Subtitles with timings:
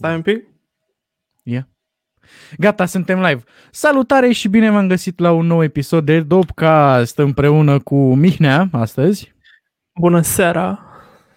[0.00, 0.44] Stai un pic.
[2.58, 3.42] Gata, suntem live.
[3.70, 9.32] Salutare și bine v-am găsit la un nou episod de Dopcast împreună cu Mihnea astăzi.
[10.00, 10.78] Bună seara.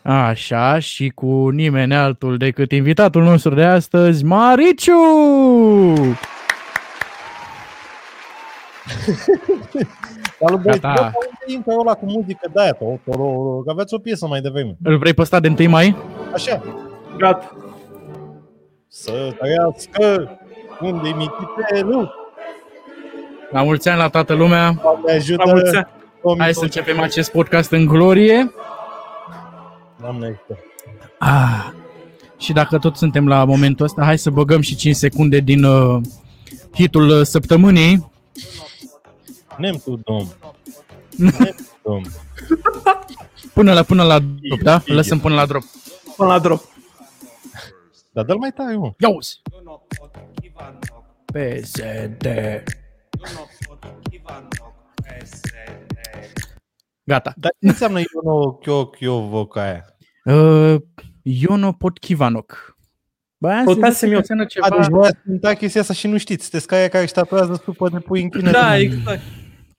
[0.04, 4.94] Așa, și cu nimeni altul decât invitatul nostru de astăzi, Mariciu!
[10.40, 10.80] Salut, băieți.
[10.82, 10.94] Gata.
[10.94, 12.74] Bă, unde intră ăla cu muzică de aia?
[12.76, 14.78] to- to- ro- Că aveți o piesă mai devreme.
[14.84, 15.96] Îl vrei pe ăsta de 1 mai?
[16.34, 16.64] Așa.
[17.18, 17.56] Gata.
[18.96, 20.38] Să trăiască
[20.82, 22.12] unde mititelu.
[23.52, 24.80] La mulți ani la toată lumea.
[24.82, 25.44] Doamne ajută.
[25.46, 25.88] La mulți ani.
[26.38, 28.54] Hai să începem acest podcast în glorie.
[30.02, 30.60] Doamne ajută.
[31.20, 31.72] Ah.
[32.38, 36.02] Și dacă tot suntem la momentul ăsta, hai să băgăm și 5 secunde din uh,
[36.74, 38.12] hitul uh, săptămânii.
[39.58, 40.28] Nem tu, domn.
[41.18, 42.06] Nem tu, domn.
[43.54, 44.82] Până la, până la drop, da?
[44.86, 45.64] Îl Lăsăm până la drop.
[46.16, 46.73] Până la drop.
[48.14, 48.94] Dar dă-l mai tare, mă.
[48.98, 49.42] Ia uzi!
[51.26, 52.28] PSD.
[57.04, 57.34] Gata.
[57.36, 59.86] Dar ce înseamnă Iono Chio Chio Voca aia?
[60.26, 60.82] Uh,
[61.22, 62.78] Iono Potkivanok.
[63.38, 64.18] Bă, am Căutasem zis că eu.
[64.18, 64.70] înseamnă A, ceva...
[64.70, 66.42] deci voia să cânta chestia asta și nu știți.
[66.42, 68.52] Sunteți ca aia care își tatuează supă de pui în chine.
[68.52, 69.22] Da, exact.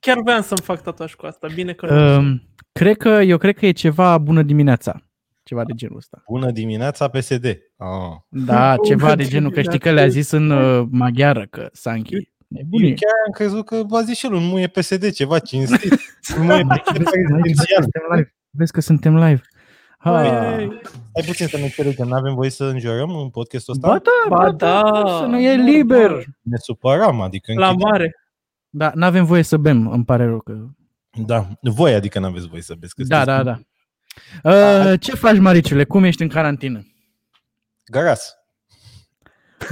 [0.01, 1.47] Chiar voiam să-mi fac tatuaj cu asta.
[1.55, 2.19] Bine că nu.
[2.33, 2.41] Uh,
[2.73, 5.03] cred că, eu cred că e ceva bună dimineața.
[5.45, 6.23] Ceva de genul ăsta.
[6.29, 7.45] Bună dimineața, PSD.
[7.77, 7.89] Ah.
[8.29, 12.15] Da, Bună ceva de genul, că știi că le-a zis în uh, maghiară că Sanchi.
[12.15, 12.89] Eu Nebunie.
[12.95, 15.93] chiar am crezut că v-a zis și el un muie PSD, ceva cinstit.
[16.39, 17.83] Un muie PSD rezidențial.
[17.83, 18.35] Suntem live.
[18.51, 19.41] Vezi că suntem live.
[19.99, 20.11] Ha.
[20.11, 20.29] Băi,
[21.15, 23.89] Hai puțin să ne înțelegem, nu avem voie să înjurăm în podcastul ăsta?
[23.89, 25.19] Ba da, Ba da.
[25.21, 26.25] să nu e liber.
[26.41, 27.89] Ne supăram, adică La închidem.
[27.91, 28.15] mare.
[28.71, 30.57] Da, n-avem voie să bem, îmi pare rău că...
[31.27, 32.95] Da, voi adică nu aveți voie să beți.
[32.95, 33.61] că Da, sunteți da, da.
[34.43, 35.85] Uh, ce faci, Mariciule?
[35.85, 36.87] Cum ești în carantină?
[37.85, 38.35] Garas.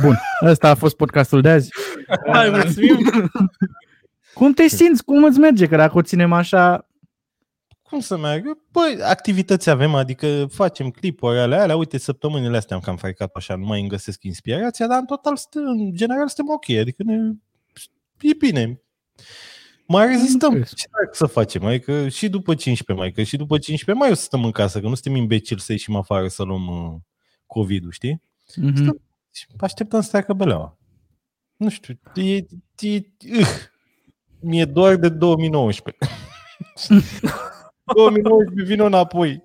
[0.00, 1.70] Bun, ăsta a fost podcastul de azi.
[2.32, 2.98] Hai, mulțumim.
[4.34, 5.04] Cum te simți?
[5.04, 5.66] Cum îți merge?
[5.66, 6.86] Că dacă o ținem așa...
[7.82, 8.58] Cum să meargă?
[8.70, 11.76] Păi, activități avem, adică facem clipuri ale alea.
[11.76, 15.36] Uite, săptămânile astea am cam frecat așa, nu mai îmi găsesc inspirația, dar în total,
[15.36, 16.78] stă, în general, suntem ok.
[16.80, 17.16] Adică ne,
[18.20, 18.80] e bine.
[19.92, 20.52] Mai rezistăm.
[20.52, 21.64] Am Ce dracu să facem?
[21.64, 24.80] Adică și după 15 mai, că și după 15 mai o să stăm în casă,
[24.80, 27.00] că nu suntem imbecili să ieșim afară să luăm uh,
[27.46, 28.22] COVID-ul, știi?
[28.56, 29.00] Mhm.
[29.32, 30.78] Și așteptăm să treacă beleaua.
[31.56, 32.34] Nu știu, e,
[32.80, 33.02] e,
[33.38, 33.46] uh,
[34.40, 36.04] mi-e doar de 2019.
[37.94, 39.42] 2019 vin înapoi.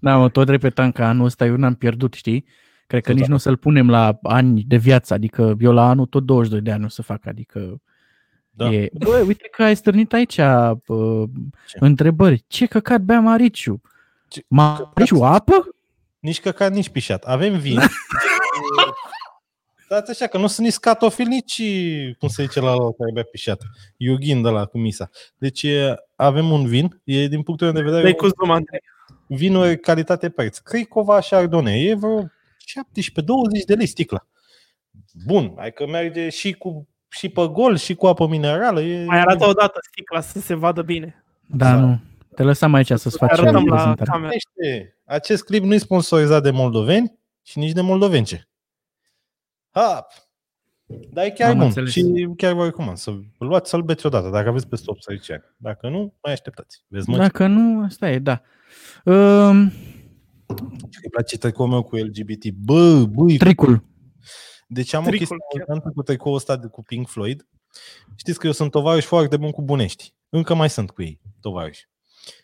[0.00, 2.44] Da, mă, tot repetam că anul ăsta eu n-am pierdut, știi?
[2.86, 5.88] Cred că Tot nici nu o să-l punem la ani de viață, adică eu la
[5.88, 7.80] anul tot 22 de ani o să fac, adică
[8.54, 8.72] Da.
[8.72, 8.90] e...
[8.92, 11.22] Bă, uite că ai stârnit aici uh,
[11.68, 11.76] Ce?
[11.80, 12.44] întrebări.
[12.46, 13.80] Ce căcat bea Mariciu?
[14.28, 15.68] Ce- Mariciu, apă?
[16.18, 17.24] Nici căcat, nici pișat.
[17.24, 17.78] Avem vin.
[19.84, 21.62] Stați așa, că nu sunt nici scatofil, nici,
[22.18, 23.62] cum se zice la ăla care bea pișat.
[23.96, 25.10] Iughin de la cu misa.
[25.38, 28.80] Deci e, avem un vin, e din punctul meu de vedere Dai cu zoom, Andrei.
[29.26, 30.58] vinuri calitate-preț.
[30.58, 32.28] Cricova Chardonnay e vreo 17-20
[33.66, 34.26] de lei sticla.
[35.26, 38.80] Bun, hai că merge și cu și pe gol și cu apă minerală.
[38.80, 39.04] E...
[39.04, 41.24] Mai arată o dată sticla să se vadă bine.
[41.46, 41.86] Da, Exact.
[41.86, 42.00] nu.
[42.34, 44.10] Te lăsam aici să-ți faci Arătăm la prezentare.
[44.10, 44.32] cameră.
[44.34, 44.96] Este.
[45.04, 48.48] Acest clip nu e sponsorizat de moldoveni și nici de moldovence.
[49.70, 50.06] Ha!
[51.12, 51.90] Dar e chiar Am bun înțeles.
[51.90, 55.42] și chiar vă recomand să îl luați să-l beți odată, dacă aveți peste 18 ani.
[55.56, 56.84] Dacă nu, mai așteptați.
[56.88, 58.40] Vezi, mă, Dacă nu, asta e, da.
[59.04, 59.58] Um,
[61.02, 62.50] îi place tricoul meu cu LGBT.
[62.50, 63.84] Bă, băi, tricul.
[64.72, 65.60] Deci am Tricul o chestie chiar.
[65.60, 67.46] interesantă cu tricoul ăsta de, cu Pink Floyd.
[68.16, 70.14] Știți că eu sunt tovarăș foarte bun cu bunești.
[70.28, 71.88] Încă mai sunt cu ei, tovarăși.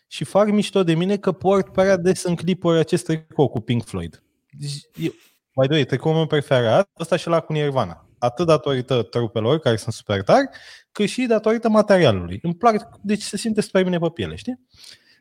[0.07, 3.83] Și fac mișto de mine că port prea des în clipuri acest tricou cu Pink
[3.83, 4.23] Floyd.
[4.51, 5.11] Deci, eu,
[5.53, 8.07] mai doi, tricoul meu preferat, ăsta și la cu Nirvana.
[8.17, 10.49] Atât datorită trupelor, care sunt super tari,
[10.91, 12.39] cât și datorită materialului.
[12.41, 14.59] Îmi plac, deci se simte super bine pe piele, știi?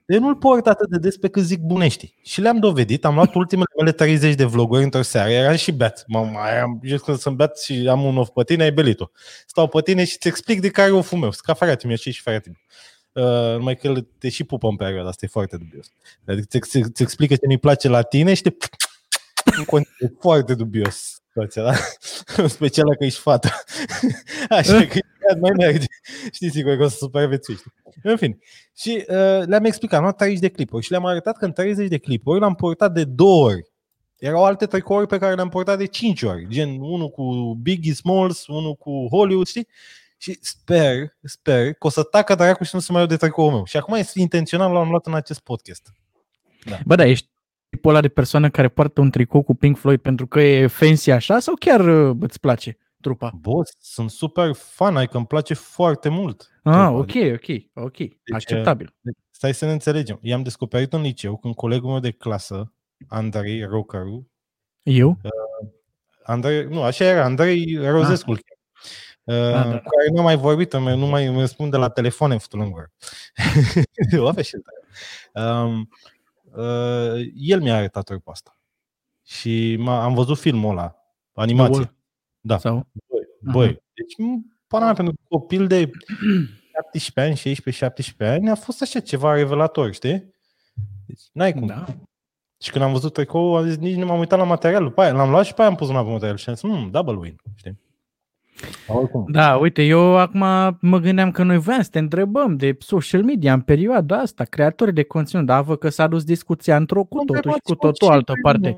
[0.09, 2.15] Eu nu-l port atât de des pe cât zic bunești.
[2.23, 6.05] Și le-am dovedit, am luat ultimele mele 30 de vloguri într-o seară, eram și beat.
[6.07, 9.07] Mă, mai am, just când sunt beat și am un of pe tine, ai belit-o.
[9.47, 11.31] Stau pe tine și îți explic de care o fumeu.
[11.31, 12.61] Sunt ca frate mi și și frate
[13.13, 15.93] Uh, numai că el te și pupă în perioada asta, e foarte dubios.
[16.27, 18.51] Adică ți, ți, ți explică ce nu-i place la tine și te...
[19.59, 20.13] în continuu.
[20.13, 21.73] E foarte dubios situația, da?
[22.43, 23.49] În special că ești fată.
[24.49, 24.99] Așa că
[25.41, 25.87] mai merge.
[26.33, 27.67] Știți sigur că o să supraviețuiești.
[28.03, 28.39] În fine.
[28.77, 31.89] Și uh, le-am explicat, am luat 30 de clipuri și le-am arătat că în 30
[31.89, 33.73] de clipuri l-am portat de două ori.
[34.19, 38.47] Erau alte tricouri pe care le-am portat de 5 ori, gen unul cu Biggie Smalls,
[38.47, 39.69] unul cu Hollywood, știi?
[40.17, 43.53] Și sper, sper că o să tacă dracu și nu să mai iau de tricoul
[43.53, 43.65] meu.
[43.65, 45.93] Și acum este intențional l-am luat în acest podcast.
[46.85, 47.29] Bă, da, ești
[47.69, 51.11] tipul ăla de persoană care poartă un tricou cu Pink Floyd pentru că e fancy
[51.11, 51.81] așa sau chiar
[52.11, 53.31] uh, îți place trupa?
[53.41, 56.61] Boss, sunt super fan, ai că îmi place foarte mult.
[56.63, 56.91] Ah, trupa.
[56.91, 57.97] ok, ok, ok,
[58.35, 58.95] acceptabil.
[59.31, 60.19] Stai să ne înțelegem.
[60.23, 62.73] I-am descoperit în liceu când colegul meu de clasă,
[63.09, 64.31] Andrei Rocaru,
[64.83, 65.19] Eu?
[66.23, 68.31] Andrei, nu, așa era, Andrei Rozescu.
[68.33, 68.39] Ah.
[69.25, 69.63] Uh, da, da.
[69.63, 72.61] cu care nu am mai vorbit, îmi- nu mai îmi răspunde la telefon în futul
[72.61, 72.91] în gură.
[74.25, 75.57] o avea și el tare.
[75.65, 75.87] um, uh,
[77.35, 78.59] El mi-a arătat trupa asta.
[79.25, 80.97] Și m-a, am văzut filmul ăla,
[81.33, 81.75] animație.
[81.75, 81.95] Wall.
[82.41, 82.59] Da.
[82.59, 82.87] Sau?
[83.09, 85.91] Băi, băi deci, m, pana mea, pentru copil de
[87.01, 87.93] 17 ani,
[88.29, 90.35] 16-17 ani, a fost așa ceva revelator, știi?
[91.07, 91.67] Deci, n-ai cum.
[91.67, 91.85] Da.
[92.61, 94.83] Și când am văzut tricou, am zis, nici nu m-am uitat la material.
[94.83, 96.37] După aia l-am luat și pe aia am pus una pe material.
[96.37, 97.79] Și am zis, mm, double win, știi?
[98.87, 99.25] Oricum.
[99.29, 100.39] Da, uite, eu acum
[100.81, 104.93] mă gândeam că noi voiam să te întrebăm de social media în perioada asta, creatori
[104.95, 108.33] de conținut, dar văd că s-a dus discuția într-o cu totul și cu totul altă
[108.43, 108.77] parte.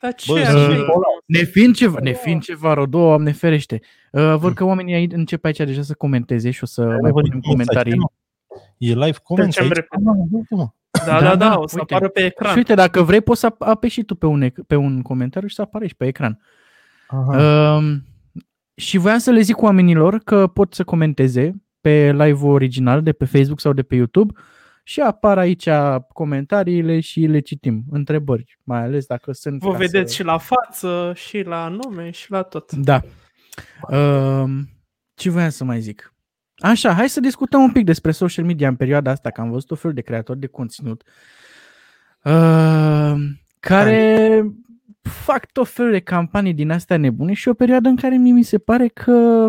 [0.00, 0.66] Dar ce Bă, așa sunt e?
[0.74, 1.10] bipolar.
[1.26, 3.80] Ne fiind ceva, ne fiind ceva, rău, Doamne ferește.
[4.12, 7.40] Uh, văd că oamenii aici încep aici deja să comenteze și o să mai punem
[7.40, 7.92] comentarii.
[8.78, 9.74] E live comment Trecem aici.
[9.74, 10.02] repede.
[10.04, 10.68] Da, uite, mă.
[11.06, 11.94] Da, Da, da, da, da, o să uite.
[11.94, 12.56] apară pe Și ecran.
[12.56, 15.48] uite, dacă vrei, poți să ap- apeși și tu pe un, ec- pe un comentariu
[15.48, 16.40] și să apare și pe ecran.
[17.08, 17.36] Aha.
[17.76, 17.94] Uh,
[18.74, 23.24] și voiam să le zic oamenilor că pot să comenteze pe live-ul original de pe
[23.24, 24.32] Facebook sau de pe YouTube
[24.82, 25.68] și apar aici
[26.12, 27.84] comentariile și le citim.
[27.90, 29.60] Întrebări, mai ales dacă sunt.
[29.60, 30.16] Vă ca vedeți să...
[30.16, 32.72] și la față, și la nume, și la tot.
[32.72, 33.02] Da.
[33.90, 34.50] Uh,
[35.14, 36.14] ce voiam să mai zic?
[36.56, 39.70] Așa, hai să discutăm un pic despre social media în perioada asta, că am văzut
[39.70, 41.02] o fel de creatori de conținut
[42.22, 43.14] uh,
[43.60, 44.42] care
[45.08, 48.42] fac tot felul de campanii din astea nebune și o perioadă în care mie mi
[48.42, 49.48] se pare că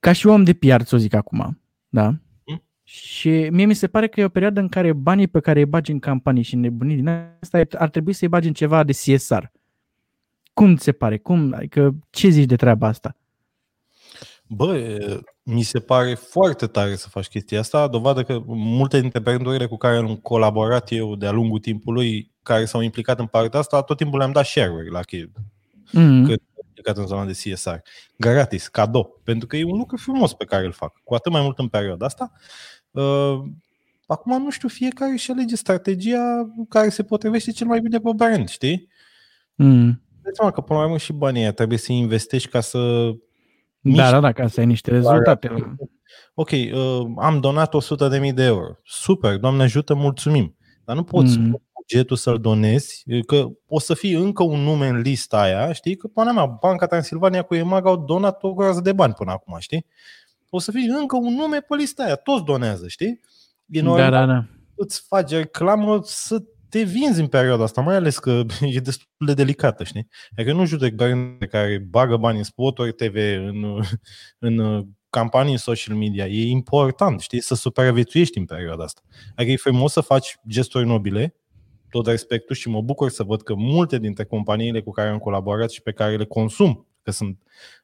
[0.00, 2.08] ca și om de PR, să o zic acum, da?
[2.46, 2.62] Mm.
[2.82, 5.66] Și mie mi se pare că e o perioadă în care banii pe care îi
[5.66, 7.08] bagi în campanii și nebunii din
[7.40, 9.42] asta ar trebui să-i bagi în ceva de CSR.
[10.54, 11.18] Cum ți se pare?
[11.18, 13.16] Cum, adică, ce zici de treaba asta?
[14.48, 19.18] Bă, e, mi se pare foarte tare să faci chestia asta, dovadă că multe dintre
[19.18, 23.82] brandurile cu care am colaborat eu de-a lungul timpului, care s-au implicat în partea asta,
[23.82, 25.32] tot timpul le-am dat share-uri la chestii.
[25.92, 26.26] Mm.
[26.26, 26.40] Cât
[26.78, 27.74] implicat în zona de CSR.
[28.16, 29.20] Gratis, cadou.
[29.24, 31.00] Pentru că e un lucru frumos pe care îl fac.
[31.04, 32.32] Cu atât mai mult în perioada asta.
[32.90, 33.38] Uh,
[34.06, 38.48] acum, nu știu, fiecare își alege strategia care se potrivește cel mai bine pe brand,
[38.48, 38.88] știi?
[39.54, 40.02] Mm.
[40.22, 43.12] Deci seama că până la urmă și banii ăia trebuie să investești ca să...
[43.96, 45.76] Da, da, da, ca să ai niște rezultate.
[46.34, 48.66] Ok, uh, am donat 100.000 de euro.
[48.84, 50.56] Super, Doamne ajută, mulțumim.
[50.84, 51.44] Dar nu poți Mm.
[51.44, 51.62] mm.
[51.74, 55.96] bugetul să-l donezi, că o să fie încă un nume în lista aia, știi?
[55.96, 59.56] Că, pana mea, Banca Transilvania cu EMAG au donat o groază de bani până acum,
[59.58, 59.86] știi?
[60.50, 63.20] O să fie încă un nume pe lista aia, toți donează, știi?
[63.66, 64.44] E normal Da, da, da.
[64.74, 68.42] îți faci reclamă să te vinzi în perioada asta, mai ales că
[68.74, 70.08] e destul de delicată, știi?
[70.36, 73.16] Adică nu judec brand care bagă bani în spoturi TV,
[73.46, 73.80] în,
[74.48, 76.26] în campanii în social media.
[76.26, 79.00] E important, știi, să supraviețuiești în perioada asta.
[79.34, 81.34] Adică e frumos să faci gesturi nobile,
[81.90, 85.70] tot respectul și mă bucur să văd că multe dintre companiile cu care am colaborat
[85.70, 87.38] și pe care le consum, că sunt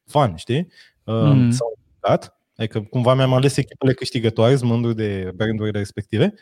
[0.07, 0.69] fan, știi,
[1.07, 1.15] Mm.
[1.15, 1.51] mm.
[1.51, 2.39] s-au implicat.
[2.57, 6.35] Adică cumva mi-am ales echipele câștigătoare, sunt mândru de brandurile respective,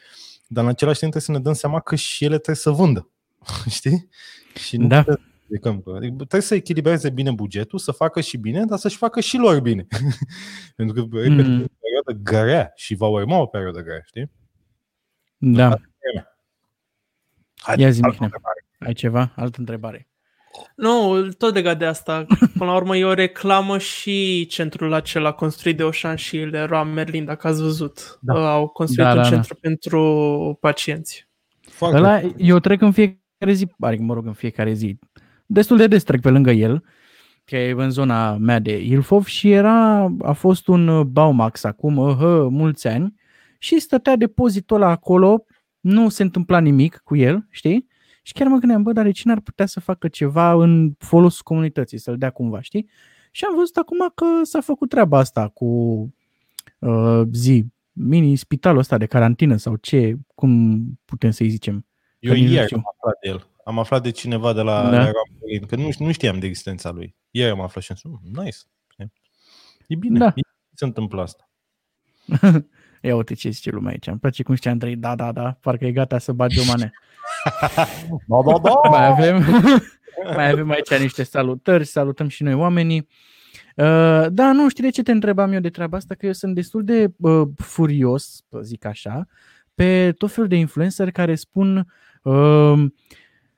[0.53, 3.11] dar în același timp trebuie să ne dăm seama că și ele trebuie să vândă.
[3.77, 4.09] Știi?
[4.55, 5.03] Și nu Da.
[5.03, 5.95] trebuie, să judecăm.
[5.97, 9.61] adică trebuie să echilibreze bine bugetul, să facă și bine, dar să-și facă și lor
[9.61, 9.87] bine.
[10.77, 11.61] Pentru că, repet, Mm.
[11.61, 14.31] e o perioadă grea și va urma o perioadă grea, știi?
[15.37, 15.77] Da.
[17.57, 18.25] Hai, Ia zi, altă Mihnea.
[18.27, 18.65] întrebare.
[18.79, 19.33] Ai ceva?
[19.37, 20.09] Altă întrebare.
[20.77, 22.27] Nu, tot legat de asta.
[22.59, 27.25] Până la urmă e o reclamă și centrul acela construit de Oșan și Leroy Merlin,
[27.25, 28.19] dacă ați văzut.
[28.21, 28.53] Da.
[28.53, 29.29] Au construit Da, un da, da.
[29.29, 31.29] centru pentru pacienți.
[31.61, 34.99] Foarte Ăla, eu trec în fiecare zi, adică mă rog, în fiecare zi,
[35.47, 36.85] destul de des trec pe lângă el,
[37.45, 41.97] că e în zona mea de Ilfov și era, a fost un uh, Baumax acum,
[41.97, 42.17] uh,
[42.51, 43.15] mulți ani,
[43.59, 45.45] și stătea depozitul ăla acolo,
[45.81, 47.89] nu se întâmpla nimic cu el, știi?
[48.23, 51.41] Și chiar mă gândeam, bă, dar de cine ar putea să facă ceva în folosul
[51.45, 52.89] comunității, să-l dea cumva, știi?
[53.31, 55.65] Și am văzut acum că s-a făcut treaba asta cu
[56.79, 61.87] uh, zi, mini-spitalul ăsta de carantină sau ce, cum putem să-i zicem.
[62.19, 62.77] Eu Că nici nu ieri știu.
[62.77, 63.47] am aflat de el.
[63.65, 64.91] Am aflat de cineva de la Da.
[64.91, 64.97] da.
[64.99, 67.15] Leroy Merlin, că nu, nu știam de existența lui.
[67.31, 68.57] Ieri am aflat și am zis, "Mm, nice.
[69.87, 70.25] E bine, Da.
[70.25, 70.33] da.
[70.37, 70.41] e,
[70.75, 71.51] se întâmplă asta.
[73.03, 74.07] Ia uite ce zice lumea aici.
[74.07, 76.93] Îmi place cum știa Andrei, da, da, da, parcă e gata să bagi o mane.
[78.27, 78.89] Da, da, da.
[78.91, 79.45] mai avem,
[80.37, 83.09] mai avem aici niște salutări, salutăm și noi oamenii.
[83.77, 86.55] Uh, da, nu știi de ce te întrebam eu de treaba asta, că eu sunt
[86.55, 89.27] destul de uh, furios, să zic așa,
[89.75, 91.87] pe tot felul de influenceri care spun
[92.23, 92.85] Uh,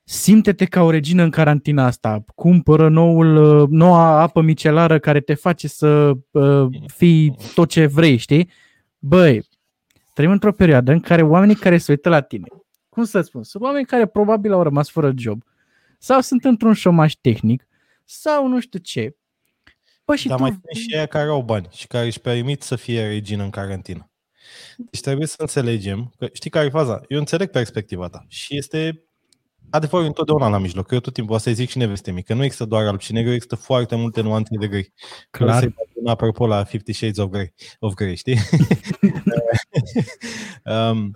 [0.04, 5.34] simte-te ca o regină în carantina asta, cumpără noul, uh, noua apă micelară care te
[5.34, 8.50] face să uh, fii tot ce vrei, știi?
[9.06, 9.48] Băi,
[10.12, 12.46] trăim într-o perioadă în care oamenii care se uită la tine,
[12.88, 15.42] cum să spun, sunt oameni care probabil au rămas fără job
[15.98, 17.68] sau sunt într-un șomaj tehnic
[18.04, 19.16] sau nu știu ce.
[20.04, 20.42] Păi și Dar tu...
[20.42, 23.50] mai sunt și aia care au bani și care își permit să fie regină în
[23.50, 24.10] carantină.
[24.76, 27.00] Deci trebuie să înțelegem că știi care e faza?
[27.08, 29.03] Eu înțeleg perspectiva ta și este
[29.74, 30.90] adevărul întotdeauna la mijloc.
[30.90, 33.56] Eu tot timpul asta zic și neveste că nu există doar alb și negru, există
[33.56, 34.92] foarte multe nuanțe de grei.
[35.30, 35.58] Clar.
[35.58, 38.38] Să-i apropo la Fifty Shades of Grey, of Grey știi?
[40.90, 41.14] um,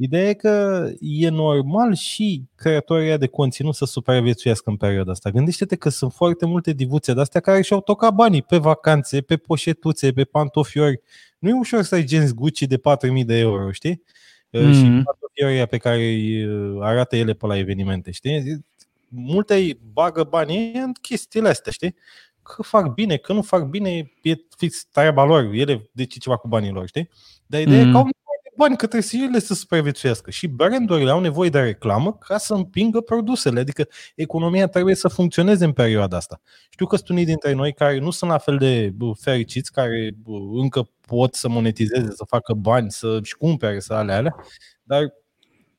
[0.00, 5.30] Ideea e că e normal și creatorii de conținut să supraviețuiască în perioada asta.
[5.30, 9.36] Gândește-te că sunt foarte multe divuțe de astea care și-au tocat banii pe vacanțe, pe
[9.36, 11.00] poșetuțe, pe pantofiori.
[11.38, 14.02] Nu e ușor să ai genți Gucci de 4.000 de euro, știi?
[14.56, 14.72] Mm-hmm.
[14.72, 15.02] Și
[15.38, 18.64] pantofiorii pe care îi uh, arată ele pe la evenimente, știi?
[19.08, 21.94] Multe bagă banii în chestiile astea, știi?
[22.42, 26.48] Că fac bine, că nu fac bine, e fix treaba lor, ele decid ceva cu
[26.48, 27.08] banii lor, știi?
[27.46, 27.88] Dar ideea mm-hmm.
[27.88, 28.10] e că au mm
[28.58, 33.60] bani către ele să supraviețuiască și brandurile au nevoie de reclamă ca să împingă produsele,
[33.60, 36.40] adică economia trebuie să funcționeze în perioada asta.
[36.70, 40.16] Știu că sunt unii dintre noi care nu sunt la fel de fericiți, care
[40.52, 44.34] încă pot să monetizeze, să facă bani, să-și cumpere, să ale alea,
[44.82, 45.14] dar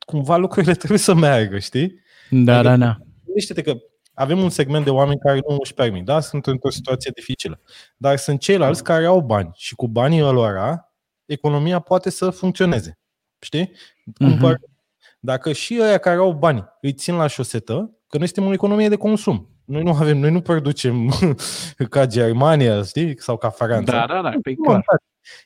[0.09, 2.01] cumva lucrurile trebuie să meargă, știi?
[2.29, 2.97] Da, adică, da, da.
[3.25, 3.77] Gândește-te că
[4.13, 6.19] avem un segment de oameni care nu își permit, da?
[6.19, 7.61] Sunt într-o situație dificilă.
[7.97, 10.87] Dar sunt ceilalți care au bani și cu banii lor
[11.25, 12.99] economia poate să funcționeze.
[13.39, 13.71] Știi?
[14.17, 14.77] Cumpăr, uh-huh.
[15.19, 18.89] Dacă și ăia care au bani îi țin la șosetă, că noi suntem o economie
[18.89, 19.49] de consum.
[19.65, 21.13] Noi nu avem, noi nu producem
[21.89, 23.21] ca Germania, știi?
[23.21, 23.91] Sau ca Franța.
[23.91, 24.83] Da, da, da, pe clar.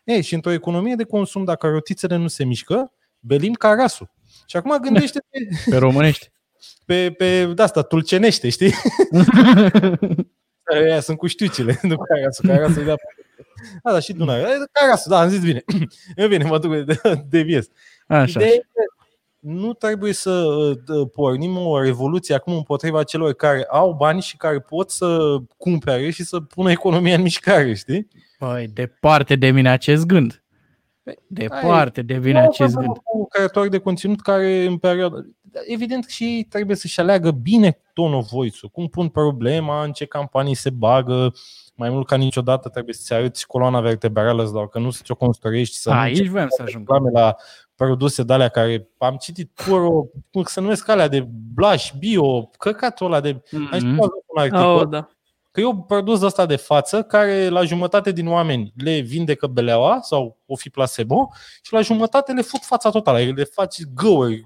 [0.03, 4.12] Ei, și într-o economie de consum, dacă rotițele nu se mișcă, belim ca rasul.
[4.45, 5.38] Și acum gândește-te...
[5.69, 6.31] Pe românești.
[6.85, 8.73] Pe, pe de asta, tulcenește, știi?
[10.73, 12.95] Aia sunt cu știucile, nu carasul, carasul da.
[13.83, 14.47] A, da, și Dunăre.
[14.71, 15.63] Carasul, da, am zis bine.
[16.15, 17.67] Eu bine, mă duc de, de vies.
[18.07, 18.39] Așa.
[18.39, 18.62] Ideea
[19.39, 24.59] nu trebuie să uh, pornim o revoluție acum împotriva celor care au bani și care
[24.59, 28.07] pot să cumpere și să pună economia în mișcare, știi?
[28.38, 30.42] Păi, departe de mine acest gând.
[31.03, 32.98] Păi, departe de mine acest gând.
[33.13, 35.15] Un creator de conținut care în perioada
[35.67, 40.05] evident și ei trebuie să-și aleagă bine tone of voice cum pun problema, în ce
[40.05, 41.33] campanii se bagă,
[41.75, 45.75] mai mult ca niciodată trebuie să-ți arăți coloana vertebrală, sau că nu să ți-o construiești.
[45.75, 46.89] Să Aici voiam să ajung.
[47.13, 47.36] La
[47.75, 49.81] produse de alea care am citit pur,
[50.31, 53.33] cum se numesc alea de blush, bio, căcatul ăla de...
[53.33, 53.98] Mm-hmm.
[53.98, 54.75] un articol.
[54.75, 55.07] Oh, da.
[55.53, 60.00] Că e un produs ăsta de față care la jumătate din oameni le vindecă beleaua
[60.01, 61.29] sau o fi placebo
[61.62, 64.45] și la jumătate le fut fața totală, le faci găuri,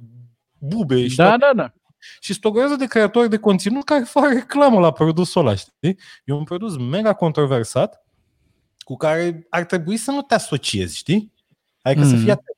[0.59, 1.37] bube și da, toate.
[1.39, 1.73] da, da.
[2.19, 5.99] Și stogorează de creatori de conținut care fac reclamă la produsul ăla, știi?
[6.25, 8.05] E un produs mega controversat
[8.79, 11.33] cu care ar trebui să nu te asociezi, știi?
[11.81, 12.09] Adică mm.
[12.09, 12.57] să fii atent.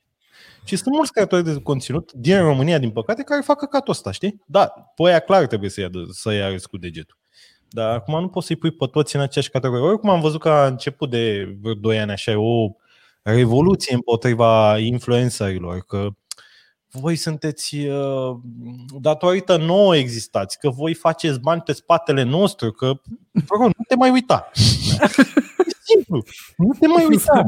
[0.64, 4.42] Și sunt mulți creatori de conținut din România, din păcate, care fac căcatul ăsta, știi?
[4.46, 4.66] Da,
[4.96, 7.18] pe aia clar trebuie să ia, să ia cu degetul.
[7.70, 9.84] Dar acum nu poți să-i pui pe toți în aceeași categorie.
[9.84, 12.70] Oricum am văzut că a început de vreo 2 ani așa o
[13.22, 16.08] revoluție împotriva influencerilor, că
[16.92, 18.36] voi sunteți, uh,
[19.00, 22.86] datorită nouă existați, că voi faceți bani pe spatele nostru, că,
[23.48, 24.50] rog, nu te mai uita.
[25.84, 26.22] simplu,
[26.56, 27.46] nu te mai uita.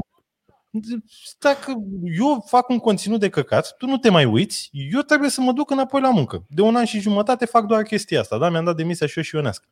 [1.39, 1.75] Dacă
[2.19, 5.53] eu fac un conținut de căcat, tu nu te mai uiți, eu trebuie să mă
[5.53, 6.45] duc înapoi la muncă.
[6.49, 8.51] De un an și jumătate fac doar chestia asta, da?
[8.51, 9.65] Mi-am dat demisia și eu și Ionescu.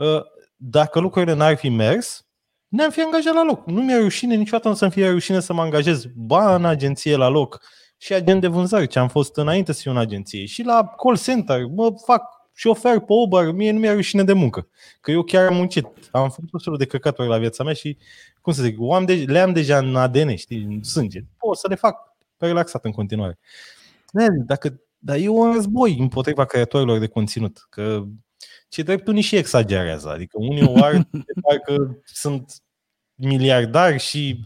[0.00, 0.22] Uh,
[0.56, 2.26] dacă lucrurile n-ar fi mers,
[2.68, 3.66] ne-am fi angajat la loc.
[3.66, 7.28] Nu mi-e rușine niciodată nu să-mi fie rușine să mă angajez ba în agenție la
[7.28, 7.60] loc,
[8.02, 10.44] și agent de vânzări, ce am fost înainte să fiu în agenție.
[10.44, 12.22] Și la call center, mă fac
[12.54, 14.68] șofer pe Uber, mie nu mi-e rușine de muncă.
[15.00, 15.86] Că eu chiar am muncit.
[16.10, 17.96] Am făcut tot felul de căcaturi la viața mea și,
[18.40, 21.20] cum să zic, am de, le am deja în ADN, știi, în sânge.
[21.36, 23.38] Pot să le fac pe relaxat în continuare.
[24.46, 27.66] Dacă, dar e un război împotriva creatorilor de conținut.
[27.68, 28.04] Că
[28.68, 30.08] ce drept unii și exagerează.
[30.08, 31.08] Adică unii o ar
[31.42, 32.52] parcă sunt
[33.14, 34.44] miliardari și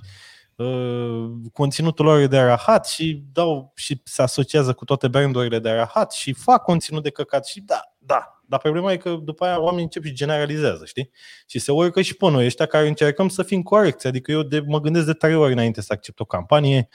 [0.56, 5.70] Uh, conținutul lor e de rahat și dau și se asociază cu toate brandurile de
[5.70, 8.40] rahat și fac conținut de căcat și da, da.
[8.46, 11.10] Dar problema e că după aia oamenii încep și generalizează, știi?
[11.46, 14.06] Și se urcă și pe noi ăștia care încercăm să fim corecți.
[14.06, 16.88] Adică eu de, mă gândesc de trei ori înainte să accept o campanie,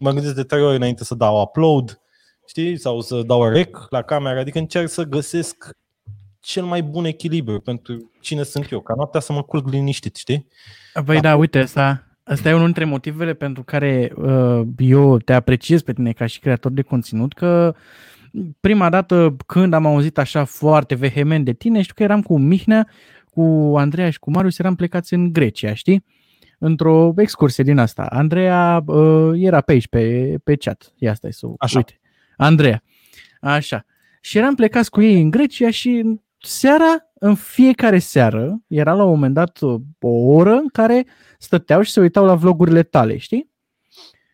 [0.00, 2.00] mă gândesc de trei ori înainte să dau upload,
[2.46, 2.78] știi?
[2.78, 4.38] Sau să dau rec la cameră.
[4.38, 5.76] Adică încerc să găsesc
[6.40, 10.46] cel mai bun echilibru pentru cine sunt eu, ca noaptea să mă culc liniștit, știi?
[11.04, 15.32] Păi da, da uite, asta, Asta e unul dintre motivele pentru care uh, eu te
[15.32, 17.74] apreciez pe tine ca și creator de conținut, că
[18.60, 22.88] prima dată când am auzit așa foarte vehement de tine, știu că eram cu Mihnea,
[23.30, 26.04] cu Andreea și cu Marius, eram plecați în Grecia, știi?
[26.58, 28.02] Într-o excursie din asta.
[28.02, 30.92] Andreea uh, era pe aici, pe, pe chat.
[30.96, 31.76] Ia stai să Așa.
[31.76, 32.00] uite.
[32.36, 32.82] Andreea.
[33.40, 33.84] Așa.
[34.20, 39.10] Și eram plecați cu ei în Grecia și seara, în fiecare seară, era la un
[39.10, 41.06] moment dat uh, o oră în care
[41.38, 43.50] stăteau și se uitau la vlogurile tale, știi?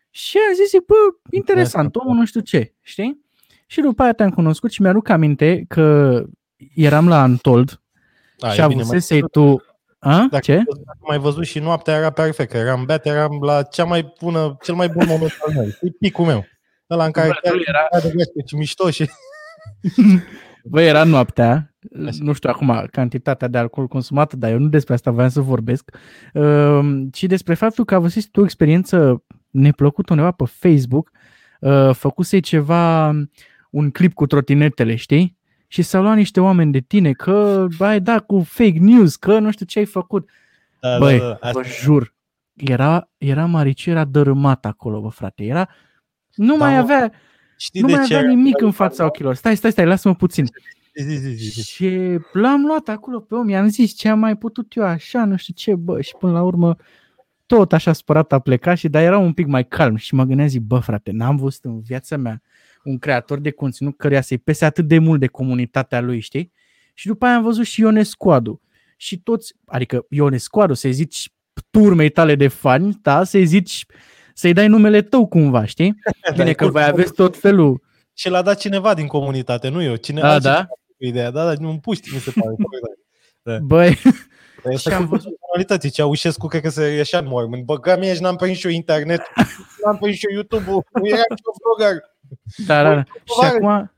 [0.09, 0.95] Și am zis, bă,
[1.31, 3.25] interesant, omul nu știu ce, știi?
[3.67, 6.23] Și după aia te-am cunoscut și mi-aduc aminte că
[6.75, 7.81] eram la Antold
[8.37, 9.61] Da, și e bine, mai- avusesei tu...
[9.99, 10.27] A?
[10.31, 10.55] Dacă, Ce?
[10.55, 14.57] dacă mai văzut și noaptea era perfect, că eram beat, eram la cea mai bună,
[14.61, 15.65] cel mai bun moment al meu.
[15.81, 16.45] E picul meu.
[16.89, 19.09] Ăla în care Bă, chiar nu era- era de gaște, și mișto și...
[20.69, 22.17] Bă, era noaptea, Așa.
[22.19, 25.91] nu știu acum cantitatea de alcool consumată, dar eu nu despre asta voiam să vorbesc,
[26.33, 26.79] uh,
[27.11, 31.11] ci despre faptul că avusese tu o experiență neplăcută undeva pe Facebook,
[31.59, 33.07] uh, făcusei ceva,
[33.69, 35.37] un clip cu trotinetele, știi?
[35.67, 39.51] Și s-au luat niște oameni de tine că ai dat cu fake news, că nu
[39.51, 40.29] știu ce ai făcut.
[40.79, 41.31] Da, Băi, da, da.
[41.31, 42.15] Asta, vă jur,
[42.53, 45.43] era, era Mariciu, era dărâmat acolo, bă, frate.
[45.43, 45.69] Era,
[46.35, 47.11] nu Da, mai mă, avea,
[47.57, 48.15] știi nu de mai ce?
[48.15, 49.35] avea nimic în fața ochilor.
[49.35, 50.45] Stai, stai, stai, lasă-mă puțin.
[50.93, 51.63] Zi, zi, zi, zi.
[51.63, 55.35] Și l-am luat acolo pe om, i-am zis ce am mai putut eu așa, nu
[55.35, 56.75] știu ce, bă, și până la urmă
[57.45, 60.47] tot așa spărat a plecat și dar era un pic mai calm și mă gândeam
[60.47, 62.41] zic, bă frate, n-am văzut în viața mea
[62.83, 66.51] un creator de conținut căruia să-i pese atât de mult de comunitatea lui, știi?
[66.93, 68.61] Și după aia am văzut și Ionescoadu
[68.97, 71.31] și toți, adică Ionescoadu, să-i zici
[71.69, 73.85] turmei tale de fani, da, să-i zici,
[74.37, 75.95] să-i dai numele tău cumva, știi?
[76.37, 77.81] Bine că voi aveți tot felul.
[78.13, 79.95] Și l-a dat cineva din comunitate, nu eu.
[79.95, 80.61] Cine Da, altcineva da.
[80.61, 82.55] a făcut Ideea, da, da, un puști, mi se pare.
[83.41, 83.57] Da.
[83.59, 83.97] Băi,
[84.63, 87.63] Dar Și Asta am cu văzut- personalității, Ceaușescu cred că se ieșea în mormânt.
[87.65, 89.21] Băga mie și n-am prins și eu internet,
[89.85, 92.01] n-am prins și eu YouTube-ul, nu eram și eu vlogger.
[92.67, 93.03] Da, da, da.
[93.25, 93.91] Și acum,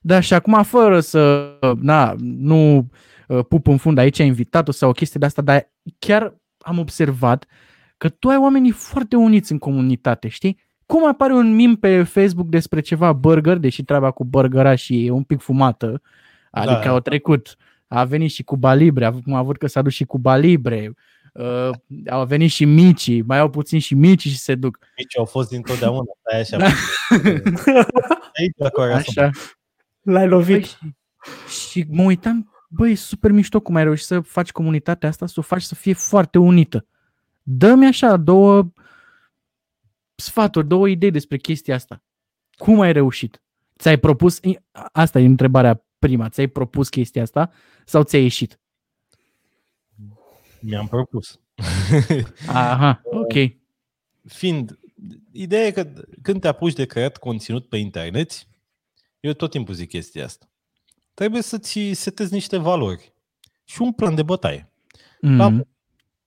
[0.00, 1.50] da, și acum fără să,
[1.80, 2.86] na, nu
[3.28, 7.44] uh, pup în fund aici invitatul sau o chestie de asta, dar chiar am observat
[8.02, 10.58] că tu ai oamenii foarte uniți în comunitate, știi?
[10.86, 15.10] Cum apare un mim pe Facebook despre ceva burger, deși treaba cu burgera și e
[15.10, 16.02] un pic fumată,
[16.50, 16.90] adică Da.
[16.90, 20.94] au trecut, a venit și cu Balibre, am avut că s-a dus și cu Balibre,
[21.32, 21.70] uh,
[22.10, 24.78] au venit și micii, mai au puțin și micii și se duc.
[24.96, 26.56] Nici au fost dintotdeauna, stai așa.
[26.56, 26.66] Da.
[28.38, 29.30] Aici, acolo, Așa.
[30.02, 30.78] L-ai lovit.
[30.80, 30.92] Băi,
[31.48, 35.26] și, și mă uitam, băi, e super mișto cum ai reușit să faci comunitatea asta,
[35.26, 36.86] să o faci să fie foarte unită.
[37.42, 38.72] Dă-mi așa două
[40.14, 42.02] sfaturi, două idei despre chestia asta.
[42.56, 43.42] Cum ai reușit?
[43.78, 44.40] Ți-ai propus,
[44.92, 47.50] asta e întrebarea prima, ți-ai propus chestia asta
[47.84, 48.60] sau ți-a ieșit?
[50.60, 51.40] Mi-am propus.
[52.46, 53.32] Aha, ok.
[54.28, 54.78] Fiind,
[55.32, 58.46] ideea e că când te apuci de creat conținut pe internet,
[59.20, 60.50] eu tot timpul zic chestia asta.
[61.14, 63.12] Trebuie să-ți setezi niște valori
[63.64, 64.72] și un plan de bătaie.
[65.20, 65.66] Mm.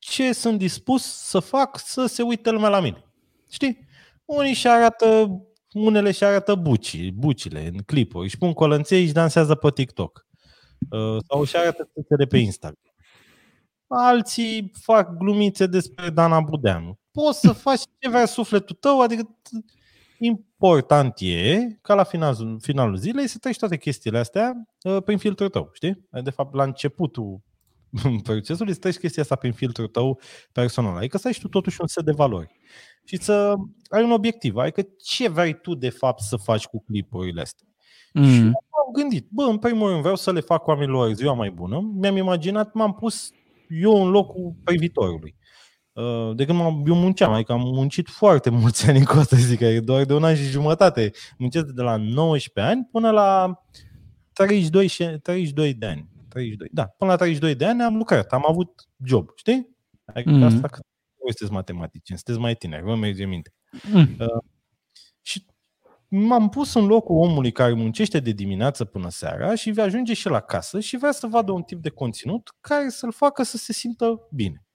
[0.09, 3.03] Ce sunt dispus să fac să se uite lumea la mine.
[3.49, 3.87] Știi?
[4.25, 5.27] Unii și arată,
[5.73, 10.25] unele și arată buci, bucile în clipuri, își pun colănței și dansează pe TikTok.
[10.89, 12.93] Uh, Sau și arată țâțele pe Instagram.
[13.87, 16.99] Alții fac glumițe despre Dana Budeanu.
[17.11, 19.83] Poți să faci ce vrea sufletul tău, adică t-
[20.19, 25.49] important e ca la finalul, finalul zilei să treci toate chestiile astea uh, prin filtrul
[25.49, 26.07] tău, știi?
[26.23, 27.39] De fapt, la începutul
[28.23, 30.19] procesului să treci chestia asta prin filtrul tău
[30.51, 30.95] personal.
[30.95, 32.60] Adică să ai și tu totuși un set de valori.
[33.05, 33.53] Și să
[33.89, 34.55] ai un obiectiv.
[34.55, 37.67] Adică ce vrei tu de fapt să faci cu clipurile astea.
[38.13, 38.45] Și Mm.
[38.45, 41.91] am gândit, bă, în primul rând vreau să le fac oamenilor ziua mai bună.
[41.95, 43.29] Mi-am imaginat, m-am pus
[43.81, 45.36] eu în locul privitorului.
[45.93, 49.62] Uh, De când m-am, eu munceam, adică am muncit foarte mulți ani în să zic,
[49.62, 51.12] adică doar de un an și jumătate.
[51.38, 53.60] Muncesc de la 19 ani până la
[54.34, 56.10] 32, și- 32 de ani.
[56.36, 59.76] 32, da, până la 32 de ani am lucrat, am avut job, știi?
[60.06, 60.43] Adică Mhm.
[60.43, 60.80] asta că
[61.21, 63.54] voi sunteți matematicieni, sunteți mai tineri, vă merge minte.
[63.93, 64.15] Mm.
[65.21, 65.45] Și
[66.08, 70.28] m-am pus în locul omului care muncește de dimineață până seara și va ajunge și
[70.28, 73.74] la casă și vrea să vadă un tip de conținut care să-l facă să se
[73.74, 74.65] simtă bine.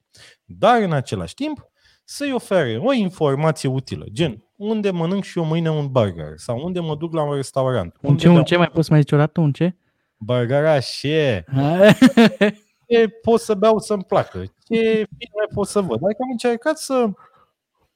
[0.44, 1.68] Dar în același timp
[2.04, 6.80] să-i ofere o informație utilă, gen unde mănânc și eu mâine un burger sau unde
[6.80, 7.96] mă duc la un restaurant.
[8.02, 8.56] Un unde ce, un beau ce?
[8.56, 9.40] Mai poți mai zice o dată?
[9.40, 9.76] Un ce?
[10.20, 11.44] Burgerașe.
[12.88, 14.76] ce pot să beau să-mi placă, ce
[15.18, 16.04] filme pot să văd.
[16.04, 17.10] Adică am încercat să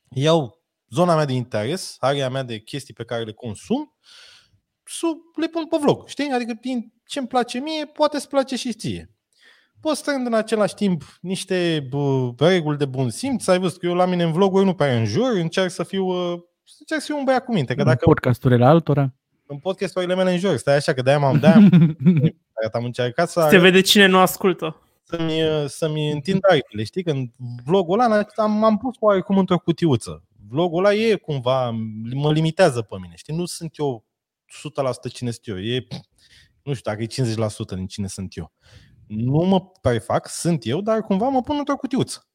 [0.09, 3.97] iau zona mea de interes, area mea de chestii pe care le consum,
[4.85, 5.07] să
[5.37, 6.31] le pun pe vlog, știi?
[6.31, 9.09] Adică din ce îmi place mie, poate să place și ție.
[9.81, 14.07] Păstrând în același timp niște bă, reguli de bun simț, ai văzut că eu la
[14.07, 16.41] mine în vloguri nu prea înjur, încerc să fiu, uh,
[16.79, 19.15] încerc să fiu un băiat cu minte, că dacă Podcasturile altora.
[19.55, 20.57] În podcasturile mele în jur.
[20.57, 21.71] Stai așa, că de-aia m-am, de-aia am,
[22.73, 24.81] am încercat să, Se arăt, vede cine nu ascultă.
[25.03, 25.33] să-mi,
[25.69, 26.85] să-mi întind aripile.
[26.85, 27.31] Știi, că în
[27.65, 30.23] vlogul ăla am, m-am pus oarecum într-o cutiuță.
[30.49, 31.71] Vlogul ăla e cumva,
[32.15, 33.15] mă limitează pe mine.
[33.17, 34.05] Știi, nu sunt eu
[35.09, 35.59] 100% cine sunt eu.
[35.61, 35.87] E,
[36.63, 38.53] nu știu dacă e 50% din cine sunt eu.
[39.07, 42.29] Nu mă prefac, sunt eu, dar cumva mă pun într-o cutiuță.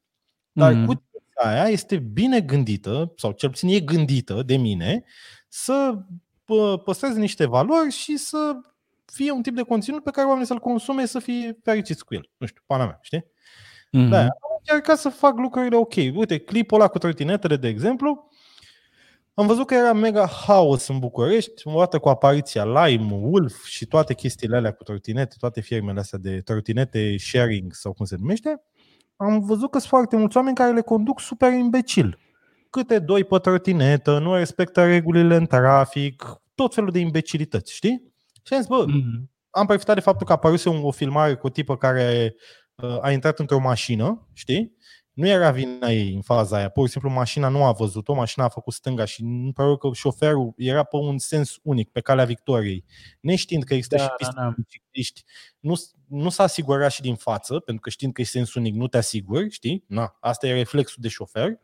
[0.52, 0.84] Dar Mhm.
[0.86, 5.04] cutiuța aia este bine gândită, sau cel puțin e gândită de mine,
[5.48, 6.04] să pă-
[6.84, 8.52] păstreze niște valori și să
[9.04, 12.30] fie un tip de conținut pe care oamenii să-l consume să fie fericiți cu el.
[12.36, 13.24] Nu știu, pana mea, știi?
[13.92, 14.08] Mhm.
[14.08, 15.94] Da, am încercat să fac lucrurile ok.
[15.94, 18.30] Uite, clipul ăla cu trotinetele, de exemplu,
[19.34, 23.86] am văzut că era mega haos în București, o dată cu apariția Lime, Wolf și
[23.86, 28.62] toate chestiile alea cu trotinete, toate firmele astea de trotinete sharing sau cum se numește.
[29.16, 32.18] Am văzut că sunt foarte mulți oameni care le conduc super imbecil.
[32.70, 38.12] Câte doi pe trotinetă, nu respectă regulile în trafic, tot felul de imbecilități, știi?
[38.42, 39.30] Și am zis, bă, Mhm.
[39.50, 42.34] am profitat de faptul că apăruse un, o filmare cu o tipă care
[42.74, 44.78] uh, a intrat într-o mașină, știi?
[45.12, 48.44] Nu era vina ei în faza aia, pur și simplu mașina nu a văzut-o, mașina
[48.44, 52.24] a făcut stânga și nu pare că șoferul era pe un sens unic, pe calea
[52.24, 52.84] victoriei.
[53.20, 54.52] Neștiind că există Da, și da, piste da.
[54.56, 55.24] de cicliști,
[55.60, 55.74] nu,
[56.08, 58.96] nu s-a asigurat și din față, pentru că știind că e sens unic, nu te
[58.96, 59.84] asiguri, știi?
[59.86, 61.58] Na, asta e reflexul de șofer,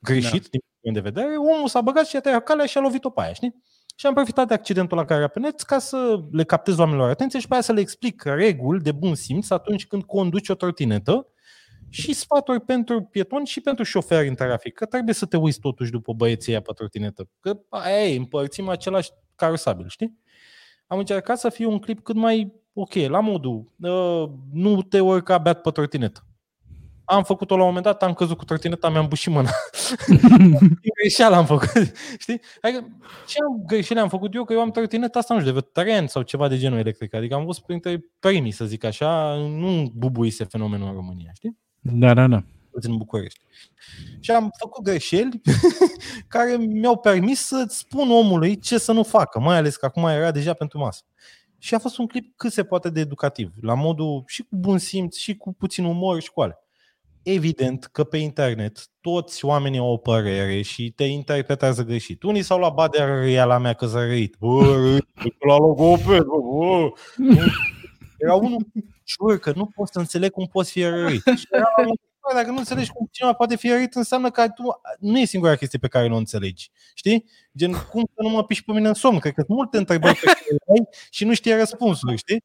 [0.00, 0.48] greșit da.
[0.50, 3.20] din punct de vedere, omul s-a băgat și a tăiat calea și a lovit-o pe
[3.20, 3.54] aia, știi?
[3.98, 7.08] Și am profitat de accidentul la care era pe net ca să le captez oamenilor
[7.10, 10.54] atenție și pe aia să le explic reguli de bun simț atunci când conduci o
[10.54, 11.26] trotinetă
[11.88, 14.74] și sfaturi pentru pietoni și pentru șoferi în trafic.
[14.74, 17.28] Că trebuie să te uiți totuși după băieții aia pe trotinetă.
[17.40, 20.18] Că aia e, împărțim același carosabil, știi?
[20.86, 25.38] Am încercat să fie un clip cât mai ok, la modul uh, nu te urca
[25.38, 26.25] beat pe trotinetă.
[27.06, 29.50] Am făcut-o la un moment dat, am căzut cu trotineta, mi-am bușit mâna.
[31.00, 31.70] greșeală am făcut.
[32.18, 32.40] Știi?
[32.60, 32.88] Adică,
[33.26, 34.44] ce am greșeli am făcut eu?
[34.44, 37.14] Că eu am trotineta asta, nu știu, de tren sau ceva de genul electric.
[37.14, 41.58] Adică am fost printre primii, să zic așa, nu bubuise fenomenul în România, știi?
[41.80, 42.42] Da, da, da.
[42.70, 43.40] Puțin în București.
[44.20, 45.40] Și am făcut greșeli
[46.28, 50.30] care mi-au permis să spun omului ce să nu facă, mai ales că acum era
[50.30, 51.02] deja pentru masă.
[51.58, 54.78] Și a fost un clip cât se poate de educativ, la modul și cu bun
[54.78, 56.65] simț, și cu puțin umor și cu ale.
[57.28, 62.22] Evident că pe internet toți oamenii au o părere și te interpretează greșit.
[62.22, 64.36] Unii s-au luat ba de răia la mea că s-a răit.
[64.38, 65.06] Bă, răit,
[65.46, 66.92] la logoped, bă, bă.
[68.18, 68.66] Era unul
[69.04, 71.22] jur că nu pot să înțeleg cum poți fi rărit.
[71.36, 74.48] Și era la modul, bă, dacă nu înțelegi cum cineva poate fi rărit, înseamnă că
[74.48, 74.62] tu
[75.00, 76.70] nu e singura chestie pe care nu o înțelegi.
[76.94, 77.24] Știi?
[77.56, 79.18] Gen, cum să nu mă piși pe mine în somn?
[79.18, 82.44] Cred că sunt multe întrebări pe care le ai și nu știi răspunsuri, știi?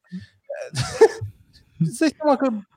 [1.98, 2.71] Să seama că uh,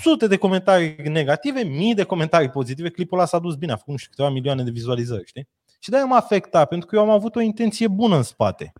[0.00, 3.92] sute de comentarii negative, mii de comentarii pozitive, clipul ăla s-a dus bine, a făcut
[3.92, 5.48] nu știu câteva milioane de vizualizări, știi?
[5.78, 8.72] Și de-aia m-a afectat, pentru că eu am avut o intenție bună în spate.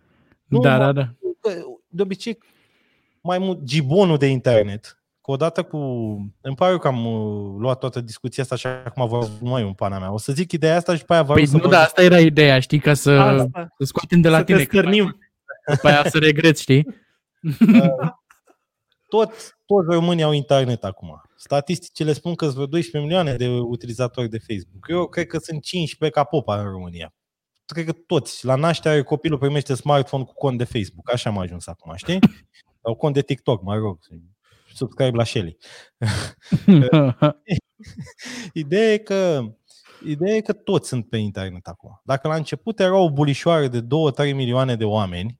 [0.45, 1.07] Nu Da, mă- da, da.
[1.41, 1.51] că,
[1.87, 2.37] de obicei,
[3.21, 5.77] mai mult gibonul de internet, că odată cu...
[6.41, 9.99] Îmi pare că am uh, luat toată discuția asta și acum vă numai un pana
[9.99, 10.13] mea.
[10.13, 11.79] O să zic ideea asta și pe aia vă Păi rog să nu, vă- da,
[11.81, 13.67] asta era ideea, știi, ca să, Asta.
[13.77, 14.57] să scoatem de la să tine.
[14.57, 15.17] te stârnim.
[15.71, 16.85] După aia să regreți, știi?
[19.09, 21.21] Tot, toți românii au internet acum.
[21.35, 24.87] Statisticile spun că sunt vreo 12 milioane de utilizatori de Facebook.
[24.89, 27.13] Eu cred că sunt 15 ca popa în România.
[27.65, 28.45] Cred că toți.
[28.45, 31.13] La naștere copilul primește smartphone cu cont de Facebook.
[31.13, 32.19] Așa am ajuns acum, știi?
[32.83, 33.99] Sau cont de TikTok, mă rog.
[34.73, 35.57] Subscribe la Shelly.
[38.53, 39.53] Ideea e că
[40.05, 42.01] Ideea e că toți sunt pe internet acum.
[42.03, 43.85] Dacă la început era o bulișoară de 2-3
[44.33, 45.38] milioane de oameni,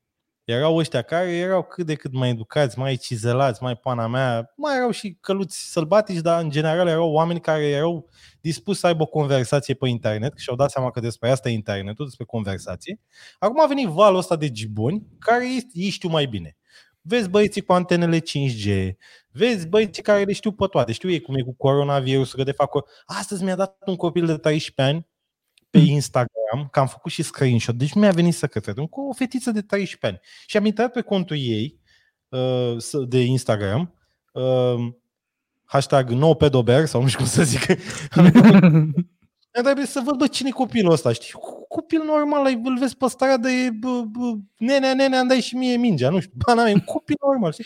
[0.51, 4.75] erau ăștia care erau cât de cât mai educați, mai cizelați, mai pana mea, mai
[4.75, 8.09] erau și căluți sălbatici, dar în general erau oameni care erau
[8.41, 11.53] dispuși să aibă o conversație pe internet și au dat seama că despre asta e
[11.53, 12.99] internetul, despre conversație.
[13.39, 16.57] Acum a venit valul ăsta de giboni care ei știu mai bine.
[17.01, 18.91] Vezi băieții cu antenele 5G,
[19.31, 22.51] vezi băieții care le știu pe toate, știu ei cum e cu coronavirusul, că de
[22.51, 22.73] fapt,
[23.05, 25.07] astăzi mi-a dat un copil de 13 ani
[25.69, 29.51] pe Instagram, că am făcut și screenshot, deci mi-a venit să către cu o fetiță
[29.51, 30.19] de 13 ani.
[30.45, 31.79] Și am intrat pe contul ei
[32.29, 32.75] uh,
[33.07, 33.93] de Instagram,
[34.33, 34.93] uh,
[35.63, 37.65] hashtag no pedober, sau nu știu cum să zic.
[39.51, 41.33] Trebuie să văd, bă, cine e copilul ăsta, știi?
[41.67, 45.75] Copil normal, îl vezi pe stradă, e, bă, bă, nenea, nenea, îmi dai și mie
[45.75, 47.65] mingea, nu știu, bana mea, un copil normal, știi?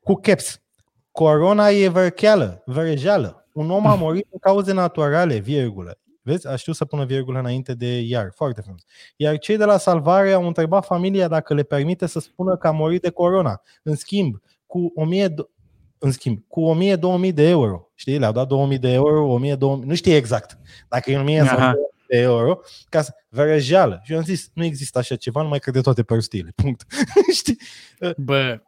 [0.00, 0.62] Cu caps.
[1.10, 3.48] Corona e vercheală, verejeală.
[3.52, 5.98] Un om a murit în cauze naturale, virgulă.
[6.26, 6.48] Vezi?
[6.48, 8.32] A știut să pună virgulă înainte de iar.
[8.34, 8.82] Foarte frumos.
[9.16, 12.70] Iar cei de la salvare au întrebat familia dacă le permite să spună că a
[12.70, 13.62] murit de corona.
[13.82, 15.34] În schimb, cu 1000
[15.98, 16.78] în schimb, cu
[17.28, 17.90] 1000-2000 de euro.
[17.94, 18.18] Știi?
[18.18, 20.58] Le-au dat 2000 de euro, 1000 2000 nu știe exact.
[20.88, 24.00] Dacă e 1000 sau de euro ca să vrăjeală.
[24.02, 26.52] Și eu am zis, nu există așa ceva, nu mai crede toate prostiile.
[26.54, 26.84] Punct.
[27.38, 27.58] Știi?
[28.16, 28.60] Bă,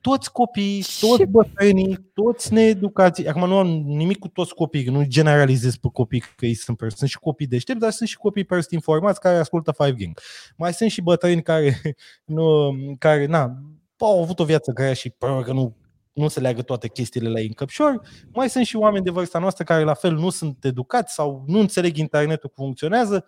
[0.00, 3.28] Toți copiii, toți bătrânii, toți needucații.
[3.28, 6.98] Acum nu am nimic cu toți copiii, nu generalizez pe copii că ei sunt proști.
[6.98, 10.18] Sunt și copii deștepți, dar sunt și copii prost informați care ascultă Five Gang.
[10.56, 11.80] Mai sunt și bătrâni care,
[12.24, 13.56] nu, care na,
[13.98, 15.76] au avut o viață grea și probabil că nu
[16.12, 18.00] nu se leagă toate chestiile la ei în căpșor.
[18.32, 21.58] Mai sunt și oameni de vârsta noastră care la fel nu sunt educați sau nu
[21.58, 23.24] înțeleg internetul cum funcționează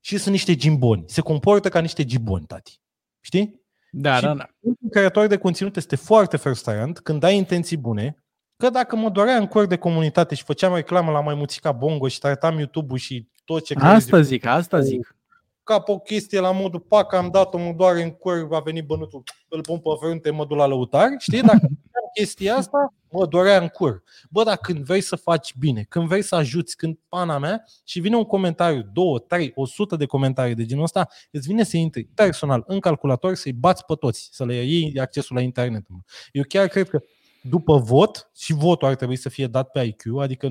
[0.00, 1.04] și sunt niște gimboni.
[1.06, 2.80] Se comportă ca niște gimboni, tati.
[3.20, 3.60] Știi?
[3.92, 4.48] Da, Și- da, da.
[4.60, 8.24] Un creator de conținut este foarte frustrant când ai intenții bune,
[8.56, 12.18] că dacă mă dorea în cor de comunitate și făceam reclamă la Maimuțica Bongo și
[12.18, 15.16] tratam YouTube-ul și tot ce crezi Asta zic, asta zic.
[15.64, 19.22] cap o chestie la modul pac, am dat-o, mă doare în cur, a venit bănuțul,
[19.48, 21.40] îl pun pe frunte, mă duc la lăutar, știi?
[21.42, 24.02] Dacă făceam chestia asta, mă dorea în cur.
[24.30, 28.00] Bă, dar când vrei să faci bine, când vrei să ajuți, când pana mea și
[28.00, 31.76] vine un comentariu, două, trei, o sută de comentarii de genul ăsta, îți vine să
[31.76, 35.88] intri personal în calculator, să-i bați pe toți, să le iei accesul la internet.
[35.88, 35.98] mă.
[36.32, 37.02] Eu chiar cred că
[37.42, 40.48] după vot, și votul ar trebui să fie dat pe IQ, adică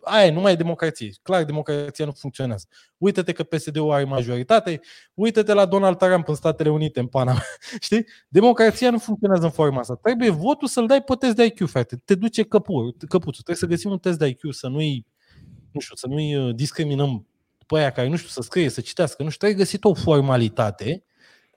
[0.00, 1.10] aia nu mai e democrație.
[1.22, 2.66] Clar, democrația nu funcționează.
[2.98, 4.80] Uită-te că PSD-ul are majoritate,
[5.14, 7.42] uită-te la Donald Trump în Statele Unite, în pana mea.
[7.80, 8.06] Știi?
[8.28, 9.94] Democrația nu funcționează în forma asta.
[10.02, 11.96] Trebuie votul să-l dai pe test de IQ, frate.
[12.04, 13.42] Te duce căpur, căpuțul.
[13.42, 15.06] Trebuie să găsim un test de IQ, să nu-i,
[15.72, 17.26] nu știu, să nu-i uh, discriminăm
[17.66, 21.04] pe aia care nu știu să scrie, să citească, nu știu, trebuie găsit o formalitate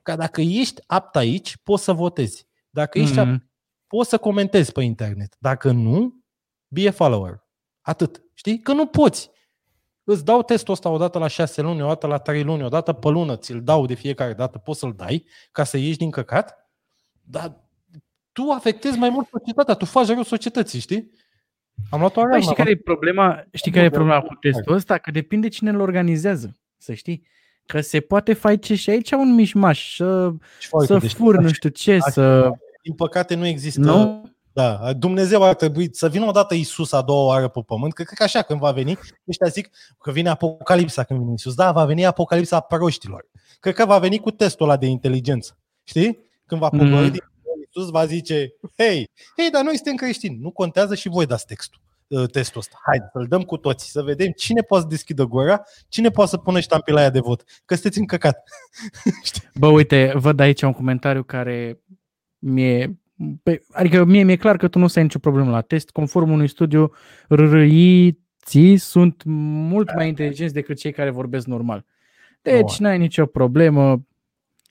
[0.01, 2.47] ca dacă ești apt aici, poți să votezi.
[2.69, 3.49] Dacă ești apt, Mhm.
[3.87, 5.35] poți să comentezi pe internet.
[5.39, 6.23] Dacă nu,
[6.67, 7.40] be a follower.
[7.81, 8.23] Atât.
[8.33, 8.59] Știi?
[8.59, 9.29] Că nu poți.
[10.03, 13.35] Îți dau testul ăsta odată la șase luni, odată la trei luni, odată pe lună,
[13.35, 16.69] ți-l dau de fiecare dată, poți să-l dai ca să ieși din căcat,
[17.21, 17.61] dar
[18.31, 21.11] tu afectezi mai mult societatea, tu faci rău societății, știi?
[21.89, 23.43] Am luat o Băi, știi care e problema?
[23.53, 24.97] Știi care e problema cu testul ăsta?
[24.97, 27.27] Că depinde cine îl organizează, să știi.
[27.65, 30.33] Că se poate face și aici un mișmaș, să,
[30.85, 32.51] să fur nu știu ce, să...
[32.83, 34.31] Din păcate nu există Nu?
[34.53, 38.17] Da, Dumnezeu ar trebui să vină odată Isus a doua oară pe pământ, că cred
[38.17, 38.97] că așa când va veni,
[39.29, 41.53] ăștia zic că vine Apocalipsa când vine Isus.
[41.53, 43.29] Da, va veni Apocalipsa a proștilor.
[43.59, 45.57] Cred că va veni cu testul ăla de inteligență.
[45.83, 46.19] Știi?
[46.45, 47.11] Când va pogori Mhm.
[47.11, 51.25] din nou, Isus va zice, hei, hei, dar noi suntem creștini, nu contează și voi
[51.25, 52.79] dați textul uh, testul ăsta.
[52.85, 56.37] Hai, să-l dăm cu toți, să vedem cine poate să deschidă gura, cine poate să
[56.37, 57.43] pună ștampila aia de vot.
[57.65, 58.43] Că sunteți încăcat.
[59.59, 61.81] Bă, uite, văd aici un comentariu care
[62.39, 63.00] mie...
[63.43, 65.89] Pe, adică mie mi-e clar că tu nu o să ai nicio problemă la test.
[65.89, 66.91] Conform unui studiu,
[67.27, 71.85] râiții sunt mult mai inteligenți decât cei care vorbesc normal.
[72.41, 72.85] Deci Nu.
[72.85, 74.01] n-ai nicio problemă,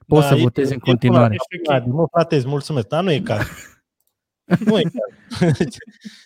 [0.07, 1.37] poți Da, să e- votezi în e continuare.
[1.65, 3.47] bună, Adi, mă fratez, mulțumesc, dar nu e caz.
[4.67, 5.41] nu e caz.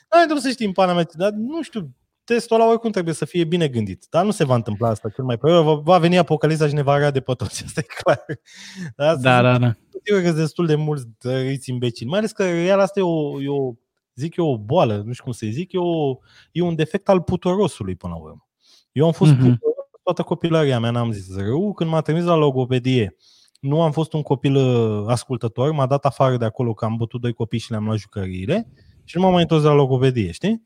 [0.08, 1.90] Ai trebuie să știi în pana mea, dar nu știu,
[2.24, 4.06] testul ăla oricum trebuie să fie bine gândit.
[4.10, 5.64] Dar nu se va întâmpla asta cel mai probabil.
[5.64, 8.24] Va, va veni apocalipsa și ne va de pe toți, asta e clar.
[8.96, 9.74] Dar Da, da, da.
[10.04, 12.08] Eu că sunt destul de mulți dăriți imbecili.
[12.08, 13.72] Mai ales că real asta e o, e o,
[14.14, 16.18] zic eu, o boală, nu știu cum să zic, e, o,
[16.52, 18.46] e un defect al putorosului până la urmă.
[18.92, 19.40] Eu am fost Mhm.
[19.40, 19.52] mm-hmm.
[19.58, 23.16] putoros toată copilăria mea, n-am zis rău, când m-a trimis la logopedie.
[23.60, 27.20] Nu am fost un copil uh, ascultător, m-a dat afară de acolo că am bătut
[27.20, 28.68] doi copii și le-am luat jucăriile
[29.04, 30.62] și nu m-am mai întors la logopedie, știi?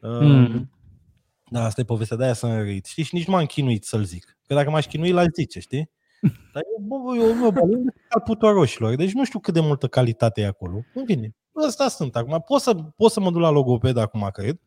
[0.00, 0.70] Uh, Mm.
[1.50, 2.84] Da, asta e povestea, de aia sunt răit.
[2.86, 3.02] Știi?
[3.02, 4.38] Și nici nu m-am chinuit să-l zic.
[4.46, 5.90] Că dacă m-aș chinui, l-aș zice, știi?
[6.52, 8.94] Dar eu, bă, eu, eu, bă, eu al putoroșilor.
[8.94, 10.84] Deci nu știu cât de multă calitate e acolo.
[10.94, 11.34] În fine,
[11.66, 12.42] ăsta sunt acum.
[12.46, 14.60] Pot să, pot să mă duc la logoped acum, cred.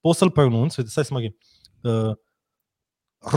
[0.00, 0.76] Pot să-l pronunț.
[0.76, 2.08] Uite, stai să mă gândesc.
[2.10, 2.16] Uh,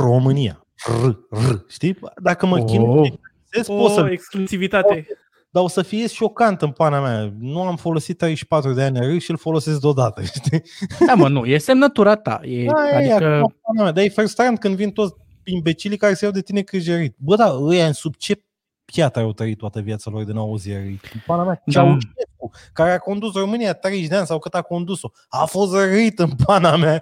[0.04, 0.67] România.
[1.04, 1.99] R, r, știi?
[2.21, 2.65] Dacă mă Oh.
[2.65, 3.19] chinui,
[3.58, 3.65] oh.
[3.65, 5.08] pot O să exclusivitate.
[5.49, 7.34] dar o să fie șocant în pana mea.
[7.39, 10.62] Nu am folosit 34 de ani R și îl folosesc deodată, știi?
[11.08, 12.39] Da, mă, nu, e semnătura ta.
[12.43, 13.91] E, Da, e, adică, acum, pana mea.
[13.91, 15.13] Dar e frustrant când vin toți
[15.45, 17.15] imbecilii care se iau de tine câjerit.
[17.17, 18.43] Bă, da, ăia în sub ce
[18.86, 21.12] piatră au trăit toată viața lor de n-au auzit răit.
[21.13, 21.71] În Pana mea, Da.
[21.71, 26.19] Ceaușescu, care a condus România 30 de ani sau cât a condus-o, a fost rărit
[26.19, 27.01] în pana mea.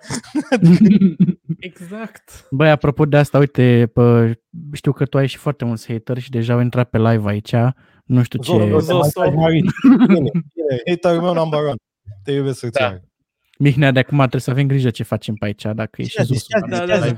[1.59, 2.47] Exact.
[2.51, 4.31] Băi, apropo de asta, uite, pă,
[4.73, 7.55] știu că tu ai și foarte mulți hateri și deja au intrat pe live aici.
[8.05, 8.51] Nu știu ce...
[8.51, 9.01] Zoro, Zoso.
[9.03, 9.21] Zoso.
[9.29, 9.69] Bine,
[10.07, 10.29] bine,
[10.89, 11.75] haterul meu number one.
[12.23, 12.99] Te iubesc să Da.
[13.57, 16.19] Mihnea, de acum trebuie să avem grijă ce facem pe aici, dacă e Ce și
[16.19, 16.37] a zis?
[16.37, 16.47] Zosu.
[16.47, 16.77] Ce a zis?
[16.77, 17.17] Da, Ce a da, zis?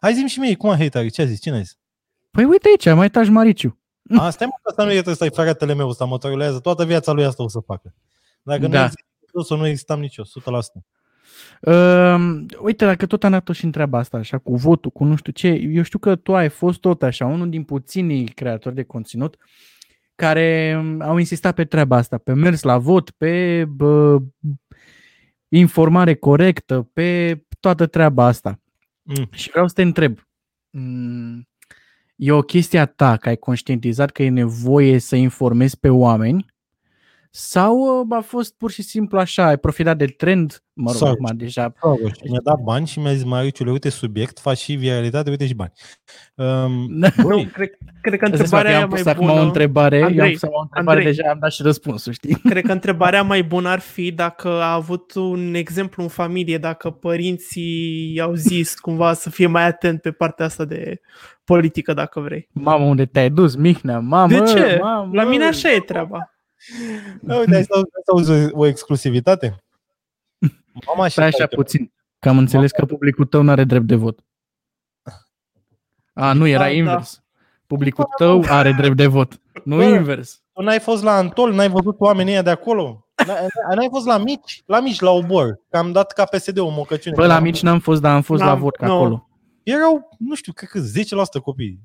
[0.00, 1.10] Hai zi și mie, cum a haterii?
[1.10, 1.40] Ce a zis?
[1.40, 1.78] Cine a zis?
[2.30, 3.80] Păi uite aici, mai taci Mariciu.
[4.18, 6.58] A, stai mă, că asta nu e trebuie să-i fratele meu, ăsta mă torulează.
[6.60, 7.94] Toată viața lui asta o să facă.
[8.42, 8.82] Dacă nu Da.
[8.82, 10.84] există Zoso, nu existam nici eu, 100%.
[11.60, 15.32] Uh, uite, dacă tot am dat și întreaba asta, așa, cu votul, cu nu știu
[15.32, 19.36] ce, eu știu că tu ai fost tot așa, unul din puținii creatori de conținut
[20.14, 24.18] care um, au insistat pe treaba asta, pe mers la vot, pe bă,
[25.48, 28.60] informare corectă, pe toată treaba asta.
[29.06, 29.28] Mm.
[29.30, 30.18] Și vreau să te întreb,
[30.76, 31.48] Mm,
[32.16, 36.46] E o chestie a ta că ai conștientizat că e nevoie să informezi pe oameni
[37.38, 41.08] sau uh, a fost pur și simplu așa, ai profitat de trend, mă rog, Sau-
[41.08, 44.74] acum deja, Bravo, și mi-a dat bani și mi-a zis, Mariuciule, uite subiect, faci și
[44.74, 45.72] viralitate, uite și bani.
[46.34, 47.70] Um, Nu, băi, cred,
[48.00, 49.40] cred că Îți dai seama că întrebarea eu aia am mai pus acum bună...
[49.40, 51.14] o întrebare, eu am Andrei, pus acum o întrebare, Andrei.
[51.14, 52.34] deja am dat și răspunsul, știi?
[52.34, 56.90] Cred că întrebarea mai bună ar fi dacă a avut un exemplu în familie, dacă
[56.90, 61.00] părinții i-au zis cumva să fie mai atent pe partea asta de
[61.44, 62.48] politică, dacă vrei.
[62.52, 63.98] Mamă, unde te-ai dus, Mihnea?
[63.98, 64.78] Mamă, De ce?
[64.80, 65.10] Mamă.
[65.12, 66.30] La mine așa e treaba.
[67.22, 69.64] Da, uite, ai să ai să auzi o, o exclusivitate?
[70.86, 73.86] Mama și Stai așa taică- puțin, că am înțeles că publicul tău nu are drept
[73.86, 74.24] de vot.
[76.12, 76.70] A, nu, era Da, da.
[76.70, 77.22] invers.
[77.66, 80.42] Publicul tău are drept de vot, nu Bă, invers.
[80.52, 83.06] Tu n-ai fost la Antol, n-ai văzut oamenii ăia de acolo?
[83.26, 84.62] N-ai, n-ai fost la mici?
[84.66, 85.60] La mici, la obor.
[85.70, 87.14] Că am dat ca PSD o mocăciune.
[87.16, 88.92] Bă, la mici n-am fost, dar am fost la N-am- vot, că nu.
[88.94, 89.28] acolo.
[89.62, 91.80] Erau, nu știu, cred că 10% copii.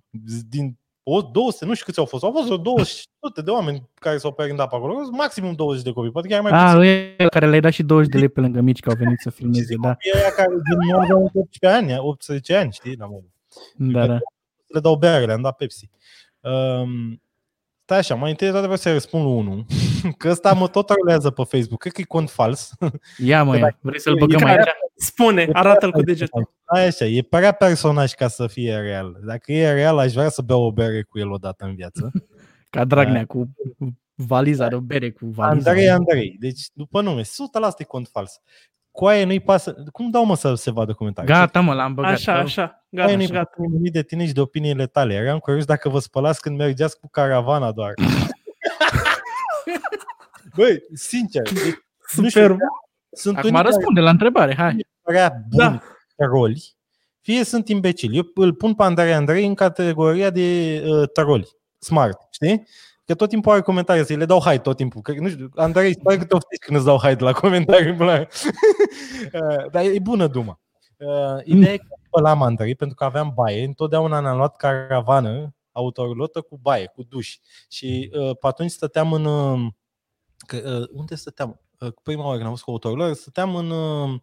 [0.49, 2.23] Din o, 200, nu știu câți au fost.
[2.23, 4.93] Au fost vreo 200 de oameni care s-au perindat pe acolo.
[5.11, 6.79] Maximum 20 de copii, poate chiar mai A, puțin.
[6.79, 9.29] ăia care le-ai dat și 20 de lei pe lângă mici, că au venit să
[9.37, 9.87] filmeze, da.
[9.87, 13.29] Copiii ăia care din nou aveau 18 ani, 18 ani, știi, la modul.
[13.75, 14.17] Da, da.
[14.67, 15.89] le dau beare, le-am dat Pepsi.
[16.39, 17.21] Um,
[17.91, 19.65] stai așa, mai întâi de toate vreau să răspund lui unul,
[20.17, 22.71] că ăsta mă tot rulează pe Facebook, cred că e cont fals.
[23.17, 23.77] Ia mă, ia.
[23.81, 24.67] Vrei să-l E- băgăm e- aici?
[24.95, 26.53] Spune, arată-l cu degetul.
[26.65, 29.19] Ai așa, e prea personaj ca să fie real.
[29.25, 32.11] Dacă e real, aș vrea să beau o bere cu el odată în viață.
[32.69, 33.51] Ca Dragnea cu
[34.15, 35.69] valiza de bere cu valiza.
[35.69, 36.35] Andrei Andrei.
[36.39, 37.25] Deci, după nume, 100%
[37.77, 38.41] e cont fals.
[38.91, 39.75] Coaie nu-i pasă.
[39.91, 41.33] Cum dau mă să se vadă comentarii?
[41.33, 42.11] Gata, mă, l-am băgat.
[42.11, 42.85] Așa, așa.
[42.89, 43.49] Gata, Coaie nu-i și gata.
[43.55, 45.13] pasă nimic de tine și de opiniile tale.
[45.13, 47.93] Eram curios dacă vă spălați când mergeați cu caravana doar.
[50.55, 51.63] Băi, sincer, deci,
[52.15, 52.57] nu știu, Superb.
[53.11, 54.85] sunt Acum unii care răspunde la întrebare, hai.
[55.01, 55.69] prea buni Da.
[55.69, 55.81] da.
[56.27, 56.75] troli,
[57.21, 58.17] fie sunt imbecili.
[58.17, 61.47] Eu îl pun pe Andrei Andrei în categoria de uh, troli,
[61.79, 62.67] smart, știi?
[63.11, 65.01] Că tot timpul are comentarii, să le dau hai tot timpul.
[65.01, 67.93] Că, nu știu, Andrei, sper că te oftiți când îți dau hai de la comentarii.
[67.95, 68.27] până la-
[69.41, 70.59] uh, dar e bună duma.
[70.97, 73.63] Uh, ideea e că îl am Andrei, pentru că aveam baie.
[73.63, 77.37] Întotdeauna ne-am luat caravană autorulotă cu baie, cu duș.
[77.69, 79.25] Și uh, pe atunci stăteam în...
[79.25, 79.67] Uh,
[80.47, 81.61] că, uh, unde stăteam?
[81.79, 83.69] Uh, prima oară când am fost cu autorulotă, stăteam în...
[83.69, 84.19] Uh,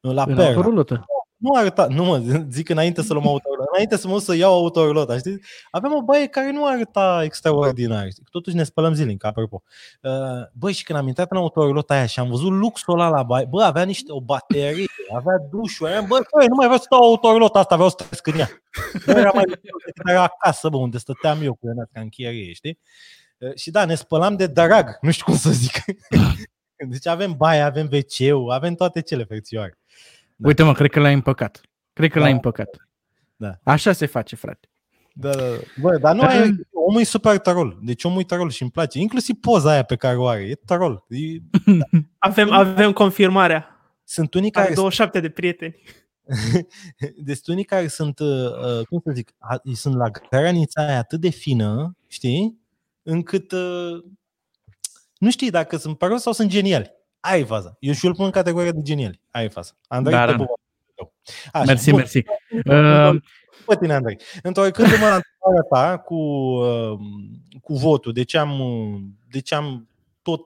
[0.00, 0.46] la În Perla.
[0.46, 1.04] autorulotă.
[1.38, 2.18] Nu arăta, nu mă,
[2.50, 5.40] zic înainte să luăm autorulotă, înainte să mă duc să iau autorulotă, știi?
[5.70, 8.24] Aveam o baie care nu arăta extraordinar, știi?
[8.30, 9.62] Totuși ne spălăm zilnic, apropo.
[10.02, 10.10] Uh,
[10.52, 13.46] Băi, și când am intrat în autorulota aia și am văzut luxul ăla la baie,
[13.50, 17.02] bă, avea niște, o baterie, avea dușul, aia, bă, bă, nu mai vreau să stau
[17.02, 18.48] autorulota asta, vreau să trăiesc în ea.
[19.06, 22.08] Bă, era mai lucru decât era acasă, bă, unde stăteam eu cu ea ca în
[22.08, 22.78] chiarie, știi?
[23.38, 25.84] Uh, Și da, ne spălam de drag, nu știu cum să zic.
[26.88, 29.78] Deci avem baie, avem wc avem toate cele frățioare.
[30.40, 30.48] Da.
[30.48, 31.60] Uite mă, cred că l-ai împăcat.
[31.92, 32.24] Cred că Da.
[32.24, 32.68] l-ai împăcat.
[33.36, 33.58] Da.
[33.62, 34.68] Așa se face, frate.
[35.12, 35.56] Da, da, da.
[35.80, 37.78] Bă, dar nu ai, omul e super tarol.
[37.82, 38.98] Deci omul e tarol și îmi place.
[38.98, 40.42] Inclusiv poza aia pe care o are.
[40.42, 41.04] E tarol.
[41.08, 41.18] E,
[42.18, 43.66] Avem, avem confirmarea.
[44.04, 45.76] sunt unii Are care, 27 de prieteni.
[47.24, 51.28] deci unii care sunt, uh, cum să zic, a- sunt la granița aia atât de
[51.28, 52.58] fină, știi,
[53.02, 54.04] încât uh,
[55.18, 56.90] nu știi dacă sunt paroși sau sunt geniali.
[57.28, 57.76] Aia e faza.
[57.80, 59.20] Eu și îl pun în categoria de geniali.
[59.30, 59.72] Aia e faza.
[59.88, 60.36] Andrei, Da, te da.
[60.36, 60.48] pup.
[61.52, 61.98] Așa, Mersi, bun.
[61.98, 62.18] mersi.
[62.66, 63.22] Uh, Uh,
[63.66, 64.18] pe tine, Andrei.
[64.42, 66.98] Întorcându-mă la întrebarea ta cu, uh,
[67.62, 69.88] cu votul, de ce, am, uh, de ce am
[70.22, 70.40] tot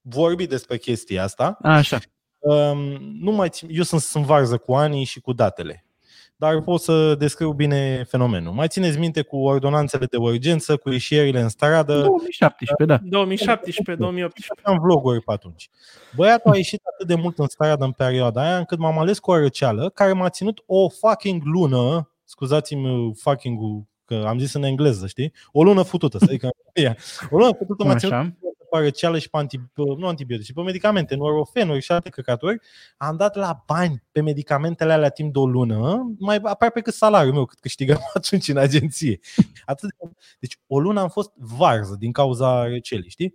[0.00, 1.98] vorbit despre chestia asta, așa.
[2.38, 2.78] um,
[3.20, 5.86] nu mai țin, eu sunt, sunt varză cu anii și cu datele,
[6.36, 8.52] dar pot să descriu bine fenomenul.
[8.52, 13.00] Mai țineți minte cu ordonanțele de urgență, cu ieșirile în stradă, 2017, da.
[13.10, 14.60] 2017, 2018.
[14.62, 15.70] am vloguri pe atunci.
[16.16, 19.30] Băiatul a ieșit atât de mult în stradă în perioada aia, încât m-am ales cu
[19.30, 23.58] o răceală care m-a ținut o fucking lună, scuzați-mi fucking
[24.04, 25.32] că am zis în engleză, știi?
[25.52, 26.42] O lună futută, să zic,
[26.72, 26.96] ea.
[27.30, 28.32] o lună futută m-a ținut Așa.
[28.72, 32.60] Pe răceală și pe, anti, pe nu antibiotice, pe medicamente, norofenuri și alte căcaturi.
[32.96, 37.34] Am dat la bani pe medicamentele alea timp de o lună, mai aproape cât salariul
[37.34, 39.20] meu, cât câștigam atunci în agenție.
[39.64, 40.10] Atât de...
[40.38, 43.34] Deci o lună am fost varză din cauza răcelii, știi?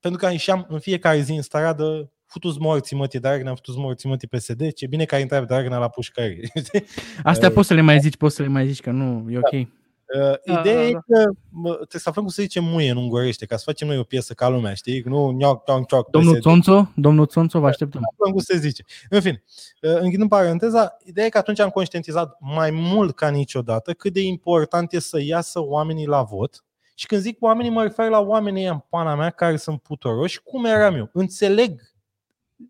[0.00, 4.28] Pentru că ieșeam în fiecare zi în stradă, futus morții mătii Dragnea, futus morții mătii
[4.28, 6.50] PSD, ce bine că ai intrat Dragnea la pușcărie.
[6.64, 6.84] știi?
[7.22, 9.68] Astea poți să le mai zici, poți să le mai zici că nu, e ok.
[10.14, 10.98] Uh, Da, ideea da, e da.
[10.98, 13.98] că mă, trebuie să aflăm cum se zice muie în ungurește, ca să facem noi
[13.98, 15.02] o piesă ca lumea, știi?
[15.04, 16.42] Nu nioc, nioc, nioc, Domnul PSD.
[16.42, 18.00] Țonțo, domnul Țonțo, vă așteptăm.
[18.12, 18.84] aflăm cum se zice.
[19.10, 19.42] În fine,
[19.82, 24.20] uh, închidând paranteza, ideea e că atunci am conștientizat mai mult ca niciodată cât de
[24.20, 26.64] important e să iasă oamenii la vot.
[26.94, 30.40] Și când zic oamenii, mă refer la oamenii ăia în pana mea care sunt putoroși,
[30.42, 31.10] cum eram eu.
[31.12, 31.80] Înțeleg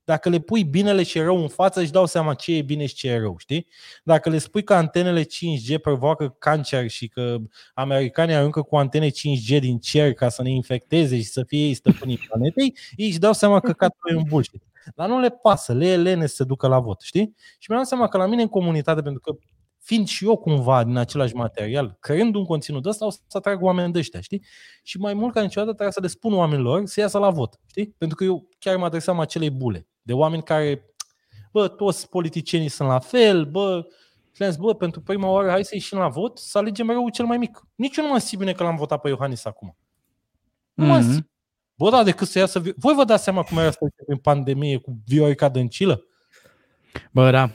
[0.04, 2.94] dacă le pui binele și rău în față, își dau seama ce e bine și
[2.94, 3.66] ce e rău, știi?
[4.04, 7.36] Dacă le spui că antenele 5G provoacă cancer și că
[7.74, 11.74] americanii aruncă cu antene 5G din cer ca să ne infecteze și să fie ei
[11.74, 14.62] stăpânii planetei, ei își dau seama că catul e un bullshit.
[14.94, 17.34] Dar nu le pasă, le e lene să se ducă la vot, știi?
[17.58, 19.36] Și mi-am dat seama că la mine în comunitate, pentru că
[19.86, 23.92] fiind și eu cumva din același material, creând un conținut ăsta, o să atrag oameni
[23.92, 24.44] de ăștia, știi?
[24.82, 27.94] Și mai mult ca niciodată trebuie să le spun oamenilor să iasă la vot, știi?
[27.98, 30.94] Pentru că eu chiar mă adresam acelei bule de oameni care,
[31.52, 33.86] bă, toți politicienii sunt la fel, bă,
[34.32, 37.10] și le-am zis, bă, pentru prima oară hai să ieșim la vot, să alegem răul
[37.10, 37.62] cel mai mic.
[37.74, 39.76] Nici eu nu mă simt bine că l-am votat pe Iohannis acum.
[40.74, 41.10] Nu mă Mhm.
[41.12, 41.30] simt.
[41.74, 42.60] Bă, da, decât să iasă...
[42.60, 46.04] Vi- Voi vă dați seama cum era să în pandemie cu Viorica Dăncilă?
[47.12, 47.50] Bă, da.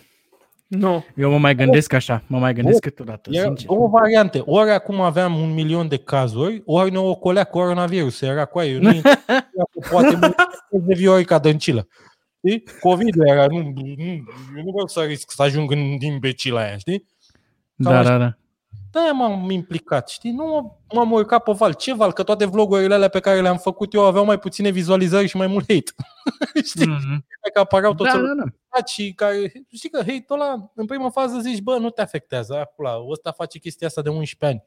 [0.79, 1.05] Nu.
[1.15, 3.65] Eu mă mai gândesc așa, mă mai gândesc câteodată, Era sincer.
[3.67, 4.41] două variante.
[4.45, 8.21] Ori acum aveam un milion de cazuri, ori ne ocolea coronavirus.
[8.21, 8.71] Era cu aia.
[8.71, 8.91] Eu nu
[9.91, 10.33] poate mă
[10.69, 11.87] de Viorica Dăncilă.
[12.47, 12.63] Știi?
[12.79, 13.45] COVID era.
[13.47, 13.93] Nu, nu,
[14.57, 17.05] eu nu vreau să risc să ajung în imbecila aia, știi?
[17.75, 18.09] Da, așa.
[18.09, 18.35] da, da.
[18.91, 20.31] Da, m-am implicat, știi?
[20.31, 21.73] Nu m- m-am urcat pe val.
[21.73, 22.11] Ce val?
[22.13, 25.47] Că toate vlogurile alea pe care le-am făcut eu aveau mai puține vizualizări și mai
[25.47, 25.91] mult hate.
[26.69, 26.87] știi?
[26.87, 27.25] Mhm.
[27.53, 28.49] Că apăreau tot Da, felul da, da.
[28.75, 32.57] Faci și care, știi că hate ăla, în prima fază zici, bă, nu te afectează,
[32.59, 34.63] acula, ăsta face chestia asta de 11 ani.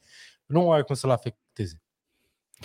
[0.46, 1.80] Nu are cum să-l afecteze.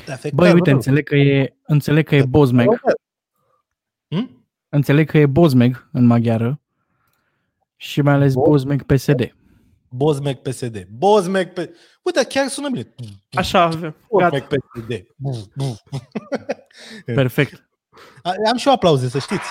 [0.06, 0.76] Te afectează, Băi, uite, rău.
[0.78, 2.82] înțeleg că e, înțeleg că e Bozmeg.
[4.08, 4.46] Hm?
[4.70, 6.62] Înțeleg că e Bozmeg în maghiară.
[7.76, 9.36] Și mai ales Bo- Bozmeg PSD.
[9.90, 10.88] Bozmec PSD.
[10.98, 11.76] Bozmec pe...
[12.02, 12.96] Uite, chiar sună bine.
[13.32, 13.96] Așa avem.
[14.10, 14.56] Bozmec Gata.
[14.74, 15.06] PSD.
[15.16, 15.78] Buf, buf.
[17.06, 17.70] Perfect.
[18.24, 19.48] A- Am și eu aplauze, să știți.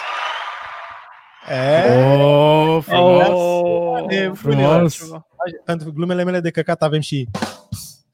[1.50, 1.84] E,
[2.22, 3.26] Oh, frumos.
[3.28, 4.94] Oh, E frumos.
[4.94, 5.26] ceva.
[5.64, 7.28] Pentru glumele mele de căcat avem și...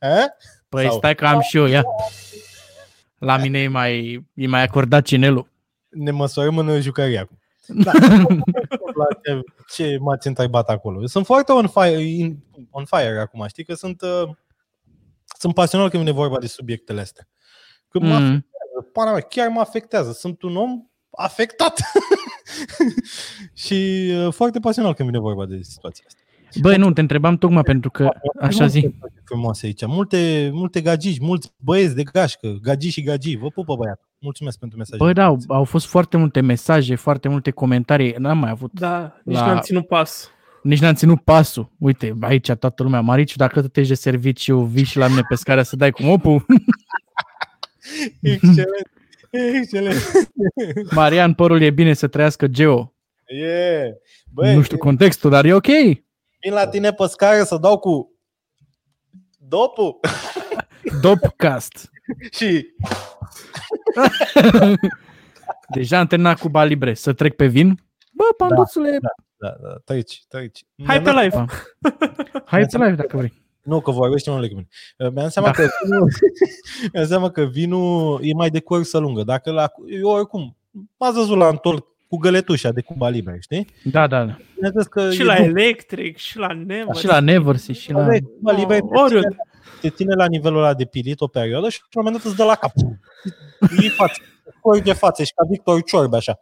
[0.00, 0.14] E?
[0.68, 1.84] Păi Sau- stai că am și eu, ia.
[3.18, 5.48] La mine e mai, e mai acordat cinelul.
[5.88, 7.38] Ne măsorăm în jucărie acum.
[7.66, 7.92] Da.
[9.00, 9.40] La ce,
[9.74, 11.00] ce m-ați întrebat acolo.
[11.00, 12.38] Eu sunt foarte on fire, in,
[12.70, 14.30] on fire acum, știi că sunt, uh,
[15.38, 17.28] sunt pasionat când vine vorba de subiectele astea.
[17.88, 18.12] Că mă Mm.
[18.14, 20.12] afectează, pana mea, chiar mă afectează.
[20.12, 20.70] Sunt un om
[21.16, 21.80] afectat.
[23.64, 26.18] și uh, foarte pasionat când vine vorba de situația asta.
[26.60, 28.10] Băi, nu, te întrebam tocmai pentru că,
[28.40, 28.80] așa zi.
[29.00, 29.86] Multe frumoase aici.
[29.86, 33.36] Multe, multe gagici, mulți băieți de gașcă, gagi și gagi.
[33.36, 34.00] Vă pupă băiat.
[34.18, 34.98] Mulțumesc pentru mesaj.
[34.98, 38.14] Băi, da, au, au fost foarte multe mesaje, foarte multe comentarii.
[38.18, 40.30] N-am mai avut, Da, nici La- n-am ținut pas.
[40.62, 41.70] nici n-am ținut pasul.
[41.78, 43.00] Uite, aici toată lumea.
[43.00, 46.02] Mariciu, dacă tu ești de serviciu, vii și la mine pe scară să dai cu
[46.02, 46.46] mopul.
[48.20, 48.92] Excelent.
[49.54, 49.96] Excelent.
[50.94, 52.94] Marian, părul e bine să trăiască Geo.
[53.26, 53.90] Yeah.
[54.32, 55.66] Băi, nu știu contextul, dar e ok.
[56.40, 58.12] vin la tine pe scară să dau cu
[59.38, 60.00] dopul
[61.02, 61.90] Dopcast.
[62.38, 62.66] și
[65.74, 66.94] Deja am terminat cu Balibre.
[66.94, 67.80] Să trec pe vin?
[68.12, 70.60] Bă, panduțule, da, da, da, treci, treci.
[70.84, 71.44] Hai pe Mi-am dat- live.
[72.44, 73.32] hai pe live dacă vrei.
[73.64, 74.68] Nu, că vorbește unul cu mine.
[74.98, 75.54] Uh, Mi-am seama, Da.
[75.54, 76.10] că vinul,
[76.92, 79.22] mi-am seama că vinul e mai de cursă lungă.
[79.22, 80.56] Dacă la, eu oricum,
[80.96, 83.66] m-ați văzut la întorc cu găletușa de Cuba Libre, știi?
[83.84, 84.36] Da, da, da.
[84.54, 85.48] Bineînțeles că Și e la după.
[85.48, 86.94] Electric, și la Never.
[86.96, 88.04] Și la Neversea și la...
[88.04, 89.28] Corect, Cuba Libre te oriunde.
[89.28, 89.38] ține,
[89.80, 92.36] te ține la nivelul ăla de pilit o perioadă și la un moment dat îți
[92.40, 92.72] dă la cap.
[93.60, 94.20] Îi față.
[94.60, 96.40] Ori de față, ești ca Victor Ciorbe, așa.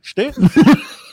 [0.00, 0.30] Știi?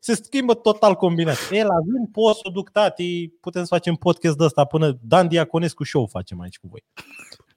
[0.00, 1.36] Se schimbă total combinat.
[1.50, 4.98] E, la vin pot să o duc tati, putem să facem podcast de ăsta până
[5.00, 6.84] Dan Diaconescu show facem aici cu voi.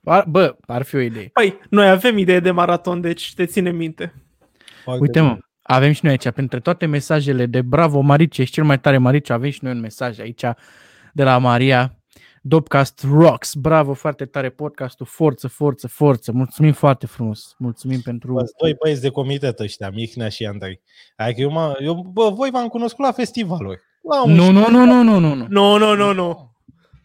[0.03, 1.29] Ar- Bă, ar fi o idee.
[1.33, 4.13] Păi, noi avem idee de maraton, deci te ține minte.
[4.83, 5.31] Foarte Uite bine.
[5.31, 8.97] mă, avem și noi aici, printre toate mesajele de bravo Marice, ești cel mai tare
[8.97, 10.43] Marice, avem și noi un mesaj aici
[11.13, 11.97] de la Maria.
[12.47, 18.33] Dopcast rocks, bravo, foarte tare podcastul, forță, forță, forță, mulțumim foarte frumos, mulțumim pentru...
[18.33, 20.81] Bă, doi băieți de comitet ăștia, Mihnea și Andrei.
[21.15, 23.79] Adică eu, mă, eu bă, voi v-am cunoscut la festivaluri.
[24.01, 25.45] La un Nu, nu, nu, nu, nu, nu, nu.
[25.49, 26.51] Nu, nu, nu, nu.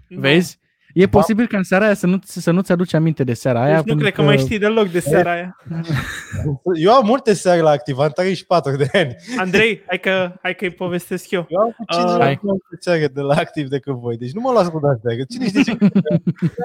[0.08, 0.58] Vezi?
[0.94, 3.68] E posibil ca în seara aia să, nu, să nu-ți aduci aminte de seara aia.
[3.68, 5.56] Deci nu pentru cred că mai știi deloc de seara aia.
[6.74, 9.14] Eu am multe seare la activ, am 34 de ani.
[9.38, 11.46] Andrei, hai că, hai că îi povestesc eu.
[11.48, 12.18] Eu am cu 50 Ah.
[12.18, 12.40] de ani
[12.80, 14.16] seare de la activ decât voi.
[14.16, 15.16] Deci nu mă las cu astea.
[15.16, 15.70] că Cine știe ce?
[15.80, 15.88] Eu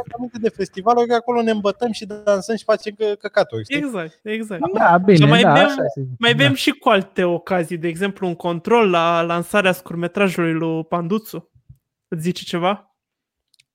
[0.01, 3.63] am aminte de festivaluri, că acolo ne îmbătăm și dansăm și facem că, căcaturi.
[3.63, 3.77] Știi?
[3.77, 4.61] Exact, exact.
[4.73, 6.07] Da, bine, Și mai da, bem- așa este.
[6.19, 6.43] Mai da.
[6.43, 11.49] avem și cu alte ocazii, de exemplu un control la lansarea scurmetrajului lui Panduțu.
[12.07, 12.94] Îți zice ceva?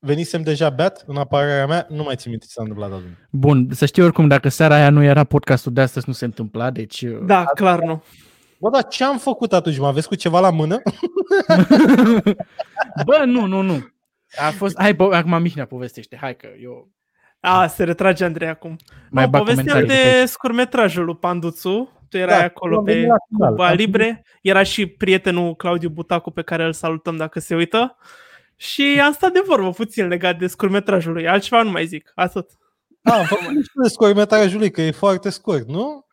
[0.04, 3.16] Venisem deja beat în apărarea mea, nu mai țin minte ce s-a întâmplat atunci.
[3.30, 6.70] Bun, să știi oricum, dacă seara aia nu era podcastul de astăzi, nu se întâmpla,
[6.70, 7.04] deci...
[7.22, 8.02] Da, clar nu.
[8.58, 9.78] Bă, dar ce am făcut atunci?
[9.78, 10.82] Mă aveți cu ceva la mână?
[13.06, 13.88] Bă, nu, nu, nu.
[14.46, 14.78] A fost...
[14.78, 16.88] Hai, po- acum Mihnea povestește, hai că eu
[17.40, 18.76] A, se retrage Andrei acum.
[19.10, 20.12] mai nu, bag povesteam comentarii.
[20.12, 20.26] de De...
[20.26, 23.50] scurmetrajul lui Panduțu, Tu erai Da, acolo am venit pe la final.
[23.50, 27.96] Cuba Am Libre, era și prietenul Claudiu Butacu pe care îl salutăm dacă se uită
[28.60, 32.46] și am stat de vorbă puțin legat de scurmetrajul lui, altceva nu mai zic, atât.
[33.00, 36.06] Da, am făcut niște scurmetrajul lui, că e foarte scurt, nu?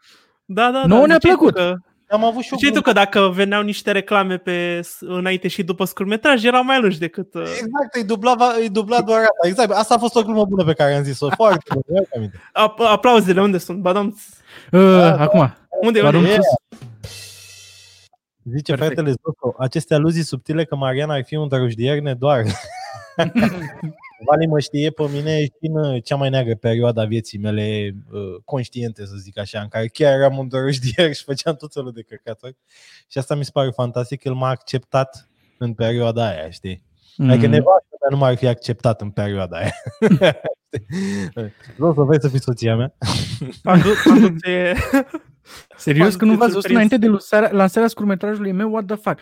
[0.46, 1.06] Da, da, Nouă da.
[1.08, 1.56] ne-a ziceai tu plăcut.
[1.56, 1.74] Că,
[2.10, 5.64] Am avut și o ziceai tu că dacă veneau niște reclame pe s- înainte și
[5.64, 7.34] după scurmetraj, erau mai lungi decât...
[7.34, 9.48] uh, Exact, îi dubla, îi dubla doar asta.
[9.48, 11.30] Exact, asta a fost o glumă bună pe care am zis-o.
[11.36, 12.38] Foarte bună, mi-aduc aminte.
[12.38, 13.78] ap- aplauzele, unde sunt?
[13.82, 14.18] Badam,
[14.72, 14.82] Uh,
[15.18, 16.38] acum, unde, Badum unde?
[18.48, 18.56] Sus.
[18.56, 18.94] Zice Perfect.
[18.94, 22.44] fratele Zoco, aceste aluzii subtile că Mariana ar fi un drăjdier ne doar.
[24.26, 27.96] Vali mă știe pe mine și în uh, cea mai neagră perioadă a vieții mele
[28.12, 31.92] uh, conștiente, să zic așa, în care chiar eram un drăjdier și făceam tot felul
[31.92, 32.58] de căcaturi.
[33.08, 36.84] Și asta mi se pare fantastic, că el m-a acceptat în perioada aia, știi?
[37.18, 37.30] Mm.
[37.30, 37.52] Adică Mm.
[37.52, 39.74] nevastă mea nu m-ar fi acceptat în perioada aia.
[41.78, 42.94] Vreau să vrei să fii soția mea?
[43.62, 44.74] Pandu, Pandu te...
[45.78, 46.76] Serios că nu Foarte v-ați văzut surprins.
[46.76, 49.20] înainte de lansarea, lansarea scurmetrajului meu, what the fuck?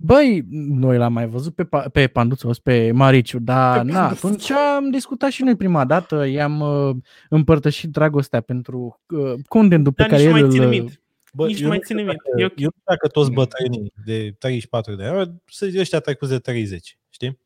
[0.00, 4.26] Băi, noi l-am mai văzut pe, Pa- pe Panduțu, pe Mariciu, dar Pe na, Panduțu.
[4.26, 6.96] atunci am discutat și noi prima dată, i-am uh,
[7.28, 10.70] împărtășit dragostea pentru uh, contentul pe Dar care nici nu el mai ține îl...
[10.70, 11.00] minte.
[11.32, 12.22] Nici nu eu mai știu ține minte.
[12.26, 12.52] dacă- E ok.
[12.60, 16.38] Eu nu știu dacă toți bătrânii de 34 de ani, să zic ăștia trecuți de
[16.38, 17.40] 30, știi?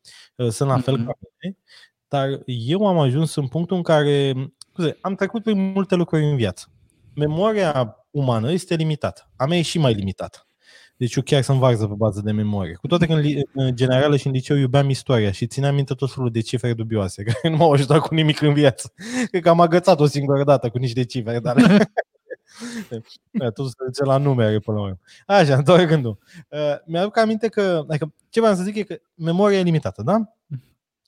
[0.49, 1.05] Sunt la fel Mhm.
[1.05, 1.57] ca mine,
[2.07, 4.33] dar eu am ajuns în punctul în care,
[4.71, 6.67] scuze, am trecut prin multe lucruri în viață.
[7.15, 9.31] Memoria umană este limitată.
[9.35, 10.47] A mea e și mai limitată.
[10.97, 12.73] Deci eu chiar sunt varză pe bază de memorie.
[12.73, 15.93] Cu toate că în, li- în generală și în liceu iubeam istoria și țineam minte
[15.93, 18.93] tot felul de cifre dubioase, care nu m-au ajutat cu nimic în viață.
[19.29, 21.55] Cred că am agățat o singură dată cu niște cifre, dar
[23.31, 24.99] Da, tot se duce la numere până la urmă.
[25.25, 26.17] Așa, doar gândul.
[26.49, 30.21] Uh, mi-aduc aminte că, adică, ce vreau să zic e că memoria e limitată, da?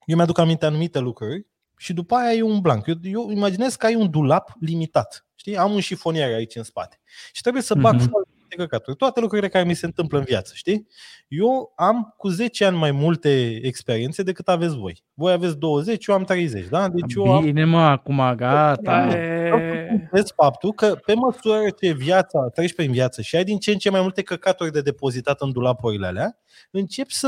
[0.06, 1.47] Eu mi-aduc aminte anumite lucruri
[1.78, 2.88] și după aia e un blank.
[2.88, 5.26] Eu, eu imaginez că ai un dulap limitat.
[5.36, 5.57] Știi?
[5.57, 6.99] Am un șifonier aici în spate.
[7.32, 8.03] Și trebuie să bag Mhm.
[8.03, 8.09] mm-hmm.
[8.09, 8.98] foarte multe căcaturi.
[8.98, 10.88] Toate lucrurile care mi se întâmplă în viață, știi?
[11.28, 15.04] Eu am cu 10 ani mai multe experiențe decât aveți voi.
[15.14, 16.89] Voi aveți 20, eu am 30, da?
[16.89, 18.76] Deci eu am Bine mă, acum gata.
[18.82, 19.14] Da, mă.
[19.14, 20.10] E...
[20.12, 23.78] vezi faptul că pe măsură ce viața, treci prin viață și ai din ce în
[23.78, 26.38] ce mai multe căcaturi de depozitat în dulapurile alea,
[26.72, 27.28] începi să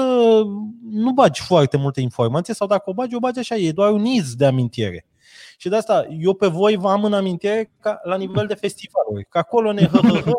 [0.90, 4.06] nu bagi foarte multe informații sau dacă o bagi, o bagi așa, e doar un
[4.06, 5.06] iz de amintire.
[5.58, 9.26] Și de asta eu pe voi vă am în amintire ca, la nivel de festivaluri,
[9.30, 10.32] că acolo ne hă, hă, hă,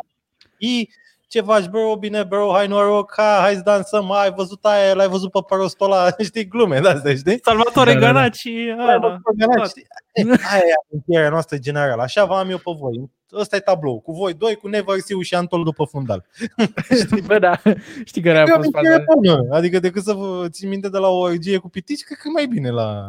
[0.59, 0.89] i,
[1.29, 5.09] ce faci, bro, bine, bro, hai noroc, ha, hai să dansăm, ai văzut aia, l-ai
[5.09, 7.39] văzut pe părostul ăla, știi, glume de astea, știi?
[7.43, 8.13] Salvatore Da, da, da.
[8.13, 9.47] Ganaci, Da, aia, bă, da.
[9.47, 9.69] Galați, Tot.
[9.69, 9.87] știi?
[10.13, 12.03] E, Aia e amintierea noastră generală.
[12.03, 13.11] Așa vă am eu pe voi.
[13.33, 14.01] Ăsta e tablou.
[14.01, 16.27] Cu voi doi, cu Neversiu și Antol după fundal.
[17.27, 17.61] Bă, da,
[18.05, 19.05] știi care a E o fost amintire faza?
[19.15, 19.57] bună.
[19.57, 22.33] Adică decât să vă țin minte de la o orgie cu pitici, cred că e
[22.33, 23.07] mai bine la...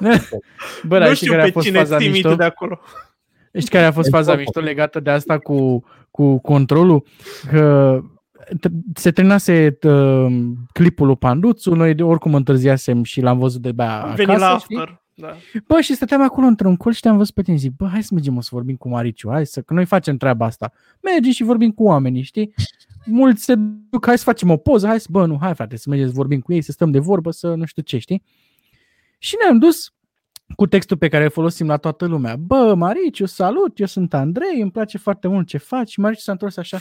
[0.88, 2.42] Bă, da, nu știi știu care a pe fost cine faza ții minte mișto?
[2.42, 2.80] de acolo.
[3.56, 4.38] Știi care a fost faza Exact.
[4.38, 7.04] mișto legată de asta cu, cu controlul?
[7.50, 8.00] Că
[8.48, 10.26] t- se terminase uh,
[10.72, 14.40] clipul lui Panduțu, noi de oricum întârziasem și l-am văzut de bea Am acasă, venit
[14.40, 14.76] la știi?
[14.76, 15.04] after.
[15.18, 15.28] Da.
[15.66, 18.08] Bă, și stăteam acolo într-un colț și te-am văzut pe tine, zic, bă, hai să
[18.12, 20.72] mergem o să vorbim cu Mariciu, hai să, că noi facem treaba asta.
[21.02, 22.54] Mergem și vorbim cu oamenii, știi?
[23.04, 23.54] Mulți se
[23.90, 26.12] duc, hai să facem o poză, hai să, bă, nu, hai frate, să mergem să
[26.14, 28.22] vorbim cu ei, să stăm de vorbă, să nu știu ce, știi?
[29.18, 29.92] Și ne-am dus
[30.54, 32.36] cu textul pe care îl folosim la toată lumea.
[32.36, 35.90] Bă, Mariciu, salut, eu sunt Andrei, îmi place foarte mult ce faci.
[35.90, 36.78] Și Mariciu s-a întors așa.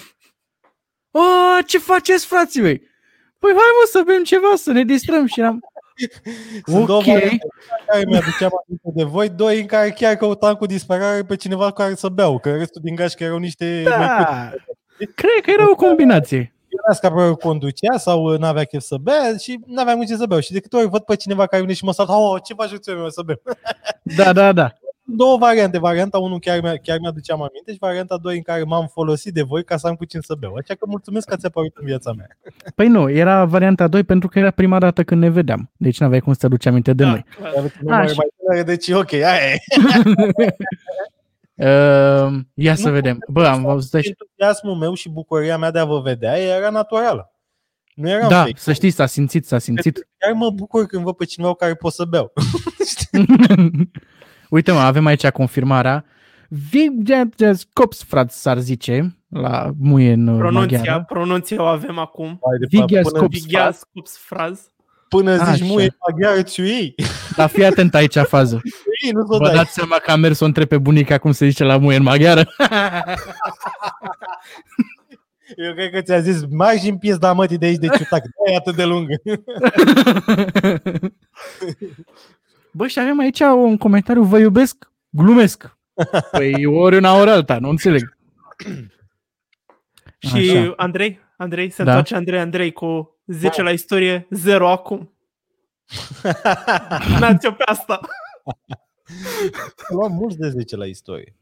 [1.11, 1.21] O,
[1.65, 2.77] ce faceți, frații mei?
[3.39, 5.59] Păi hai mă să bem ceva, să ne distrăm și eram...
[6.65, 7.05] Sunt două Ok.
[7.05, 7.47] variante
[7.79, 11.67] în care mi-aduceam aminte de voi, doi în care chiar căutam cu disperare pe cineva
[11.67, 14.51] cu care să beau, că restul din gașcă erau niște Da,
[14.97, 16.54] cred că era o combinație.
[16.85, 20.39] Ionesca probabil conducea sau uh, n-avea chef să bea și n-aveam cu ce să beau.
[20.39, 22.71] Și de câte ori văd pe cineva care vine și mă salută, oh, ce faci
[22.85, 23.39] eu meu să bem?
[24.01, 24.71] Da, da, da.
[25.07, 25.79] Două variante.
[25.79, 29.41] Varianta 1 chiar, mi- chiar mi-aduceam aminte și varianta 2 în care m-am folosit de
[29.41, 30.53] voi ca să am cu cine să beau.
[30.53, 32.27] Așa că mulțumesc că ați apărut în viața mea.
[32.75, 35.71] Păi nu, era varianta 2 pentru că era prima dată când ne vedeam.
[35.77, 37.25] Deci n-aveai cum să te aduci aminte de Da, noi.
[37.35, 37.53] clar.
[37.57, 38.15] Aveți o memorie Așa.
[38.17, 39.57] mai tânără, deci ok, aia e.
[41.55, 43.17] Uh, ia să Nu, vedem.
[43.27, 44.07] Bă, am văzut aici.
[44.07, 47.29] Entuziasmul meu și bucuria mea de a vă vedea era naturală.
[47.95, 48.53] Nu eram Da, fake.
[48.57, 50.07] să știți, s-a simțit, s-a simțit.
[50.17, 52.33] Chiar mă bucur când văd pe cineva cu care pot să beau.
[54.49, 56.05] Uite mă, avem aici confirmarea.
[56.49, 61.03] Vigias Cops, s-ar zice, la muie în Pronunția, maghiară.
[61.07, 62.25] pronunția o avem acum.
[62.25, 63.41] Mai de Vigias până, Cops.
[63.41, 64.69] Vigea Scups fraz.
[65.15, 65.65] Până zici Așa.
[65.65, 66.95] muie maghiară, ți iei.
[67.37, 68.61] Dar fii atent aici fază.
[69.03, 69.55] Iei, nu s-o Vă dai.
[69.55, 71.97] dați seama că am mers să o întreb pe bunica cum se zice la muie
[71.97, 72.47] în maghiară?
[75.55, 78.21] Eu cred că ți-a zis, mai și în pies da mătii de aici de ciutac.
[78.23, 79.15] Nu e atât de lungă.
[82.71, 85.77] Bă, și avem aici un comentariu, vă iubesc, glumesc.
[86.31, 88.17] Păi ori una, ori alta, nu înțeleg.
[90.19, 90.73] Și Așa.
[90.75, 91.89] Andrei, Andrei, se Da.
[91.89, 95.13] întoarce Andrei, Andrei cu 10 la istorie, 0 acum.
[97.19, 97.99] N-ați-o pe asta.
[99.89, 101.35] Luam mulți de 10 la istorie.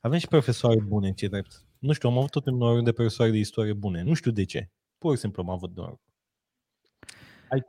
[0.00, 1.64] Avem și profesoare bune, ce drept.
[1.78, 4.02] Nu știu, am avut tot timpul noroc de profesoare de istorie bune.
[4.02, 4.70] Nu știu de ce.
[4.98, 6.00] Pur și simplu am avut noroc.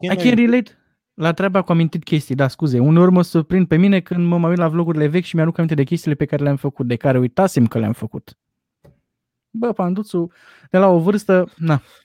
[0.02, 0.72] I I can relate
[1.14, 2.80] la treaba cu amintit chestii, da, scuze.
[2.80, 5.76] Uneori mă surprind pe mine când mă mai uit la vlogurile vechi și mi-aduc aminte
[5.76, 8.38] de chestiile pe care le-am făcut, de care uitasem că le-am făcut.
[9.50, 10.32] Bă, Panduțu,
[10.70, 12.01] de la o vârstă, na, Uh,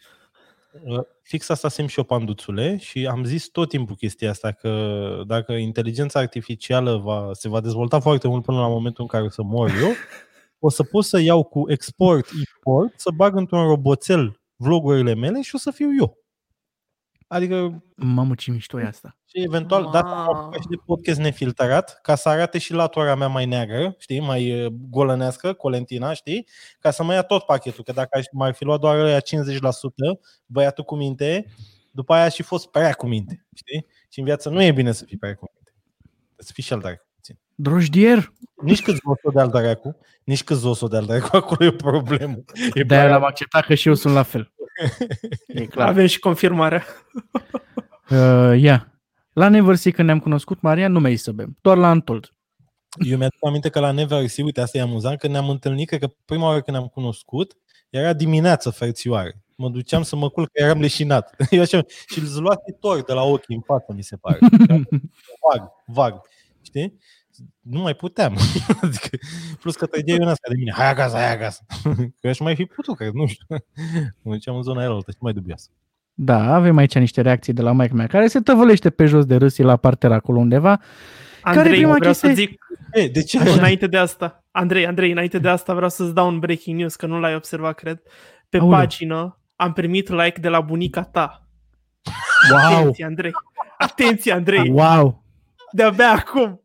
[1.23, 5.53] Fix asta simt și eu, panduțule, și am zis tot timpul chestia asta, că dacă
[5.53, 9.43] inteligența artificială va, se va dezvolta foarte mult până la momentul în care o să
[9.43, 9.91] mor eu,
[10.67, 15.55] o să pot să iau cu export, import, să bag într-un roboțel vlogurile mele și
[15.55, 16.19] o să fiu eu.
[17.27, 19.19] Adică mamă ce mișto e asta.
[19.37, 19.93] Și eventual Wow.
[19.93, 23.95] data mă apuc și de podcast nefiltrat, ca să arate și latura mea mai neagră,
[23.99, 26.47] știi, mai uh, golănească, colentina, știi,
[26.81, 29.23] ca să mă ia tot pachetul, că dacă aș mai fi luat doar ăia 50%,
[30.47, 31.47] băiatul cu minte,
[31.91, 33.87] după aia aș fi fost prea cu minte, știi?
[34.09, 35.75] Și în viață nu e bine să fii prea cu minte.
[36.37, 37.39] Să fii și al dracu puțin.
[37.55, 38.33] Drojdier,
[38.63, 41.73] Nici cât zosul de al dracu, nici cât zosul de al dracu, acolo e o
[41.91, 42.35] problemă.
[42.75, 44.53] E de-aia prea- l-am acceptat că și eu sunt la fel.
[45.47, 45.89] E clar.
[45.89, 46.85] Avem și confirmarea.
[48.11, 48.91] Uh, ia.
[49.37, 51.57] La Neversea când ne-am cunoscut, Maria, nu mi-ai să bem.
[51.61, 52.35] Doar la Antold.
[53.07, 56.13] Eu mi-aduc aminte că la Neversea, uite, asta e amuzant, că ne-am întâlnit, cred că
[56.25, 57.57] prima oară când ne-am cunoscut,
[57.91, 59.43] era dimineață ferțioare.
[59.57, 61.35] Mă duceam să mă culc, că eram leșinat.
[61.51, 64.39] Eu așa, și îl luase tor de la ochii în față, mi se pare.
[65.41, 66.21] Vag, vag.
[66.63, 66.99] Știi?
[67.61, 68.37] Nu mai puteam.
[68.83, 69.19] adică,
[69.61, 70.73] plus că trăgeai un asta de mine.
[70.73, 71.65] Hai acasă, hai acasă.
[72.21, 73.47] că aș mai fi putut, cred, nu știu.
[74.23, 75.71] Mă duceam în zona aia altă și mai dubioasă.
[76.19, 79.37] Da, avem aici niște reacții de la Mike mea, care se tăvălește pe jos de
[79.37, 80.77] râs, e la parter acolo undeva.
[81.43, 82.29] Care e Andrei, prima vreau chestie?
[82.29, 82.59] să zic,
[82.93, 83.39] E, de ce?
[83.39, 87.07] înainte de asta, Andrei, Andrei, înainte de asta vreau să-ți dau un breaking news, că
[87.07, 88.01] nu l-ai observat, cred.
[88.49, 88.79] Pe Aoleu.
[88.79, 91.47] pagină am primit like de la bunica ta.
[92.51, 92.77] Wow!
[92.79, 93.31] Atenție, Andrei.
[93.79, 94.69] Atenție, Andrei.
[94.71, 95.25] Wow!
[95.73, 96.61] De-abia acum.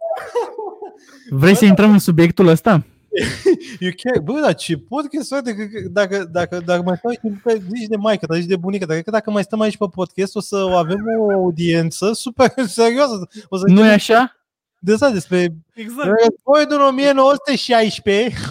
[1.30, 2.84] Vrei să intrăm în subiectul ăsta?
[3.80, 7.20] Eu chiar, bă, dar ce podcast, frate, că, că, dacă, dacă, dacă mai stau aici,
[7.44, 9.78] că zici de maică, dar zici de bunică, dar cred că dacă mai stăm aici
[9.78, 13.28] pe podcast, o să avem o audiență super serioasă.
[13.50, 14.36] O să Nu e așa?
[14.80, 16.10] de asta despre Exact.
[16.28, 18.36] războiul din 1916.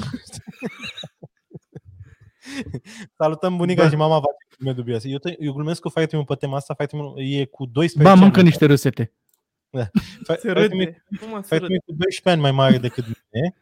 [3.19, 5.09] Salutăm bunica și mama face glume dubioase.
[5.09, 8.03] Eu, te, eu glumesc cu fratele meu pe tema asta, fratele meu e cu 12
[8.03, 8.21] Ba, ani.
[8.21, 9.13] mâncă niște râsete.
[9.77, 11.05] Fra- Se fratele meu râde.
[11.09, 11.67] Nu mă se Fratele râde.
[11.69, 13.55] meu e cu 12 ani mai mare decât mine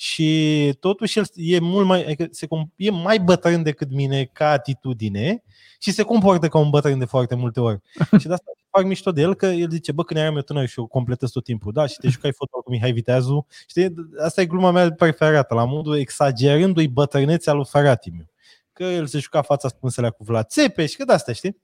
[0.00, 4.50] și totuși el e mult mai, adică se, com- e mai bătrân decât mine ca
[4.50, 5.42] atitudine
[5.78, 7.80] și se comportă ca un bătrân de foarte multe ori.
[8.20, 10.66] și de asta fac mișto de el că el zice, bă, când eram eu tânăr
[10.66, 13.94] și eu completez tot timpul, da, și te jucai fotbal cu Mihai Viteazu, știi,
[14.24, 18.30] asta e gluma mea preferată, la modul exagerându-i bătrânețea lui Faratimiu.
[18.72, 21.56] Că el se juca fața spânselea cu Vlad Țepeș, că de asta, știi?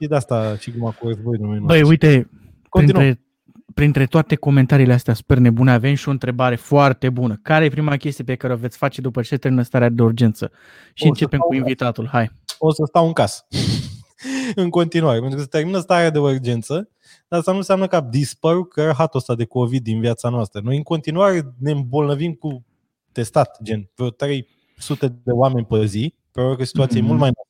[0.00, 2.30] Și de asta și gluma cu războiul din Băi, uite,
[2.68, 3.02] Continuăm.
[3.02, 3.24] printre,
[3.74, 7.38] printre toate comentariile astea super nebune, avem și o întrebare foarte bună.
[7.42, 10.50] Care e prima chestie pe care o veți face după ce termină starea de urgență?
[10.94, 12.06] Și O să începem stau cu în invitatul.
[12.06, 12.30] Hai.
[12.58, 13.46] o să stau în casă.
[14.54, 16.88] în continuare, pentru că se termină starea de urgență,
[17.28, 20.60] dar asta nu înseamnă că a dispărut cărhatul ăsta de COVID din viața noastră.
[20.64, 22.64] Noi în continuare ne îmbolnăvim cu
[23.12, 27.04] testat, gen vreo 300 de oameni pe zi, pe că situația Mhm.
[27.04, 27.41] e mult mai nasoală.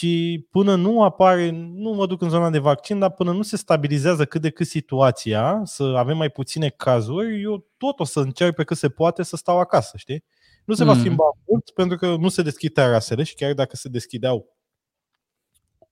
[0.00, 3.56] Și până nu apare, nu mă duc în zona de vaccin, dar până nu se
[3.56, 8.54] stabilizează cât de cât situația, să avem mai puține cazuri, eu tot o să încerc
[8.54, 10.24] pe cât se poate să stau acasă, știi?
[10.64, 11.00] Nu se va Mhm.
[11.00, 14.56] schimba mult pentru că nu se deschid terasele și chiar dacă se deschideau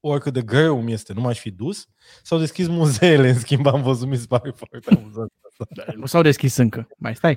[0.01, 1.87] oricât de greu mi este, nu m-aș fi dus.
[2.23, 5.33] S-au deschis muzeele, în schimb, am văzut, mi se pare foarte amuzant.
[5.97, 6.89] Nu s-au deschis încă.
[6.99, 7.35] Mai stai.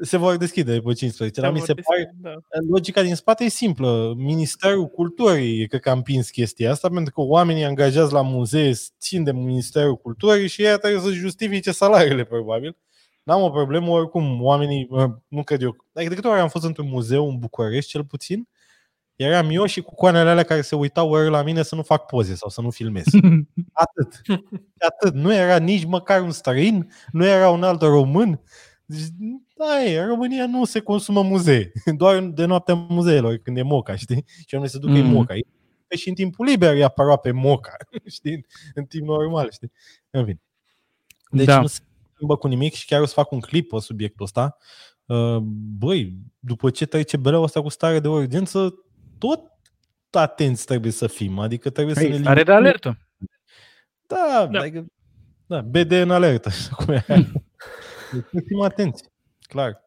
[0.00, 2.34] Se vor deschide după 15, dar mi se pare, Da.
[2.70, 4.14] logica din spate e simplă.
[4.16, 9.24] Ministerul Culturii, cred că a împins chestia asta, pentru că oamenii angajați la muzee țin
[9.24, 12.76] de Ministerul Culturii și ei trebuie să justifice salariile, probabil.
[13.22, 15.76] N-am o problemă, oricum, oamenii, uh, nu cred eu.
[15.94, 18.48] Adică de câte ori am fost într-un muzeu în București, cel puțin,
[19.16, 22.06] eram eu și cu coanele alea care se uitau ori la mine să nu fac
[22.06, 23.04] poze sau să nu filmez.
[23.72, 24.20] Atât.
[24.78, 25.14] Atât.
[25.14, 28.40] Nu era nici măcar un străin, nu era un alt român.
[28.86, 29.06] Deci,
[29.56, 31.72] da, e, în România nu se consumă muzee.
[31.96, 34.24] Doar de noaptea muzeelor, când e moca, știi?
[34.26, 34.96] Și oamenii se duc mm.
[34.96, 35.12] în Mm.
[35.12, 35.34] moca.
[35.88, 37.76] E și în timpul liber e aproape moca,
[38.16, 38.46] știi?
[38.74, 39.72] În timp normal, știi?
[40.10, 40.40] În fine.
[41.30, 41.60] Deci Da.
[41.60, 41.80] nu se
[42.14, 44.56] schimbă cu nimic și chiar o să fac un clip pe subiectul ăsta.
[45.06, 45.36] Uh,
[45.78, 48.74] Băi, după ce trece beleul ăsta cu stare de urgență,
[49.26, 49.40] tot
[50.10, 51.38] atenți trebuie să fim.
[51.38, 52.56] Adică trebuie să ne Păi, stare de limităm.
[52.66, 52.98] alertă.
[54.06, 54.46] Da, Da.
[54.46, 54.58] da.
[54.60, 54.86] Adică,
[55.46, 56.50] da, BD în alertă.
[56.76, 57.04] Cum e?
[57.08, 59.04] Deci să fim atenți,
[59.48, 59.80] clar.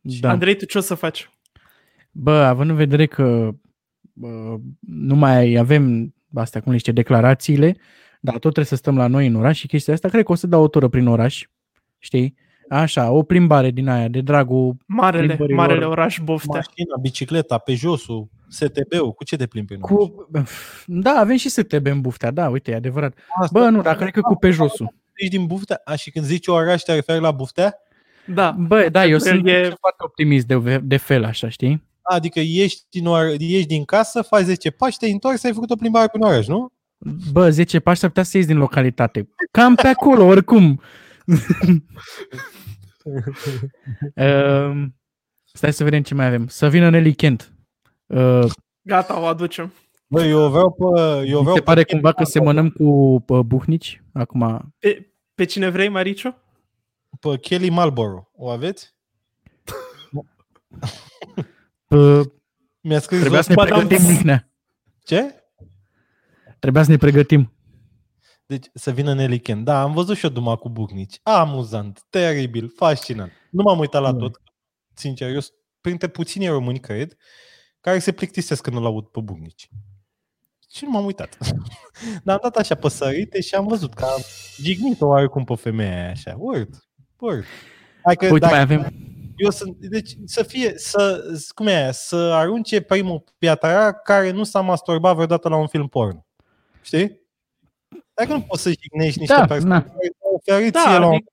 [0.00, 0.30] Da.
[0.30, 1.30] Andrei, tu ce o să faci?
[2.10, 3.50] Bă, având în vedere că
[4.12, 7.76] bă, nu mai avem astea cum le zice, declarațiile,
[8.20, 10.34] dar tot trebuie să stăm la noi în oraș și chestia asta, cred că o
[10.34, 11.44] să dau o tură prin oraș,
[11.98, 12.34] știi?
[12.68, 15.58] Așa, o plimbare din aia, de dragul Marele, plimbărilor.
[15.66, 16.54] marele oraș Boftea.
[16.54, 19.96] Mașina, bicicleta, pe josul, STB-ul, cu ce te plimbi în oraș?
[20.08, 20.28] Cu...
[20.86, 23.14] Da, avem și STB în buftea, da, uite, e adevărat.
[23.40, 24.94] Asta, Bă, nu, dar cred că cu pe josul.
[25.14, 25.80] ești din Buftea?
[25.84, 27.74] A, și când zici oraș, te referi la Buftea?
[28.26, 28.50] Da.
[28.58, 31.86] Bă, da, eu El sunt e- foarte optimist de, de fel, așa, știi?
[32.02, 35.76] Adică ieși din, or- ieși din casă, faci 10 pași, te întorci, ai făcut o
[35.76, 36.72] plimbare prin oraș, nu?
[37.32, 39.28] Bă, 10 pași s-ar putea să ies din localitate.
[39.50, 40.80] Cam pe acolo, oricum.
[44.14, 44.94] um,
[45.58, 46.46] stai să vedem ce mai avem.
[46.46, 47.52] Să vină Nelly Kent.
[48.08, 48.44] Uh,
[48.82, 49.72] Gata, o aducem.
[50.06, 51.00] Bă, eu vreau pe...
[51.26, 52.84] Eu mi vreau se pe pare Kelly cumva că Malboro- semănăm cu
[53.28, 54.02] uh, Buhnici.
[54.12, 56.36] Acum, Pe, pe cine vrei, Mariciu?
[57.20, 58.28] Pe Kelly Malboro.
[58.34, 58.94] O aveți?
[61.88, 62.20] uh,
[62.80, 64.50] Mi-a scris trebuia să ne Ba, da, pregătim, Mihnea.
[65.04, 65.42] Ce?
[66.58, 67.52] Trebuia să ne pregătim.
[68.46, 69.64] Deci să vină Nelly Ken.
[69.64, 71.20] Da, am văzut și eu Duma cu Bucnici.
[71.22, 73.32] Amuzant, teribil, fascinant.
[73.50, 74.18] Nu m-am uitat la Da.
[74.18, 74.40] tot.
[74.94, 77.16] Sincer, eu sunt printre puțini români, cred,
[77.80, 79.68] care se plictisesc când îl aud pe Bucnici.
[80.70, 81.38] Și nu m-am uitat.
[82.24, 84.20] Dar am dat așa pe sărite și am văzut că am
[84.56, 86.34] jignit-o oarecum pe femeia aia așa.
[86.38, 86.68] Urt,
[87.18, 87.44] urt.
[88.04, 88.92] Hai că Uite, dacă mai avem.
[89.36, 91.22] eu sunt, deci să fie, să,
[91.54, 95.88] cum e, aia, să arunce primul piatara care nu s-a masturbat vreodată la un film
[95.88, 96.24] porn.
[96.82, 97.20] Știi?
[98.14, 99.80] Dacă nu poți să jignești niște Da, persoane na.
[99.82, 101.32] care ți-au oferit Da, ție la un, adică-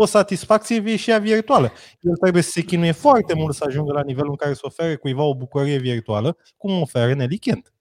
[0.00, 1.72] o satisfacție vie și ea virtuală.
[2.00, 4.94] El trebuie să se chinuie foarte mult să ajungă la nivelul în care să ofere
[4.94, 7.72] cuiva o bucurie virtuală, cum oferă Nelly Kent.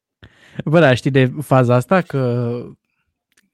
[0.65, 2.61] Bă, da, știi de faza asta că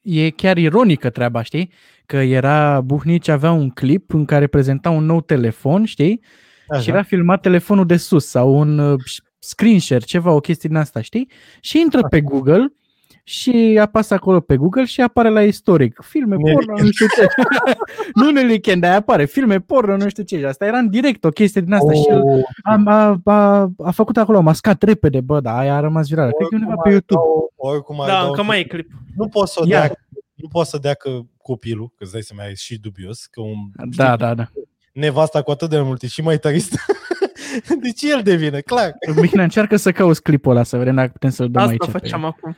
[0.02, 1.72] e chiar ironică treaba, știi?
[2.06, 6.24] Că era Buhnici avea un clip în care prezenta un nou telefon, știi?
[6.68, 6.82] Așa.
[6.82, 9.00] Și era filmat telefonul de sus sau un uh,
[9.40, 11.32] screen share, ceva, o chestie din asta, știi?
[11.62, 12.74] Și intră pe Google
[13.24, 16.00] și apasă acolo pe Google și apare la istoric.
[16.02, 17.28] Filme Nelly porno, nu știu ce.
[18.22, 20.46] nu Nelly Ken, dar apare filme porno, nu știu ce.
[20.46, 21.94] Asta era în direct, o chestie din asta.
[21.94, 25.76] Și el Oh, a, a, a, a făcut acolo, a mascat repede, bă, da, aia
[25.76, 26.32] a rămas virală.
[26.32, 27.22] Cred că e undeva oricum pe ar YouTube.
[27.22, 28.90] dau- Oricum ar Da, dau- încă mai e clip.
[29.16, 29.80] Nu poți să o Ia.
[29.80, 29.92] dea,
[30.36, 33.88] nu poți să dea că copilul, că îți dai seama, e și dubios, că un
[33.96, 34.48] Da, da, da.
[34.94, 36.78] nevasta cu atât de mult e și mai tăristă.
[37.82, 38.92] deci el devine, clar.
[39.22, 41.86] Mihnea, încearcă să cauți clipul ăla, să vedem dacă putem să-l dăm Asta aici.
[41.92, 42.58] pe- făceam acum.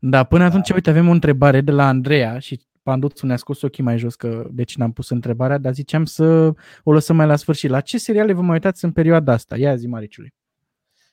[0.00, 3.82] Da, până atunci, uite, avem o întrebare de la Andreea și Panduțul ne-a scos ochii
[3.82, 6.52] mai jos că de ce n-am pus întrebarea, dar ziceam să
[6.84, 7.70] o lăsăm mai la sfârșit.
[7.70, 9.56] La ce seriale vă mai uitați în perioada asta?
[9.56, 10.34] Ia zi, Mariciului.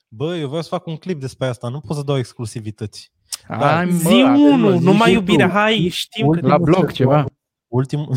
[0.07, 3.11] Bă, eu vreau să fac un clip despre asta, nu pot să dau exclusivități.
[3.47, 3.55] Da.
[3.57, 5.51] Hai, mă, Zi acum, unul, zi numai și iubire, tu.
[5.51, 7.25] hai, știm că La blog ceva.
[7.67, 8.07] Ultimul,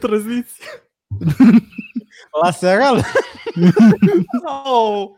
[0.00, 0.60] trăziți.
[2.42, 3.04] la serial.
[4.64, 5.08] Oh,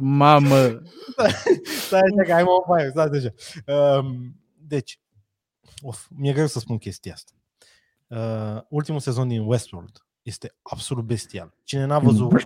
[0.00, 0.82] Mamă,
[1.86, 3.32] Stai așa că ai mă faie, stai așa.
[3.98, 4.36] Um,
[4.66, 5.00] deci,
[5.82, 7.32] of, mi-e greu să spun chestia asta.
[8.06, 11.54] Uh, ultimul sezon din Westworld este absolut bestial.
[11.64, 12.42] Cine n-a văzut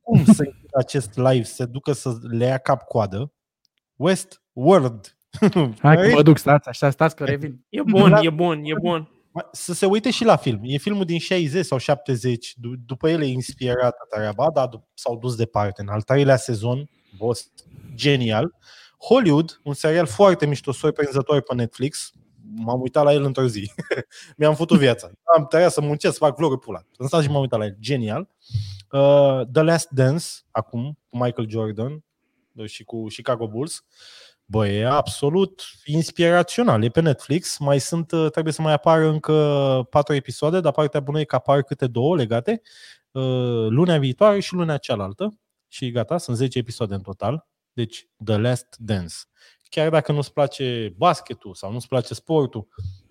[0.00, 3.32] cum să intre acest live, se ducă să le ia cap-coadă,
[3.96, 5.16] Westworld.
[5.78, 7.64] hai că mă duc, stați așa, stați că revin.
[7.68, 9.10] e bun, e bun, e bun.
[9.52, 10.60] Să se uite și la film.
[10.62, 12.54] E filmul din 60 sau 70.
[12.56, 15.82] Du- după el e inspirată treaba, dar dup- s-au dus departe.
[15.82, 17.50] În al treilea sezon, boss,
[17.94, 18.54] genial.
[18.98, 22.12] Hollywood, un serial foarte mișto, surprinzător pe Netflix.
[22.56, 23.70] M-am uitat la el într-o zi.
[24.36, 25.10] Mi-am făcut viața.
[25.36, 26.82] Am tăiat să muncesc, să fac vloguri pula.
[26.96, 27.76] În stat și m-am uitat la el.
[27.80, 28.28] Genial.
[28.92, 32.04] Uh, The Last Dance, acum, cu Michael Jordan
[32.64, 33.84] și cu Chicago Bulls.
[34.50, 36.84] Bă, e absolut inspirațional.
[36.84, 37.58] E pe Netflix.
[37.58, 41.34] Mai sunt, uh, trebuie să mai apară încă patru episoade, dar partea bună e că
[41.34, 42.60] apar câte două legate.
[43.10, 45.38] Uh, Lunea viitoare și lunea cealaltă.
[45.68, 47.46] Și gata, sunt 10 episoade în total.
[47.72, 49.14] Deci, The Last Dance.
[49.68, 52.68] Chiar dacă nu-ți place basketul sau nu-ți place sportul,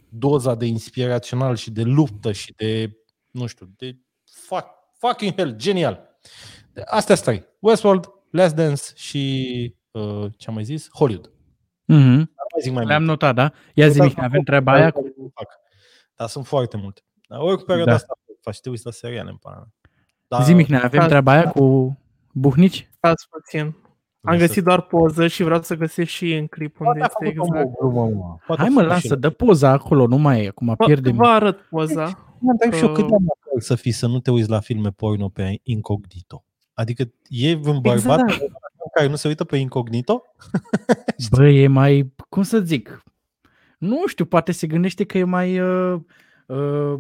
[0.09, 2.97] doza de inspirațional și de luptă și de,
[3.31, 4.67] nu știu, de fuck,
[4.97, 6.19] fucking hell, genial.
[6.85, 7.45] Astea sunt trei.
[7.59, 10.87] Westworld, Last Dance și, uh, ce am mai zis?
[10.93, 11.31] Hollywood.
[11.85, 12.15] Mhm.
[12.51, 13.09] Mai zic mai Le-am mult.
[13.21, 13.51] notat, da?
[13.73, 15.01] Ia zi, Notat Mihnea, avem acum, treaba aia cu...
[15.17, 15.47] nu fac.
[16.15, 17.01] Dar sunt foarte multe.
[17.27, 17.97] Dar oricum perioada Da.
[17.97, 19.73] asta faci, te uiți la seriale în pana mea.
[20.27, 21.05] Dar Zi, Mihnea, avem Da.
[21.07, 21.97] treaba aia cu
[22.33, 22.89] Buhnici?
[22.97, 23.75] Stați puțin.
[24.21, 27.35] Am găsit doar poză și vreau să găsesc și în clip unde Poate a este
[27.39, 27.75] făcut exact.
[27.79, 28.35] o glumă, mă.
[28.45, 29.19] Poate Hai a mă, făcut și lasă, el.
[29.19, 31.15] dă poza acolo, nu mai e, acum Vă, pierdem.
[31.15, 32.35] vă arăt poza.
[32.39, 34.59] Mă întreb și eu cât de Uh, amator să fii să nu te uiți la
[34.59, 36.45] filme porno pe incognito.
[36.73, 38.51] Adică e un bărbat Exact.
[39.00, 40.24] Care nu se uită pe incognito?
[41.32, 43.04] Bă, e mai, cum să zic,
[43.78, 45.60] nu știu, poate se gândește că e mai...
[45.60, 46.00] Uh,
[46.45, 47.00] uh,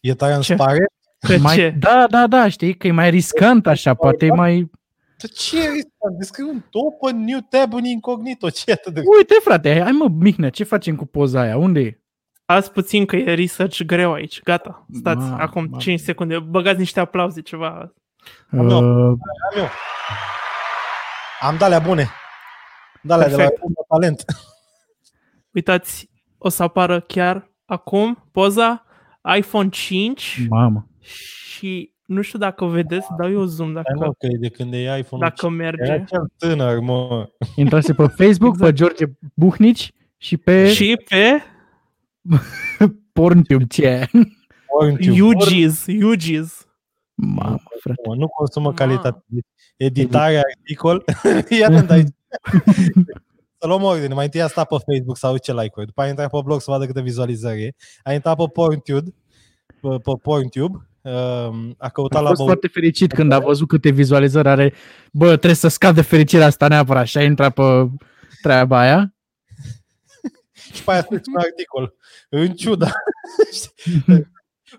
[0.00, 0.92] E transparent?
[1.18, 1.74] Că mai, ce?
[1.78, 4.70] Da, da, da, știi că e mai riscant așa, poate e mai...
[5.18, 6.18] Dar ce e riscant?
[6.18, 8.50] Descrie un open new tab în incognito.
[8.50, 9.02] Ce e atât de...
[9.16, 11.56] Uite, frate, hai mă, Mihnea, ce facem cu poza aia?
[11.56, 12.00] Unde e?
[12.46, 14.42] Azi puțin că e research greu aici.
[14.42, 15.76] Gata, stați, Mamă, acum mamă.
[15.76, 16.38] 5 secunde.
[16.38, 17.94] Băgați niște aplauze, ceva.
[18.50, 18.78] Am eu.
[18.78, 19.18] Uh,
[19.50, 19.68] Am eu.
[21.44, 22.08] Am dalea bune.
[23.02, 23.58] Dalea de la Perfect.
[23.60, 24.24] Fondul talent.
[25.50, 28.84] Uitați, o să apară chiar acum poza
[29.36, 30.88] iPhone 5 mamă.
[31.00, 34.72] și nu știu dacă vedeți, dau eu zoom Hai mă, dacă, că e de când
[34.72, 36.04] e iPhone-ul dacă Era merge.
[36.04, 37.28] cel tânăr, mă.
[37.56, 38.70] Intrase pe Facebook, Exact.
[38.70, 41.42] pe George Buhnici și pe Și pe
[43.12, 43.68] Pornhub.
[43.68, 44.06] Ce?
[44.66, 46.63] Orange UGs, UGs.
[47.14, 48.00] Mamă, frate.
[48.06, 48.74] Mă, Nu consumă Ma.
[48.74, 49.24] calitate.
[49.76, 51.04] Editare, articol.
[51.60, 52.08] Iată aici.
[53.58, 54.14] Să luăm ordine.
[54.14, 55.86] Mai întâi a stat pe Facebook să ce like-uri.
[55.86, 57.74] După aia a intrat pe blog să vadă câte vizualizări e.
[58.02, 59.14] A intrat pe PornTube.
[59.80, 60.88] Pe, pe PornTube.
[61.02, 62.48] Um, a căutat A la fost băut.
[62.50, 64.72] foarte fericit când a văzut câte vizualizări are.
[65.12, 67.62] Bă, trebuie să scap de fericirea asta neapărat și a intrat pe
[68.42, 69.14] treaba aia.
[70.74, 71.94] Și pe aia a scris un articol.
[72.28, 72.90] În ciuda.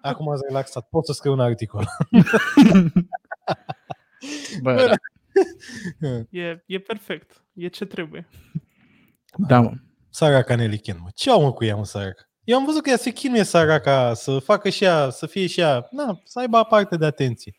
[0.01, 0.87] Acum ați relaxat.
[0.89, 1.85] Pot să scriu un articol.
[4.61, 4.95] Bă,
[6.29, 7.43] E, e perfect.
[7.53, 8.27] E ce trebuie.
[9.37, 9.71] da, mă.
[10.09, 11.07] Săraca Nelly Chen, mă.
[11.15, 12.23] Ce au mă cu ea, mă, săraca?
[12.43, 15.59] Eu am văzut că ea se chinuie săraca să facă și ea, să fie și
[15.59, 17.55] ea, na, să aibă parte de atenție.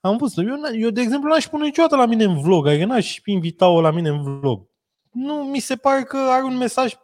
[0.00, 0.46] Am văzut.
[0.46, 3.80] Eu, n- eu de exemplu, n-aș pune niciodată la mine în vlog, adică n-aș invita-o
[3.80, 4.68] la mine în vlog.
[5.12, 6.94] Nu, mi se pare că are un mesaj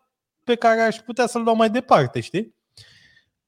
[0.44, 2.54] pe care aș putea să-l dau mai departe, știi?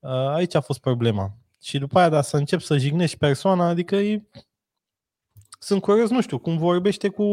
[0.04, 1.36] Uh, Aici a fost problema.
[1.62, 4.22] Și după aia, dar să încep să jignești persoana, adică e...
[5.58, 7.24] sunt curios, nu știu, cum vorbește cu,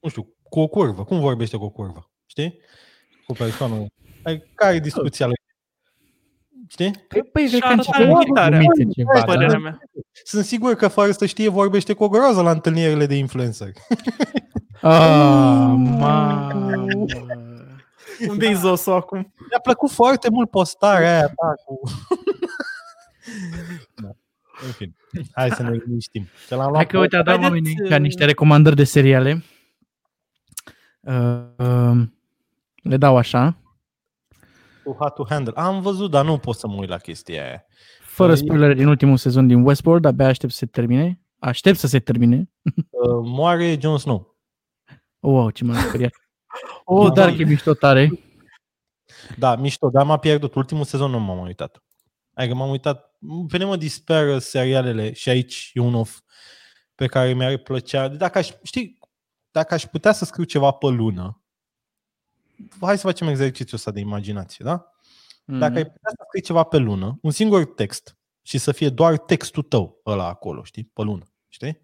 [0.00, 1.04] nu știu, cu o curvă.
[1.04, 2.10] Cum vorbește cu o curvă?
[2.26, 2.58] Știi?
[3.26, 3.86] Cu persoană.
[4.22, 5.34] Ai, care e discuția lui?
[6.68, 6.90] Știi?
[7.08, 8.58] Păi, păi Și cred că arăta începe imitarea.
[8.58, 9.58] glumițe ceva, Părerea da?
[9.58, 9.78] mea.
[10.24, 13.72] Sunt sigur că fără să știe vorbește cu o groază la întâlnirile de influencer.
[14.82, 17.18] Ah, mamă.
[18.28, 19.18] Unde-i zosul acum?
[19.18, 21.80] Mi-a plăcut foarte mult postarea aia ta cu...
[24.02, 24.08] da.
[24.66, 24.96] În fin,
[25.32, 26.28] hai să ne liniștim.
[26.48, 28.84] Că l-am Hai luat că uite, a dat Haideți, oamenii uh, ca niște recomandări de
[28.84, 29.44] seriale.
[31.00, 32.02] Uh, uh,
[32.82, 33.60] le dau așa,
[34.90, 35.52] cu How to Handle.
[35.56, 37.64] Am văzut, dar nu pot să mă uit la chestia aia.
[38.00, 41.20] fără E- spoilere din ultimul sezon din Westworld, abia aștept să se termine.
[41.38, 42.50] Aștept să se termine.
[42.90, 44.38] Uh, moare Jon Snow.
[45.20, 46.12] Oh, wow, ce m-am speriat.
[46.92, 47.36] Oh, Oh, dar da.
[47.40, 48.10] e mișto tare.
[49.38, 50.54] Da, mișto, dar m-a pierdut.
[50.54, 51.82] Ultimul sezon nu m-am mai uitat.
[52.34, 53.16] Adică m-am uitat,
[53.48, 56.20] pe mine mă disperă serialele și aici e un off
[56.94, 58.08] pe care mi-ar plăcea.
[58.08, 58.98] Dacă aș, știi,
[59.50, 61.42] dacă aș putea să scriu ceva pe lună,
[62.80, 64.90] hai să facem exercițiul ăsta de imaginație, da?
[65.44, 69.18] Dacă ai putea să scrii ceva pe lună, un singur text și să fie doar
[69.18, 71.80] textul tău ăla acolo, știi, pe lună, știi?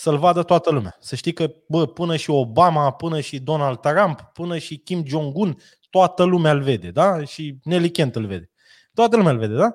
[0.00, 0.96] Să-l vadă toată lumea.
[1.00, 5.56] Să știi că, bă, până și Obama, până și Donald Trump, până și Kim Jong-un,
[5.90, 7.24] toată lumea îl vede, da?
[7.24, 8.50] Și Nelly Kent îl vede.
[8.94, 9.74] Toată lumea îl vede, da?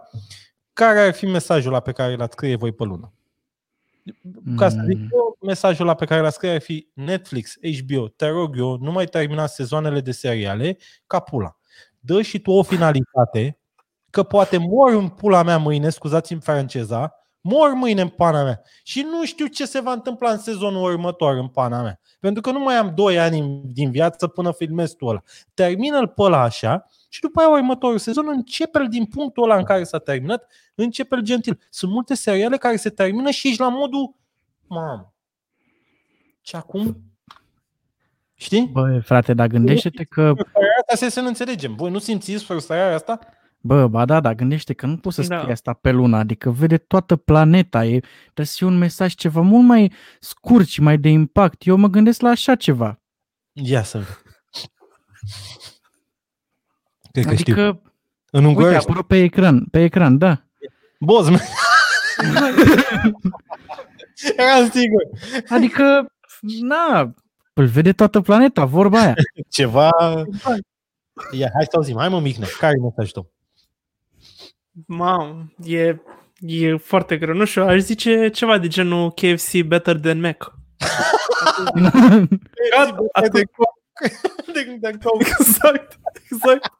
[0.73, 3.13] Care ar fi mesajul la pe care l-ați scrie voi pe lună?
[4.57, 5.09] Ca să zic Mm.
[5.11, 8.91] eu, mesajul la pe care l-a scrie ar fi Netflix, HBO, te rog eu, nu
[8.91, 11.57] mai termina sezoanele de seriale ca pula.
[11.99, 13.59] Dă și tu o finalitate,
[14.09, 17.13] că poate mor în pula mea mâine, scuzați-mi franceza,
[17.47, 21.35] mor mâine în pana mea și nu știu ce se va întâmpla în sezonul următor
[21.35, 21.99] în pana mea.
[22.19, 25.21] Pentru că nu mai am 2 ani din viață până filmez tu ăla.
[25.53, 29.83] Termină-l pe ăla așa și după aia următorul sezon începe-l din punctul ăla în care
[29.83, 31.59] s-a terminat, începe-l gentil.
[31.69, 34.15] Sunt multe seriale care se termină și ești la modul
[34.67, 35.13] Mamă.
[36.41, 36.97] Și acum?
[38.33, 38.69] Știi?
[38.71, 41.75] Bă, frate, dar gândește-te că, Frustrarea asta să ne înțelegem.
[41.75, 43.19] Voi nu simțiți frustrarea asta?
[43.65, 45.37] Bă, ba da, dar gândește că nu poți să Da.
[45.37, 49.41] scrii asta pe lună, adică vede toată planeta, e, trebuie să fie un mesaj ceva
[49.41, 51.65] mult mai scurt și mai de impact.
[51.67, 52.99] Eu mă gândesc la așa ceva.
[53.53, 54.21] Ia să vedem.
[57.11, 57.53] Cred că știu.
[57.53, 57.81] Adică,
[58.31, 58.77] În uite, ungurește.
[58.89, 60.43] apără pe ecran, pe ecran, da.
[60.99, 61.37] Boz, mă.
[64.37, 65.03] Eram sigur.
[65.49, 66.05] Adică,
[66.61, 67.13] na,
[67.53, 69.13] îl vede toată planeta, vorba aia.
[69.49, 69.89] Ceva...
[71.31, 71.97] Ia, hai să auzim.
[71.97, 72.45] Hai mă, Micne.
[72.59, 73.33] Care e mesajul tău?
[74.87, 75.95] Mam, e,
[76.39, 77.35] e foarte greu.
[77.35, 80.53] Nu știu, aș zice ceva de genul KFC better than Mac.
[82.71, 83.31] Gat, atât.
[83.31, 83.43] de
[84.53, 84.97] de, de
[85.39, 85.99] Exact,
[86.31, 86.71] exact.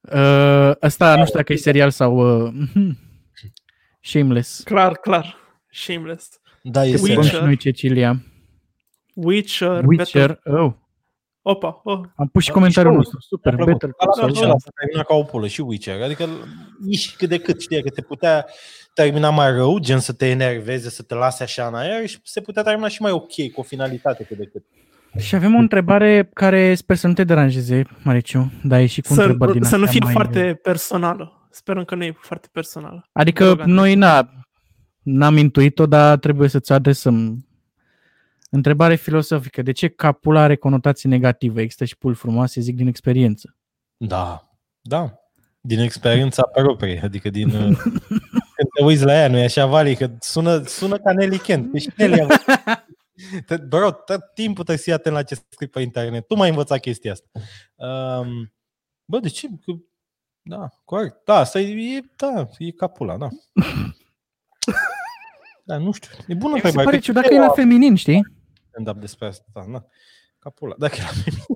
[0.00, 2.52] Uh, ăsta nu știu dacă e serial sau uh,
[4.00, 4.62] Shameless.
[4.64, 5.36] Clar, clar.
[5.70, 6.40] Shameless.
[6.62, 7.06] Da, e Witcher.
[7.06, 7.26] serios.
[7.26, 8.22] Spun și noi Cecilia.
[9.14, 10.26] Witcher, Witcher.
[10.28, 10.72] Better, Oh.
[11.50, 12.00] Opa, oh.
[12.16, 13.10] Am pus și Da, comentariul mișto.
[13.12, 13.20] nostru.
[13.36, 13.80] Super, Mi-a plăcut.
[13.80, 13.96] better.
[14.02, 14.44] Ăla Call pe Saul.
[14.46, 16.02] acela s-a terminat ca o pulă și Witcher.
[16.02, 16.28] Adică
[16.84, 18.46] nici cât de cât, știi, că te putea
[18.94, 22.40] termina mai rău, gen să te enerveze, să te lase așa în aer și se
[22.40, 24.62] putea termina și mai ok, cu o finalitate cât de cât.
[25.20, 29.12] Și avem o întrebare care sper să nu te deranjeze, Mariciu, dar e și cu
[29.12, 30.12] Să, întrebări din să nu astea fie mai...
[30.12, 31.48] foarte personală.
[31.50, 33.08] Sperăm că nu e foarte personală.
[33.12, 33.74] Adică Te rog, Andrei.
[33.76, 34.30] noi na,
[35.02, 37.46] n-am intuit-o, dar trebuie să-ți adresăm.
[38.48, 39.62] Întrebare filosofică.
[39.62, 41.60] De ce capul are conotații negative?
[41.60, 43.56] Există și pul frumoase, zic din experiență.
[43.96, 44.48] Da,
[44.80, 45.12] da.
[45.60, 47.48] Din experiența proprie, adică din...
[47.48, 47.76] uh,
[48.56, 51.72] când te uiți la ea, nu e așa, Vali, că sună, sună ca Nelly Kent.
[51.72, 52.26] Deci Nelly a
[53.46, 56.26] Te- Bro, tot timpul trebuie să fii atent la ce scrii pe internet.
[56.26, 57.28] Tu m-ai învățat chestia asta.
[57.74, 58.52] Um,
[59.04, 59.46] bă, de ce?
[59.48, 59.72] Că-
[60.42, 61.16] Da, corect.
[61.24, 63.28] Da, asta e, e da, e capula, da.
[65.64, 66.10] Da, nu știu.
[66.26, 66.84] E bună Mi se întrebare.
[66.84, 68.36] pare că ciudat că e la feminin, știi?
[68.78, 69.44] Stand-up despre asta.
[69.52, 69.84] Da, na.
[70.38, 70.74] Capula.
[70.78, 71.54] Dacă e la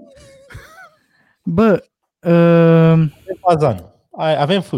[1.42, 1.84] Bă,
[2.20, 3.84] uh, Fazan.
[4.16, 4.72] Ai- Avem F.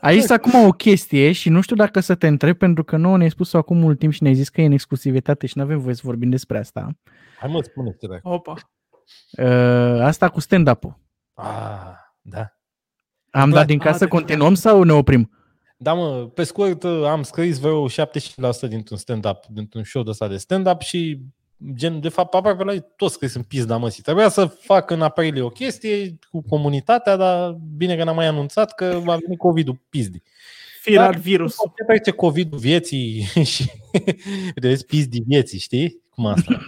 [0.00, 3.30] aici acum o chestie și nu știu dacă să te întreb, pentru că nouă ne-ai
[3.30, 5.94] spus acum mult timp și ne-ai zis că e în exclusivitate și nu avem voie
[5.94, 6.88] să vorbim despre asta.
[7.38, 8.28] Hai mă, spune-te dacă.
[8.28, 8.54] Opa.
[9.38, 10.98] Uh, asta cu stand-up-ul.
[11.34, 12.52] Ah, da.
[13.30, 15.30] Am dat din Ah, casă, deci- continuăm sau ne oprim?
[15.76, 17.92] Da, mă, pe scurt, am scris vreo 75%
[18.68, 21.18] dintr-un stand-up, dintr-un show de ăsta de stand-up și
[21.74, 24.02] gen, de fapt, aproape la ei tot scris în pizda măsii.
[24.02, 28.74] Trebuia să fac în aprilie o chestie cu comunitatea, dar bine că n-am mai anunțat
[28.74, 30.22] că va veni COVID-ul pizdi.
[30.80, 31.18] Firar Da.
[31.18, 31.54] virus.
[31.76, 33.20] Ce trece COVID-ul vieții
[33.52, 33.64] și
[34.54, 36.02] de vezi pizdi vieții, știi?
[36.10, 36.60] Cum asta?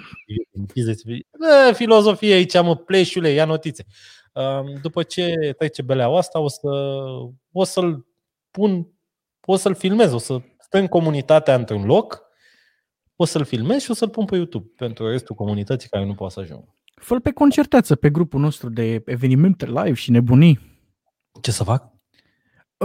[0.66, 3.86] Pizdi- Bă, filozofie aici, mă, pleșule, ia notițe.
[4.32, 6.68] Um, După ce trece beleaua asta, o, să,
[7.52, 8.06] o să-l
[8.50, 8.88] pun,
[9.50, 12.22] o să-l filmez, o să strâng comunitatea într-un loc,
[13.16, 16.32] o să-l filmez și o să-l pun pe YouTube pentru restul comunității care nu poate
[16.34, 16.76] să ajungă.
[16.94, 20.80] fă pe concerteață pe grupul nostru de evenimente live și nebunii.
[21.42, 21.92] Ce să fac?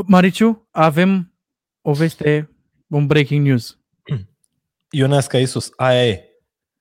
[0.07, 1.33] Mariciu, avem
[1.81, 2.49] o veste,
[2.87, 3.79] un breaking news.
[4.89, 6.23] Ionesca Iisus, aia e.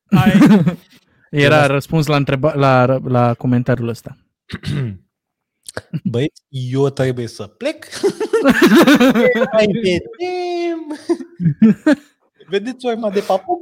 [0.07, 0.33] Ai,
[1.30, 4.16] Era răspuns la, întreba- la, la comentariul ăsta.
[6.04, 7.86] Băieți, eu trebuie să plec.
[9.52, 10.98] Mai vedem.
[12.48, 13.58] Vedeți urma de papuc?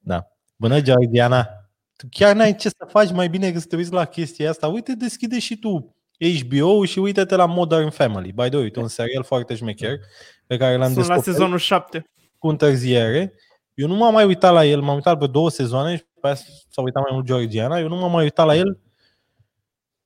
[0.00, 0.26] Da.
[0.56, 1.48] Bună, Georgiana.
[1.96, 4.68] Tu chiar n-ai ce să faci mai bine că să te uiți la chestia asta.
[4.68, 8.32] Uite, deschide și tu HBO și uite-te la Modern Family.
[8.32, 9.98] By the way, uite, un serial foarte șmecher
[10.46, 12.04] pe care l-am sunt la descoperit sezonul 7.
[12.38, 13.34] cu întârziere.
[13.74, 16.34] Eu nu m-am mai uitat la el, m-am uitat pe două sezoane și pe aia
[16.68, 17.78] s-a uitat mai mult Georgiana.
[17.78, 18.78] Eu nu m-am mai uitat la el,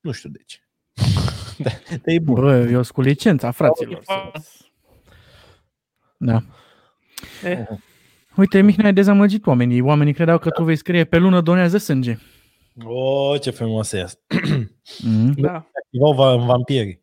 [0.00, 0.58] nu știu de ce.
[1.62, 2.34] Da, dar e bun.
[2.34, 4.02] Bă, eu sunt cu licența, fraților.
[6.16, 6.42] Da.
[7.44, 7.58] Eh,
[8.36, 9.80] Uite, Mihnea, ai dezamăgit oamenii.
[9.80, 12.16] Oamenii credeau că tu vei scrie pe lună donează sânge.
[12.84, 14.20] O, ce frumos e asta.
[15.02, 15.32] Mm.
[15.36, 15.52] da.
[15.84, 17.00] Activau va- în vampiri.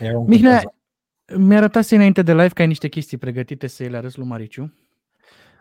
[0.00, 1.38] Era un Mihnea, caz.
[1.38, 4.26] mi-a arătat înainte de live că ai niște chestii pregătite să îi le arăți lui
[4.26, 4.74] Mariciu.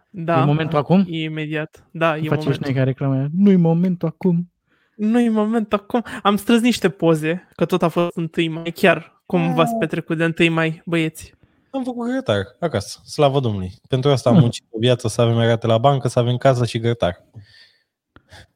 [0.10, 0.41] Da.
[0.41, 1.05] E momentul acum?
[1.08, 1.88] Imediat.
[1.91, 2.49] Da, e Face momentul.
[2.51, 3.28] ăștia care reclamă.
[3.34, 4.51] Nu-i momentul acum.
[4.98, 6.04] Nu e momentul acum.
[6.24, 8.72] Am strâns niște poze, că tot a fost 1 mai.
[8.72, 11.34] Chiar cum v-ați petrecut de 1 mai, băieți.
[11.72, 13.72] Am făcut grătar acasă, slavă Domnului.
[13.89, 14.43] Pentru asta am Hmm.
[14.45, 17.24] muncit o viață să avem rate la bancă, să avem casă și grătar.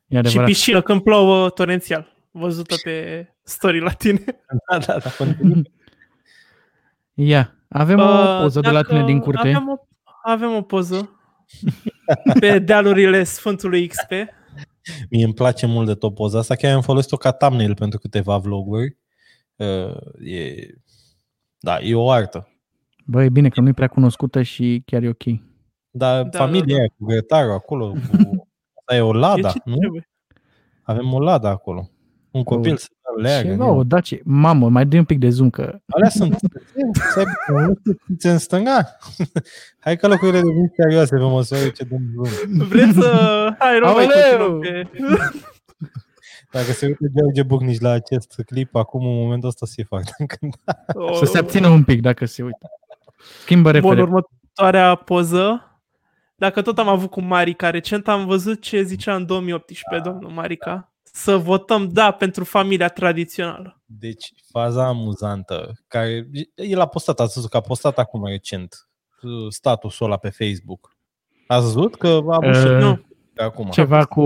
[0.07, 0.45] E Și adevărat.
[0.47, 2.13] piscină când plouă torențial.
[2.31, 4.23] Văzută pe story la tine.
[4.69, 5.09] Da, da, da.
[5.17, 5.71] continui.
[7.13, 9.39] Ia, avem Bă, o poză de la dacă tine din curte.
[9.47, 9.75] Avem o,
[10.23, 11.19] avem o poză
[12.39, 14.11] pe dealurile Sfântului XP.
[15.09, 18.37] Mie îmi place mult de tot poza asta, chiar am folosit-o ca thumbnail pentru câteva
[18.37, 18.97] vloguri.
[19.55, 20.55] Uh, e...
[21.59, 22.47] Da, e o artă.
[23.05, 25.23] Bă, e bine că nu-i prea cunoscută și chiar e ok.
[25.91, 26.79] Dar Da, da, familia da, da.
[26.79, 27.97] aia cu grătarul acolo, cu...
[28.79, 29.75] Asta e o lada, E ce nu?
[29.77, 30.09] trebuie.
[30.81, 31.89] Avem o lada acolo.
[32.31, 32.77] Un copil Oh.
[32.77, 32.87] se
[33.17, 33.49] leagă.
[33.49, 34.21] Ceva, o dacie.
[34.25, 35.79] Mamă, mai dă un pic de zoom că...
[35.87, 36.37] Alea sunt
[37.13, 38.97] să aibă un ți în stânga.
[39.83, 42.67] Hai că locurile devin serioase pe măsură ce dăm zoom.
[42.67, 43.53] Vreți să...
[43.59, 44.49] Hai, rog, mai Aoleu!
[44.49, 44.89] continuăm pe...
[46.51, 50.85] Dacă se uită George Bucnici la acest clip, acum în momentul ăsta se foarte încântat.
[51.13, 52.69] Să se abțină un pic dacă se uită.
[53.41, 54.01] Schimbă Bun, repede.
[54.01, 55.65] următoarea poză.
[56.35, 60.90] Dacă tot am avut cu Marica, recent am văzut ce zicea în 2018 domnul Marica.
[61.11, 63.81] Să votăm da pentru familia tradițională.
[63.85, 68.89] Deci, faza amuzantă, care el a postat, ați văzut că a postat acum recent
[69.21, 70.95] uh, statusul ăla pe Facebook.
[71.47, 73.05] Ați văzut că a avut și Uh, el Nu.
[73.35, 73.69] acum.
[73.69, 74.21] Ceva cu...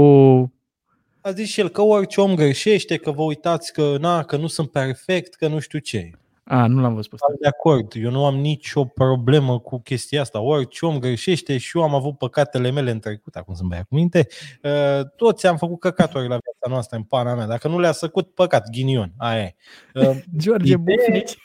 [1.21, 4.47] A zis și el că orice om greșește, că vă uitați că, na, că nu
[4.47, 6.11] sunt perfect, că nu știu ce.
[6.47, 7.27] A, nu l-am văzut pe ăsta.
[7.39, 7.91] de acord.
[7.95, 10.39] Eu nu am nicio problemă cu chestia asta.
[10.39, 13.95] Orice om greșește și eu am avut păcatele mele în trecut, acum să-mi băia cu
[13.95, 14.27] minte.
[14.63, 17.45] Uh, toți am făcut căcaturi la viața noastră în pana mea.
[17.45, 19.13] Dacă nu le-a săcut, păcat, ghinion.
[19.17, 19.55] Aia e.
[19.93, 21.37] Uh, George Ideea- Bufnici.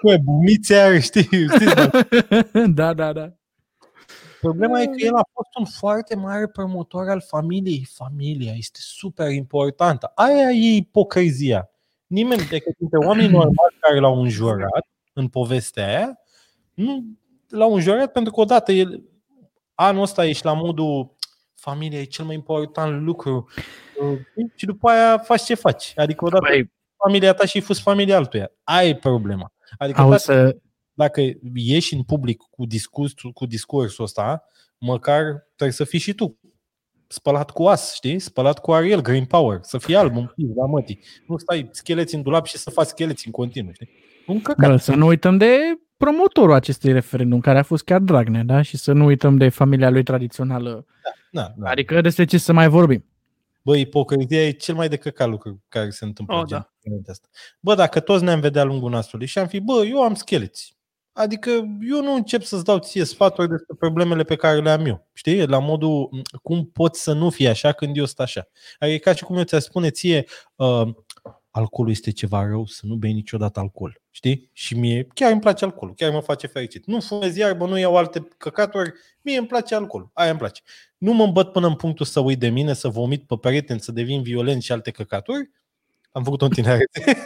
[0.00, 1.22] Cum e, bumițea, știi?
[1.24, 2.04] știți bă?
[2.74, 3.32] da, da, da.
[4.40, 7.88] Problema e că el a fost un foarte mare promotor al familiei.
[7.94, 10.12] Familia este super importantă.
[10.14, 11.70] Aia e ipocrizia.
[12.12, 16.18] Nimeni decât dintre oamenii normali care l-au înjurat în povestea aia,
[16.74, 17.04] nu
[17.48, 19.02] l-au înjurat pentru că odată el,
[19.74, 21.16] anul ăsta ești la modul
[21.54, 23.48] familia e cel mai important lucru
[24.00, 24.18] uh,
[24.56, 25.92] și după aia faci ce faci.
[25.96, 28.50] Adică odată Băi, familia ta și fus familia altuia.
[28.62, 29.52] Aia e problema.
[29.78, 30.56] Adică au dacă- să...
[30.92, 31.20] dacă
[31.54, 34.44] ieși în public cu, discurs, cu discursul ăsta,
[34.78, 36.38] măcar trebuie să fii și tu
[37.12, 38.18] spălat cu as, știi?
[38.18, 41.00] Spălat cu Ariel, Green Power, să fii alb un pic la mătii.
[41.26, 43.88] Nu stai scheleți în dulap și să faci scheleți în continuu, știi?
[44.26, 44.70] Un căcat.
[44.70, 45.58] Bă, să nu uităm de
[45.96, 48.62] promotorul acestui referendum, care a fost chiar Dragnea, da?
[48.62, 50.86] Și să nu uităm de familia lui tradițională.
[51.30, 51.70] Da, da.
[51.70, 53.04] Adică despre ce să mai vorbim.
[53.62, 56.34] Bă, ipocrizia e cel mai de căcat lucru care se întâmplă.
[56.34, 56.72] Oh, în da.
[56.82, 57.28] genul ăsta.
[57.60, 60.76] Bă, dacă toți ne-am vedea lungul nasului și am fi, bă, eu am scheleți.
[61.12, 61.50] Adică
[61.80, 65.08] eu nu încep să-ți dau ție sfaturi despre problemele pe care le am eu.
[65.12, 65.46] Știi?
[65.46, 68.48] La modul, m, cum poți să nu fii așa când eu sunt așa.
[68.78, 70.24] Adică e ca și cum eu ți-aș spune ție,
[70.56, 70.88] uh,
[71.50, 74.00] alcoolul este ceva rău, să nu bei niciodată alcool.
[74.10, 74.50] Știi?
[74.52, 76.86] Și mie chiar îmi place alcoolul, chiar mă face fericit.
[76.86, 80.62] Nu fumez iarbă, nu iau alte căcaturi, mie îmi place alcoolul, aia îmi place.
[80.98, 83.92] Nu mă îmbăt până în punctul să uit de mine, să vomit pe perete, să
[83.92, 85.50] devin violent și alte căcaturi.
[86.12, 87.02] Am făcut-o în tinerețe.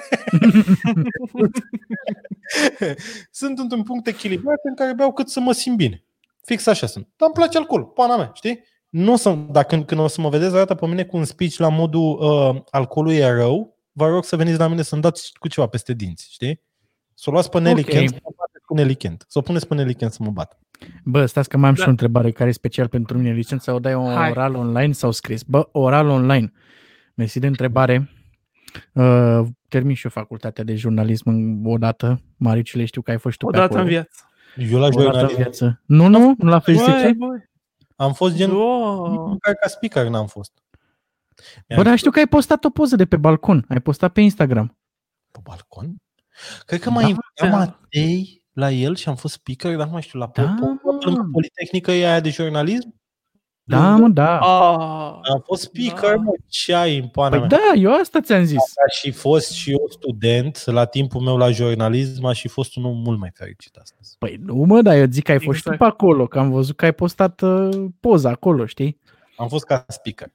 [3.30, 6.04] sunt într-un punct echilibrat în care beau cât să mă simt bine.
[6.44, 7.04] Fix așa sunt.
[7.16, 8.64] Dar îmi place alcoolul, pana mea, știi?
[8.88, 11.56] Nu o să, dacă când o să mă vedeți arată pe mine cu un speech
[11.56, 15.48] la modul uh, alcoolul e rău, vă rog să veniți la mine să-mi dați cu
[15.48, 16.62] ceva peste dinți, știi?
[17.14, 17.88] Să o luați pe Nelly Ok.
[17.88, 19.24] Kent, să mă bateți cu Nelly Kent.
[19.28, 20.58] Să o puneți pe Nelly Kent să mă bat.
[21.04, 21.86] Bă, stați că mai am și Da.
[21.86, 23.32] o întrebare care e special pentru mine.
[23.32, 24.30] Licența o dai Hai.
[24.30, 25.42] oral online sau scris?
[25.42, 26.52] Bă, oral online.
[27.14, 28.10] Mersi de întrebare.
[28.92, 32.20] Uh, termin și eu facultatea de jurnalism în- odată.
[32.36, 33.82] Maricile, știu că ai fost și tu O pe dată acolo.
[33.82, 34.10] în viață.
[34.70, 35.82] Eu la O dată în jurnalism viață.
[35.86, 36.34] Nu, nu?
[36.38, 37.12] Nu la fel Băi, zice?
[37.18, 37.48] băi.
[37.96, 38.50] am fost gen...
[38.50, 39.08] Oh.
[39.28, 40.52] Măcar ca speaker n-am fost.
[41.76, 43.64] Bă, dar știu că ai postat o poză de pe balcon.
[43.68, 44.78] Ai postat pe Instagram.
[45.32, 45.96] Pe balcon?
[46.66, 47.56] Cred că m-a Da, invitat da.
[47.56, 51.20] Matei la el și am fost speaker, dar nu mai știu, la Da, da, lângă
[51.22, 51.28] mă.
[51.32, 52.95] Politehnică e aia de jurnalism?
[53.68, 54.38] Da, mă, da.
[54.38, 55.18] Ah.
[55.32, 56.20] Am fost speaker, Da.
[56.22, 57.48] mă, ce ai în pana Păi mea?
[57.48, 58.56] da, eu asta ți-am zis.
[58.56, 62.84] Ca și fost și eu student, la timpul meu la jurnalism, aș fi fost un
[62.84, 64.16] om mult mai fericit astăzi.
[64.18, 65.90] Păi nu, mă, dar eu zic că ai fost și tu Exact.
[65.90, 69.00] pe acolo, că am văzut că ai postat uh, poza acolo, știi?
[69.36, 70.28] Am fost ca speaker.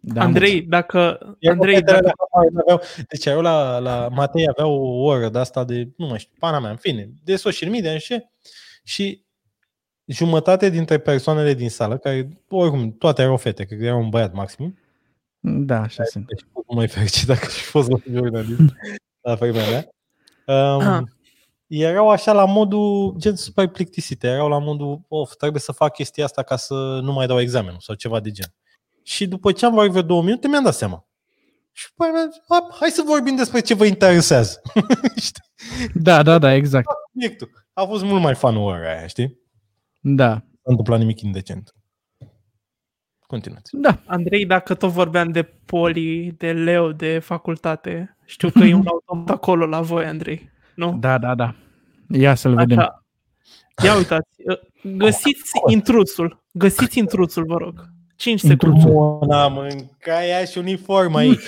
[0.00, 0.26] Da, mă.
[0.26, 1.18] Andrei, dacă...
[1.38, 2.14] Iar Andrei, fetele dacă...
[2.18, 6.06] la mare aveau, deci eu la, la Matei avea o oră de asta de, nu
[6.06, 8.28] mai știu, pana mea, în fine, de social media și ce,
[8.84, 9.23] și
[10.06, 14.32] jumătate dintre persoanele din sală, care oricum toate erau fete, cred că era un băiat
[14.32, 14.78] maxim,
[15.40, 16.26] Da, așa sunt.
[16.26, 18.76] deci fost mai fericit dacă aș fi fost la jurnalism
[19.28, 19.88] la vremea mea.
[20.46, 20.98] Ah.
[20.98, 21.08] Um,
[21.66, 26.24] erau așa la modul, gen super plictisite, erau la modul, of, trebuie să fac chestia
[26.24, 28.54] asta ca să nu mai dau examenul sau ceva de gen.
[29.02, 31.06] Și după ce am vorbit vreo două minute, mi-am dat seama.
[31.72, 34.60] Și după aia mi-am zis, "Hop, hai să vorbim despre ce vă interesează.
[35.16, 35.42] Știi?
[35.94, 36.86] Da, da, da, exact.
[37.12, 37.50] Subiectul.
[37.72, 39.38] A fost mult mai fun ora aia, știi?
[40.06, 41.74] Da, Nu s-a întâmplat nimic indecent.
[43.26, 43.76] Continuați.
[43.76, 44.02] da.
[44.06, 49.30] Andrei, dacă tot vorbeam de poli, de leu, de facultate, știu că e un automat
[49.30, 50.50] acolo la voi, Andrei.
[50.74, 50.96] Nu?
[51.00, 51.54] Da, da, da.
[52.08, 52.78] Ia să-l vedem.
[52.78, 53.04] Așa.
[53.84, 54.28] Ia uitați,
[54.82, 56.44] găsiți intrusul.
[56.52, 57.88] Găsiți intrusul, vă rog.
[58.16, 58.76] 5 secunde.
[58.76, 58.90] Intrusul.
[58.92, 61.38] Mona, mânca ea și uniforma ei.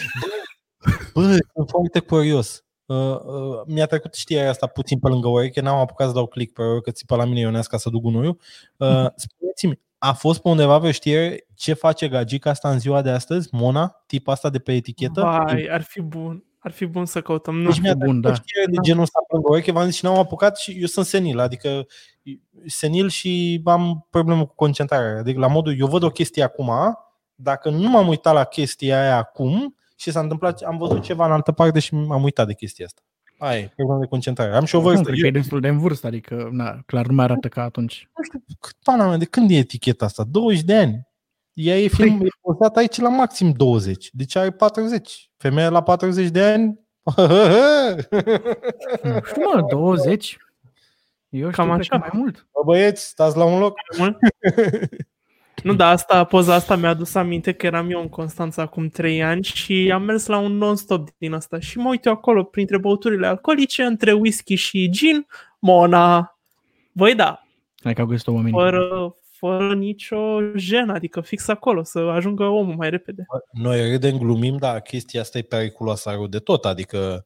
[1.15, 2.65] Bă, bă, sunt foarte curios.
[2.87, 6.53] Uh, uh, mi-a trecut știrea asta puțin pe lângă ureche, n-am apucat să dau click
[6.53, 8.39] pe ore, că țipa la mine Ionescu ca să duc gunoiul.
[8.77, 13.11] Uh, spuneți-mi, a fost pe undeva vreo știre ce face gagica asta în ziua de
[13.11, 13.49] astăzi?
[13.53, 14.03] Mona?
[14.07, 15.21] Tipa asta de pe etichetă?
[15.21, 16.45] Vai, ar fi bun.
[16.59, 17.57] Ar fi bun să căutăm.
[17.57, 17.69] Nu.
[17.69, 18.31] Deci mi-a Bun, trecut da.
[18.31, 20.87] o știre de genul ăsta pe lângă ureche, v-am zis și n-am apucat și eu
[20.87, 21.87] sunt senil, adică
[22.67, 25.19] senil și am problemă cu concentrarea.
[25.19, 26.71] Adică la modul, eu văd o chestie acum,
[27.35, 31.33] dacă nu m-am uitat la chestia aia acum și s-a întâmplat, am văzut ceva în
[31.33, 33.01] altă parte și m-am uitat de chestia asta.
[33.39, 34.55] Aia e, problemă de concentrare.
[34.57, 35.11] Am și o Oricum, vârstă.
[35.13, 37.63] cred că Eu, e destul de în vârstă, adică, na, clar, nu mai arată ca
[37.63, 38.09] atunci.
[38.17, 40.25] nu știu, cât pana mea, de când e eticheta asta?
[40.25, 41.09] 20 de ani.
[41.53, 45.31] Ea e film, e pozat aici la maxim 20, deci are 40.
[45.37, 46.81] Femeia la 40 de ani,
[49.03, 50.37] Nu știu, mă, 20.
[51.29, 51.97] Eu știu, Cam cred că așa.
[51.97, 52.47] mai mult.
[52.53, 53.75] Bă, băieți, stați la un loc.
[53.99, 54.17] Mult?
[55.63, 59.23] Nu, da, asta, poza asta mi-a adus aminte că eram eu în Constanța acum 3
[59.23, 62.79] ani și am mers la un non-stop din asta și mă uit eu acolo printre
[62.79, 65.27] băuturile alcoolice, între whisky și gin,
[65.59, 66.39] Mona.
[66.93, 67.47] Voi da,
[67.83, 68.59] Hai că au găsit-o oamenii.
[68.59, 73.27] fără, fără nicio jenă, adică fix acolo, să ajungă omul mai repede.
[73.53, 77.25] Noi râdem, glumim, dar chestia asta e periculoasă rău de tot, adică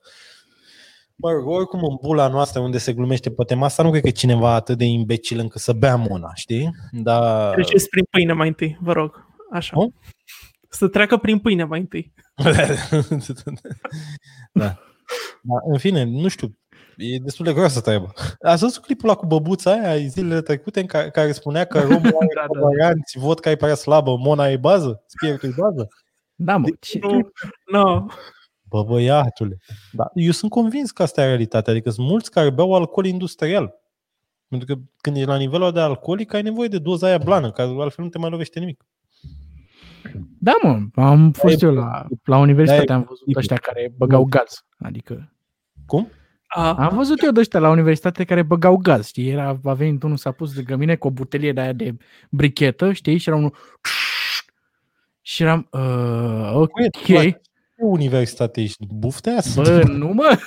[1.20, 4.08] Mă rog, oricum în bula noastră unde se glumește pe tema asta, nu cred că
[4.08, 6.70] e cineva atât de imbecil încât să bea mona, știi?
[6.90, 7.52] Dar...
[7.52, 9.26] Treceți prin pâine mai întâi, vă rog.
[9.52, 9.76] Așa.
[9.76, 9.94] Cum?
[10.68, 12.12] Să treacă prin pâine mai întâi.
[14.52, 14.76] da.
[15.42, 15.58] da.
[15.64, 16.58] În fine, nu știu,
[16.96, 18.12] e destul de groasă treabă.
[18.40, 22.16] Ați văzut clipul ăla cu băbuța aia zilele trecute în care, care spunea că romul
[22.20, 22.46] are Da, da.
[22.46, 25.88] coloranți, vodka e prea slabă, mona e bază, spiritul e bază?
[26.34, 26.68] Da, mă.
[26.80, 26.98] Ce...
[27.02, 27.30] Nu,
[27.72, 28.10] nu.
[28.70, 29.56] Bă, băiatule.
[29.92, 30.10] Da.
[30.14, 31.72] Eu sunt convins că asta e realitatea.
[31.72, 33.74] Adică sunt mulți care beau alcool industrial.
[34.48, 37.62] Pentru că când e la nivelul de alcoolic, ai nevoie de doza aia blană, că
[37.62, 38.84] altfel nu te mai lovește nimic.
[40.38, 41.02] Da, mă.
[41.02, 43.38] Am fost e- eu la, la universitate, da, e am văzut posibil.
[43.38, 44.64] ăștia care băgau gaz.
[44.78, 45.32] Adică
[45.86, 46.08] Cum?
[46.46, 49.28] A, Am văzut eu de ăștia la universitate care băgau gaz, știi?
[49.30, 51.96] Era, a venit unul, s-a pus lângă mine cu o butelie de aia de
[52.30, 53.18] brichetă, știi?
[53.18, 53.54] Și era unul...
[55.20, 56.70] Și eram, uh, ok.
[57.80, 58.86] Ce universitate ești?
[58.94, 59.40] Buftea aia?
[59.54, 60.38] Bă, nu mă,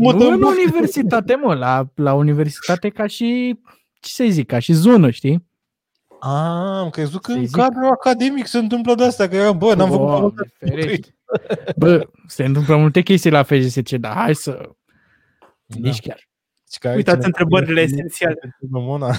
[0.00, 3.58] Mă, nu în universitate, mă, la, la universitate ca și,
[4.00, 5.46] ce să zic, ca și zonă, știi?
[6.20, 7.56] A, am crezut că Să-i în zic.
[7.56, 10.52] cadrul academic se întâmplă de asta, că era, bă, n-am făcut Doamne, facultate.
[10.58, 11.16] ferește.
[11.76, 14.60] Bă, se întâmplă multe chestii la FGSC, dar hai să...
[15.66, 15.78] Da.
[15.80, 16.28] Nici chiar.
[16.72, 18.56] Și care Uitați cine- întrebările esențiale.
[18.60, 19.14] Bă, Mona.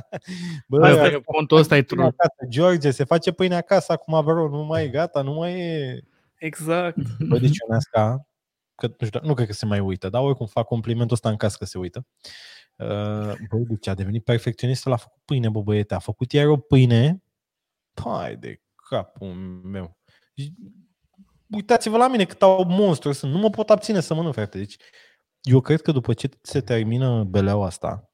[0.68, 2.14] Bă, Asta asta e contul ăsta e pâine trul.
[2.18, 2.48] acasă.
[2.48, 6.02] George, se face pâine acasă acum, bro, nu mai e gata, nu mai e...
[6.34, 6.96] Exact.
[7.28, 8.26] Bă, deci Ionesca,
[8.74, 11.36] că nu, știu, nu cred că se mai uită, dar oricum fac complimentul ăsta în
[11.36, 12.06] caz că se uită.
[12.76, 15.94] Uh, bă, deci a devenit perfecționist, l-a făcut pâine, bă, băiete.
[15.94, 17.22] A făcut iar o pâine,
[18.02, 19.96] pai de capul meu.
[20.36, 20.54] Și
[21.54, 23.32] Uitați-vă la mine cât au monstru sunt.
[23.32, 24.58] Nu mă pot abține să mănânc, frate.
[24.58, 24.76] Deci,
[25.40, 28.11] eu cred că după ce se termină beleaua asta,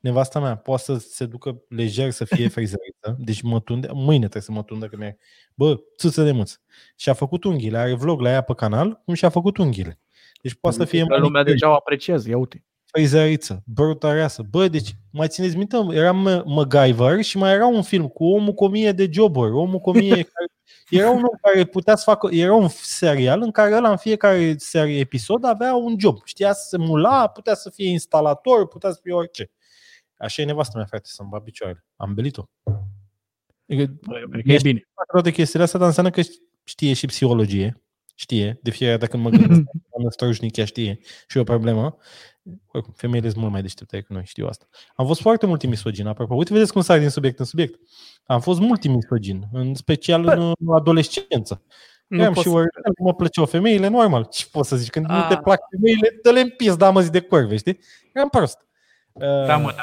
[0.00, 4.42] nevasta mea poate să se ducă lejer să fie frizerită, deci mă tunde, mâine trebuie
[4.42, 5.16] să mă tundă că mi-a,
[5.54, 6.52] bă, țâță de mâț.
[6.96, 10.00] Și a făcut unghiile, are vlog la ea pe canal, cum și-a făcut unghiile.
[10.42, 12.64] Deci poate să fie Că lumea manicure, deja o apreciază, ia uite.
[12.84, 14.42] frizeriță, brutăreasă.
[14.50, 18.52] Bă, deci, mai țineți minte, era M- MacGyver și mai era un film cu omul
[18.52, 20.46] cu o mie de joburi, omul cu o mie care,
[20.90, 24.54] era un om care putea să facă, era un serial în care ăla în fiecare
[24.58, 26.16] serie episod avea un job.
[26.24, 29.50] Știa să se mula, putea să fie instalator, putea să fie orice.
[30.20, 31.84] Așa e nevastă mea, frate, să-mi bat picioarele.
[31.96, 32.44] Am belit-o.
[33.68, 34.82] Adică, Bă, eu cred că e Ești- bine.
[35.12, 36.20] toate chestiile astea, dar înseamnă că
[36.64, 37.82] știe și psihologie.
[38.14, 38.58] Știe.
[38.62, 39.60] De fiecare dată când mă gândesc
[40.04, 40.98] la străjușnic, ea știe.
[41.26, 41.96] Și e o problemă.
[42.66, 44.68] Oricum, femeile sunt mult mai deștepte decât noi, știu asta.
[44.94, 46.34] Am fost foarte multimisogin, apropo.
[46.34, 47.80] Uite, vedeți cum sar din subiect în subiect.
[48.24, 51.62] Am fost multimisogin, în special în uh, adolescență.
[52.06, 52.54] Nu Eram pot și să...
[52.54, 54.24] oricum, mă plăceau femeile, normal.
[54.30, 54.90] Ce poți să zici?
[54.90, 55.40] Când nu te Ah.
[55.42, 57.78] plac femeile, dă-le în pis, da, mă zi de curve, știi?
[58.12, 58.58] Eram prost.
[59.12, 59.82] Da, Uh, mă, da.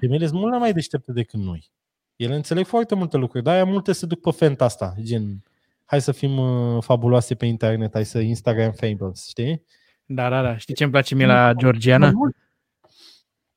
[0.00, 1.70] Femeile sunt mult mai deștepte decât noi.
[2.16, 5.42] Ele înțeleg foarte multe lucruri, dar aia multe se duc pe fenta asta, gen
[5.84, 9.64] hai să fim uh, fabuloase pe internet, hai să Instagram famous, știi?
[10.04, 10.56] Da, da, da.
[10.56, 12.10] Știi ce îmi place mie la Georgiana?
[12.10, 12.36] Mult.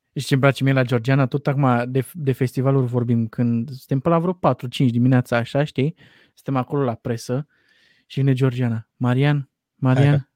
[0.10, 1.28] Știi ce îmi place mie la Georgiana?
[1.28, 5.96] Tot acum de, de festivaluri vorbim, când suntem pe la vreo 4-5 dimineața, așa, știi?
[6.34, 7.48] Suntem acolo la presă
[8.06, 8.88] și vine Georgiana.
[8.96, 10.30] Marian, Marian,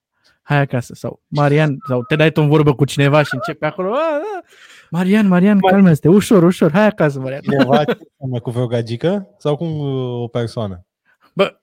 [0.47, 0.93] hai acasă.
[0.95, 3.93] Sau Marian, sau te dai tu în vorbă cu cineva și începe acolo.
[3.93, 4.41] "A, a,
[4.89, 7.41] Marian, Marian, calmează-te, ușor, ușor, hai acasă, Marian.
[7.41, 10.85] Cineva ce înseamnă cu vreo gagică sau cu uh, o persoană?
[11.33, 11.57] Bă,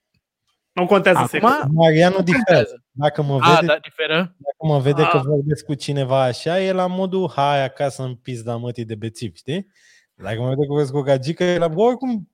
[0.72, 1.44] Nu contează sex.
[1.44, 2.42] acum, Marianu diferă.
[2.44, 2.84] contează.
[2.90, 4.16] Dacă mă A, vede, da, diferă.
[4.16, 5.20] dacă mă vede că A.
[5.26, 9.66] vorbesc cu cineva așa, e la modul hai acasă în pizda mătii de bețiv, știi?
[10.14, 12.28] Dacă mă vede că vorbesc cu o gagică, e la bă, oricum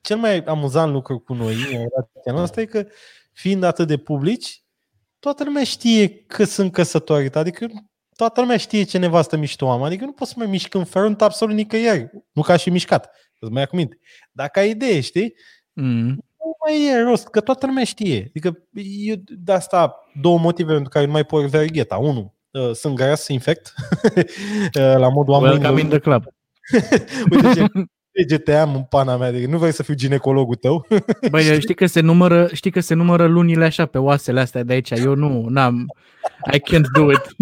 [0.00, 2.86] cel mai amuzant lucru cu noi în relația noastră e că
[3.32, 4.63] fiind atât de publici,
[5.24, 7.66] toată lumea știe că sunt căsătorit, adică
[8.16, 11.22] toată lumea știe ce nevastă mișto am, adică nu poți să mă mișc în front
[11.22, 13.98] absolut nicăieri, nu ca și mișcat, să-ți mai ia cu minte.
[14.32, 15.34] Dacă ai idee, știi?
[15.72, 16.06] Mm.
[16.38, 18.24] nu mai e rost, că toată lumea știe.
[18.28, 18.58] Adică
[19.06, 21.96] eu de asta două motive pentru care nu mai pot vergheta.
[21.96, 23.74] Unu, uh, sunt gras infect,
[24.16, 24.24] uh,
[25.04, 26.24] la modul am Welcome mâinile- in the club.
[27.30, 27.66] Uite ce
[28.14, 30.86] degete am în pana mea, adică nu vrei să fiu ginecologul tău.
[31.30, 34.72] Băi, știi că se numără, știi că se numără lunile așa pe oasele astea de
[34.72, 34.90] aici.
[34.90, 35.94] Eu nu, n-am,
[36.52, 37.36] I can't do it.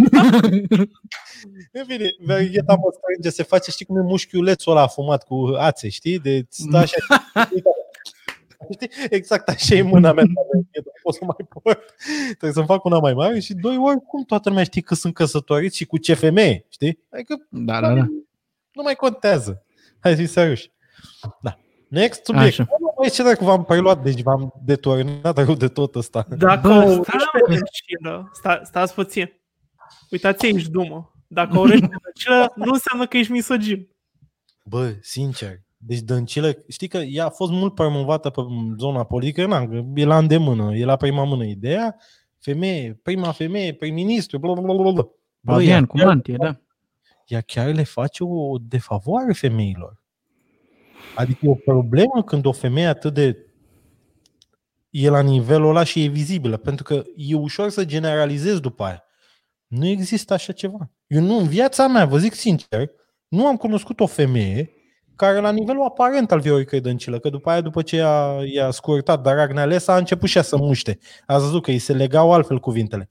[1.72, 5.88] În fine, vergheta mă strânge, se face, știi cum e mușchiulețul ăla afumat cu ațe,
[5.88, 6.18] știi?
[6.18, 6.96] De stă așa.
[8.72, 8.90] Știi?
[9.10, 10.24] Exact așa e mâna mea.
[10.24, 10.66] Nu
[11.02, 11.94] pot să mai port.
[12.26, 15.14] Trebuie să-mi fac una mai mare și doi ori cum toată lumea știe că sunt
[15.14, 16.98] căsătorit și cu ce femeie, știi?
[17.12, 18.06] Adică Da, da, da.
[18.72, 19.64] nu mai contează.
[20.02, 20.60] Hai să fii serios.
[21.40, 21.58] Da.
[21.88, 22.46] Next subiect.
[22.46, 22.66] Așa.
[22.96, 26.26] Băi, ce dacă v-am preluat, deci v-am deturnat rău de tot ăsta.
[26.28, 29.32] Dacă Bă, o urăști stai, pe dăncilă, sta, stați puțin.
[30.10, 31.12] Uitați aici, dumă.
[31.26, 33.88] Dacă o urăști pe dăncilă, nu înseamnă că ești misogin.
[34.64, 38.40] Bă, sincer, deci Dăncilă, știi că ea a fost mult promovată pe
[38.78, 41.96] zona politică, na, că e la îndemână, e la prima mână ideea,
[42.38, 44.92] femeie, prima femeie, prim-ministru, bla bla bla bla.
[45.40, 46.60] Bă, ea, Babian, cu chiar, mantie, da.
[47.26, 50.02] Ea chiar le face o defavoare femeilor.
[51.14, 53.46] Adică e o problemă când o femeie atât de
[54.90, 59.02] e la nivelul ăla și e vizibilă, pentru că e ușor să generalizezi după aia.
[59.66, 60.90] Nu există așa ceva.
[61.06, 62.90] Eu nu, în viața mea, vă zic sincer,
[63.28, 64.70] nu am cunoscut o femeie
[65.16, 69.22] care la nivelul aparent al Vioricăi Dăncilă, că după aia, după ce i-a, i-a scurtat
[69.22, 70.98] Daragnea Lesa, a început și ea să muște.
[71.26, 73.10] A văzut că îi se legau altfel cuvintele.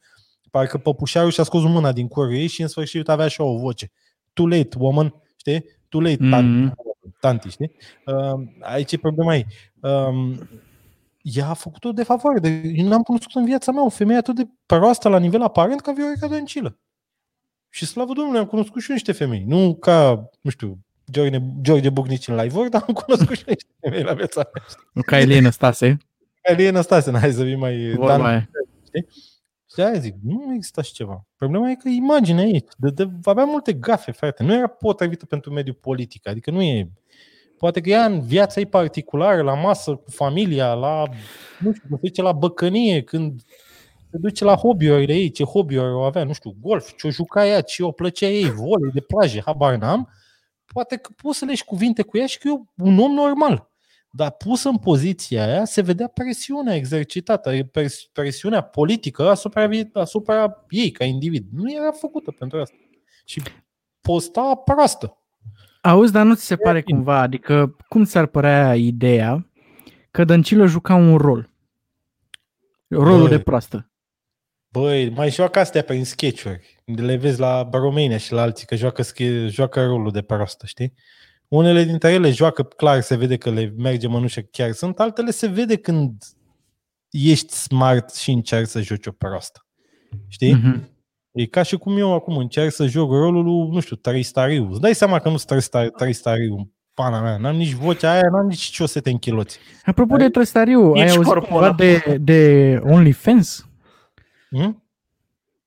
[0.52, 3.92] Parcă păpușarul și-a scos mâna din curul ei și în sfârșit avea și o voce.
[4.34, 5.66] Too late, woman, știi?
[5.90, 6.74] Too late, tanti, Mhm.
[7.20, 7.72] tanti știi?
[8.06, 9.46] Uh, aici e problema ei.
[9.82, 10.38] Uh,
[11.22, 12.40] ea a făcut-o de favoare.
[12.40, 15.82] De, eu n-am cunoscut în viața mea o femeie atât de proastă la nivel aparent
[15.82, 16.78] ca Viorica Dăncilă.
[17.70, 19.44] Și slavă Domnului, am cunoscut și eu niște femei.
[19.48, 20.80] Nu ca, nu știu,
[21.12, 24.64] George, George Bucnici în live dar am cunoscut și eu niște femei la viața mea.
[24.94, 25.98] Nu ca Elie Năstase,
[26.42, 27.94] Elie Năstase, n-hai să fii mai...
[27.96, 28.50] vorba Dan- aia.
[29.72, 31.26] Și de aia zic, nu există așa ceva.
[31.36, 34.44] Problema e că imaginea ei, de, de, avea multe gafe, frate.
[34.44, 36.28] Nu era potrivită pentru mediul politic.
[36.28, 36.92] Adică nu e...
[37.58, 41.04] Poate că ea în viața ei particulară, la masă, cu familia, la,
[41.60, 43.42] nu știu, se duce la băcănie, când
[44.10, 47.48] se duce la hobby-urile ei, ce hobby-uri o avea, nu știu, golf, ce o juca
[47.48, 50.10] ea, ce o plăcea ei, volei de plajă, habar n-am.
[50.66, 53.71] Poate că poți să legi cuvinte cu ea și că e un om normal.
[54.14, 60.66] Dar pusă în poziția aia se vedea presiunea exercitată, pres- presiunea politică asupra, vi- asupra
[60.70, 61.48] ei ca individ.
[61.52, 62.76] Nu era făcută pentru asta.
[63.26, 63.42] Și
[64.02, 65.18] posta proastă.
[65.82, 69.50] Auzi, dar nu ți se pare cumva, adică cum ți-ar părea ideea
[70.12, 71.50] că Dăncilă juca un rol?
[72.88, 73.36] Rolul Bă.
[73.36, 73.92] de proastă.
[74.68, 76.84] Băi, mai joacă astea prin sketch-uri.
[76.86, 80.94] Le vezi la România și la alții că joacă, sche- joacă rolul de proastă, știi?
[81.52, 85.48] Unele dintre ele joacă, clar, se vede că le merge mănușă chiar sunt, altele se
[85.48, 86.24] vede când
[87.10, 89.66] ești smart și încerci să joci o proastă.
[90.28, 90.54] Știi?
[90.54, 90.90] Mhm.
[91.32, 94.70] E ca și cum eu acum încerc să joc rolul lui, nu știu, Trăistariu.
[94.72, 97.38] Îți dai seama că nu sunt Trăista- Trăistariu, pana mea.
[97.38, 99.60] N-am nici vocea aia, n-am nici ciosete în chiloți.
[99.86, 101.74] Apropo de Trăstariu, ai Nici auzit corpul cumva ăla.
[101.74, 103.70] de, de OnlyFans?
[104.50, 104.84] Hm?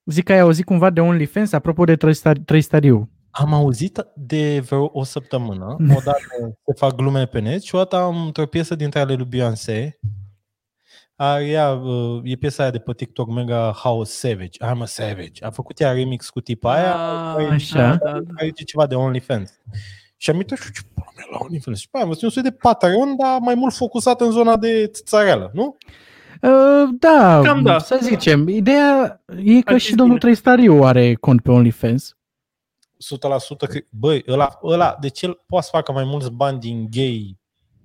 [0.05, 3.09] Zic că ai auzit cumva de OnlyFans apropo de Trăistar- Trăistariu.
[3.37, 6.19] Am auzit de vreo o săptămână, odată
[6.67, 9.99] se fac glume pe net și o dată am într-o piesă dintre ale lui Beyoncé,
[11.17, 15.45] a, ea, uh, e piesa aia de pe TikTok mega House Savage, I'm a Savage.
[15.45, 17.79] A făcut ea remix cu tipa aia, Ah, așa.
[17.79, 18.33] Da, da, da.
[18.35, 19.51] care zice ceva de OnlyFans.
[20.17, 21.79] Și am uitat și eu, ce pula mea la OnlyFans.
[21.81, 24.57] Și pe aia am văzut un soi de Patreon, dar mai mult focusat în zona
[24.57, 25.77] de țarelă, nu?
[26.43, 27.79] Uh, da, Cam da.
[27.79, 28.49] să zicem.
[28.49, 30.31] Ideea e că Ar și fi domnul bine.
[30.33, 32.17] Trăistariu are cont pe OnlyFans.
[33.17, 37.39] 100% că, băi, ăla, ăla, deci el poate să facă mai mulți bani din gay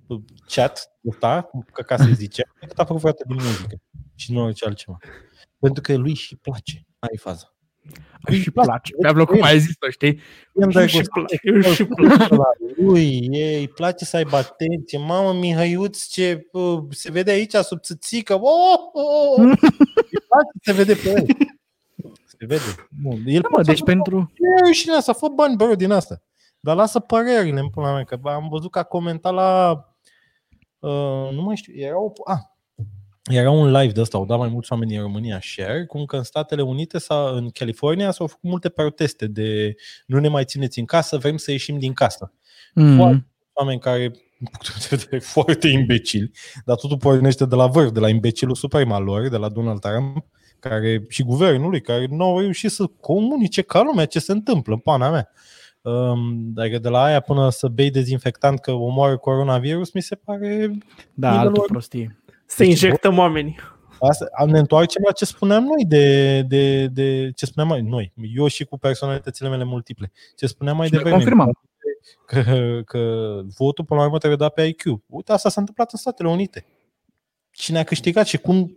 [0.06, 3.76] uh, chat, ăsta, că ca să zice, decât a făcut vreodată din muzică
[4.14, 4.96] și nu orice altceva.
[5.58, 6.86] Pentru că lui și place.
[6.98, 7.54] Ai faza.
[8.20, 8.92] Lui Și place.
[9.02, 10.20] Mi-a plăcut cum ai zis-o, știi?
[10.52, 12.34] Îmi Eu și place, eu și place.
[12.76, 14.98] Lui, ei, îi place să aibă atenție.
[14.98, 18.34] Mamă, Mihăiuț, ce uh, se vede aici sub țâțică.
[18.34, 19.04] Oh, oh,
[19.36, 19.38] oh.
[20.10, 21.26] Îi place, se vede pe el.
[22.40, 22.88] Se vede.
[23.02, 23.22] Bun.
[23.26, 24.32] El Da, mă, deci pentru...
[24.34, 26.22] E rușine asta, fă bani, bă, din asta.
[26.60, 29.70] Dar lasă părerile în pula mea, că am văzut că a comentat la...
[30.78, 32.38] Uh, nu mai știu, era, o, ah,
[33.24, 36.16] era un live de ăsta, au dat mai mulți oameni din România share, cum că
[36.16, 39.74] în Statele Unite, sau în California, s-au făcut multe proteste de
[40.06, 42.32] nu ne mai țineți în casă, vrem să ieșim din casă.
[42.74, 42.96] Mm.
[42.96, 46.30] Foarte oameni care, din punctul de vedere, foarte imbecili,
[46.64, 49.80] dar totul pornește de la vârf, de la imbecilul suprem al lor, de la Donald
[49.80, 50.26] Trump,
[50.60, 54.72] care și guvernul lui, care nu au reușit să comunice ca lumea ce se întâmplă,
[54.74, 55.30] în pana mea.
[55.82, 60.70] Um, dacă de la aia până să bei dezinfectant că omoară coronavirus, mi se pare...
[61.14, 62.22] Da, Nivelul altă ori- prostie.
[62.46, 63.56] Să injectăm oamenii.
[64.00, 68.46] Asta, ne întoarcem la ce spuneam noi de, de, de ce spuneam mai noi, eu
[68.46, 70.12] și cu personalitățile mele multiple.
[70.36, 71.22] Ce spuneam mai Și le devreme.
[71.22, 71.52] confirmăm.
[72.26, 73.00] Că, că
[73.56, 74.82] votul până la urmă trebuie dat pe IQ.
[75.06, 76.66] Uite, asta s-a întâmplat în Statele Unite.
[77.50, 78.74] Cine a câștigat și cum,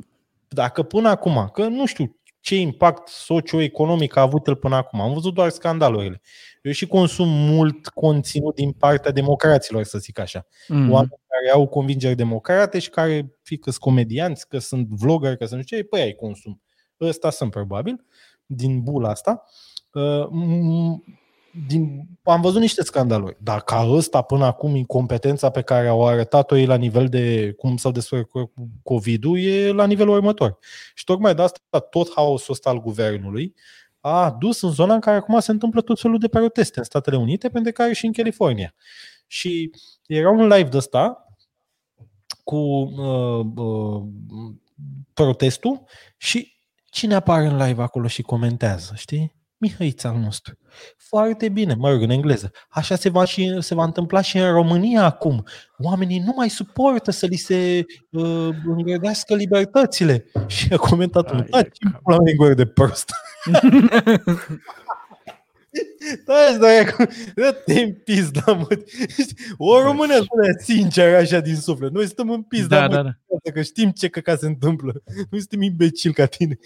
[0.53, 5.01] dacă până acum, că nu știu ce impact socioeconomic a avut el până acum.
[5.01, 6.21] Am văzut doar scandalurile.
[6.61, 10.47] Eu și consum mult conținut din partea democraților, să zic așa.
[10.67, 10.91] Mm.
[10.91, 15.45] Oameni care au convingeri democrate și care, fie că sunt comedianți, că sunt vloggeri, că
[15.45, 16.61] sunt nu știu ce, păi ai consum.
[17.01, 18.05] Ăsta sunt probabil,
[18.45, 19.43] din bula asta.
[21.55, 25.88] Uh, m- din am văzut niște scandaluri, dar ca ăsta până acum incompetența pe care
[25.88, 30.57] au arătat-o ei la nivel de cum s-au desfăcut cu COVID-ul e la nivelul următor.
[30.93, 33.53] Și tocmai de asta tot haosul ăsta al guvernului
[33.99, 37.17] a dus în zona în care acum se întâmplă tot felul de proteste în Statele
[37.17, 38.73] Unite, pentru care și în California.
[39.27, 39.71] Și
[40.07, 41.27] era un live de ăsta
[42.43, 44.03] cu uh, uh,
[45.13, 45.84] protestul
[46.17, 46.53] și
[46.89, 49.42] cine apare în live acolo și comentează, știi?
[49.64, 50.57] Mihăița al nostru.
[50.98, 52.52] Foarte bine, mă rog, în engleză.
[52.69, 55.44] Așa se va, și, se va întâmpla și în România acum.
[55.77, 60.26] Oamenii nu mai suportă să li se uh, îngrădească libertățile.
[60.48, 61.69] Și a comentat unul, da, ce
[62.03, 63.11] pula mea de prost.
[66.25, 67.05] Da, da,
[67.35, 68.67] dă-te în pizda, mă.
[69.57, 71.91] O română spune sincer așa din suflet.
[71.91, 73.51] Noi stăm în pizda, da, mă, da, da.
[73.51, 75.03] că știm ce căca se întâmplă.
[75.29, 76.57] Nu suntem imbecili ca tine.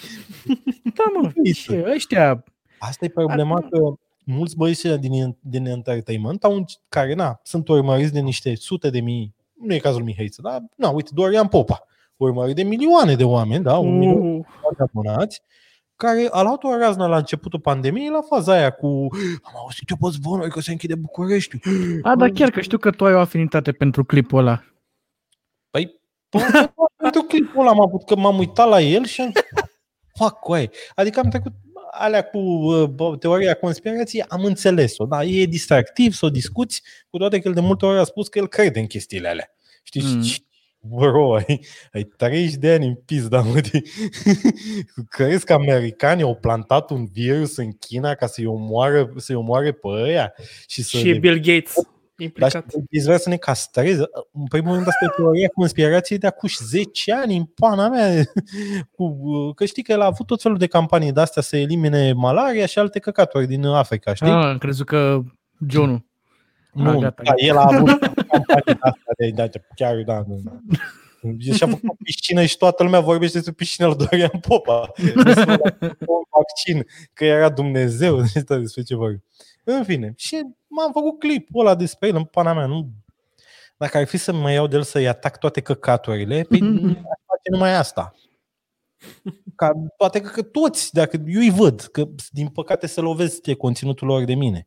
[0.96, 2.44] da, mă, și ăștia...
[2.78, 3.78] Asta e problema că
[4.24, 9.34] mulți băieți din, din entertainment au, care na, sunt urmăriți de niște sute de mii,
[9.62, 11.86] nu e cazul Mihaiță, dar na, uite, Dorian Popa,
[12.16, 13.98] urmărit de milioane de oameni, da, un uh.
[13.98, 14.46] milion
[14.76, 15.42] de abonați,
[16.02, 18.86] care a luat o raznă la începutul pandemiei, la faza aia cu
[19.42, 21.58] am auzit eu pe zvonuri că se închide București.
[22.02, 24.64] A, dar chiar că știu că tu ai o afinitate pentru clipul ăla.
[25.70, 26.00] Păi,
[26.96, 29.32] pentru clipul ăla am avut că m-am uitat la el și am
[30.18, 30.70] fac coaie.
[30.94, 31.52] Adică am trecut
[31.90, 35.04] alea cu uh, teoria conspirației, am înțeles-o.
[35.04, 38.28] Da, e distractiv să o discuți, cu toate că el de multe ori a spus
[38.28, 39.54] că el crede în chestiile alea.
[39.82, 40.22] Știi, mm
[40.82, 43.82] bro, ai, ai 30 de ani în pizda, mă, de...
[45.16, 49.88] Crezi că americanii au plantat un virus în China ca să-i omoare, să-i omoare pe
[49.88, 50.34] ăia?
[50.66, 51.18] Și, să și ne...
[51.18, 51.74] Bill Gates
[52.22, 52.52] implicat.
[52.52, 54.04] Dar și vrea să ne castreze.
[54.32, 58.24] În primul rând, asta e teoria conspirației de acum 10 ani în pana mea.
[58.96, 59.16] Cu,
[59.52, 62.78] că știi că el a avut tot felul de campanii de-astea să elimine malaria și
[62.78, 64.30] alte căcaturi din Africa, știi?
[64.30, 65.20] Ah, am crezut că
[65.68, 66.06] John
[66.72, 67.98] nu, da, el a avut
[68.30, 70.52] campanii asta de, de, chiar, da, da, da.
[71.38, 74.92] Și a făcut o piscină și toată lumea vorbește despre piscina lui Dorian Popa.
[76.06, 79.24] un vaccin, că era Dumnezeu, despre ce vorbim.
[79.64, 82.66] În fine, și m-am făcut clipul ăla despre el în pana mea.
[82.66, 82.90] Nu...
[83.76, 86.96] Dacă ar fi să mă iau de el să-i atac toate căcaturile, pe mm-hmm.
[86.96, 88.14] aș face numai asta.
[89.56, 94.06] Ca toate că toți, dacă eu îi văd, că din păcate se lovesc de conținutul
[94.06, 94.66] lor de mine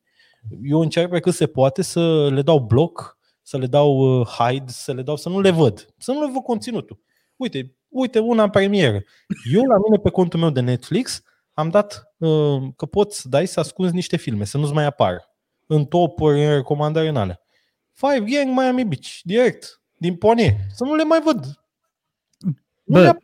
[0.63, 4.71] eu încerc pe cât se poate să le dau bloc, să le dau uh, hide,
[4.71, 6.99] să le dau să nu le văd, să nu le văd conținutul.
[7.35, 9.03] Uite, uite una în premieră.
[9.53, 11.21] Eu la mine pe contul meu de Netflix
[11.53, 15.35] am dat uh, că poți să dai să ascunzi niște filme, să nu-ți mai apară
[15.67, 17.41] în topuri, în recomandări în alea.
[17.91, 21.45] Five Gang Miami Beach, direct, din pone, să nu le mai văd.
[22.83, 23.19] Nu le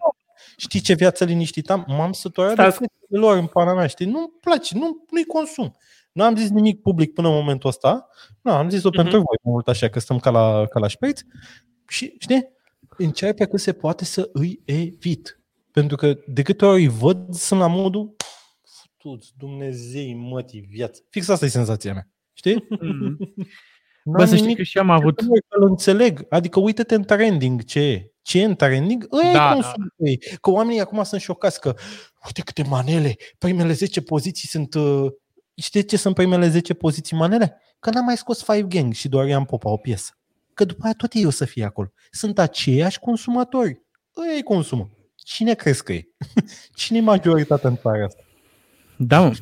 [0.58, 1.86] Știi ce viață liniștită am?
[1.88, 2.80] M-am săturat
[3.10, 4.06] de lor în pana mea, știi?
[4.06, 5.76] Nu-mi place, nu, nu-i consum.
[6.12, 8.08] Nu am zis nimic public până în momentul ăsta.
[8.42, 8.96] Nu, am zis-o uh-huh.
[8.96, 11.22] pentru voi mult așa, că stăm ca la, ca la șpeț.
[11.88, 12.48] Și, știi,
[12.98, 15.40] încerc pe cât se poate să îi evit.
[15.72, 18.16] Pentru că de câte ori îi văd, sunt la modul
[19.02, 21.02] futuți, Dumnezei, mătii, viață.
[21.10, 22.08] Fix asta e senzația mea.
[22.34, 22.68] Știi?
[24.04, 24.18] Mm-hmm.
[24.18, 25.20] Bă, să știi că și am avut...
[25.20, 26.26] Că înțeleg.
[26.30, 28.12] Adică uite-te în trending ce e.
[28.22, 29.08] Ce e în trending?
[29.12, 29.74] Ăia da, da.
[30.42, 31.74] Că oamenii acum sunt șocați că
[32.26, 35.12] uite câte manele, primele 10 poziții sunt uh,
[35.56, 37.62] Știți ce sunt primele 10 poziții manele?
[37.80, 40.12] Că n-am mai scos Five Gang și Dorian Popa o piesă.
[40.54, 41.92] Că după aia tot ei o să fie acolo.
[42.12, 43.82] Sunt aceiași consumatori.
[44.22, 44.90] Ăia îi consumă.
[45.16, 46.08] Cine crezi că e?
[46.76, 48.24] Cine e majoritatea în țara asta?
[48.98, 49.36] Da, mă.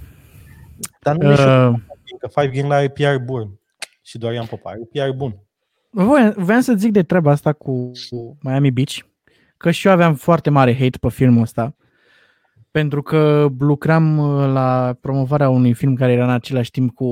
[1.01, 1.79] Dar nu uh...
[2.03, 3.59] e că Five Gang are PR bun.
[4.01, 5.43] Și Dorian Popa are PR bun.
[6.35, 7.91] Vreau să zic de treaba asta cu
[8.39, 8.97] Miami Beach,
[9.57, 11.75] că și eu aveam foarte mare hate pe filmul ăsta
[12.71, 17.07] pentru că lucram uh, la promovarea unui film care era în același timp cu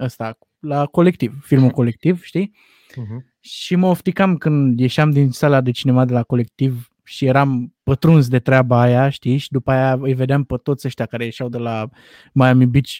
[0.00, 2.56] ăsta, la colectiv, filmul colectiv, știi?
[2.90, 3.38] Uh-huh.
[3.40, 8.28] Și mă ofticam când ieșeam din sala de cinema de la colectiv și eram pătruns
[8.28, 9.36] de treaba aia, știi?
[9.36, 11.88] Și după aia îi vedeam pe toți ăștia care ieșeau de la
[12.32, 12.90] Miami Beach.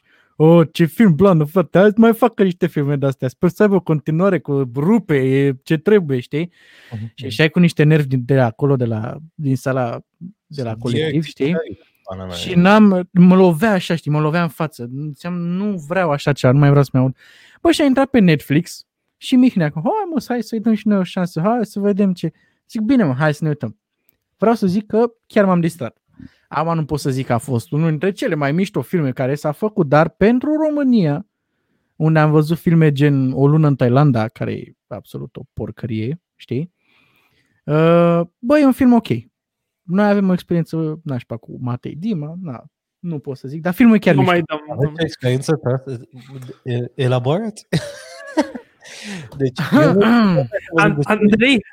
[0.42, 3.28] Oh, ce film blană, frate, hai mai fac niște filme de astea.
[3.28, 6.46] Sper să aibă o continuare cu rupe, e ce trebuie, știi?
[6.46, 7.14] Uh-huh.
[7.14, 10.00] Și ieșai cu niște nervi de acolo, de la, din sala
[10.46, 11.56] de la colectiv, știi?
[12.34, 14.90] Și n-am, mă lovea așa, știi, mă lovea în față.
[15.12, 17.16] Ziceam, nu vreau așa ceva, nu mai vreau să mai aud.
[17.60, 18.86] Bă, și a intrat pe Netflix
[19.16, 22.32] și Mihnea, hai mă, hai să-i dăm și noi o șansă, hai să vedem ce.
[22.70, 23.78] Zic, bine mă, hai să ne uităm.
[24.36, 25.99] Vreau să zic că chiar m-am distrat.
[26.52, 29.35] Am nu pot să zic că a fost unul dintre cele mai mișto filme care
[29.35, 31.27] s-a făcut, dar pentru România,
[31.97, 36.72] unde am văzut filme gen O lună în Thailanda, care e absolut o porcărie, știi?
[37.64, 39.06] Uh, bă, e un film ok.
[39.82, 42.64] Noi avem o experiență nașpa cu Matei Dima, na,
[42.98, 44.35] nu pot să zic, dar filmul e chiar Nu mișto.
[44.35, 44.60] mai dăm.
[44.70, 46.01] Aveți o experiență tra-
[46.62, 47.66] e- elaborați?
[49.39, 50.01] deci, eu nu-
[50.82, 51.64] An- Andrei,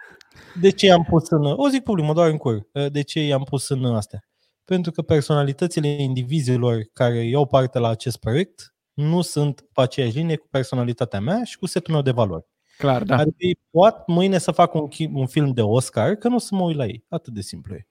[0.61, 1.43] de ce i-am pus în...
[1.45, 2.67] O zic public, mă doar în cur.
[2.91, 4.19] De ce i-am pus în astea?
[4.67, 10.35] Pentru că personalitățile indivizilor care iau parte la acest proiect nu sunt pe aceeași linie
[10.35, 12.45] cu personalitatea mea și cu setul meu de valori.
[12.77, 13.17] Clar, da.
[13.17, 16.39] Adică ei pot mâine să fac un, chi- un film de Oscar, că nu o
[16.39, 17.05] să mă uit la ei.
[17.09, 17.87] Atât de simplu e.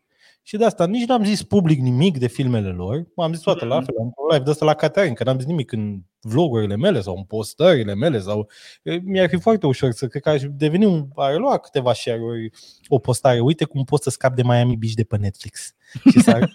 [0.49, 3.07] Și de asta nici n-am zis public nimic de filmele lor.
[3.17, 3.85] Am zis toate la Mhm.
[3.85, 7.01] fel, am un live de ăsta la Caterin, că n-am zis nimic în vlogurile mele
[7.01, 8.49] sau în postările mele sau
[8.83, 12.51] e, mi-ar fi foarte ușor să cred că aș deveni un, ar lua câteva share-uri
[12.89, 13.41] o postare.
[13.41, 15.75] Uite cum poți să scapi de Miami Beach de pe Netflix.
[16.13, 16.51] Și să arăt,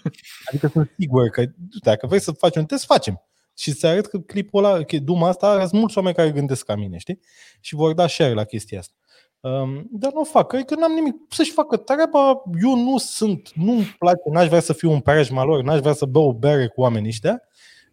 [0.48, 1.44] adică sunt sigur că
[1.82, 3.22] dacă vrei să faci un test, facem.
[3.56, 6.74] Și să arăt că clipul ăla, că Duma asta, sunt mulți oameni care gândesc ca
[6.76, 7.20] mine, știi?
[7.60, 8.94] Și vor da share la chestia asta.
[9.42, 13.52] Um, dar nu o fac, cred că n-am nimic să-și facă treaba, eu nu sunt,
[13.54, 16.68] nu-mi place, n-aș vrea să fiu un preajma lor, n-aș vrea să beau o bere
[16.68, 17.42] cu oamenii ăștia,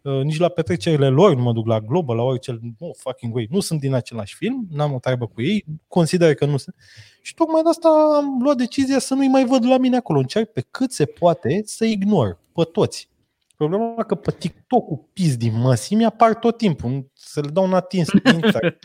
[0.01, 3.47] uh, nici la petrecerile lor nu mă duc la Global, la orice, nu fucking way,
[3.51, 6.75] nu sunt din același film, n-am o treabă cu ei, consider că nu sunt.
[7.21, 10.51] Și tocmai de asta am luat decizia să nu-i mai văd la mine acolo, încerc
[10.51, 13.09] pe cât se poate să ignor pe toți.
[13.57, 17.63] Problema e că pe TikTok cu pis din măsimi apar tot timpul, să le dau
[17.63, 18.79] un atins pe Instagram.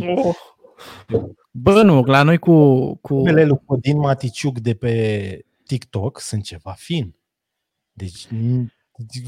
[0.24, 0.34] oh,
[1.50, 2.94] Bă, nu, la noi cu...
[2.94, 3.14] cu...
[3.14, 7.14] Numele lui Codin Maticiuc de pe TikTok sunt ceva fin.
[7.92, 8.72] Deci m,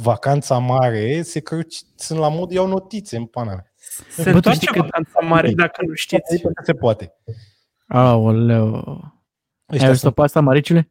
[0.01, 3.73] vacanța mare, se căruci, sunt la mod, iau notițe în pana mea.
[4.11, 6.33] se Bă, tu întoarce știi că- vacanța mare, dacă nu știți.
[6.33, 7.13] Adică se poate.
[7.87, 8.75] Aoleu.
[9.67, 10.15] Ai Ăștia văzut sunt.
[10.15, 10.91] pe asta, Maricile?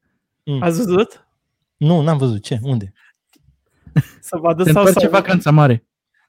[0.60, 1.28] Ați văzut?
[1.78, 2.44] Nu, n-am văzut.
[2.44, 2.60] Ce?
[2.62, 2.94] Unde?
[4.22, 5.12] Să vadă Se sau întoarce să...
[5.12, 5.86] vacanța mare.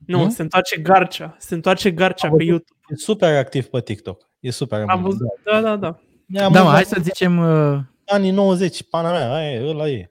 [0.06, 0.30] Nu, Nu?
[0.30, 1.36] se întoarce Garcea.
[1.38, 2.50] Se întoarce Garcea Am pe văzut.
[2.68, 2.80] YouTube.
[2.88, 4.30] E super activ pe TikTok.
[4.42, 4.84] E super.
[4.86, 5.26] Am văzut.
[5.44, 5.86] Da, da, da.
[6.44, 10.10] Am Da, mă, hai să zicem, uh, Anii 90, pana mea, aia e, ăla e.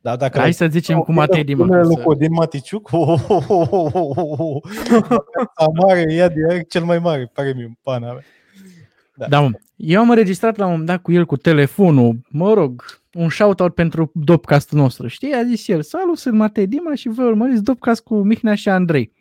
[0.00, 1.64] Dar dacă hai să zicem cu Matei Dima.
[1.64, 4.62] Numele lui să- Codin Maticiuc, oh, oh, oh, oh, oh, oh, oh.
[4.90, 8.22] Vacanța mare, ia direct cel mai mare premiu în pana mea.
[9.28, 9.50] Da, mă.
[9.76, 13.74] Eu am înregistrat la un moment dat cu el cu telefonul, mă rog, un shout-out
[13.74, 15.06] pentru Dopcastul nostru.
[15.06, 15.32] Știi?
[15.32, 19.12] A zis el, salut, sunt Matei Dima și vă urmăriți Dopcast cu Mihnea și Andrei.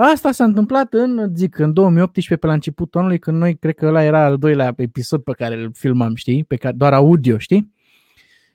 [0.00, 3.86] Asta s-a întâmplat în, zic, în 2018, pe la începutul anului, când noi, cred că
[3.86, 6.44] ăla era al doilea episod pe care îl filmam, știi?
[6.44, 7.72] Pe care, doar audio, știi?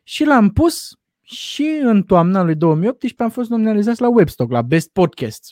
[0.04, 4.90] Și l-am pus și în toamna lui 2018 am fost nominalizați la Webstock, la Best
[4.90, 5.52] Podcasts.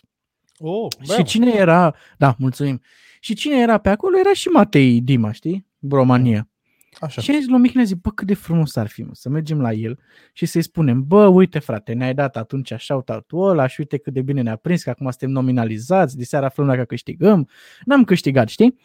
[0.60, 2.82] Oh, Și cine era, da, mulțumim.
[3.20, 5.66] Și cine era pe acolo era și Matei Dima, știi?
[5.90, 6.50] România.
[7.02, 7.22] Așa.
[7.22, 9.62] Și a zis lui Mihnea, zic, bă, cât de frumos ar fi, mă, să mergem
[9.62, 10.00] la el
[10.34, 14.22] și să-i spunem, bă, uite frate, ne-ai dat atunci shout-out-ul ăla și uite cât de
[14.22, 17.50] bine ne-a prins, că acum suntem nominalizați, de seara aflăm dacă câștigăm.
[17.86, 18.80] N-am câștigat, știi?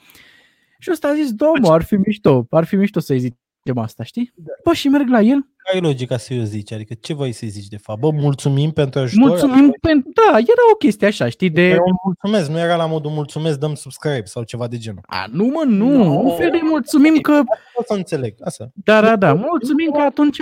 [0.78, 4.05] Și ăsta a zis, da, mă, ar fi mișto, ar fi mișto să-i zicem asta,
[4.05, 4.32] știi?
[4.64, 6.72] Bă, și merg la el, Care e logica să-i o zici?
[6.72, 8.01] Adică ce vrei să-i zici de fapt?
[8.01, 9.28] Bă, mulțumim pentru ajutor?
[9.28, 10.10] mulțumim pentru...
[10.14, 11.68] Da, era o chestie așa, știi, de...
[11.68, 15.02] Era un mulțumesc, nu era la modul mulțumesc, dăm subscribe sau ceva de genul.
[15.06, 16.20] A, nu mă, nu, Nu.
[16.20, 17.43] un fel de mulțumim că
[17.74, 18.34] O să înțeleg.
[18.40, 18.70] Asta.
[18.74, 19.34] Da, da, da.
[19.34, 20.38] Mulțumim că atunci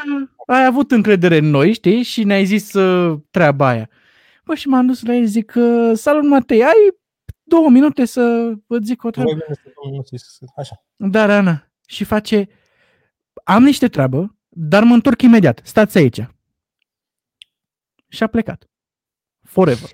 [0.47, 2.03] ai avut încredere în noi, știi?
[2.03, 3.89] Și ne-ai zis uh, treaba aia.
[4.45, 6.95] Bă, și m-am dus la el, zic, uh, salut Matei, ai
[7.43, 9.31] două minute să îți zic o treabă.
[9.31, 10.39] Vorbim despre Domnul Iisus.
[10.57, 10.85] Așa.
[10.97, 11.67] Da, da, da.
[11.87, 12.49] Și face,
[13.45, 15.61] am niște treabă, dar mă întorc imediat.
[15.65, 16.27] Stați aici.
[18.09, 18.69] Și a plecat.
[19.43, 19.89] Forever.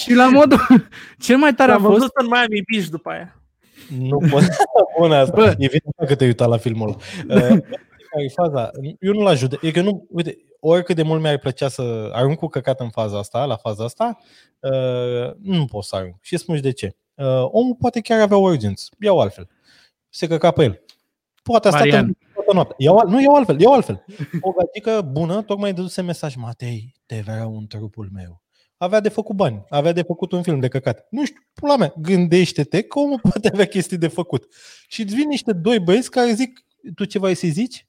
[0.00, 0.58] și la modul,
[1.18, 3.42] cel mai tare a Am fost, văzut în Miami Beach după aia.
[3.98, 4.42] Nu pot.
[4.98, 5.34] Bună asta.
[5.34, 5.42] Bă.
[5.42, 5.48] Bă.
[5.58, 6.96] E vinovat că te-ai uitat la filmul ăla.
[7.50, 7.58] Uh,
[8.10, 8.70] care e faza?
[9.00, 9.58] Eu nu-l ajut.
[9.62, 13.18] E că nu, uite, oricât de mult mi-ar plăcea să arunc cu căcat în faza
[13.18, 14.18] asta, la faza asta,
[14.60, 16.14] uh, nu pot să arunc.
[16.20, 16.96] Și spun și de ce.
[17.14, 18.84] Uh, omul poate chiar avea urgență.
[19.00, 19.48] Iau altfel.
[20.08, 20.82] Se căca pe el.
[21.42, 22.16] Poate a stat Marian.
[22.50, 22.76] În toată noaptea.
[22.78, 24.04] Iau, al- nu, iau altfel, iau altfel.
[24.40, 28.42] O gagică bună tocmai dăduse mesaj, Matei, te vrea un trupul meu.
[28.76, 31.06] Avea de făcut bani, avea de făcut un film de căcat.
[31.10, 34.44] Nu știu, pula mea, gândește-te că omul poate avea chestii de făcut.
[34.88, 37.86] Și îți vin niște doi băieți care zic, tu ce vrei să zici?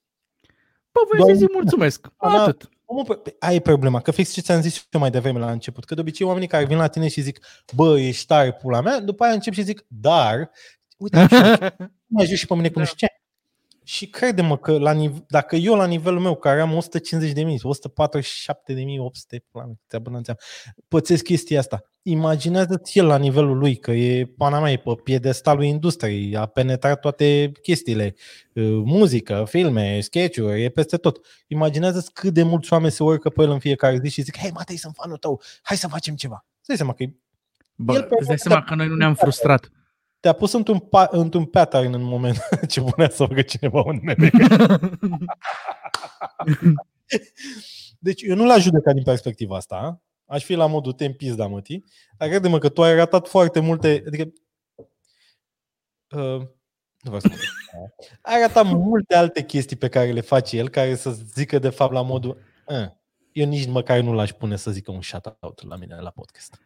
[0.92, 2.08] bă, voi Doar- să zic mulțumesc.
[2.22, 2.42] Da.
[2.44, 2.70] Atât.
[2.86, 5.86] Omul, pe- aia e problema, că fix ce ți-am zis eu mai devreme la început,
[5.86, 7.40] că de obicei oamenii care vin la tine și zic,
[7.76, 10.50] bă, ești tare pula mea, după aia încep și zic, dar,
[10.98, 11.18] uite,
[12.14, 13.21] mai ajut și pe mine cu nu știu ce.
[13.84, 17.60] Și crede-mă că la nive- dacă eu la nivelul meu, care am 150 de mii,
[17.64, 20.38] 147 de mii, 800, pula mea, treabă n-înțeam,
[20.88, 21.82] pățesc chestia asta.
[22.04, 27.00] Imaginează-ți el la nivelul lui, că e pana mea, e pe piedestalul industriei, a penetrat
[27.00, 28.16] toate chestiile,
[28.54, 31.26] uh, muzică, filme, sketch-uri, e peste tot.
[31.48, 34.52] Imaginează-ți cât de mulți oameni se urcă pe el în fiecare zi și zic, hei,
[34.54, 36.46] Matei, sunt fanul tău, hai să facem ceva.
[36.56, 37.14] Să dai seama că e
[37.76, 39.70] Bă, El pe- îți dai seama că noi nu ne-am frustrat.
[40.22, 42.38] Te-a pus într-un, pa- într-un pattern în moment
[42.70, 44.30] ce punea să facă cineva un meme.
[48.00, 50.02] Deci eu nu l-aș judeca din perspectiva asta.
[50.26, 51.84] Aș fi la modul te da mătii.
[52.18, 54.04] Dar crede-mă că tu ai ratat foarte multe...
[54.08, 54.34] Adică,
[56.16, 56.42] uh,
[57.00, 57.30] nu vreau să
[58.22, 61.94] Ai ratat multe alte chestii pe care le face el, care să zică de fapt
[61.94, 63.00] la modul uh,
[63.32, 66.62] eu nici măcar nu l-aș pune să zică un shout-out la mine la podcast.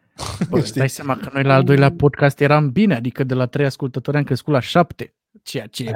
[0.50, 3.46] Bă, îți dai seama că noi la al doilea podcast eram bine, adică de la
[3.46, 5.14] trei ascultători am crescut la șapte.
[5.42, 5.90] Ceea ce...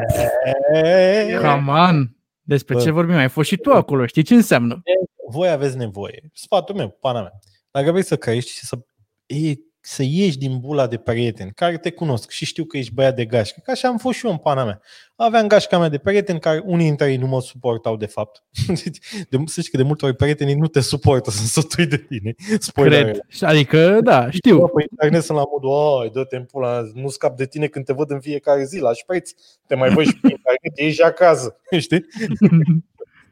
[1.41, 2.17] Come on!
[2.41, 2.81] Despre Bă.
[2.81, 3.15] ce vorbim?
[3.15, 4.83] Ai fost și tu acolo, știi ce înseamnă?
[5.31, 6.31] Voi aveți nevoie.
[6.33, 7.33] Sfatul meu, pana mea.
[7.71, 8.79] Dacă vrei să crești și să
[9.27, 13.17] e să ieși din bula de prieteni care te cunosc și știu că ești băiat
[13.17, 14.81] de gașcă, că așa am fost și eu în pana mea.
[15.17, 18.45] Aveam gașca mea de prieteni care unii dintre ei nu mă suportau de fapt.
[19.31, 22.35] De, să știi că de multe ori prietenii nu te suportă, sunt sătui de tine.
[22.59, 23.03] Spoiler.
[23.03, 23.21] Cred.
[23.41, 24.67] Adică, da, știu.
[24.69, 27.93] Pe internet sunt la modul, ai, dă-te în pula, nu scap de tine când te
[27.93, 29.31] văd în fiecare zi la șpreț,
[29.67, 32.05] te mai văd și pe internet, ești acasă, știi?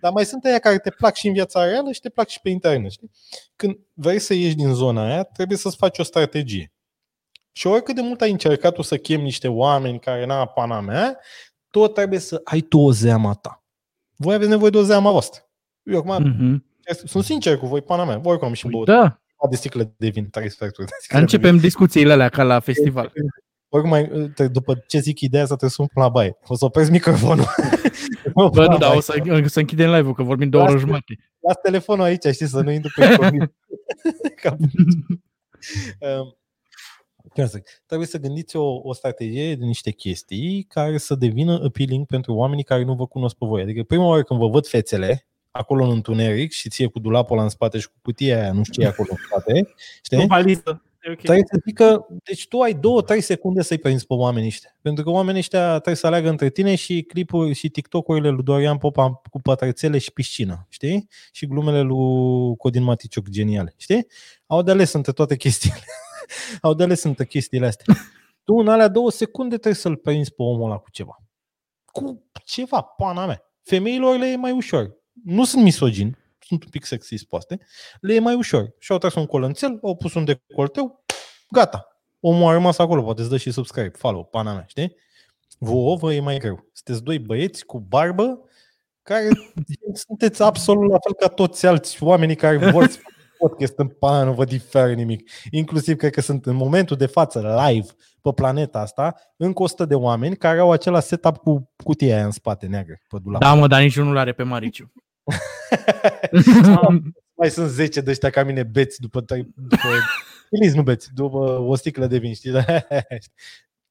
[0.01, 2.41] Dar mai sunt aia care te plac și în viața reală și te plac și
[2.41, 2.91] pe internet.
[2.91, 3.11] Știi?
[3.57, 6.73] Când vrei să ieși din zona aia, trebuie să-ți faci o strategie.
[7.53, 11.19] Și oricât de mult ai încercat tu să chem niște oameni care n-a pana mea,
[11.71, 13.63] tot trebuie să ai tu o zeama ta.
[14.17, 15.43] Voi aveți nevoie de o zeama voastră.
[15.83, 16.95] Eu acum mm-hmm.
[17.05, 18.19] sunt sincer cu voi, pana mea.
[18.19, 18.87] Voi oricum am și păi băut.
[18.87, 19.21] Da.
[19.51, 20.91] De sticlă de vin, trei sferturi.
[21.09, 23.13] Începem discuțiile alea ca la festival.
[23.69, 26.37] Oricum, mai, după ce zic ideea asta, trebuie să sun la baie.
[26.47, 27.45] O să opresc microfonul.
[28.53, 31.19] Bă, nu, dar o să, să închidem live-ul, că vorbim două ori jumate.
[31.41, 33.17] Las telefonul aici, știi, să nu intru pe
[36.01, 36.37] um,
[37.87, 42.65] Trebuie să gândiți o, o strategie de niște chestii care să devină appealing pentru oamenii
[42.65, 43.63] care nu vă cunosc pe voi.
[43.63, 47.45] Adică prima oară când vă văd fețele, acolo în întuneric și ție cu dulapul ăla
[47.45, 50.17] în spate și cu cutia aia, nu știu ce e acolo în spate, știi?
[50.19, 50.27] O
[51.11, 51.23] Okay.
[51.23, 54.77] Trebuie să zică, deci tu ai două, trei secunde să-i prinzi pe oamenii ăștia.
[54.83, 58.79] Pentru că oamenii ăștia trebuie să aleagă între tine și clipuri și TikTok-urile lui Dorian
[58.79, 61.09] Popa cu pătrățele și piscină, știi?
[61.33, 64.07] Și glumele lui Codin Maticiuc geniale, știi?
[64.47, 65.85] Au de ales între toate chestiile.
[66.63, 67.95] Au de ales între chestiile astea.
[68.45, 71.23] Tu în alea două secunde trebuie să-l prinzi pe omul ăla cu ceva.
[71.85, 73.43] Cu ceva, pana mea.
[73.63, 74.97] Femeilor le e mai ușor.
[75.25, 76.17] Nu sunt misogin,
[76.49, 77.61] sunt un pic sexist poate,
[78.01, 78.75] le e mai ușor.
[78.79, 81.05] Și-au tras un colănțel, au pus un decolteu,
[81.51, 81.99] gata.
[82.21, 84.97] Omul a rămas acolo, poate îți dă și subscribe, follow, pana mea, știi?
[85.59, 86.67] Vouă vă e mai greu.
[86.73, 88.41] Sunteți doi băieți cu barbă
[89.03, 89.29] care
[90.07, 92.99] sunteți absolut la fel ca toți alți oamenii care vor să
[93.39, 95.31] podcast în pana, nu vă diferă nimic.
[95.51, 97.89] Inclusiv cred că sunt în momentul de față live
[98.23, 102.31] pe planeta asta încă 100 de oameni care au același setup cu cutia aia în
[102.31, 103.41] spate neagră pe dulap.
[103.41, 104.93] Da, mă, dar niciunul nu are pe Mariciu.
[107.37, 109.21] mai sunt 10 de ăștia ca mine beți după,
[109.55, 109.89] după
[110.49, 112.51] Feliz, nu beți, după o sticlă de vin, știi?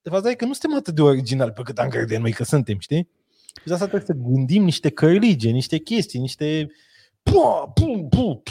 [0.01, 2.43] De fapt, e că nu suntem atât de originali pe cât am crede noi că
[2.43, 3.09] suntem, știi?
[3.65, 6.71] Și asta trebuie să gândim niște cărlige, niște chestii, niște...
[7.23, 8.43] Pua, pum, pum,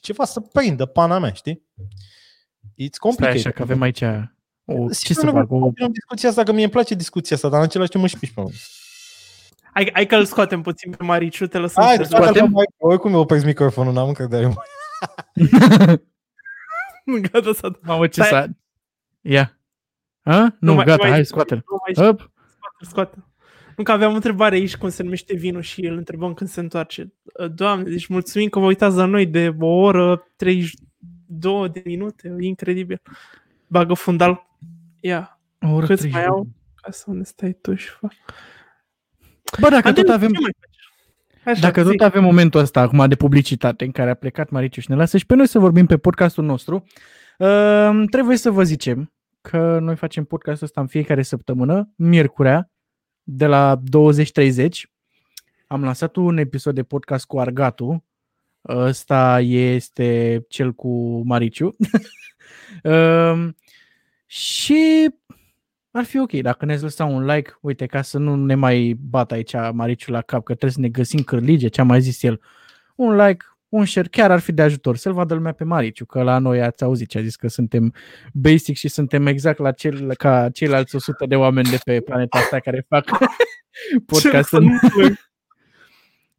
[0.00, 1.62] ceva să prindă pana mea, știi?
[2.72, 3.40] It's complicated.
[3.40, 4.02] Stai așa că avem aici
[4.64, 5.50] o, ce să fac?
[5.50, 5.70] O...
[5.90, 8.34] discuția asta, că mie îmi place discuția asta, dar în același timp mă și piși
[8.34, 8.54] pe mine.
[9.74, 12.50] Hai, hai că îl scoatem puțin pe Mariciu, te lăsăm hai, să scoatem.
[12.50, 14.52] Mai, oricum eu opresc microfonul, n-am încredere.
[17.32, 17.72] gata să...
[17.82, 18.46] Mamă, ce s-a...
[19.20, 19.58] Ia.
[20.20, 20.40] Ha?
[20.40, 21.64] Nu, nu mai, gata, mai, hai, scoate-l.
[21.92, 22.30] Scoate-l,
[22.80, 23.24] scoate
[23.76, 26.60] Nu că aveam o întrebare aici cum se numește vinul și îl întrebăm când se
[26.60, 27.12] întoarce.
[27.54, 33.02] Doamne, deci mulțumim că vă uitați la noi de o oră, 32 de minute, incredibil.
[33.66, 34.46] Bagă fundal.
[35.00, 35.40] Ia.
[35.60, 36.46] O oră Câți mai au?
[36.82, 38.12] Ca să ne stai tu și fac.
[39.60, 40.30] Bă, dacă Adem, tot avem...
[41.44, 41.90] Așa, dacă zic.
[41.90, 45.16] tot avem momentul ăsta acum de publicitate în care a plecat Mariciu și ne lasă
[45.16, 46.84] și pe noi să vorbim pe podcastul nostru,
[47.38, 52.70] uh, trebuie să vă zicem că noi facem podcastul ăsta în fiecare săptămână, miercurea,
[53.22, 54.68] de la 20.30.
[55.66, 58.04] Am lansat un episod de podcast cu Argatu.
[58.68, 61.76] Ăsta este cel cu Mariciu.
[62.82, 63.48] uh,
[64.26, 65.10] și
[65.96, 69.32] ar fi ok dacă ne-ați lăsat un like, uite, ca să nu ne mai bat
[69.32, 72.40] aici Mariciu la cap, că trebuie să ne găsim cârlige, ce a mai zis el.
[72.94, 76.22] Un like, un share, chiar ar fi de ajutor să-l vadă lumea pe Mariciu, că
[76.22, 77.94] la noi ați auzit ce a zis, că suntem
[78.32, 82.58] basic și suntem exact la cel, ca ceilalți 100 de oameni de pe planeta asta
[82.58, 83.04] care fac
[84.12, 84.64] podcast în,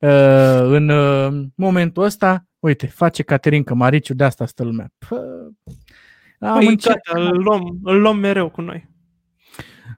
[0.09, 2.45] uh, în uh, momentul ăsta.
[2.59, 4.91] Uite, face Caterin că Mariciu de asta stă lumea.
[5.07, 5.15] Pă,
[6.39, 8.93] am păi, gata, îl luăm, îl luăm mereu cu noi.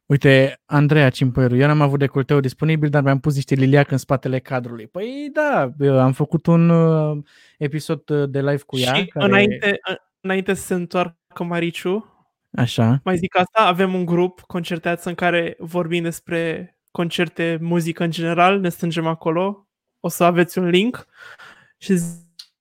[0.08, 4.40] Uite, Andreea Cimpăru, eu n-am avut decolteu disponibil, dar mi-am pus niște liliac în spatele
[4.40, 4.88] cadrului.
[4.88, 5.74] Păi da,
[6.04, 7.24] am făcut un uh,
[7.58, 8.94] episod uh, de live cu ea.
[8.94, 9.26] Și care...
[9.26, 9.80] înainte,
[10.22, 12.06] înainte să se întoarcă Mariciu,
[12.58, 13.02] Așa.
[13.04, 18.60] mai zic asta, avem un grup, Concerteață, în care vorbim despre concerte, muzică în general,
[18.60, 19.68] ne strângem acolo,
[20.00, 21.08] o să aveți un link
[21.78, 22.00] și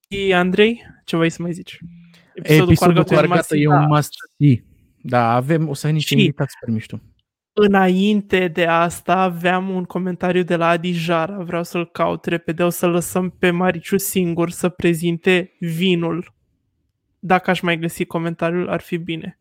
[0.09, 1.79] Și Andrei, ce vrei să mai zici?
[2.35, 4.65] Episodul, cu Argata e un must see.
[5.03, 7.01] Da, avem, o să ai niște Și- invitați super mișto.
[7.59, 12.69] Înainte de asta aveam un comentariu de la Adi Jara, vreau să-l caut repede, o
[12.69, 16.35] să lăsăm pe Mariciu singur să prezinte vinul.
[17.19, 19.39] Dacă aș mai găsi comentariul, ar fi bine.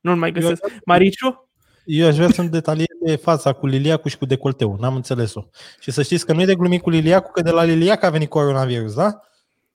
[0.00, 0.62] Nu-l mai găsesc.
[0.84, 1.48] Mariciu?
[1.84, 4.76] Eu aș vrea să-mi detalieze fața cu Liliacu și cu decolteu.
[4.80, 5.42] N-am înțeles-o.
[5.80, 8.10] Și să știți că nu e de glumit cu Liliacu, că de la Liliacu a
[8.10, 9.20] venit coronavirus, da?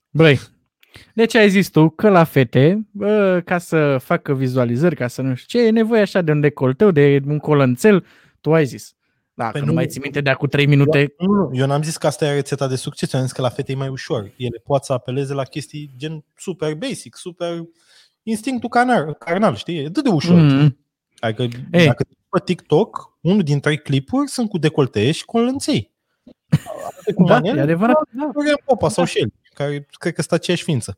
[0.10, 0.40] Băi,
[1.14, 5.36] deci ai zis tu că la fete, bă, ca să facă vizualizări, ca să nu
[5.36, 8.06] știu ce, e nevoie așa de un decolteu, de un colănțel,
[8.41, 8.94] tu ai zis.
[9.34, 11.82] Dacă Păi nu, nu- mai ții minte de acum 3 minute, Nu, nu, eu n-am
[11.84, 13.88] zis că asta e rețeta de succes, eu am zis că la fete e mai
[13.88, 14.32] ușor.
[14.38, 17.61] Ele pot să apeleze la chestii gen super basic, super
[18.24, 19.78] instinctul carnal, carnal știi?
[19.78, 20.36] E atât de ușor.
[20.36, 20.48] Mm.
[20.48, 20.78] mm,
[21.20, 21.41] Adică
[21.72, 21.86] Ei.
[21.86, 25.91] dacă te uiți pe TikTok, unul din trei clipuri sunt cu decoltee și cu lănței.
[27.16, 27.95] Cu da, manele, e adevărat.
[28.11, 28.30] Da.
[28.32, 30.98] Florian Popa sau Shelly, care cred că sunt aceeași ființă.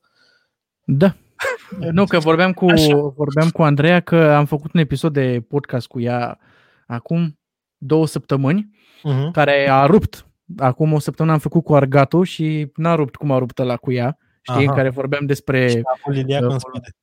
[0.84, 1.16] da.
[1.92, 2.96] Nu, că vorbeam cu, Așa.
[2.96, 6.40] vorbeam cu Andreea că am făcut un episod de podcast cu ea
[6.88, 7.40] acum
[7.78, 8.70] două săptămâni,
[9.00, 9.32] Uh-huh.
[9.32, 10.26] care a rupt.
[10.58, 13.92] Acum o săptămână am făcut cu Argato și n-a rupt cum a rupt la cu
[13.92, 14.18] ea.
[14.42, 14.70] Știi, Aha.
[14.72, 15.70] în care vorbeam despre...
[15.70, 16.96] Și a avut Liliac în uh, spate.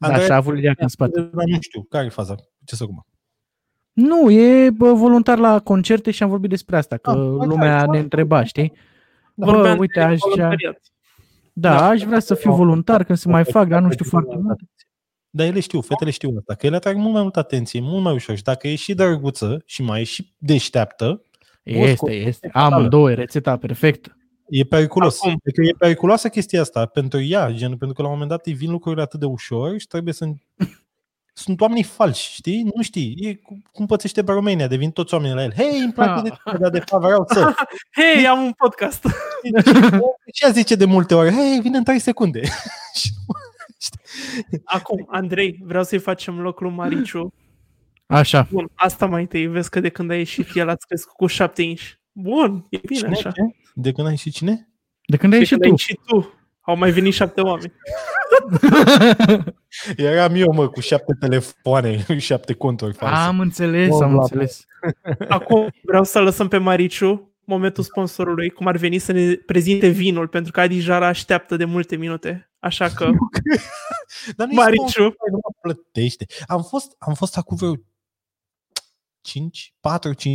[0.00, 1.20] Da, și a avut Liliac în spate.
[1.20, 2.34] Dar nu știu, care e faza?
[2.64, 3.06] Ce să cum?
[3.92, 7.74] Nu, e bă, voluntar la concerte și am vorbit despre asta, că Ah, ok, lumea
[7.76, 8.72] ne foarte întreba, știi?
[9.34, 10.80] Bă, Vorbeam uite, de aș, voluntariat.
[11.52, 11.86] da, Da.
[11.88, 14.60] aș vrea să fiu voluntar când se mai fac, dar nu știu foarte mult.
[15.30, 18.12] Dar ele știu, fetele știu asta, că ele atrag mult mai multă atenție, mult mai
[18.14, 18.36] ușor.
[18.36, 21.22] Și dacă e și drăguță și mai e și deșteaptă,
[21.62, 22.50] Este, este.
[22.52, 24.16] Amândouă, e rețeta perfectă.
[24.48, 25.18] e periculos.
[25.22, 25.40] Acum.
[25.46, 28.52] Adică e periculoasă chestia asta pentru ea, gen, pentru că la un moment dat îi
[28.52, 30.24] vin lucrurile atât de ușor și trebuie să...
[31.36, 32.70] Sunt oamenii falși, știi?
[32.74, 33.16] Nu știi.
[33.20, 35.52] E cu- cum pățește pe România, devin toți oamenii la el.
[35.54, 37.54] Hei, îmi place de tine, dar de fapt vreau să...
[38.00, 39.04] Hei, am un podcast.
[40.34, 41.30] Ce zice de multe ori?
[41.34, 42.40] Hei, vine în 3 secunde.
[43.00, 43.34] Și nu-
[44.64, 47.32] Acum, Andrei, vreau să-i facem loc lui Mariciu.
[48.06, 48.48] Așa.
[48.50, 49.46] Bun, asta mai întâi.
[49.46, 51.82] Vezi că de când a ieșit el ați crescut cu 7 inch.
[52.12, 53.10] Bun, e bine Cine?
[53.10, 53.30] așa.
[53.30, 53.40] Ce?
[53.74, 54.68] De când ai ieșit cine?
[55.06, 55.82] De când ai De ieșit când ai tu?
[55.88, 56.32] ieșit tu.
[56.64, 57.72] Au mai venit șapte oameni.
[59.96, 63.14] Eram eu, mă, cu șapte telefoane, șapte conturi false.
[63.20, 64.64] Am înțeles, Bla, am bla, înțeles.
[65.28, 70.28] Acum vreau să lăsăm pe Mariciu momentul sponsorului, cum ar veni să ne prezinte vinul,
[70.28, 72.50] pentru că Adi Jara așteaptă de multe minute.
[72.58, 73.10] Așa că,
[74.36, 75.02] Dar nu Mariciu.
[75.02, 76.26] nu mă plătește.
[76.46, 77.74] Am fost, am fost acum vreo
[79.24, 79.74] 5,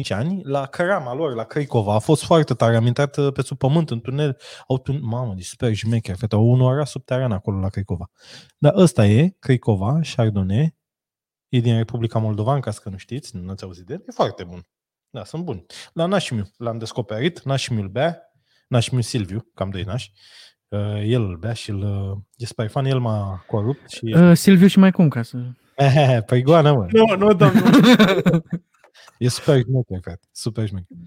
[0.04, 1.94] 4-5 ani la cărama lor, la Crăicova.
[1.94, 2.76] A fost foarte tare.
[2.76, 4.38] Am intrat uh, pe sub pământ, în tunel.
[4.68, 5.00] Au tun...
[5.02, 6.16] Mamă, deci super șmecher.
[6.16, 8.10] Fete, au un oraș subteran acolo la Crăicova.
[8.58, 10.76] Dar ăsta e, Crăicova, Chardonnay.
[11.50, 14.04] E din Republica Moldovan, ca să că nu știți, nu ați auzit de el.
[14.08, 14.68] E foarte bun.
[15.10, 15.66] Da, sunt buni.
[15.94, 17.42] La nașimiu l-am descoperit.
[17.42, 18.22] Nașimiu îl bea.
[18.68, 20.12] Nașimiu Silviu, cam doi nași.
[20.68, 21.82] Uh, el îl bea și îl...
[21.82, 24.14] Uh, e super fan, el m-a corupt și...
[24.16, 25.38] Uh, Silviu și mai cum, ca să...
[25.76, 26.88] Eh, Păi goană, mă.
[26.92, 27.64] nu, nu, domnul.
[29.20, 30.20] E super șmecher, frate.
[30.32, 30.98] Super șmecher.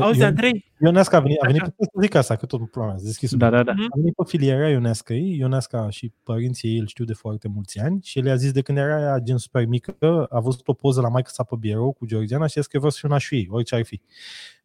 [0.00, 1.70] Auzi, Ion- Andrei, Ionesca a venit, a venit Așa.
[1.76, 3.72] pe să zic asta, că tot problema s-a deschis Da, da, da.
[3.72, 7.98] A venit pe filiera Ionesca Ionesca și părinții ei îl știu de foarte mulți ani
[8.02, 11.00] și el a zis de când era ea gen super mică, a văzut o poză
[11.00, 13.36] la maică sa pe birou cu Georgiana și a zis că vreau să fiu nașul
[13.38, 14.00] ei, orice ar fi.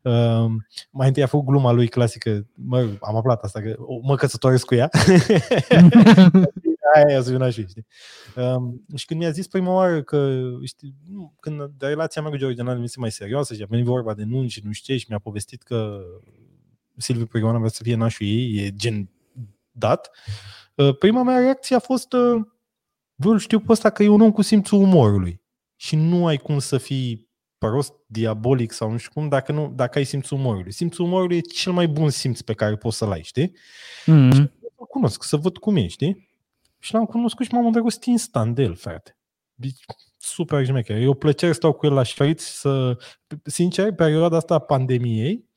[0.01, 0.45] Uh,
[0.91, 4.65] mai întâi a făcut gluma lui clasică, mă, am aflat asta, că o- mă căsătoresc
[4.65, 4.89] cu ea.
[6.95, 7.85] Aia e să fiu nașul ei, știi?
[8.35, 12.37] Um, și când mi-a zis prima oară că, știi, nu, când de relația mea cu
[12.37, 15.05] Georgiana devenise mai serioasă și a venit vorba de nunci și nu știu ce și
[15.09, 15.99] mi-a povestit că
[16.97, 19.09] Silviu Prigoana vrea să fie nașul ei, e gen
[19.71, 20.11] dat.
[20.75, 22.41] Uh, Prima mea reacție a fost uh,
[23.15, 25.41] bă, îl știu pe ăsta că e un om cu simțul umorului
[25.75, 27.27] și nu ai cum să fii
[27.57, 30.71] prost, diabolic sau nu știu cum dacă, nu, dacă ai simțul umorului.
[30.71, 33.55] Simțul umorului e cel mai bun simț pe care poți să-l ai, știi?
[34.05, 34.31] Mm.
[34.31, 34.51] Să-l
[34.89, 36.29] cunosc, să văd cum e, știi?
[36.79, 39.17] Și l-am cunoscut și m-am îndrăgostit instant de el, frate.
[39.53, 39.85] Deci,
[40.17, 40.97] super șmecher.
[40.97, 42.97] E o plăcere să stau cu el la șpriț, să...
[43.43, 45.49] Sincer, perioada asta a pandemiei,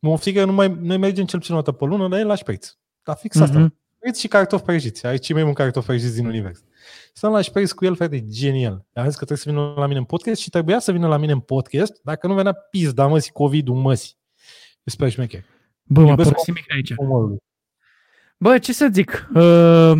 [0.00, 2.34] mă frică nu mai, noi mergem cel puțin o dată pe lună, dar el la
[2.34, 2.76] șpriț.
[3.02, 3.58] Dar fix asta.
[3.58, 3.76] Mhm.
[3.96, 5.06] Șpriț și cartofi prăjiți.
[5.06, 6.64] Ai cei mai buni cartofi prăjiți din univers.
[7.12, 8.86] Stăm la șpriț cu el, frate, e genial.
[8.92, 11.16] Am zis că trebuie să vină la mine în podcast și trebuia să vină la
[11.16, 14.16] mine în podcast, dacă nu venea pizda, măsi, COVID-ul, măsi.
[14.82, 15.44] E super șmecher.
[15.82, 16.92] Bă, m-a Iubesc părăsit mic aici.
[16.96, 17.42] Umorul.
[18.38, 19.28] Bă, ce să zic?
[19.34, 19.92] Uh,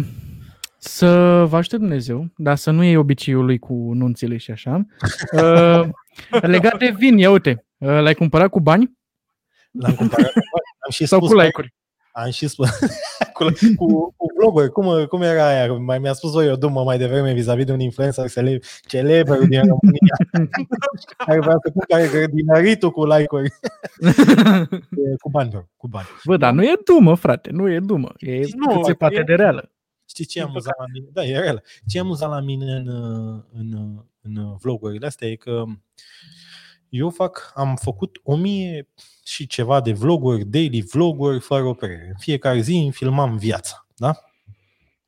[0.79, 4.81] să vă aștept Dumnezeu, dar să nu iei obiceiul lui cu nunțile și așa.
[5.33, 5.89] Uh,
[6.41, 8.97] legat de vin, ia uite, uh, l-ai cumpărat cu bani
[9.71, 10.33] L-am cumpărat.
[10.79, 11.75] Am și sau spus cu că- like-uri?
[12.13, 12.69] Am și spus
[13.37, 13.45] cu,
[13.77, 14.69] cu, cu vlogger.
[14.69, 15.73] Cum, cum era aia?
[15.73, 19.59] Mai mi-a spus o eu dumă mai devreme vis-a-vis de un influencer cele- celebru din
[19.59, 20.17] România
[21.27, 23.49] care vrea să cumpere grădinăritul cu like-uri.
[24.91, 26.07] E, cu bani, bro, cu bani.
[26.25, 28.09] Bă, dar nu e dumă, frate, nu e dumă.
[28.19, 29.71] E Nu, cât se poate e- de reală.
[30.19, 31.07] Știi ce e Din amuzant la mine?
[31.13, 31.63] Da, e real.
[31.87, 32.89] Ce e amuzant la mine în,
[33.53, 35.65] în, în vlogurile astea e că
[36.89, 38.89] eu fac, am făcut o mie
[39.25, 42.07] și ceva de vloguri, daily vloguri, fără oprire.
[42.09, 44.15] În fiecare zi îmi filmam viața, da?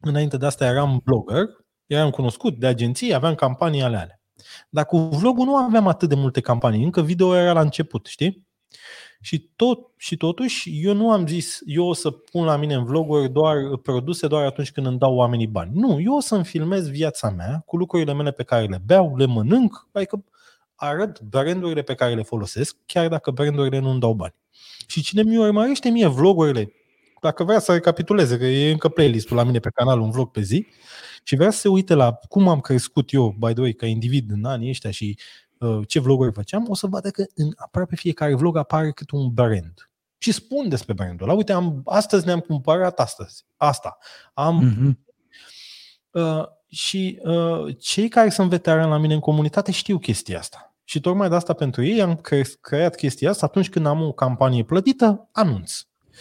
[0.00, 1.46] Înainte de asta eram blogger,
[1.86, 4.20] eram cunoscut de agenții, aveam campanii ale alea.
[4.68, 8.46] Dar cu vlogul nu aveam atât de multe campanii, încă video era la început, știi?
[9.22, 12.84] Și, tot, și totuși, eu nu am zis, eu o să pun la mine în
[12.84, 15.70] vloguri doar produse doar atunci când îmi dau oamenii bani.
[15.74, 19.26] Nu, eu o să-mi filmez viața mea cu lucrurile mele pe care le beau, le
[19.26, 20.24] mănânc, adică
[20.74, 24.34] arăt brandurile pe care le folosesc, chiar dacă brandurile nu îmi dau bani.
[24.86, 26.72] Și cine mi urmărește mie vlogurile,
[27.20, 30.40] dacă vrea să recapituleze, că e încă playlist-ul la mine pe canal, un vlog pe
[30.40, 30.66] zi,
[31.22, 34.30] și vrea să se uite la cum am crescut eu, by the way, ca individ
[34.30, 35.24] în anii ăștia și uh,
[35.86, 39.90] ce vloguri făceam, o să vadă că în aproape fiecare vlog apare cât un brand.
[40.18, 41.36] Și spun despre brandul ăla.
[41.36, 43.44] Uite, am, astăzi ne-am cumpărat astăzi.
[43.56, 43.98] Asta.
[44.34, 44.98] Am, Mhm.
[46.10, 50.74] Uh, și uh, cei care sunt veterani la mine în comunitate știu chestia asta.
[50.84, 54.12] Și tocmai de asta pentru ei am cre- creat chestia asta atunci când am o
[54.12, 55.80] campanie plătită, anunț.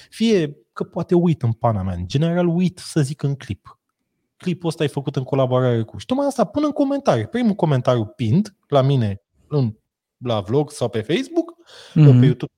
[0.09, 3.79] Fie că poate uit în pana mea, în general uit să zic în clip.
[4.37, 5.97] Clipul ăsta e făcut în colaborare cu.
[5.97, 7.27] Și tocmai asta pun în comentarii.
[7.27, 9.73] Primul comentariu pind la mine în,
[10.26, 11.93] la vlog sau pe Facebook, mm-hmm.
[11.93, 12.23] pe Mhm.
[12.23, 12.51] YouTube.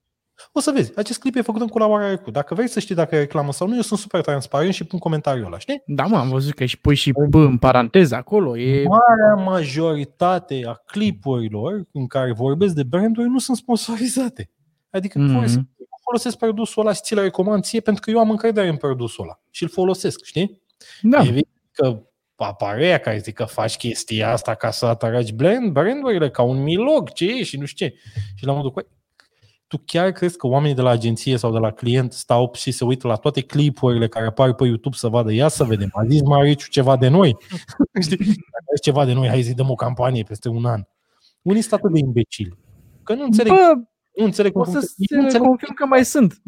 [0.52, 2.32] O să vezi, acest clip e făcut în colaborare cu.
[2.32, 5.00] Dacă vrei să știi dacă e reclamă sau nu, eu sunt super transparent și pun
[5.00, 5.82] comentariul ăla, știi?
[5.86, 8.58] Da, mă, am văzut că și pui și P în paranteză acolo.
[8.58, 8.84] E...
[8.88, 14.50] Marea majoritate a clipurilor în care vorbesc de branduri nu sunt sponsorizate.
[14.90, 15.46] Adică Mhm.
[15.46, 15.62] mm-hmm.
[16.04, 19.40] folosesc produsul ăla și ți-l recomand ție pentru că eu am încredere în produsul ăla
[19.50, 20.62] și îl folosesc, știi?
[21.02, 22.02] Da, Evident că
[22.44, 26.64] apare ea care zic că faci chestia asta ca să atragi brand, brandurile ca un
[26.64, 27.96] milog, ce e și nu știu ce.
[28.36, 28.86] Și la modul, "Păi,
[29.68, 32.84] tu chiar crezi că oamenii de la agenție sau de la client stau și se
[32.84, 36.22] uită la toate clipurile care apar pe YouTube să vadă, ia să vedem, a zis
[36.22, 37.38] Mariciu ceva de noi.
[38.02, 38.18] Știi?
[38.18, 40.84] Dacă ai ceva de noi, hai să dăm o campanie peste un an.
[41.42, 42.58] Unii sunt atât de imbecili.
[43.04, 43.72] Că nu înțeleg, Bă,
[44.16, 44.96] nu înțeleg cum o să funcționează.
[45.10, 46.42] Nu se înțeleg confirm că mai sunt.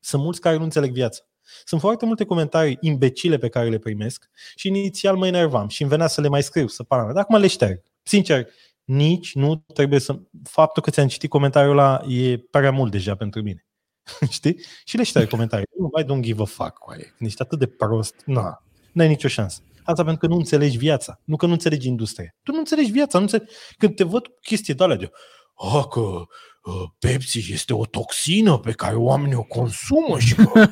[0.00, 1.22] sunt mulți care nu înțeleg viața.
[1.64, 5.90] Sunt foarte multe comentarii imbecile pe care le primesc și inițial mă enervam și îmi
[5.90, 7.12] venea să le mai scriu, să pară.
[7.12, 7.82] Dar acum le șterg.
[8.02, 8.46] Sincer,
[8.84, 10.18] nici nu trebuie să...
[10.42, 13.66] Faptul că ți-am citit comentariul ăla e prea mult deja pentru mine.
[14.30, 14.60] Știi?
[14.84, 15.66] Și le șterg comentarii.
[15.78, 17.14] Nu, mai don't give a fuck, coaie.
[17.16, 18.62] Când ești atât de prost, na,
[18.92, 19.60] n-ai nicio șansă.
[19.84, 22.34] Asta pentru că nu înțelegi viața, nu că nu înțelegi industria.
[22.42, 23.52] Tu nu înțelegi viața, nu înțelegi...
[23.78, 25.10] Când te văd cu chestii de alea de
[25.54, 30.68] oh, că uh, Pepsi este o toxină pe care oamenii o consumă și că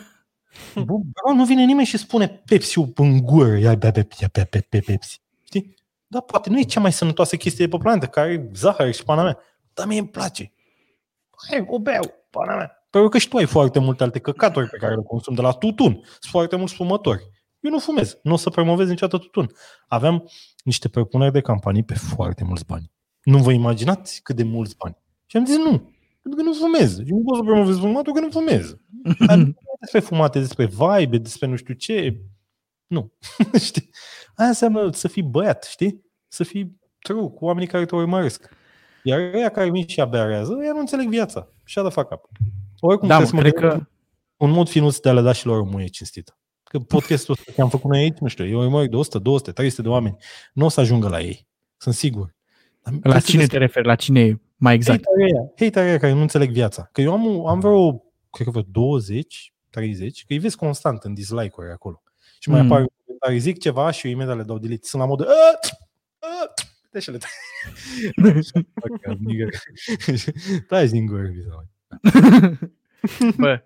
[0.74, 4.46] Bă, bro, nu vine nimeni și spune Pepsi-ul în gură, ia bea, bea, bea, bea,
[4.50, 5.22] bea, bea, Pepsi.
[5.44, 5.74] Știi?
[6.06, 9.04] Da, poate nu e cea mai sănătoasă chestie de pe planetă, care e zahăr și
[9.04, 9.38] pana mea.
[9.74, 10.52] Dar mie îmi place.
[11.48, 12.86] Hai, o beau, pana mea.
[12.90, 15.52] Pentru că și tu ai foarte multe alte căcaturi pe care le consumi de la
[15.52, 15.92] tutun.
[15.92, 17.22] Sunt foarte mulți fumători.
[17.60, 18.18] Eu nu fumez.
[18.22, 19.50] Nu o să promovez niciodată tutun.
[19.86, 20.30] Aveam
[20.64, 22.90] niște propuneri de campanii pe foarte mulți bani.
[23.22, 24.96] Nu vă imaginați cât de mulți bani.
[25.26, 25.93] Și am zis nu.
[26.24, 26.98] Pentru că nu fumez.
[26.98, 28.76] Eu nu pot să promovez fumatul că nu fumez.
[29.26, 32.20] Dar nu e despre fumate, despre vibe, despre nu știu ce.
[32.86, 33.12] Nu.
[33.66, 33.90] știi?
[34.34, 36.04] Aia înseamnă să fii băiat, știi?
[36.28, 38.48] Să fii true cu oamenii care te urmăresc.
[39.02, 41.48] Iar ăia care vin și aberează, ăia nu înțeleg viața.
[41.64, 42.28] Și the fuck up.
[42.80, 43.80] Oricum, Da, mă, trebuie să mă cred gândesc
[44.36, 44.44] că...
[44.44, 46.38] un mod finuț de a le da și lor o muie cinstită.
[46.62, 49.52] Că podcastul ăsta ce am făcut noi aici, nu știu, eu urmări de 100, 200,
[49.52, 50.16] 300 de oameni.
[50.52, 51.46] Nu o să ajungă la ei.
[51.76, 52.34] Sunt sigur.
[52.82, 53.86] Dar La trebuie să cine găsesc- te referi?
[53.86, 55.02] La cine mai exact?
[55.06, 56.88] Haterii ăia, haterii ăia care nu înțeleg viața.
[56.92, 57.92] Că eu am, am vreo,
[58.30, 62.02] cred că vreo 20, 30, că îi vezi constant în dislike-uri acolo.
[62.38, 62.66] Și mai Mm.
[62.66, 62.72] mm.
[62.72, 64.86] apar comentarii, zic ceva și eu imediat le dau delete.
[64.86, 65.58] Sunt la modul, "A,
[66.18, 66.52] a,
[66.90, 67.18] Deci le
[70.68, 71.66] Taci din gură, bizar.
[73.38, 73.62] Bă,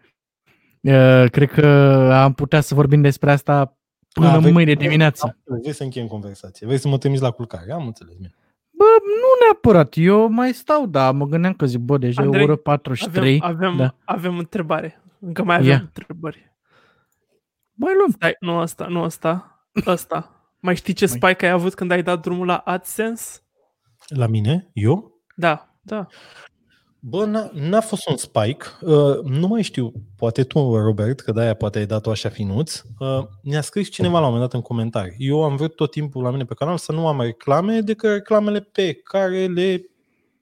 [0.81, 1.67] uh, cred că
[2.13, 3.79] am putea să vorbim despre asta
[4.13, 5.37] până Da, vrei- mâine dimineață.
[5.45, 6.67] Vrei să încheiem conversație.
[6.67, 7.73] Vrei să mă trimiți la culcare.
[7.73, 8.15] Am înțeles.
[8.15, 8.35] Bine.
[8.79, 9.93] Bă, nu neapărat.
[9.97, 13.41] Eu mai stau, da, mă gândeam că zic, bă, deja e o Andrei, oră 43.
[13.43, 13.83] Avem, avem, da.
[13.85, 13.95] da.
[14.05, 15.03] avem întrebare.
[15.21, 15.79] Încă mai avem Ia.
[15.81, 16.53] întrebări.
[17.73, 18.11] Mai luăm.
[18.11, 20.33] Stai, nu asta, nu asta, asta.
[20.61, 23.41] Mai știi ce Mai- spike ai avut când ai dat drumul la AdSense?
[24.09, 24.71] La mine?
[24.73, 25.21] Eu?
[25.35, 26.07] Da, da.
[27.01, 28.67] Bă, n-a, n-a fost un spike.
[28.81, 32.83] Uh, nu mai știu, poate tu, Robert, că de-aia poate ai dat-o așa finuț.
[32.99, 35.17] Uh, ne-a scris cineva la un moment dat în comentarii.
[35.19, 38.61] Eu am vrut tot timpul la mine pe canal să nu am reclame decât reclamele
[38.61, 39.83] pe care le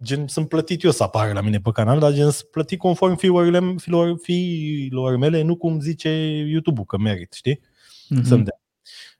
[0.02, 3.16] gen sunt plătit eu să apară la mine pe canal, dar gen sunt plătit conform
[3.16, 6.08] fiilor, fiilor, fiilor mele, nu cum zice
[6.48, 7.60] YouTube-ul că merit, știi?
[8.08, 8.22] Mhm.
[8.22, 8.60] Să-mi dea.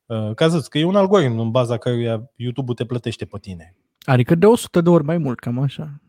[0.07, 3.39] Uh, Ca să zic că e un algoritm în baza căruia YouTube-ul te plătește pe
[3.41, 3.77] tine.
[4.05, 6.01] Adică de 100 de ori mai mult, cam așa.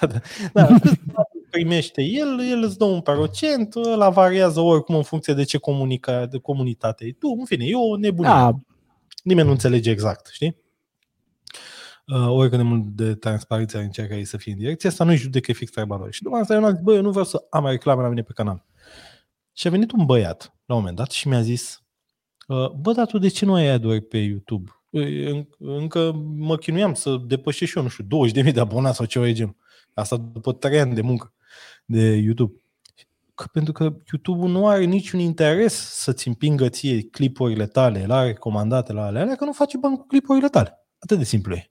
[0.00, 0.20] Da, da.
[0.52, 0.68] da
[1.50, 6.26] primește el, el îți dă un procent, ăla variază oricum în funcție de ce comunica,
[6.26, 7.36] de comunitate e tu.
[7.38, 8.30] În fine, e o nebunie.
[8.30, 8.58] Da,
[9.22, 10.56] Nimeni nu înțelege exact, știi?
[12.06, 15.16] Uh, oricât de mult de transparență ar încerca ei să fie în direcția asta, nu-i
[15.16, 16.12] judecă fix treaba lor.
[16.12, 18.22] Și după asta eu am zis, bă, eu nu vreau să am reclame la mine
[18.22, 18.64] pe canal.
[19.52, 21.82] Și a venit un băiat, la un moment dat, și mi-a zis,
[22.46, 24.79] uh, bă, dar tu de ce nu ai ad pe YouTube?
[24.94, 29.06] Ă, în- Încă mă chinuiam să depășesc și eu, nu știu, 20.000 de abonați sau
[29.06, 29.56] ceva de genul.
[29.94, 31.32] Asta după 3 ani de muncă
[31.84, 32.52] de YouTube.
[33.34, 38.92] Că pentru că YouTube-ul nu are niciun interes să-ți împingă ție clipurile tale la recomandate
[38.92, 40.78] la alea, alea, că nu face bani cu clipurile tale.
[40.98, 41.70] Atât de simplu e.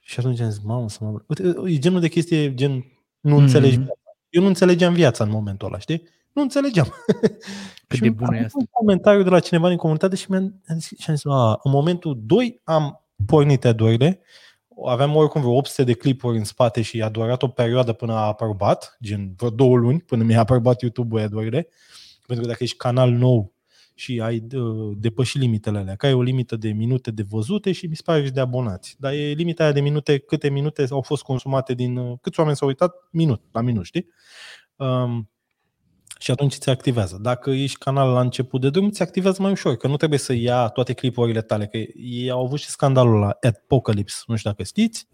[0.00, 1.22] Și atunci am zis, mamă, să mă...
[1.26, 2.72] Uite, e genul de chestie, gen,
[3.20, 3.42] nu Mhm.
[3.42, 3.92] înțelegi viața.
[4.28, 6.02] Eu nu înțelegeam viața în momentul ăla, știi?
[6.36, 6.86] Nu înțelegeam.
[7.86, 8.58] Cât Și de am bună e avut asta.
[8.58, 11.60] un comentariu de la cineva din comunitate și mi-am am zis, și am zis a,
[11.62, 13.80] în momentul 2 am pornit ad
[14.86, 18.26] aveam oricum vreo 800 de clipuri în spate și a durat o perioadă până a
[18.26, 21.32] aprobat, gen vreo două luni până mi-a aprobat YouTube-ul ad
[22.26, 23.52] pentru că dacă ești canal nou
[23.94, 27.86] și ai uh, depășit limitele alea, că ai o limită de minute de văzute și
[27.86, 28.96] mi se pare și de abonați.
[28.98, 32.56] Dar e limita aia de minute, câte minute au fost consumate din, uh, câți oameni
[32.56, 34.08] s-au uitat, minut, la minut, știi?
[34.76, 35.30] Um,
[36.18, 37.18] și atunci ți activează.
[37.22, 40.32] Dacă ești canal la început de drum, ți activează mai ușor, că nu trebuie să
[40.32, 44.62] ia toate clipurile tale, că ei au avut și scandalul la Apocalypse, nu știu dacă
[44.62, 45.06] știți,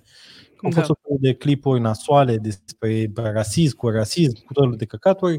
[0.57, 0.77] că au Da.
[0.79, 5.39] fost o fel de clipuri nasoale despre rasism, cu rasism, cu tot felul de căcaturi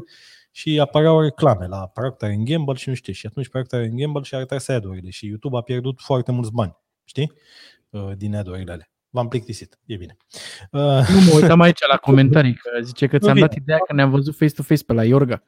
[0.50, 3.12] și apăreau reclame la Procter Gamble și nu știu.
[3.12, 7.32] Și atunci Procter Gamble și-a retras ad și YouTube a pierdut foarte mulți bani, știi?
[7.90, 8.88] Uh, Din ad alea.
[9.14, 10.16] V-am plictisit, e bine.
[10.70, 13.46] Uh, Nu mă uitam aici la comentarii, că zice că ți-am bine.
[13.46, 15.42] dat ideea că ne-am văzut face-to-face pe la Iorga.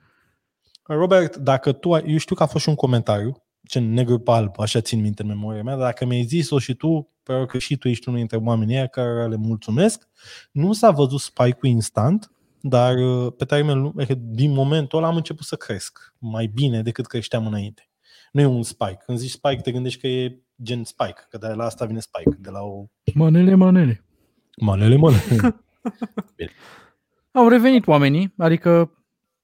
[0.82, 4.30] Robert, dacă tu ai, eu știu că a fost și un comentariu, ce negru pe
[4.30, 7.58] alb, așa țin minte în memoria mea, dar dacă mi-ai zis-o și tu, pentru că
[7.58, 10.08] și tu ești unul dintre oamenii ăia care le mulțumesc,
[10.52, 12.30] nu s-a văzut spike-ul instant,
[12.60, 16.82] dar uh, pe termen lung, adică din momentul ăla am început să cresc mai bine
[16.82, 17.88] decât creșteam înainte.
[18.32, 19.02] Nu e un spike.
[19.06, 22.36] Când zici spike, te gândești că e gen spike, că de la asta vine spike,
[22.38, 22.84] de la o
[23.14, 24.04] Manele, manele.
[24.60, 25.56] manele, manele.
[27.32, 28.90] Au revenit oamenii, adică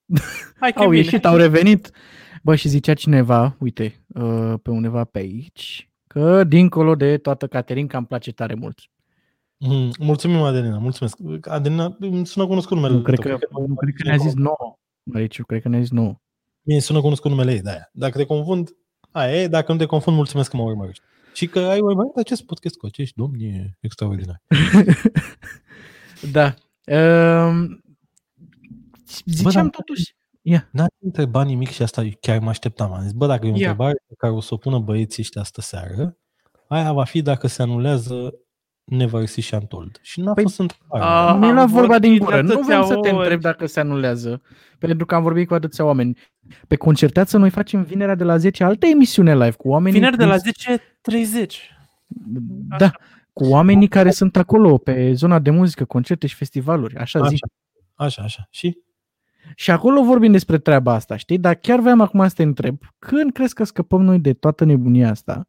[0.59, 1.01] Hai că au bine.
[1.03, 1.91] ieșit, au revenit.
[2.43, 7.97] Bă, și zicea cineva, uite, uh, pe undeva pe aici, că dincolo de toată Caterinca
[7.97, 8.79] îmi place tare mult.
[9.57, 11.17] Mm, mulțumim, Adelina, mulțumesc.
[11.47, 12.93] Adelina, îmi sună cunoscut numele.
[12.95, 14.77] Nu cred tău, că, nu cred că ne-a zis nouă.
[15.13, 16.21] Aici, eu cred că ne-a zis nouă.
[16.61, 17.89] Mie sună cunoscut numele ei, de-aia.
[17.93, 18.69] Dacă te confund,
[19.13, 21.03] aia e, dacă nu te confund, mulțumesc că mă urmărești.
[21.33, 24.41] Și că ai urmărit acest podcast cu acești domni e extraordinar.
[26.31, 26.53] Da.
[26.85, 27.83] Um,
[29.25, 30.15] ziceam dar- totuși...
[30.41, 30.69] Ia.
[30.71, 32.93] N-am întrebat nimic și asta chiar mă așteptam.
[32.93, 33.55] Am zis, bă, dacă e o Ia.
[33.55, 36.17] întrebare pe care o să o pună băieții ăștia astă seară,
[36.67, 38.33] aia va fi dacă se anulează
[38.83, 39.99] Never See și Untold.
[40.01, 41.03] Și n-a Păi, fost întrebare.
[41.03, 42.35] a- Nu e la am vorba din vorbit gură.
[42.35, 43.17] de Nu atâția vreau să te ori.
[43.17, 44.41] întreb dacă se anulează,
[44.77, 46.17] pentru că am vorbit cu atâția oameni.
[46.67, 49.99] Pe concerteață noi facem vinerea de la 10 alte emisiune live cu oamenii...
[49.99, 51.55] Vineri de la din- 10.30.
[52.77, 52.91] Da,
[53.33, 57.45] cu oamenii care sunt acolo pe zona de muzică, concerte și festivaluri, așa, așa, zic.
[57.95, 58.47] așa, așa.
[58.49, 58.77] Și?
[59.55, 61.37] Și acolo vorbim despre treaba asta, știi?
[61.37, 65.09] Dar chiar vreau acum să te întreb, când crezi că scăpăm noi de toată nebunia
[65.09, 65.47] asta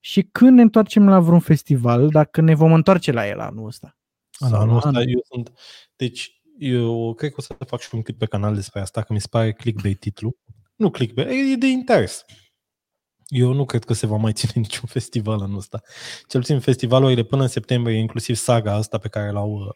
[0.00, 3.98] și când ne întoarcem la vreun festival, dacă ne vom întoarce la el anul ăsta?
[4.38, 5.10] Anul, Sau anul la ăsta, anul?
[5.10, 5.52] eu sunt...
[5.96, 9.12] Deci, eu cred că o să fac și un clip pe canal despre asta, că
[9.12, 10.38] mi se pare clickbait titlul.
[10.76, 12.24] Nu clickbait, e de interes.
[13.26, 15.80] Eu nu cred că se va mai ține niciun festival anul ăsta.
[16.26, 19.68] Cel puțin festivalurile până în septembrie, inclusiv saga asta pe care l-au uh,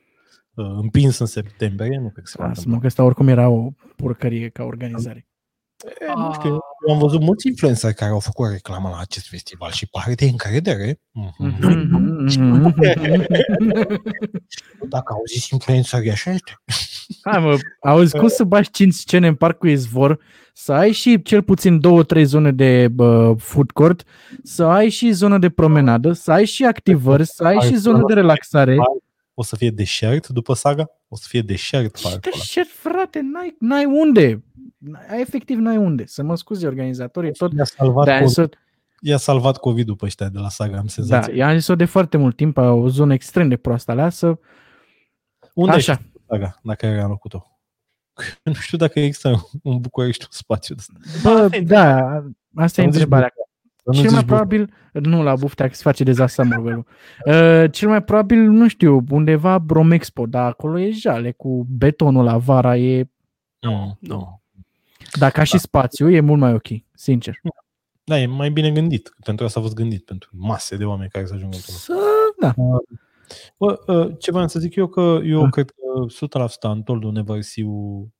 [0.67, 2.71] uh, împins în septembrie, nu cred că se va întâmpla.
[2.71, 5.27] Lasă-mă că asta oricum era o porcărie ca organizare.
[6.01, 9.71] E, nu știu, eu am văzut mulți influenceri care au făcut reclamă la acest festival
[9.71, 11.01] și pare de încredere.
[11.11, 11.35] Mhm.
[11.39, 12.75] Mhm.
[14.89, 16.53] Dacă au zis influencerii așa este.
[17.23, 20.19] Hai mă, auzi, cum să bași 5 scene în parcul Izvor,
[20.53, 24.03] să ai și cel puțin 2-3 zone de bă, food court,
[24.43, 28.15] să ai și zonă de promenadă, să ai și activări, să ai și zonă de
[28.15, 28.77] relaxare.
[29.35, 30.91] O să fie deșert după saga?
[31.09, 32.35] O să fie deșert Și parcul ăla.
[32.37, 34.43] deșert, frate, n-ai, n-ai unde.
[34.79, 36.07] N-ai- Efectiv, n-ai unde.
[36.07, 38.49] Să mă scuze organizatorii, tot I-a salvat, de-aia COVID, să,
[39.01, 41.35] i-a salvat COVID-ul pe ăștia de la saga, am da, senzația.
[41.35, 44.39] i-am zis-o de foarte mult timp, o zonă extrem de proastă alea, să,
[45.55, 45.93] Unde așa.
[45.93, 46.03] Așa.
[46.29, 47.59] saga, dacă era în locul tău?
[48.43, 51.21] Nu știu dacă există în București un spațiu de ăsta.
[51.23, 51.97] Bă, asta e da,
[52.55, 53.33] asta e Am zis întrebarea.
[53.37, 53.43] nu
[53.93, 56.87] cel zici mai buf- probabil, nu la Bufteac se face dezastru murvelul.
[57.27, 62.39] Uh, cel mai probabil, nu știu, undeva Bromexpo, dar acolo e jale cu betonul la
[62.39, 63.09] vara, e,
[63.67, 63.97] Mm.
[64.01, 64.43] Nu.
[65.19, 67.35] dar ca și spațiu, e mult mai ok, sincer.
[68.05, 69.15] Da, e mai bine gândit.
[69.25, 71.77] Pentru asta a fost gândit, pentru mase de oameni care să ajungă acolo.
[71.79, 71.95] Să,
[72.41, 72.55] da.
[73.59, 75.51] Bă, uh, ce vreau să zic eu, că eu Ah.
[75.51, 77.65] cred că 100% am told never see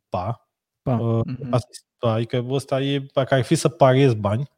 [0.09, 0.49] pa.
[0.83, 0.93] Pa.
[0.99, 1.53] Uh, Mhm.
[1.55, 4.49] Asta este, adică ăsta e, dacă ar fi să pariez bani,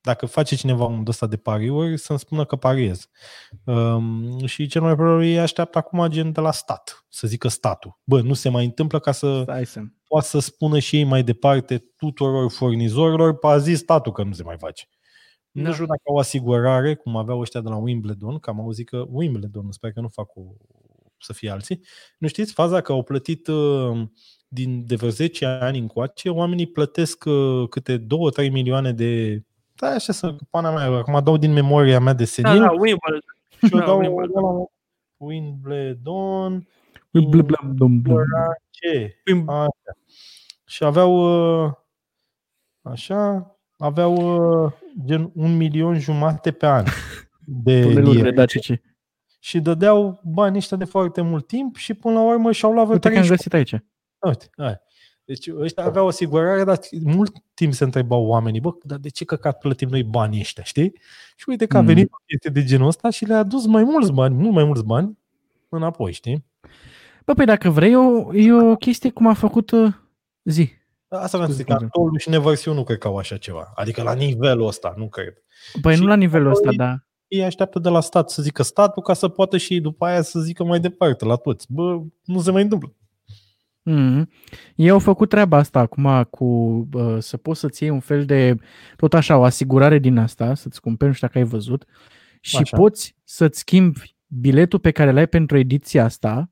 [0.00, 3.08] dacă face cineva un ăsta de pariuri, să-mi spună că pariez.
[3.64, 7.98] Um, și cel mai probabil ei așteaptă acum gen de la stat, să zică statul.
[8.04, 11.22] Bă, nu se mai întâmplă ca să Stai să poată să spună și ei mai
[11.22, 14.88] departe tuturor furnizorilor, pe a zis statul că nu se mai face.
[15.50, 15.72] Nu Da.
[15.72, 19.70] știu dacă au asigurare, cum aveau ăștia de la Wimbledon, că am auzit că Wimbledon,
[19.70, 20.42] sper că nu fac o,
[21.18, 21.80] să fie alții.
[22.18, 24.02] Nu știți faza că au plătit uh,
[24.48, 28.06] din, de vreo 10 ani încoace, oamenii plătesc uh, câte
[28.46, 29.42] 2-3 milioane de...
[29.80, 33.20] Da, așa să pana mea, acum dau din memoria mea de Da, senil da, Wimbledon.
[33.50, 34.32] și eu da, dau Wimbledon.
[34.32, 34.64] de la
[35.16, 36.68] Wimbledon,
[37.10, 38.16] Blă, blă, dum, dum.
[38.70, 39.14] ce?
[39.32, 39.98] Wim- Așa.
[40.66, 41.12] Și aveau
[41.64, 41.72] uh,
[42.82, 44.14] așa, aveau
[44.64, 44.72] uh,
[45.04, 46.84] gen un milion jumate pe an
[47.44, 48.30] de Tunelurile lire.
[48.30, 48.82] dacice.
[49.40, 52.94] Și dădeau bani ăștia de foarte mult timp și până la urmă și-au luat vreo
[52.96, 53.84] Uite că am 30 găsit aici.
[54.26, 54.80] Uite, hai.
[55.28, 59.58] Deci ăștia aveau asigurare, dar mult timp se întrebau oamenii, bă, dar de ce căcat
[59.58, 60.92] plătim noi banii ăștia, știi?
[61.36, 61.86] Și uite că a Mm.
[61.86, 64.84] venit o chestie de genul ăsta și le-a adus mai mulți bani, mult mai mulți
[64.84, 65.18] bani
[65.68, 66.44] înapoi, știi?
[67.24, 69.92] Bă, păi dacă vrei, e o, e o chestie cum a făcut uh,
[70.44, 70.68] zi.
[71.08, 71.84] Asta vreau să zic, Scuze.
[71.84, 73.72] Atolul și Neversiu nu cred că au așa ceva.
[73.74, 75.34] Adică la nivelul ăsta, nu cred.
[75.80, 78.62] Păi Și nu la nivelul ăsta, apoi- dar Ei așteaptă de la stat să zică
[78.62, 81.66] statul ca să poată și ei după aia să zică mai departe la toți.
[81.72, 82.92] Bă, nu se mai întâmplă.
[83.90, 84.28] Mm.
[84.74, 86.44] Ei au făcut treaba asta acum cu
[86.92, 88.56] uh, să poți să-ți iei un fel de,
[88.96, 91.84] tot așa, o asigurare din asta, să-ți cumperi, nu știu dacă ai văzut,
[92.40, 92.76] și Așa.
[92.76, 96.50] poți să-ți schimbi biletul pe care l-ai pentru ediția asta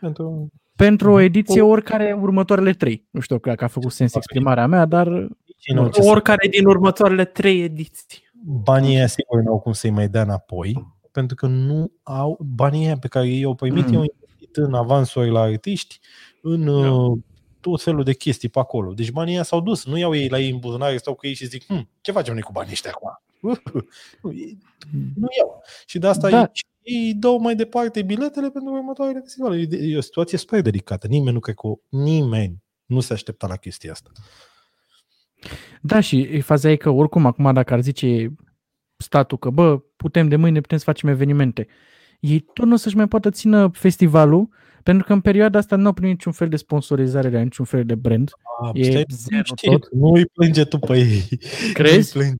[0.00, 1.22] Pentru pentru o Mhm.
[1.22, 3.06] ediție oricare următoarele trei.
[3.10, 7.24] Nu știu dacă a făcut sens exprimarea mea, dar în orice să- Oricare din următoarele
[7.24, 8.22] trei ediții.
[8.64, 12.96] banii ăia sigur n-au cum să-i mai dea înapoi, pentru că nu au banii ăia
[13.00, 13.90] pe care ei au primit, Mm.
[13.90, 13.96] mm.
[13.96, 15.98] au investit în avansuri la artiști,
[16.46, 17.18] în uh,
[17.60, 18.92] tot felul de chestii pe acolo.
[18.92, 21.34] Deci banii ăia s-au dus, nu iau ei la ei în buzunare, stau cu ei
[21.34, 23.10] și zic, hm, ce facem noi cu banii ăștia acum?
[24.22, 24.58] Nu, ei-
[25.16, 25.62] nu iau.
[25.86, 26.36] Și de asta Da.
[26.36, 26.50] da.
[26.82, 29.60] ei, ei dau mai departe biletele pentru următoarele festivaluri.
[29.62, 31.06] E de- E o situație super delicată.
[31.06, 34.10] Nimeni nu cred că o- nimeni nu se aștepta la chestia asta.
[35.80, 38.34] Da, și faza e că oricum acum dacă ar zice
[38.96, 41.66] statul că bă, putem de mâine, putem să facem evenimente,
[42.26, 44.48] ei tot nu o să-și mai poată țină festivalul,
[44.82, 47.64] pentru că în perioada asta nu au primit niciun fel de sponsorizare de la niciun
[47.64, 48.30] fel de brand.
[48.62, 49.92] A, E stai zero liniștit, tot.
[49.92, 51.28] Nu îi plânge tu pe ei.
[51.72, 52.16] Crezi?
[52.16, 52.36] Nu-i plânge.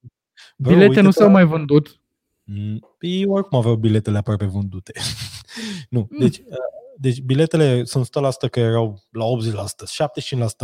[0.56, 2.00] Bă, Bilete uite nu că- s-au mai vândut.
[2.44, 4.92] Mm, Ei oricum aveau biletele aproape vândute.
[5.90, 6.44] nu, deci, uh,
[6.96, 8.08] deci biletele sunt
[8.46, 9.26] 100% că erau la 80%,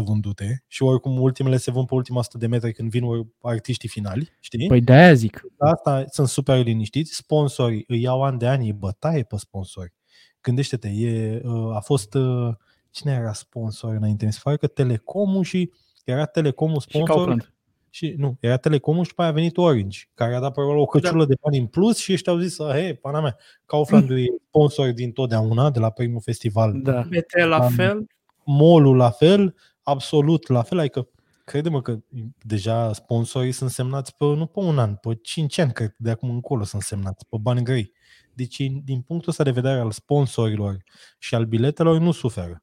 [0.00, 3.26] 75% vândute și oricum ultimele se vând pe ultima 100 de metri când vin or-
[3.42, 4.66] artiștii finali, știi?
[4.66, 5.42] Păi de-aia zic.
[5.58, 7.14] Asta sunt super liniștiți.
[7.14, 9.92] Sponsorii îi iau ani de ani, îi bătaie pe sponsori.
[10.40, 12.14] Gândește-te, e, uh, a fost...
[12.14, 12.54] uh,
[12.90, 14.24] Cine era sponsor înainte?
[14.24, 15.72] Mi se pare că Telecomul și
[16.04, 17.52] era Telecomul Și sponsor Kaufland.
[17.90, 20.86] Și nu, era Telecomul și după aia a venit Orange, care a dat probabil o
[20.86, 23.36] căciulă de bani în plus și ăștia au zis, hei, pana mea,
[23.66, 26.80] Kaufland e sponsor din totdeauna, de la primul festival.
[26.82, 27.00] Da.
[27.00, 28.06] BT la Am- fel.
[28.44, 31.08] Molul la fel, absolut la fel, adică
[31.44, 31.98] crede-mă că
[32.42, 36.30] deja sponsorii sunt semnați pe, nu pe un an, pe 5 ani, cred, de acum
[36.30, 37.92] încolo sunt semnați, pe bani grei.
[38.34, 40.84] Deci, din punctul ăsta de vedere al sponsorilor
[41.18, 42.62] și al biletelor, nu suferă.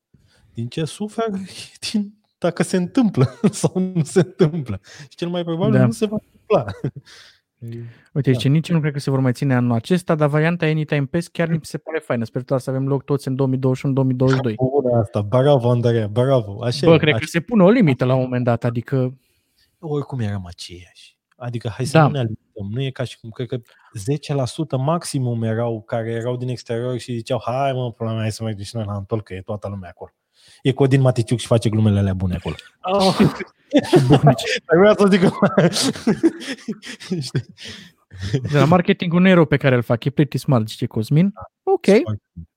[0.53, 1.39] Din ce suferă?
[1.91, 4.79] Din dacă se întâmplă sau nu se întâmplă.
[5.09, 5.85] Și cel mai probabil Da.
[5.85, 6.65] nu se va întâmpla.
[8.13, 8.31] Uite, Da.
[8.31, 11.05] zice, nici eu nu cred că se vor mai ține anul acesta, dar varianta Anytime
[11.05, 12.23] Pass chiar mi se pare faină.
[12.23, 14.55] Sper doar să avem loc toți în 2021-2022.
[14.55, 16.63] Bună asta, bravo Andreea, bravo.
[16.63, 17.19] Așa Bă, e, cred așa.
[17.23, 19.17] că se pune o limită la un moment dat, adică
[19.79, 21.17] oricum eram aceiași.
[21.37, 22.03] Adică hai să Da.
[22.03, 22.67] nu ne alimentăm.
[22.71, 27.13] Nu e ca și cum, cred că 10% maximum erau care erau din exterior și
[27.13, 29.89] ziceau, hai mă, problema hai să mergem și noi la Antol, că e toată lumea
[29.89, 30.11] acolo.
[30.61, 32.55] E Codin Maticiuc și face glumele alea bune acolo.
[32.81, 33.13] Oh,
[33.89, 34.43] și buhnici.
[34.65, 35.67] Dar vreau să zic că...
[37.19, 37.41] Știi?
[38.51, 41.33] De la marketingul nu e rău pe care îl fac, e pretty smart, zice Cosmin.
[41.63, 41.85] Ok,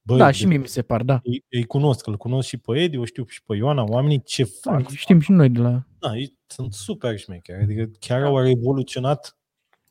[0.02, 1.20] Bă, da, de- și mie mi se par, da.
[1.24, 4.51] Îi, îi cunosc, îl cunosc și pe Edi, o știu și pe Ioana, oamenii ce
[4.64, 4.89] da fac.
[4.90, 5.82] știm și noi de la...
[5.98, 7.62] Da, ei sunt super șmecheri.
[7.62, 9.36] Adică chiar au revoluționat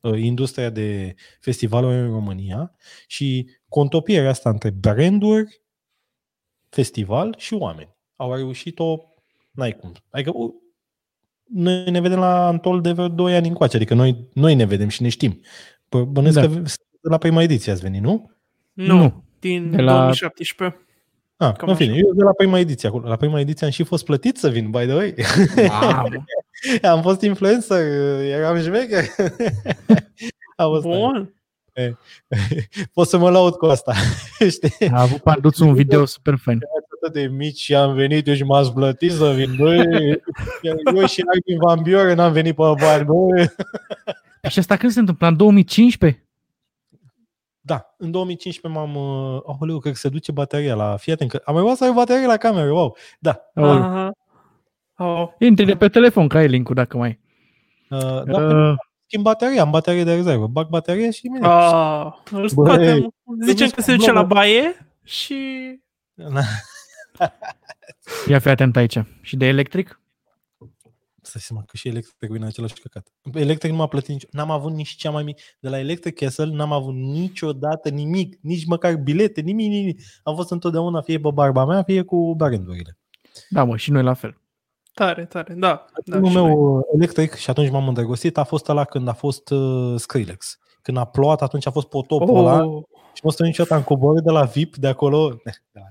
[0.02, 2.76] uh, industria de festivaluri în România
[3.08, 5.62] și contopierea asta între branduri,
[6.70, 7.98] festival și oameni.
[8.20, 8.98] Au reușit-o,
[9.52, 9.92] n-ai cum.
[10.10, 10.62] Adică, u-
[11.44, 14.88] noi ne vedem la Antol de vreo 2 ani încoace, adică noi, noi ne vedem
[14.88, 15.42] și ne știm.
[15.86, 16.48] Bă- Bănuiesc Da.
[16.48, 16.48] că
[17.02, 18.32] de la prima ediție ați venit, nu?
[18.74, 19.24] Nu, Nu.
[19.40, 20.78] din De la- 2017.
[21.38, 23.08] Ah, Cam în fine, eu de la prima ediție acolo.
[23.08, 25.14] La prima ediție am și fost plătit să vin, by the way.
[25.68, 26.24] Mamă.
[26.94, 27.78] am fost influencer,
[28.22, 29.04] eram șmecher.
[30.56, 30.98] a fost tare.
[30.98, 31.34] Bun.
[32.94, 33.94] Pot să mă laud cu asta.
[34.50, 34.88] Știi?
[34.92, 36.60] A avut Panduț un video super fain.
[37.02, 39.56] Atât de mici și am venit eu și m-ați plătit să vin.
[39.58, 39.78] Băi,
[40.96, 43.04] eu și Arvin Van Buren am venit pe bani.
[43.04, 43.50] Băi.
[44.50, 45.28] Și asta când se întâmplă?
[45.28, 46.24] În 2015?
[47.62, 48.96] Da, în 2015 m-am...
[48.96, 50.98] Uh, aoleu, cred că se duce bateria la...
[50.98, 52.98] Fii atent, că am mai să ai baterie la cameră, wow.
[53.20, 53.84] Da, Aoleu.
[53.84, 54.12] Aha.
[54.98, 55.28] Oh.
[55.40, 57.20] Intri de pe telefon, că ai link-ul dacă mai ai.
[58.00, 60.48] uh, da Uh, schimb bateria, am baterie de rezervă.
[60.48, 61.48] Bag bateria și mine.
[61.48, 63.14] Ah, îl scoatem.
[63.46, 64.36] Zicem duci că se cu duce la blogul.
[64.36, 65.36] baie și...
[67.20, 67.34] Na.
[68.28, 69.00] ia fi atent aici.
[69.22, 70.02] Și de electric?
[71.22, 73.08] Să seama că și electric în același căcat.
[73.34, 74.26] Electric nu m-a plătit nici...
[74.32, 75.42] N-am avut nici cea mai mică...
[75.60, 80.02] De la Electric Castle n-am avut niciodată nimic, nici măcar bilete, nimic, nimic.
[80.24, 82.98] Am fost întotdeauna fie pe barba mea, fie cu barendurile.
[83.50, 84.42] Da, mă, și noi la fel.
[84.94, 85.86] Tare, tare, da.
[86.06, 86.46] da Primul și noi.
[86.46, 90.60] meu uh, electric, și atunci m-am îndrăgostit, a fost ăla când a fost uh, Skrillex.
[90.82, 92.40] Când a plouat, atunci a fost potopul oh.
[92.40, 92.84] ăla Oh,
[93.14, 95.30] și nu niciodată, am coborât de la VIP de acolo.
[95.72, 95.82] Da.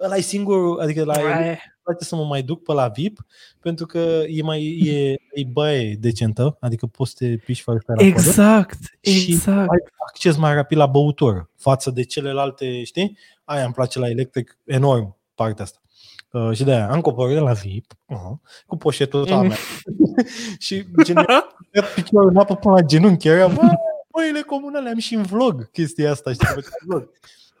[0.00, 3.18] Ăla e singur, adică la el ai, place să mă mai duc pe la VIP
[3.60, 3.98] pentru că
[4.28, 8.12] e mai e, e baie decentă, adică poți să te piși fără să stai la
[8.14, 8.28] coadă.
[8.28, 9.70] exact, Și exact.
[9.70, 9.78] ai
[10.08, 13.18] acces mai rapid la băutură față de celelalte, știi?
[13.44, 15.78] Aia îmi place la electric enorm, partea asta.
[16.30, 19.46] Uh, și de aia am coborât de la VIP, uh-huh, cu poșetul Mhm.
[19.46, 19.56] mea.
[20.58, 21.56] și gen, dat
[21.94, 23.28] piciorul în apă până la genunchi.
[23.28, 23.60] Era, bă,
[24.10, 26.46] băile comunale, am și în vlog chestia asta, știi?
[26.54, 27.10] Pe vlog.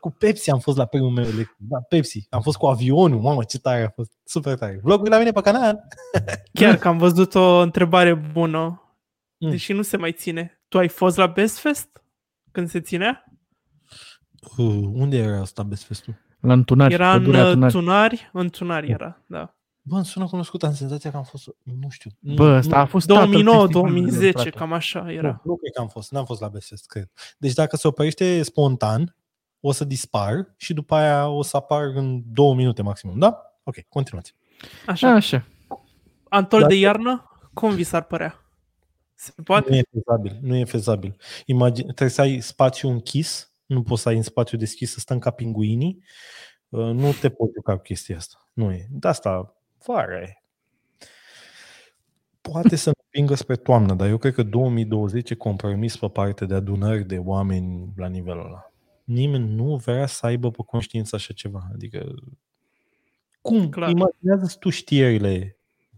[0.00, 1.54] Cu Pepsi am fost la primul meu electric.
[1.58, 2.26] Da, Pepsi.
[2.30, 4.12] Am fost cu avionul, mamă, ce tare a fost.
[4.24, 4.80] Super tare.
[4.82, 5.78] Vlogul e la mine pe canal.
[6.52, 8.80] Chiar că am văzut o întrebare bună,
[9.38, 9.50] Mm.
[9.50, 10.60] deși nu se mai ține.
[10.68, 12.02] Tu ai fost la Best Fest?
[12.52, 13.24] Când se ținea?
[14.56, 16.14] Uh, unde era asta Best Fest-ul?
[16.40, 17.72] La întunari, Era în pădurea uh, tunari.
[17.72, 18.30] Tunari?
[18.32, 19.54] În Tunari era, da.
[19.82, 22.10] Bă, îmi sună cunoscut, am senzația că am fost, nu știu.
[22.20, 24.50] Bă, ăsta a fost tatăl festivalului, 2009-2010, frate.
[24.50, 25.40] cam așa Nu, era.
[25.44, 27.10] nu cred că am fost, n-am fost la Best Fest, cred.
[27.38, 29.16] Deci dacă se oprește spontan,
[29.60, 33.40] o să dispar și după aia o să apar în două minute maximum, da?
[33.62, 34.34] Ok, continuați.
[34.86, 35.08] Așa.
[35.08, 35.46] Așa.
[36.28, 37.30] Antol Dar- de iarnă?
[37.54, 38.40] Cum vi s-ar părea?
[39.14, 39.76] Se Nu poate?
[39.76, 41.16] e fezabil, nu e fezabil.
[41.46, 45.18] Imagine, trebuie să ai spațiu închis, nu poți să ai în spațiu deschis să stăm
[45.18, 46.02] ca pinguinii,
[46.68, 48.48] Uh, nu te poți juca cu chestia asta.
[48.52, 48.86] Nu e.
[48.90, 49.54] De asta,
[49.86, 50.42] vara e.
[52.40, 56.54] Poate să împingă spre toamnă, dar eu cred că 2020 e compromis pe parte de
[56.54, 58.72] adunări de oameni la nivelul ăla.
[59.06, 61.68] Nimeni nu vrea să aibă pe conștiință așa ceva.
[61.72, 62.14] Adică,
[63.40, 63.68] cum?
[63.68, 63.90] Clar.
[63.90, 65.56] Imaginează tu știrile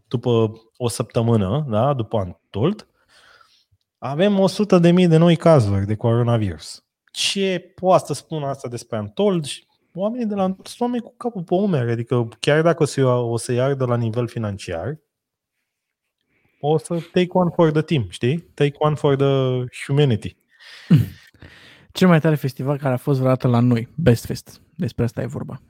[0.09, 1.95] după o săptămână, da?
[1.95, 2.87] după Antold,
[3.99, 6.85] avem 100 de mii de noi cazuri de coronavirus.
[7.13, 9.45] Ce poate să spună asta despre Antold?
[9.45, 12.87] Și Oamenii de la Antold sunt oameni cu capul pe umeri, adică chiar dacă o
[12.87, 14.99] să, o să iardă la nivel financiar,
[16.61, 18.39] o să take one for the team, știi?
[18.39, 20.37] Take one for the humanity.
[21.99, 24.63] Cel mai tare festival care a fost vreodată la noi, Best Fest.
[24.77, 25.61] Despre asta e vorba.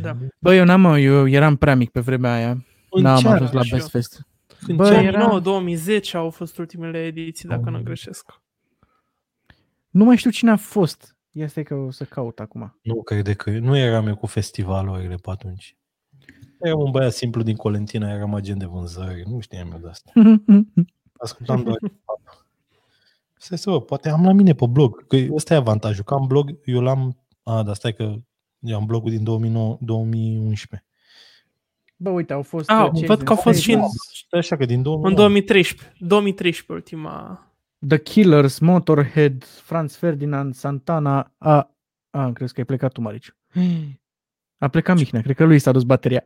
[0.00, 0.16] Da.
[0.38, 2.64] Bă, eu n-am, eu eram prea mic pe vremea aia.
[3.00, 3.78] N-am ce an ajuns la și eu.
[3.78, 4.26] Best Fest.
[4.64, 5.04] Când Bă, ce an?
[5.04, 8.40] era- 2009-2010 au fost ultimele ediții, dacă nu greșesc.
[9.90, 11.16] Nu mai știu cine a fost.
[11.30, 12.78] Este că o să caut acum.
[12.82, 15.76] Nu cred că nu eram eu cu festivalurile pe atunci.
[16.60, 20.12] Eram un băiat simplu din Colentina, eram agent de vânzări, nu știam eu de asta.
[21.24, 21.78] Ascultam doar.
[23.44, 26.26] Stai să vă, poate am la mine pe blog, că ăsta e avantajul, că am
[26.26, 28.14] blog, eu l-am, a, dar stai că
[28.58, 30.88] eu am blogul din 2009, 2011.
[31.96, 32.70] Bă, uite, au fost...
[32.70, 33.82] Ah, uh, văd că au fost și în,
[34.26, 35.08] Stai așa că din 2009.
[35.08, 35.96] în 2013.
[35.98, 37.46] 2013 ultima.
[37.88, 41.32] The Killers, Motorhead, Franz Ferdinand, Santana.
[41.38, 41.50] A,
[42.10, 43.36] a am crezut că ai plecat tu, Marici.
[44.58, 46.24] A plecat Mihnea, cred că lui s-a dus bateria.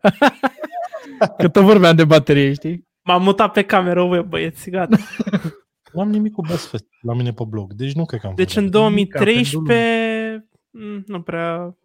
[1.39, 2.89] că tot vorbeam de baterie, știi?
[3.03, 4.97] M-am mutat pe cameră web, băieți, gata.
[5.93, 8.35] Nu am nimic cu Best Fest la mine pe blog, deci nu cred că am
[8.35, 11.77] Deci fost în la- 2013 mm, nu prea...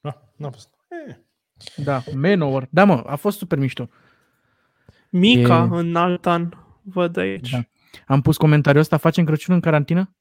[0.00, 0.68] Da, n-am fost.
[1.06, 1.14] Eh,
[1.84, 2.68] Da, Manowar.
[2.70, 3.88] Da, mă, a fost super mișto.
[5.10, 6.48] Mica E- în alt an,
[6.82, 7.50] văd aici.
[7.50, 7.58] Da.
[8.06, 10.14] Am pus comentariul ăsta, facem Crăciun în carantină?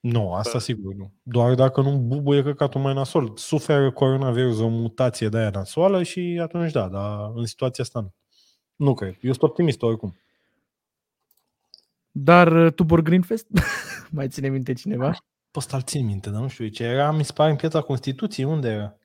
[0.00, 1.12] Nu, asta sigur nu.
[1.22, 3.32] Doar dacă nu bubuie căcatul mai nasol.
[3.36, 8.14] Suferă coronavirus o mutație de aia nasoală și atunci da, dar în situația asta nu.
[8.76, 9.16] Nu cred.
[9.20, 10.16] Eu sunt optimist oricum.
[12.12, 13.46] Dar uh, Tubor Greenfest?
[14.10, 15.10] mai ține minte cineva?
[15.50, 17.80] Pe ăsta îl țin minte, dar nu știu ce era, mi se pare în piața
[17.80, 18.96] Constituției, unde era?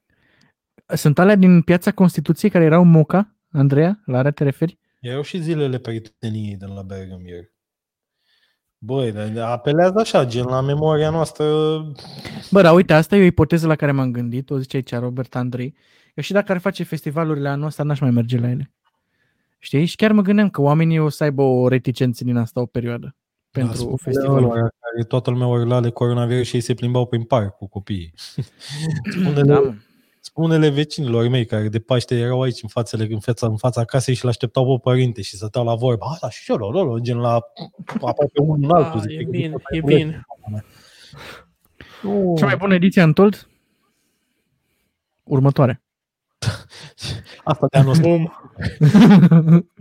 [0.95, 3.35] Sunt alea din piața Constituției care erau în Moca?
[3.51, 4.01] Andreea?
[4.05, 4.79] La care te referi?
[4.99, 7.43] Erau și zilele prieteniei de la Bergamier.
[8.77, 11.45] Băi, dar apelează așa, gen la memoria noastră.
[12.51, 15.35] Bă, dar uite, asta e o ipoteză la care m-am gândit, o zice aici Robert
[15.35, 15.75] Andrei.
[16.15, 18.71] Eu și dacă ar face festivalurile anul ăsta, n-aș mai merge la ele.
[19.59, 19.85] Știi?
[19.85, 23.15] Și chiar mă gândeam că oamenii o să aibă o reticență din asta o perioadă
[23.51, 24.43] pentru Da, spune festivalul.
[24.51, 28.13] ăla Care toată lumea urla de coronavirus și ei se plimbau prin parc cu copiii.
[29.11, 29.73] spune-le, Da, mă.
[30.19, 34.13] spune-le vecinilor mei care de Paște erau aici în, fațele, în, fața, în fața casei
[34.13, 36.05] și l-așteptau pe părinte și stăteau la vorbă.
[36.05, 37.39] A, da, și eu, lolo, gen la
[37.87, 38.99] aproape unul în altul.
[38.99, 40.25] Ah, zic, e că bine, e e bine.
[42.03, 43.47] Nu, Cea mai bună ediție Untold?
[45.23, 45.81] Următoare.
[47.43, 48.46] Asta de anul ăsta.
[49.29, 49.71] Bum.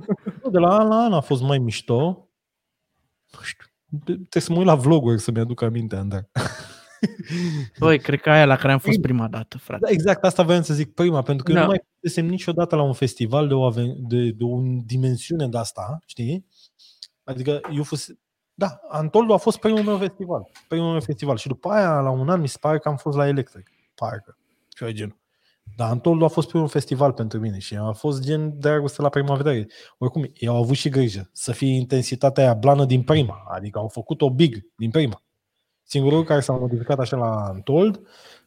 [0.51, 2.29] De la an la an a fost mai mișto.
[3.33, 3.65] Nu știu.
[4.05, 6.29] Trebuie să mă uit la vloguri să-mi aduc aminte, Andrei.
[7.79, 9.85] Băi, cred că aia la care am fost prima dată, frate.
[9.85, 11.59] Da, exact, asta voiam să zic prima, pentru că Da.
[11.59, 15.49] eu nu mai fusesem niciodată la un festival de o, aven- de, de o dimensiune
[15.49, 16.47] de asta, știi?
[17.25, 18.09] Adică eu fus...
[18.55, 20.51] Da, Antoldu a fost primul meu festival.
[20.69, 21.37] Primul meu festival.
[21.37, 23.71] Și după aia, la un an, mi se pare că am fost la Electric.
[23.95, 24.39] Parcă.
[24.77, 25.17] Și eu genul.
[25.77, 29.35] Dar Antoldu a fost primul festival pentru mine și a fost gen dragoste la prima
[29.35, 29.67] vedere.
[29.99, 33.43] Oricum, ei au avut și grijă să fie intensitatea aia blană din prima.
[33.49, 35.23] Adică au făcut-o big din prima.
[35.83, 38.01] Singurul lucru care s-a modificat așa la Antold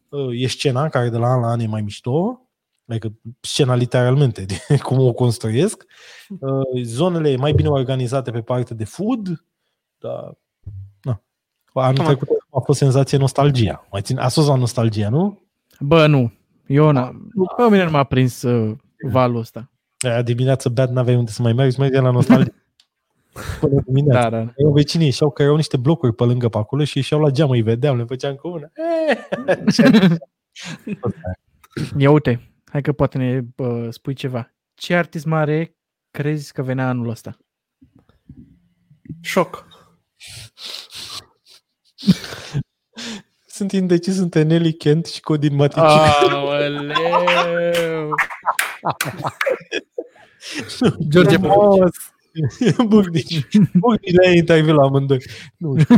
[0.09, 2.41] uh, e scena, care de la an la an e mai mișto,
[2.87, 5.85] adică scena literalmente, de cum o construiesc.
[6.39, 9.45] Uh, Zonele mai bine organizate pe partea de food,
[9.97, 10.37] dar
[11.01, 11.21] na.
[11.73, 13.87] Anul Cam trecut a fost senzație nostalgia.
[13.91, 15.39] Mai țin, a fost la nostalgia, nu?
[15.79, 16.31] Bă, nu.
[16.69, 17.31] Eu n-am.
[17.57, 18.77] Pe mine nu m-a prins uh,
[19.11, 19.71] valul ăsta.
[19.99, 22.53] Aia dimineață beat n-aveai unde să mai mergi, mergeai la nostalgie.
[23.59, 24.29] Până dimineața.
[24.29, 24.51] Da, da.
[24.55, 27.49] Eu vecinii ieșeau că erau niște blocuri pe lângă pe acolo și ieșeau la geam,
[27.49, 28.71] îi vedeam, le făceam cu una.
[31.97, 34.51] Ia uite, hai că poate ne uh, spui ceva.
[34.73, 35.75] Ce artist mare
[36.11, 37.37] crezi că venea anul ăsta?
[39.21, 39.67] Șoc.
[43.59, 45.77] Sunt indecis între Nelly Kent și Codin Matici.
[46.31, 48.09] Aoleu!
[51.09, 51.89] George Frumos.
[52.87, 53.47] Bucnici.
[53.73, 55.21] Bucnici le-ai interviu la amândoi.
[55.57, 55.95] Nu știu.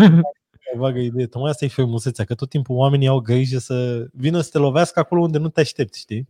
[0.75, 1.25] Vagă idee.
[1.27, 4.99] Tocmai asta e frumusețea, că tot timpul oamenii au grijă să vină să te lovească
[4.99, 6.27] acolo unde nu te aștepți, știi?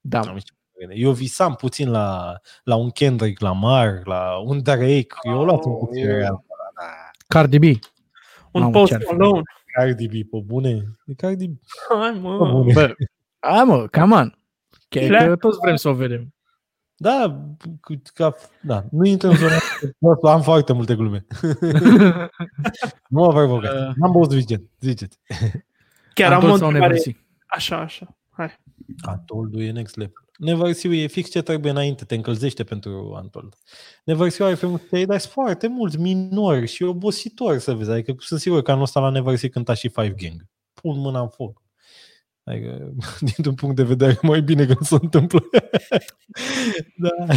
[0.00, 0.56] Da, Am știut.
[0.94, 2.34] Eu visam puțin la,
[2.64, 5.06] la un Kendrick Lamar, la un Drake.
[5.22, 6.14] Eu luat un puțin Oh.
[6.16, 6.44] real.
[7.28, 7.62] Cardi B.
[8.52, 9.12] Un Mamă, post ce-ar fi?
[9.12, 9.42] alone.
[9.76, 10.82] Cardi B, pe bune.
[11.06, 11.56] E Cardi B.
[12.00, 12.50] Hai, Pe mă.
[12.50, 12.72] bune.
[12.72, 12.94] Bă,
[13.38, 14.38] a, mă, come on.
[14.88, 15.26] Că, Flash.
[15.26, 16.34] că toți vrem să o vedem.
[16.98, 17.44] Da,
[17.80, 19.54] cu- ca, da, nu intră în zona.
[20.34, 21.26] Am foarte multe glume.
[23.08, 23.76] nu mă provocați.
[23.76, 23.92] Uh.
[23.96, 24.70] N-am băut suficient.
[24.80, 25.18] Ziceți.
[26.14, 26.92] Chiar am o Antol sau întrebare.
[26.92, 27.16] Neversi?
[27.46, 28.15] Așa, așa.
[28.36, 28.60] Hai.
[29.00, 30.24] Antoldu e next level.
[30.38, 33.54] Neversiu e fix ce trebuie înainte, te încălzește pentru Antold.
[34.04, 37.90] Neversiu are frumos, te dar sunt foarte mulți minori și obositori să vezi.
[37.90, 40.46] Adică sunt sigur că anul ăsta la Neversiu cânta și Five Gang.
[40.72, 41.62] Pun mâna în foc.
[42.44, 42.92] Adică,
[43.34, 45.40] dintr-un punct de vedere, mai bine că nu se întâmplă.
[47.04, 47.34] da.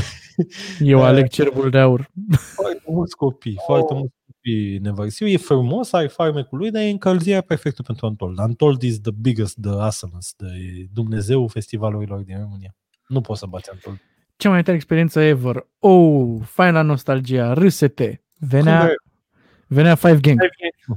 [0.79, 2.11] Eu aleg cerbul de aur.
[2.37, 5.27] Foarte mulți copii, foarte mulți copii Neversiu.
[5.27, 8.39] E frumos, ai farmecul lui, dar e încălzirea perfectă pentru Antold.
[8.39, 10.47] Antold is the biggest, the awesomeness, the
[10.93, 12.75] Dumnezeu festivalurilor din România.
[13.07, 14.01] Nu poți să bați Antold.
[14.35, 15.67] Cea mai tare experiență ever.
[15.79, 18.23] Oh, faina nostalgia, râsete.
[18.37, 18.95] Venea, Cum
[19.67, 20.39] venea Five Gang.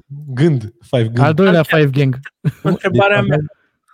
[0.06, 1.18] Gând, Five Gând.
[1.18, 2.18] Al doilea Five Gang.
[2.62, 3.38] Întrebarea Deci mea.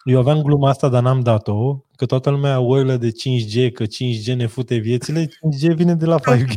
[0.05, 3.85] Aveam- Eu aveam gluma asta, dar n-am dat-o, că toată lumea urlă de 5G, că
[3.85, 6.55] 5G ne fute viețile, 5G vine de la 5G.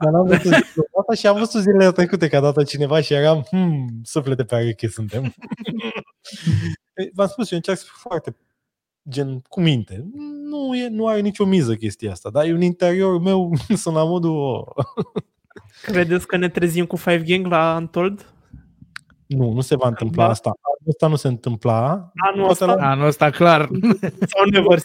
[0.00, 0.52] Dar n-am văzut
[1.00, 4.54] asta și am văzut zilele trecute că a dat cineva și eram, hmm, suflete pe
[4.54, 5.22] areche suntem.
[6.94, 8.36] Ei, V-am spus, eu încerc să fiu foarte
[9.08, 10.06] gen cu minte.
[10.44, 13.52] Nu, e, nu are nicio miză chestia asta, dar eu în interiorul meu
[13.82, 14.84] sunt la modul, oh,
[15.82, 18.34] Credeți că ne trezim cu Five Gang la Untold?
[19.36, 20.30] Nu, nu se va întâmpla Da.
[20.30, 20.48] asta.
[20.48, 22.10] Anul ăsta nu se întâmpla.
[22.14, 22.64] Anul Poate ăsta?
[22.74, 23.68] la- Anul ăsta clar.
[24.32, 24.78] Sau never?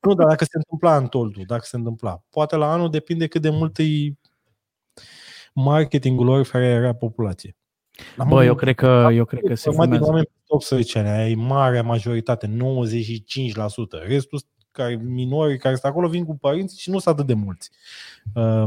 [0.00, 2.22] Nu, dar dacă se întâmpla în toldul, dacă se întâmpla.
[2.30, 3.84] Poate la anul depinde cât de mult e
[5.54, 7.56] marketingul lor care era populație.
[8.16, 10.10] La Bă, modul- eu cred că, eu cred că se format din fumează.
[10.10, 14.02] oameni pe 18 ani, aia e marea majoritate, 95%.
[14.06, 14.40] Restul
[14.70, 17.70] care minori care sunt acolo vin cu părinți și nu sunt atât de mulți.
[18.34, 18.64] Uh,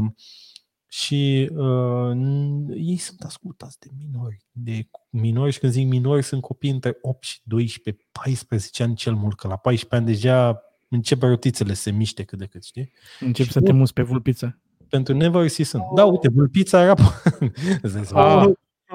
[0.88, 4.44] și uh, n- ei sunt ascultați de minori.
[4.52, 9.14] De minori și când zic minori sunt copii între 8 și 12, 14 ani cel
[9.14, 12.92] mult, că la 14 ani deja începe rotițele să se miște cât de cât, știi?
[13.20, 14.58] Încep să te muți pe vulpiță.
[14.88, 15.82] Pentru Never See sunt.
[15.94, 16.94] Da, uite, Vulpița era...
[17.82, 18.48] Îți dai seama, Ah.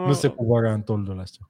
[0.05, 1.49] nu se coboară în toldul ăsta.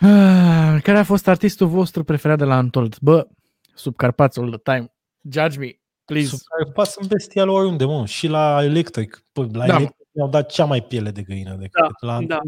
[0.00, 2.98] Ah, Care a fost artistul vostru preferat de la Untold?
[3.00, 3.26] Bă,
[3.74, 4.92] sub Carpați all the time.
[5.30, 5.70] Judge me.
[6.06, 6.28] Please.
[6.36, 8.06] Subcarpați sunt bestial oriunde, mă.
[8.06, 9.24] Și la electric.
[9.32, 9.78] Păi, la Da, mă.
[9.78, 12.38] electric mi-au dat cea mai piele de găină decât Da, la da,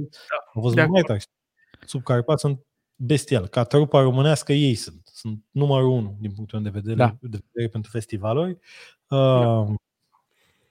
[0.55, 1.07] Au fost de mai acord.
[1.07, 1.25] tari.
[1.87, 2.61] Subcarpați sunt
[2.97, 3.47] bestial.
[3.47, 5.01] Ca trupa românească ei sunt.
[5.13, 7.17] Sunt numărul unu din punctul meu de vedere, Da.
[7.21, 8.59] de vedere pentru festivaluri.
[9.09, 9.67] Uh,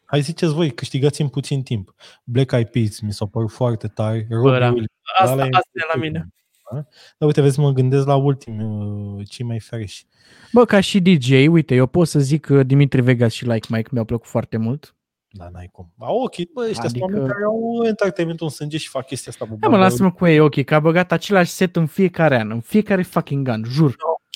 [0.05, 1.93] hai ziceți voi, câștigați în puțin timp.
[2.23, 4.27] Black Eyed Peas mi s-au părut foarte tari.
[4.29, 4.65] Robbie da.
[4.67, 4.87] Williams,
[5.19, 6.27] Asta, ăla asta e la mine.
[6.73, 6.77] Da?
[7.17, 10.05] Dar uite, vezi, mă gândesc la ultimi, uh, cei mai freși.
[10.53, 13.89] Bă, ca și DJ, uite, eu pot să zic că Dimitri Vegas și Like Mike
[13.91, 14.95] mi-au plăcut foarte mult.
[15.29, 15.91] Da, n-ai cum.
[15.97, 16.83] Ba, ok, bă, ăștia adică...
[16.83, 19.55] sunt Adică- oameni care au entertainment în sânge și fac chestia asta.
[19.59, 22.59] Da, mă, lasă-mă cu ei, ok, că a băgat același set în fiecare an, în
[22.59, 23.95] fiecare fucking an, jur.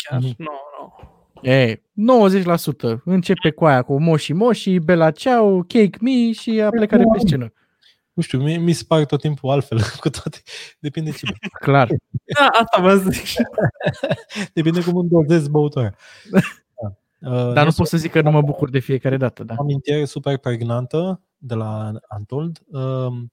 [0.10, 0.36] Chiar, Mhm.
[0.38, 0.46] nu,
[1.44, 1.50] nu.
[1.50, 3.02] E, 90%.
[3.06, 7.20] Începe cu aia, cu Moshi Moshi, Bella Ciao, Cake Me și a plecat de pe
[7.20, 7.54] scenă.
[8.14, 10.42] Nu știu, mie, mi se pare tot timpul altfel cu toate.
[10.80, 11.26] Depinde ce.
[11.66, 11.88] Clar.
[12.40, 13.26] Da, asta vă zic.
[14.54, 15.94] Depinde cum îndozezi băutura.
[16.32, 16.40] Da.
[17.32, 19.54] Uh, Dar nu pot să zic că nu mă bucur de fiecare dată, da.
[19.58, 22.60] o amintire super pregnantă de la Antold.
[22.68, 23.32] Um,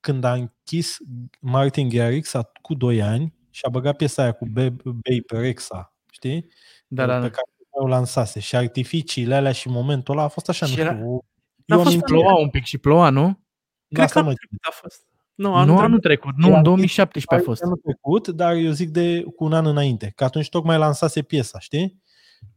[0.00, 0.96] Când a închis
[1.40, 2.32] Martin Garrix
[2.62, 6.46] cu 2 ani și a băgat piesa aia cu Babe Babe Rexa, știi?
[6.86, 7.28] Da, da, Pe da.
[7.30, 8.40] care o lansase.
[8.40, 11.24] Și artificiile alea și momentul ăla a fost așa, Și nu era- știu.
[11.64, 13.38] N-a eu fost am Ploua un pic și ploua, nu?
[13.94, 15.06] Cred că asta anul mă trecut a fost.
[15.34, 16.02] Nu, Nu anul anul trecut.
[16.02, 17.62] trecut, nu, Era în 2017 a fost.
[17.62, 21.58] Anul trecut, dar eu zic de cu un an înainte, că atunci tocmai lansase piesa,
[21.58, 22.02] știi?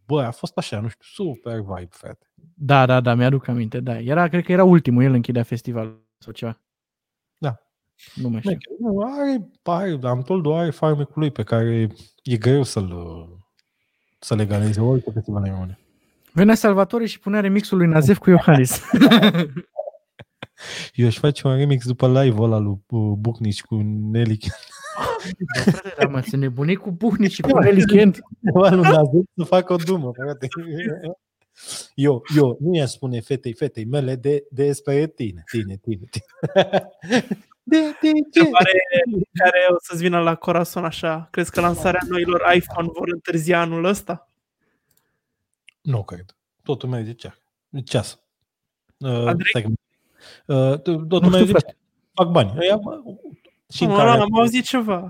[0.06, 2.32] Bă, a fost așa, nu știu, super vibe, frate.
[2.54, 4.00] Da, da, da, mi-aduc aminte, da.
[4.00, 6.62] Era, cred că era ultimul, el închidea festivalul sau ceva.
[7.38, 7.58] Da.
[8.16, 8.52] Nu mai știu.
[8.52, 8.72] Mecher.
[8.80, 11.90] Nu, are, are, am tot are farmecul lui pe care
[12.24, 12.94] e greu să-l
[14.20, 15.80] să legalizeze orice festival în România.
[16.34, 18.82] Venea Salvatore și punea remixul lui Nazef cu Iohannis.
[20.94, 23.76] Eu aș face un remix după live-ul ăla lui uh, Bucnici cu
[24.12, 24.38] Nelly
[25.98, 28.20] da, mă, să nebuni cu buhni și cu Nelly Kent.
[28.44, 30.48] Ceva lui Nazif să facă o dumă, frate.
[31.96, 36.26] Eu, eu nu i-aș spune fetei, fetei mele de, despre tine, tine, tine, tine.
[37.64, 38.40] De, de ce?
[38.40, 38.84] Întrebare
[39.34, 41.28] care o să-ți vină la corazon așa.
[41.32, 44.30] Crezi că lansarea noilor iPhone vor întârzia anul ăsta?
[45.82, 46.36] Nu cred.
[46.64, 47.42] Totul merge ceas.
[47.84, 48.20] Ceas.
[48.98, 49.78] Uh, Andrei?
[50.18, 51.62] Stai că- uh, totul Nu merge știu, ceas.
[51.62, 51.78] frate.
[52.14, 52.54] Fac bani.
[52.60, 53.00] Ăia, bă,
[53.74, 54.10] și în Nu, care...
[54.18, 55.10] nu, am auzit ceva.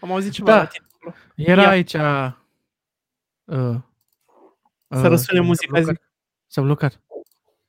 [0.00, 0.56] Am auzit ceva Da.
[0.56, 0.86] la tine.
[0.94, 1.14] acolo.
[1.36, 1.68] Era Ia.
[1.68, 1.92] aici...
[3.44, 3.74] Uh,
[4.88, 6.02] Să răsune muzica, s-a blocat.
[6.46, 7.00] S-a blocat.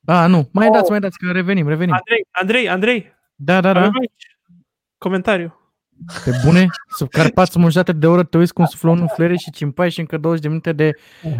[0.06, 0.50] A, nu.
[0.52, 0.74] Mai Oh.
[0.74, 1.94] dați, mai dați, că revenim, revenim.
[1.94, 3.80] Andrei, Andrei, Andrei, Da, da, da.
[3.80, 4.38] avem aici
[4.98, 5.58] comentariu.
[6.24, 9.52] Pe bune, sub Carpați mă jumătate de oră te uiți cum suflă unul flere și
[9.52, 10.92] cimpai și încă 20 de minute de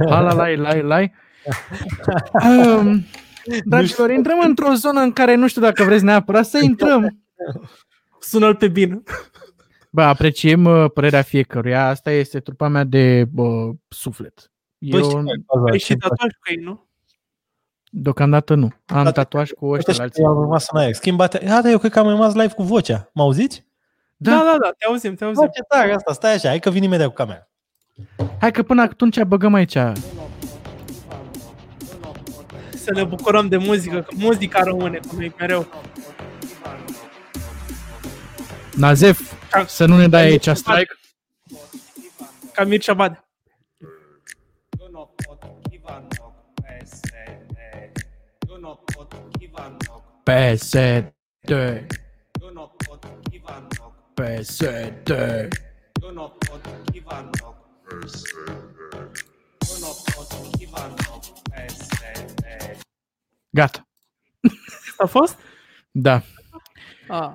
[0.10, 1.14] hala lai lai lai.
[2.78, 3.06] Um,
[3.66, 7.24] dragilor, intrăm într-o zonă în care nu știu dacă vreți neapărat să intrăm.
[8.20, 9.02] Sună-l pe bine.
[9.90, 11.88] Bă, apreciem uh, părerea fiecăruia.
[11.88, 14.52] Asta este trupa mea de bă, suflet.
[14.78, 15.72] Bă, Eu, știi care e faza?
[15.72, 16.88] Ai și Ce tatuaj cu ei, nu?
[17.96, 18.64] deocamdată nu.
[18.66, 20.24] Am Toate- tatuaj cu ăștia Uite la și alții.
[20.24, 20.94] am rămas în aer.
[20.94, 21.38] Schimbate.
[21.38, 23.10] Ah, da, eu cred că am rămas live cu vocea.
[23.14, 23.66] Mă auziți?
[24.18, 24.38] Da, Da.
[24.38, 25.44] da, da, te auzim, te auzim.
[25.46, 26.14] Bă, ce tare asta.
[26.14, 27.50] Stai așa, hai că vin imediat cu camera.
[28.40, 29.78] Hai că până atunci băgăm aici.
[32.84, 35.68] Să ne bucurăm de muzică, că muzica rămâne cu noi mereu.
[38.76, 39.20] Nazef,
[39.68, 41.00] să nu ne dai aici strike.
[42.54, 43.28] Ca Mircea Badea.
[44.80, 47.56] Eu nu pot Ivanov, PSD.
[48.50, 50.04] Eu nu pot Ivanov,
[54.14, 55.10] PSD,
[56.02, 57.56] eu nu pot Ivanov,
[58.04, 58.73] PSD.
[63.54, 63.88] Gata.
[64.98, 65.40] A fost?
[65.92, 66.22] Da.
[67.08, 67.32] Ah.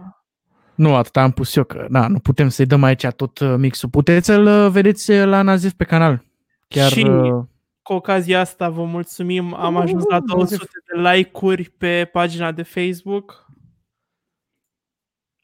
[0.74, 3.88] Nu atât am pus eu, că na, nu putem să-i dăm aici tot uh, mixul.
[3.88, 6.24] Puteți să-l uh, vedeți uh, la Nazif pe canal.
[6.68, 7.44] Chiar, Și- uh,
[7.82, 9.54] Cu ocazia asta vă mulțumim.
[9.54, 10.64] Am ajuns la 200
[10.94, 13.46] de like-uri pe pagina de Facebook.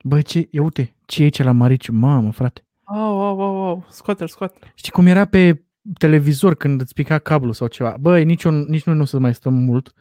[0.05, 1.93] bă, ce, ia uite, ce e aici la Mariciu?
[1.93, 2.67] Mamă, frate.
[2.85, 3.87] Au, au, au, au.
[3.89, 5.65] Scoate-l, scoate Știi cum era pe
[5.99, 7.97] televizor când îți pica cablu sau ceva?
[8.01, 9.93] Bă, nici, eu, nici noi nu o să mai stăm mult.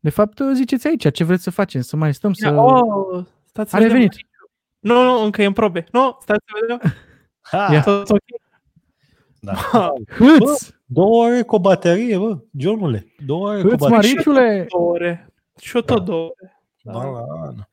[0.00, 2.50] De fapt, uh, ziceți aici ce vreți să facem, să mai stăm, să...
[2.50, 3.94] Oh, stați să A vedem.
[3.94, 4.16] revenit.
[4.78, 5.84] Nu, nu, încă e în probe.
[5.92, 6.80] Nu, stați să vedem.
[7.40, 7.82] Ha, Ia.
[7.82, 8.18] Tot ok.
[9.40, 9.54] da.
[10.18, 10.68] Hâț!
[10.86, 13.06] Două ore cu o baterie, bă, Johnule.
[13.26, 13.96] Două ore cu Hâț, baterie.
[13.96, 14.66] Mariciule!
[14.70, 15.32] Două ore.
[15.60, 16.02] Și eu tot Da.
[16.04, 16.62] două ore.
[16.82, 17.00] Da, da,
[17.54, 17.64] da.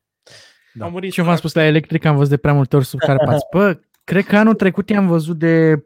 [0.74, 0.84] Da.
[0.84, 1.12] Am murit.
[1.12, 3.44] Ce v-am spus la electric, am văzut de prea multe ori sub Carpați.
[3.52, 5.84] Bă, cred că anul trecut i-am văzut de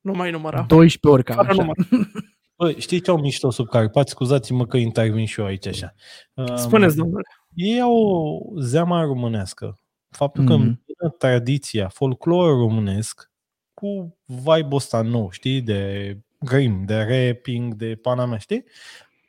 [0.00, 0.60] Nu mai număra.
[0.68, 1.72] 12 ori cam Fără așa.
[2.62, 2.74] număr.
[2.74, 4.10] Bă, știi ce au mișto sub Carpați?
[4.10, 5.94] Scuzați-mă că intervin și eu aici așa.
[6.34, 7.22] Um, Spuneți, domnule.
[7.54, 9.78] Ei au o zeama românească.
[10.10, 10.60] Faptul că Mhm.
[10.62, 13.30] îmbină tradiția, folclorul românesc
[13.74, 18.64] cu vibe-ul ăsta nou, știi, de grăim, de rapping, de pana mea, știi?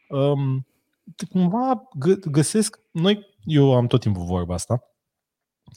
[0.10, 0.68] Um,
[1.30, 4.84] cumva gă- găsesc, noi, eu am tot timpul vorba asta,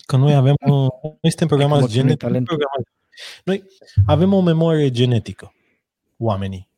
[0.07, 2.47] că noi avem, uh, noi suntem programați mă, genetic, talent.
[2.47, 2.91] programați.
[3.45, 3.65] Noi
[4.07, 5.55] avem o memorie genetică,
[6.19, 6.69] oamenii.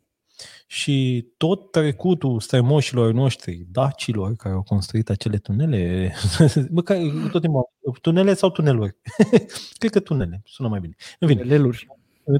[0.70, 6.12] Și tot trecutul strămoșilor noștri, dacilor, care au construit acele tunele,
[6.70, 7.68] bă, care, tot timpul,
[8.02, 8.96] tunele sau tuneluri?
[9.78, 10.94] Cred că tunele, sună mai bine.
[11.18, 11.86] În fine, Leluri.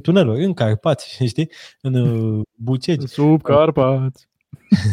[0.02, 1.50] tuneluri, în Carpați, știi?
[1.80, 3.06] În uh, Bucegi.
[3.06, 4.28] Sub Carpați.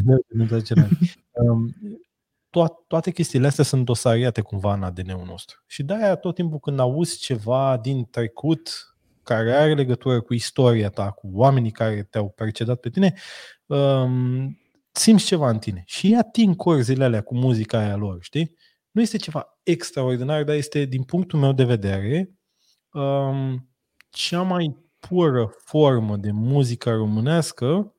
[0.06, 0.88] Nu, nu trece la-
[1.32, 1.76] um,
[2.50, 5.64] to- toate chestiile astea sunt dosariate cumva în ADN-ul nostru.
[5.68, 8.95] Și de-aia tot timpul când auzi ceva din trecut
[9.26, 13.14] care are legătură cu istoria ta, cu oamenii care te-au precedat pe tine,
[13.66, 14.60] um,
[14.92, 15.84] simți ceva în tine.
[15.86, 18.56] Și ia ating corzile alea cu muzica aia lor, știi?
[18.92, 22.32] Nu este ceva extraordinar, dar este, din punctul meu de vedere,
[22.92, 23.70] um,
[24.10, 27.96] cea mai pură formă de muzică românească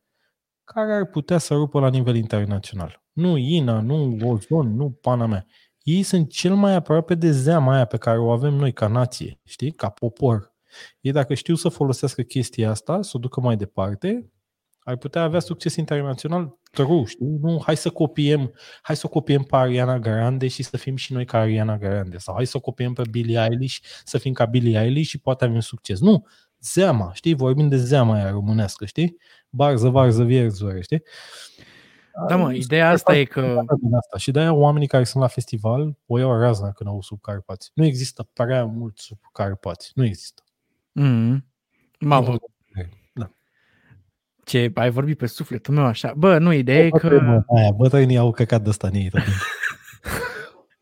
[0.65, 3.03] care ar putea să rupă la nivel internațional.
[3.13, 5.47] Nu Ina, nu Ozon, nu pana mea.
[5.83, 9.41] Ei sunt cel mai aproape de zeama aia pe care o avem noi ca nație,
[9.45, 10.56] știi, ca popor.
[11.01, 14.31] Ei dacă știu să folosească chestia asta, să o ducă mai departe,
[14.79, 17.39] ar putea avea succes internațional true, știi?
[17.41, 21.13] Nu, hai să copiem, hai să o copiem pe Ariana Grande și să fim și
[21.13, 22.19] noi ca Ariana Grande.
[22.19, 25.45] Sau hai să o copiem pe Billie Eilish, să fim ca Billie Eilish și poate
[25.45, 26.01] avem succes.
[26.01, 26.27] Nu,
[26.61, 27.35] zeama, știi?
[27.35, 29.17] Vorbim de zeama aia românească, știi?
[29.51, 31.03] Barză, varză, vierzure, știi?
[32.29, 33.41] Da, mă, ideea asta e că...
[33.81, 34.17] Din asta.
[34.17, 37.71] Și de-aia oamenii care sunt la festival o iau razna când au sub Carpați.
[37.75, 39.93] Nu există prea mult sub Carpați.
[39.95, 40.43] Nu există.
[40.99, 41.45] Mm.
[42.01, 42.37] Mamă,
[43.13, 43.31] Da.
[44.45, 46.13] ce ai vorbit pe sufletul meu așa.
[46.17, 47.45] Bă, nu, ideea e că...
[47.57, 49.43] Aia, bătrânii au căcat de ăsta în ei tot timpul.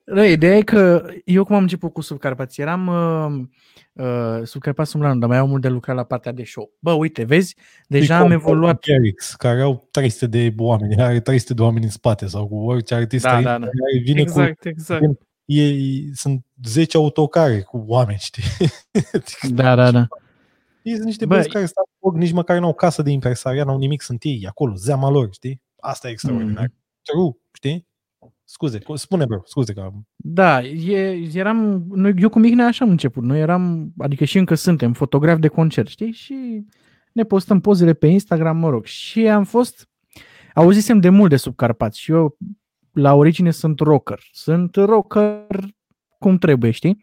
[0.04, 5.18] Nu, ideea e că eu cum am început cu Subcarpați, eram uh, uh, Subcarpați Umbranu,
[5.18, 6.72] dar mai au mult de lucrat la partea de show.
[6.78, 7.56] Bă, uite, vezi,
[7.88, 8.80] deja am evoluat.
[8.80, 12.94] Carix, care au 300 de oameni, are 300 de oameni în spate sau cu orice
[12.94, 13.64] artist Da, străin da, da.
[13.66, 15.04] care vine cu Exact, exact.
[15.44, 18.42] Ei sunt 10 autocare cu oameni, știi?
[19.50, 20.06] Da, da, da.
[20.82, 23.78] Ei sunt niște Bă, băieți care stau foc, nici măcar n-au casă de impresariat, n-au
[23.78, 25.62] nimic, sunt ei acolo, zeama lor, știi?
[25.80, 26.64] Asta e extraordinar.
[26.64, 26.74] Mhm.
[27.02, 27.86] True, știi?
[28.44, 30.06] Scuze, cu- spune bro, scuze că am...
[30.16, 33.22] Da, e, eram, noi, eu cu Mihnea așa am început.
[33.22, 36.12] Noi eram, adică și încă suntem, fotografi de concert, știi?
[36.12, 36.64] Și
[37.12, 38.84] ne postăm pozele pe Instagram, mă rog.
[38.84, 39.88] Și am fost,
[40.54, 42.36] auzisem de mult de Subcarpați și eu
[42.94, 44.20] la origine sunt rocker.
[44.32, 45.46] Sunt rocker
[46.18, 47.02] cum trebuie, știi?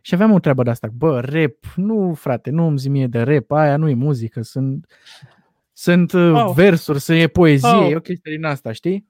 [0.00, 3.22] Și aveam o treabă de asta, bă, rap, nu frate, nu îmi zi mie de
[3.22, 4.86] rap, aia nu e muzică, sunt,
[5.72, 6.44] sunt oh.
[6.46, 6.52] Oh.
[6.54, 7.90] versuri, să e poezie, Oh.
[7.90, 9.08] e o chestie din asta, știi?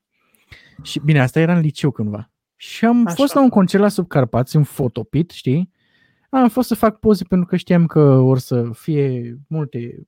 [0.82, 2.30] Și bine, asta era în liceu cândva.
[2.56, 3.14] Și am Așa.
[3.14, 5.70] fost la un concert la Subcarpați, în fotopit, știi?
[6.30, 10.06] Am fost să fac poze pentru că știam că or să fie multe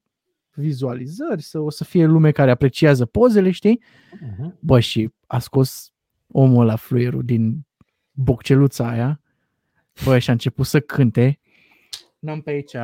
[0.54, 3.82] vizualizări, să o să fie lume care apreciază pozele, știi?
[3.82, 4.58] Uh-huh.
[4.60, 5.92] Bă, și a scos
[6.26, 7.66] omul la fluierul din
[8.10, 9.20] bocceluța aia,
[10.04, 11.40] bă, și a început să cânte.
[12.18, 12.76] N-am pe aici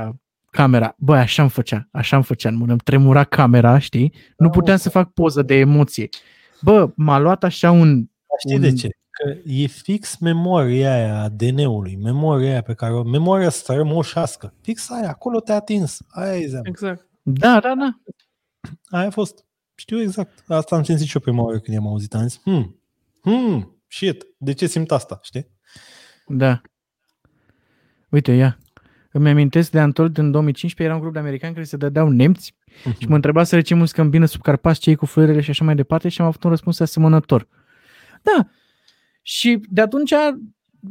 [0.51, 0.95] camera.
[0.99, 4.15] Bă, așa îmi făcea, așa îmi făcea în mână, îmi tremura camera, știi?
[4.37, 6.09] Nu puteam să fac poză de emoție.
[6.63, 8.09] Bă, m-a luat așa un...
[8.39, 8.61] Știi un...
[8.61, 8.89] de ce?
[9.11, 14.55] Că e fix memoria aia a ADN-ului, memoria aia pe care o, memoria strămoșească.
[14.61, 15.99] Fix aia, acolo te-a atins.
[16.09, 16.65] Aia e zeamă.
[16.69, 17.10] Exact.
[17.39, 18.01] Da, da, da.
[18.89, 19.45] Aia a fost.
[19.75, 20.45] Știu exact.
[20.47, 22.15] Asta am simțit și eu prima oară când i-am auzit.
[22.15, 22.81] Am zis, hmm,
[23.21, 25.51] hmm, shit, de ce simt asta, știi?
[26.27, 26.61] Da.
[28.11, 28.59] Uite, ia.
[29.13, 32.55] Îmi amintesc de Antold în 2015, era un grup de americani care se dădeau nemți
[32.99, 35.65] și mă întreba să ce muzică îmi bine sub Carpați, cei cu fluierele și așa
[35.65, 37.49] mai departe și am avut un răspuns asemănător.
[38.23, 38.49] Da.
[39.23, 40.13] Și de atunci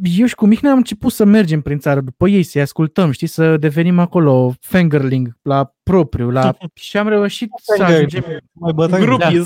[0.03, 3.28] eu și cu Mihnea am început să mergem prin țară după ei, să-i ascultăm, știi,
[3.28, 6.57] să devenim acolo fangirling la propriu, la...
[6.74, 8.24] și am reușit să ajungem...
[8.52, 9.02] Mai bătrân.
[9.02, 9.45] Groupies.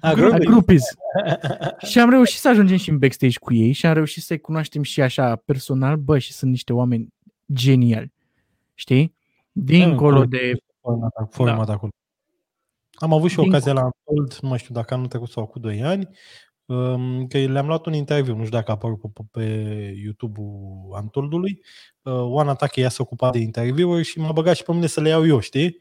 [0.00, 0.08] Da.
[0.08, 0.44] A, Gru- groupies.
[0.46, 0.84] Groupies.
[1.90, 4.82] și am reușit să ajungem și în backstage cu ei și am reușit să-i cunoaștem
[4.82, 7.08] și așa personal, bă, și sunt niște oameni
[7.52, 8.12] geniali.
[8.74, 9.14] Știi?
[9.52, 10.52] Dincolo Da, de...
[10.80, 11.90] Format, format acolo.
[12.92, 15.58] Am avut și Din- ocazia la Antold, nu mai știu dacă anul trecut sau cu
[15.58, 16.14] 2 ani, um,
[17.28, 19.44] că le-am luat un interviu, nu știu dacă a apărut pe, pe
[20.02, 21.62] YouTube-ul Antoldului.
[22.02, 25.00] Uh, Oana Tache ea se ocupa de interviuri și m-a băgat și pe mine să
[25.00, 25.76] le iau eu, știi?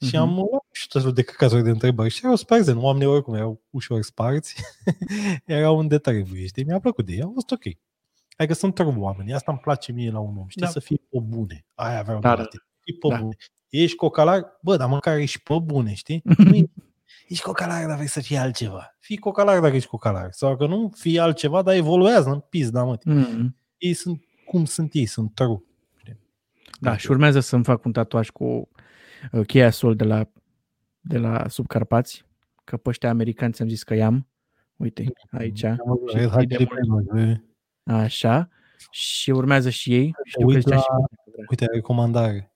[0.00, 0.16] Și Mhm.
[0.16, 2.76] am luat și tot felul de cazuri de întrebări și erau super zen.
[2.76, 4.54] Oamenii oricum erau ușor sparți.
[5.44, 6.64] erau unde trebuie, știi?
[6.64, 7.62] Mi-a plăcut de ei, a fost ok.
[8.36, 9.32] Adică sunt trei oameni.
[9.34, 10.48] Asta îmi place mie la un om.
[10.48, 10.62] Știi?
[10.62, 10.68] Da.
[10.68, 11.66] Să fii pe bune.
[11.74, 12.42] Aia vreau Da, de da.
[12.42, 12.62] la tine.
[12.80, 13.16] Fii pe Da.
[13.20, 13.36] bune.
[13.68, 14.58] Ești cocalar?
[14.62, 16.22] Bă, dar măcar ești pe bune, știi?
[16.38, 16.70] Nu e-
[17.26, 18.96] ești cocalar, dar vrei să fii altceva.
[18.98, 20.28] Fii cocalar dacă ești cocalar.
[20.32, 22.98] Sau că nu, fii altceva, dar evoluează în pizda, mă.
[23.04, 23.56] Mm.
[23.78, 25.58] Ei sunt cum sunt ei, sunt true.
[26.80, 28.68] Da, și urmează să-mi fac un tatuaj cu
[29.32, 30.28] uh, cheia sol de la
[31.00, 32.24] de la Subcarpați,
[32.64, 34.26] că pe ăștia americani ți-am zis că i-am.
[34.76, 35.62] Uite, aici.
[35.62, 37.06] Am văzut, Și Red Hot e de Chili mult.
[37.06, 37.42] Peppers, e.
[37.92, 38.48] Așa.
[38.90, 40.14] Și urmează și ei.
[40.24, 40.88] Știu că uit zicea la- și
[41.50, 42.52] Uite, recomandare.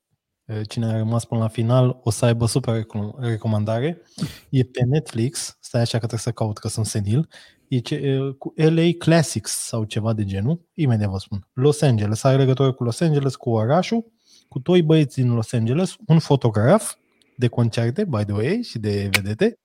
[0.51, 4.02] Eh, Cine a rămas până la final o să aibă super recom- recomandare.
[4.48, 7.28] E pe Netflix, stai așa că trebuie să caut că sunt senil.
[7.68, 10.60] E ce, e, cu LA Classics sau ceva de genul.
[10.74, 11.48] Imediat vă spun.
[11.52, 12.24] Los Angeles.
[12.24, 14.12] Are legătură cu Los Angeles, cu orașul,
[14.48, 16.94] cu doi băieți din Los Angeles, un fotograf
[17.36, 19.59] de concerte, by the way, și de vedete,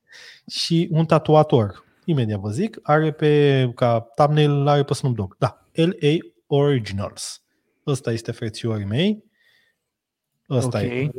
[0.48, 1.84] și un tatuator.
[2.06, 5.36] Imediat vă zic, are pe, ca thumbnail, are pe Snoop Dogg.
[5.38, 6.18] Da, LA
[6.48, 7.41] Originals.
[7.88, 9.25] Ăsta este frățiorii mei.
[10.50, 10.84] Ăsta Ok.
[10.84, 11.10] e.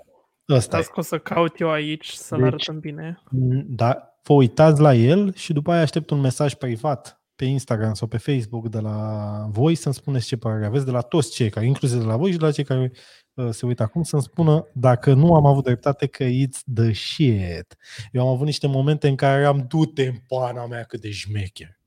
[0.49, 0.81] Ăsta e.
[0.81, 3.23] Stați că o să caut eu aici să-l Deci- arătăm bine.
[3.67, 8.09] Da, vă uitați la el și după aia aștept un mesaj privat pe Instagram sau
[8.09, 11.67] pe Facebook de la voi să-mi spuneți ce părere aveți, de la toți cei care,
[11.67, 12.93] inclusiv de la voi și de la cei care
[13.35, 17.77] uh, se uită acum, să-mi spună dacă nu am avut dreptate că it's the shit.
[18.13, 21.79] Eu am avut niște momente în care am du-te în pana mea cât de șmecher.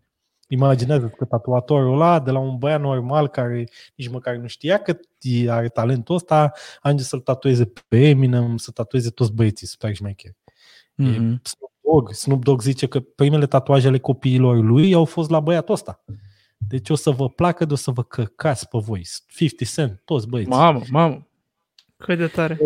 [0.51, 4.99] Imaginează că tatuatorul ăla, de la un băiat normal care nici măcar nu știa că
[5.47, 6.51] are talentul ăsta,
[6.81, 10.35] ajunge să-l tatueze pe Eminem, să tatueze toți băieții super șmecheri.
[10.95, 11.41] E Mhm.
[11.43, 12.13] Snoop Dogg.
[12.13, 16.03] Snoop Dogg zice că primele tatuaje ale copiilor lui au fost la băiatul ăsta.
[16.57, 19.07] Deci o să vă placă de o să vă căcați pe voi.
[19.35, 20.49] 50 Cent, toți băieți.
[20.49, 21.27] Mamă, mamă.
[21.97, 22.59] Cât de tare.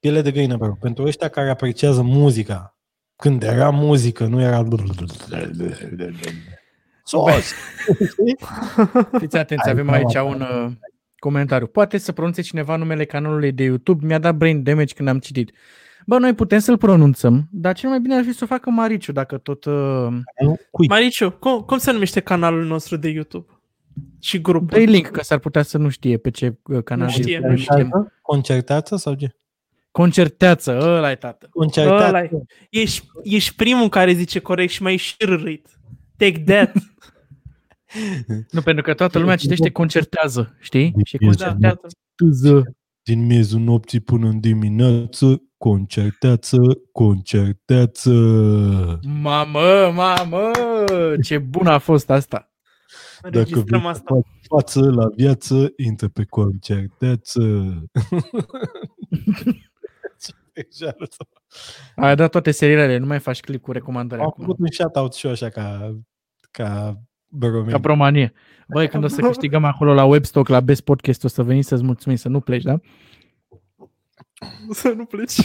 [0.00, 0.76] Piele de găină, bro.
[0.80, 2.76] Pentru ăștia care apreciază muzica,
[3.16, 4.66] când era muzică, nu era...
[7.12, 7.52] Sos!
[9.20, 10.26] Fiți atenți, Hai, avem hai, aici hai.
[10.26, 10.72] un uh,
[11.18, 11.66] comentariu.
[11.66, 14.06] Poate să pronunțe cineva numele canalului de YouTube.
[14.06, 15.52] Mi-a dat brain damage când am citit.
[16.06, 19.12] Bă, noi putem să-l pronunțăm, dar cel mai bine ar fi să o facă Mariciu,
[19.12, 19.64] dacă tot...
[19.64, 20.08] Uh,
[20.70, 20.88] Cui?
[20.88, 23.46] Mariciu, cum, cum se numește canalul nostru de YouTube?
[24.20, 24.78] Și grupul?
[24.78, 27.32] dă link, că s-ar putea să nu știe pe ce uh, canal Nu de știe,
[27.32, 28.12] YouTube nu îl chem.
[28.22, 29.36] Concertață sau ce?
[29.90, 31.48] Concerteață, ăla e tată.
[31.50, 32.06] Concertață.
[32.06, 32.30] Ăla-i.
[32.70, 35.68] Ești, ești primul care zice corect și mai ești și râit.
[36.16, 36.72] Take that.
[38.50, 40.94] Nu, pentru că toată lumea citește concertează, știi?
[41.04, 42.62] Și Da, concertează.
[43.02, 46.56] Din miezul nopții până în dimineață, concertață,
[46.92, 48.10] concertață.
[49.22, 50.50] Mamă, mamă,
[51.22, 52.52] ce bună a fost asta.
[53.20, 54.14] Dacă vrei Înregistrăm să asta.
[54.14, 57.40] faci față la viață, intră pe concerteță.
[61.96, 64.44] Ai dat toate serialele, nu mai faci clip cu recomandări Am acum.
[64.44, 65.96] făcut un shout-out și eu așa ca,
[66.50, 67.00] ca
[67.32, 67.70] Băromeni.
[67.70, 68.32] Ca promanie.
[68.68, 71.82] Băi, când o să câștigăm acolo la Webstock, la Best Podcast, o să veni să-ți
[71.82, 72.80] mulțumim, să nu pleci, da?
[74.70, 75.32] Să nu pleci.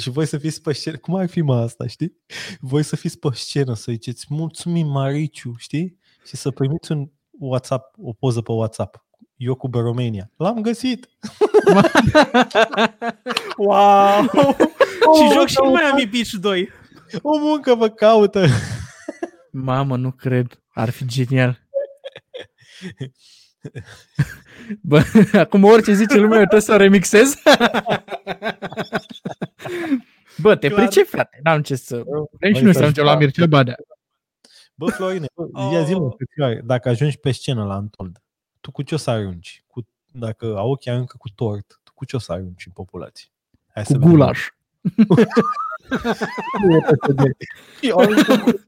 [0.00, 2.16] și voi să fiți pe scenă, cum ar fi mă asta, știi?
[2.60, 5.98] Voi să fiți pe scenă, să ziceți mulțumim Mariciu, știi?
[6.26, 9.04] Și să primiți un WhatsApp, o poză pe WhatsApp.
[9.36, 10.30] Eu cu Beromania.
[10.36, 11.08] L-am găsit!
[13.56, 14.56] Wow!
[15.16, 16.70] Și joc și da, în Miami Beach 2.
[17.22, 18.46] O muncă vă caută!
[19.50, 20.62] Mamă, nu cred.
[20.68, 21.62] Ar fi genial.
[24.80, 25.02] Bă,
[25.44, 27.34] acum orice zice lumea, eu trebuie să o remixez.
[30.42, 30.86] Bă, te Clar.
[30.86, 31.40] pricep, frate.
[31.42, 32.02] N-am ce să...
[32.30, 33.74] Vrem și Băi, noi să să ajungem la Mircea Badea.
[34.74, 36.58] Bă, Florine, bă, ia zi mă, Oh.
[36.64, 38.22] dacă ajungi pe scenă la Antold,
[38.60, 39.64] tu cu ce o să arunci?
[39.66, 43.28] Cu, dacă Aochi aruncă cu tort, tu cu ce o să arunci în populație?
[43.74, 44.08] Hai Cu vedem.
[44.08, 44.48] gulaș.
[47.80, 48.60] Eu arunc cu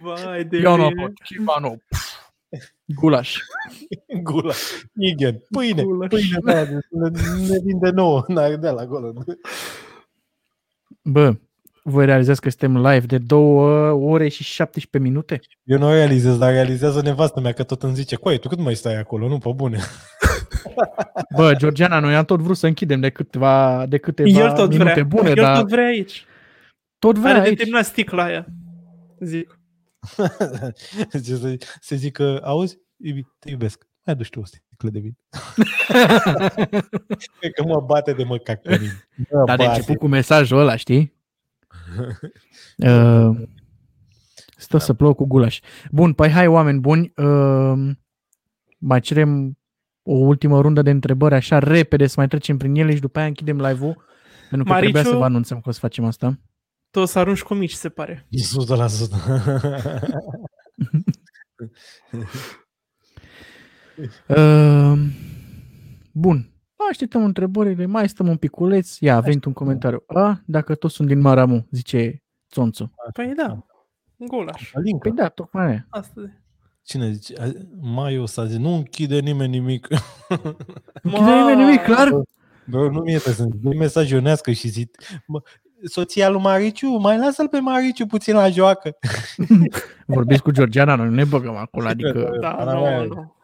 [0.00, 1.02] Vai de Eu nu mine.
[1.02, 1.12] pot.
[1.24, 1.76] Chivano.
[2.84, 3.38] Gulaș.
[4.22, 4.58] Gulaș.
[4.94, 5.42] Igen.
[5.50, 5.82] Pâine.
[5.82, 6.08] Gulaș.
[6.08, 6.62] Pâine da,
[7.48, 9.12] ne vinde nouă în Ardeal acolo.
[11.02, 11.34] Bă,
[11.88, 13.38] voi realizați că suntem live de 2
[13.92, 15.40] ore și 17 minute?
[15.64, 18.58] Eu nu o realizez, dar realizează nevastă mea că tot îmi zice, coi, tu cât
[18.58, 19.28] mai stai acolo?
[19.28, 19.78] Nu, pe bune.
[21.36, 24.90] Bă, Georgiana, noi am tot vrut să închidem de câteva, de câteva El tot minute
[24.92, 25.04] vrea.
[25.04, 26.24] bune, El dar tot vrea aici.
[26.98, 27.58] tot vrea Are de aici.
[27.58, 28.46] terminat sticla aia.
[29.20, 29.58] Zic.
[31.10, 33.86] Ce să, să zic că, auzi, iubi, te iubesc.
[34.04, 35.16] Mai adu tu o sticlă de vin.
[37.40, 39.08] Cred că mă bate de mă cac pe mine.
[39.30, 39.76] Mă Dar de bate.
[39.78, 41.16] început cu mesajul ăla, știi?
[42.76, 43.36] Uh,
[44.56, 45.60] stă să plouă cu gulaș.
[45.90, 47.90] Bun, păi hai oameni buni, uh,
[48.78, 49.58] mai cerem
[50.02, 53.28] o ultimă rundă de întrebări așa repede să mai trecem prin ele și după aia
[53.28, 54.04] închidem live-ul.
[54.48, 54.92] Pentru că Mariciu?
[54.92, 56.38] trebuia să vă anunțăm că o să facem asta.
[56.90, 58.26] Tu o să arunci cu mici, se pare.
[58.32, 58.32] 100%.
[64.28, 64.98] Uh,
[66.12, 66.50] bun.
[66.90, 68.98] Așteptăm întrebările, mai stăm un piculeț.
[68.98, 70.02] Ia, a venit un comentariu.
[70.06, 72.92] A, dacă toți sunt din Maramu, zice Țonțu.
[73.12, 73.66] Păi da.
[74.16, 74.70] Gulaș.
[74.74, 75.08] Alincă.
[75.08, 75.86] Păi da, tocmai aia.
[75.90, 76.42] Asta e.
[76.82, 77.40] Cine zice?
[77.40, 79.86] A- Mai o să zice, nu închide nimeni nimic.
[79.88, 79.98] Nu
[81.10, 82.08] închide nimeni nimic, clar.
[82.66, 85.40] Bro, nu mie să zic mesaj ionească și zic, "Mă,
[85.84, 88.90] soția lui Mariciu, mai lasă-l pe Mariciu puțin la joacă.
[90.06, 92.36] Vorbiți cu Georgiana, noi nu ne băgăm acolo, adică...
[92.40, 93.02] Da, Pana nu, mea.
[93.02, 93.34] nu.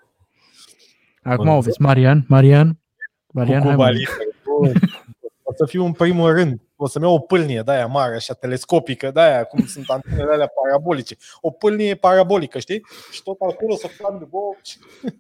[1.23, 2.79] Acum o vezi, Marian, Marian,
[3.35, 3.83] Marian, cu hai mă.
[3.83, 4.11] cubalită.
[4.61, 4.73] Bă,
[5.43, 6.61] O să fiu în primul rând.
[6.77, 11.17] O să-mi iau o pâlnie de-aia mare, așa telescopică, de-aia, cum sunt antenele alea parabolice.
[11.41, 12.83] O pâlnie parabolică, știi?
[13.11, 14.39] Și tot acolo o să fac de bă,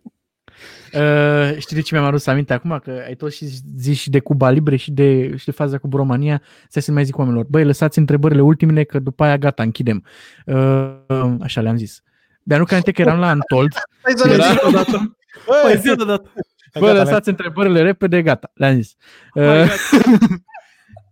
[0.94, 2.78] Uh, știi de ce mi-am adus aminte acum?
[2.84, 3.46] Că ai tot și
[3.78, 6.42] zis și de Cuba Libre și de, și de faza cu România.
[6.68, 7.46] Stai să mai zic oamenilor.
[7.48, 10.04] Băi, lăsați întrebările ultimele că după aia gata, închidem.
[10.46, 10.94] Uh,
[11.40, 12.02] așa le-am zis.
[12.42, 13.72] Mi-am aminte că eram la Antold.
[14.02, 15.16] Hai să le Era- zic odată.
[15.62, 16.32] Păi zi odată.
[16.78, 18.96] Bă, lăsați întrebările repede, gata, le-am zis.
[19.34, 20.34] Hai, Uh, gata.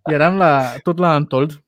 [0.14, 1.64] eram la, tot la Antold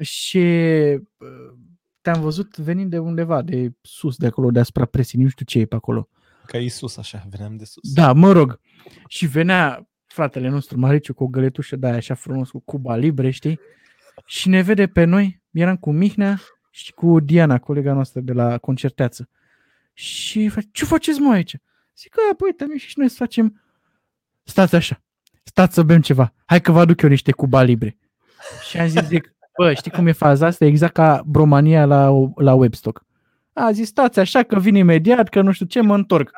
[0.00, 1.54] și uh,
[2.00, 5.64] te-am văzut venind de undeva, de sus, de acolo, deasupra presii, nu știu ce e
[5.66, 6.08] pe acolo.
[6.46, 7.92] Ca Isus, așa, veneam de sus.
[7.92, 8.60] Da, mă rog.
[9.08, 13.30] Și venea fratele nostru, Mariciu, cu o găletușă de aia așa frumos, cu Cuba Libre,
[13.30, 13.60] știi?
[14.24, 16.40] Și ne vede pe noi, eram cu Mihnea
[16.70, 19.28] și cu Diana, colega noastră de la concerteață.
[19.92, 21.56] Și face, ce faceți mă aici?
[21.96, 23.62] Zic că, păi, uite, și noi să facem,
[24.42, 25.02] stați așa,
[25.44, 27.96] stați să bem ceva, hai că vă aduc eu niște Cuba Libre.
[28.68, 30.64] Și am zis, zic, bă, știi cum e faza asta?
[30.64, 33.04] E exact ca bromania la, la Webstock.
[33.52, 36.30] A zis, stați așa că vin imediat, că nu știu ce, mă întorc.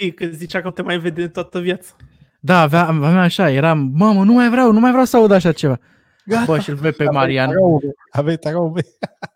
[0.00, 1.96] Zi, că zicea că te mai vede toată viața.
[2.40, 5.52] Da, avea, avea așa, eram, mamă, nu mai vreau, nu mai vreau să aud așa
[5.52, 5.78] ceva.
[6.26, 6.44] Gata.
[6.44, 7.50] Bă, și îl văd pe Marian,
[8.10, 8.82] Aveți tarau, băi.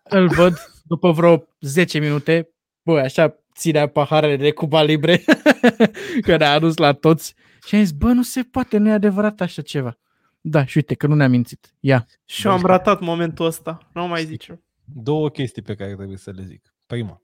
[0.03, 0.53] îl văd
[0.83, 2.49] după vreo 10 minute,
[2.81, 5.23] bă, așa ținea paharele de Cuba Libre,
[6.25, 7.35] că ne-a adus la toți.
[7.67, 9.97] Și am zis, bă, nu se poate, nu e adevărat așa ceva.
[10.41, 11.75] Da, și uite, că nu ne-am mințit.
[11.79, 12.05] Ia.
[12.25, 13.89] Și eu am ratat momentul ăsta.
[13.93, 14.63] Nu mai zice.
[14.85, 16.73] Două chestii pe care trebuie să le zic.
[16.85, 17.21] Prima,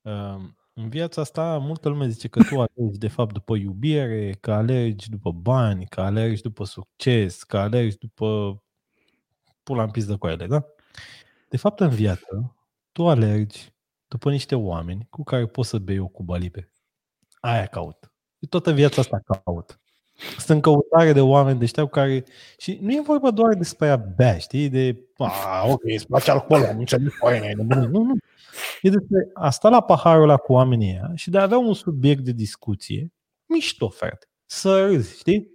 [0.00, 4.52] um, în viața asta multă lume zice că tu alergi de fapt după iubire, că
[4.52, 8.62] alergi după bani, că alergi după succes, că alergi după
[9.62, 10.64] pula în pizdă cu ele, da?
[11.48, 12.56] De fapt, în viață,
[12.92, 13.72] tu alergi
[14.10, 16.70] după niște oameni cu care poți să bei o cuba liber.
[17.40, 18.12] Aia caut.
[18.38, 19.80] Eu toată viața asta caut.
[20.38, 22.24] Sunt în căutare de oameni deșteapți care...
[22.58, 24.68] Și nu e vorba doar despre a bea, știi?
[24.68, 28.14] De, a, ok, îți place alcoolul, am înțeles, păi, nu, nu, nu.
[28.82, 31.74] E despre a sta la paharul ăla cu oamenii ăia și de a avea un
[31.74, 33.12] subiect de discuție
[33.46, 34.28] mișto, frate.
[34.46, 35.50] Să râzi, știi?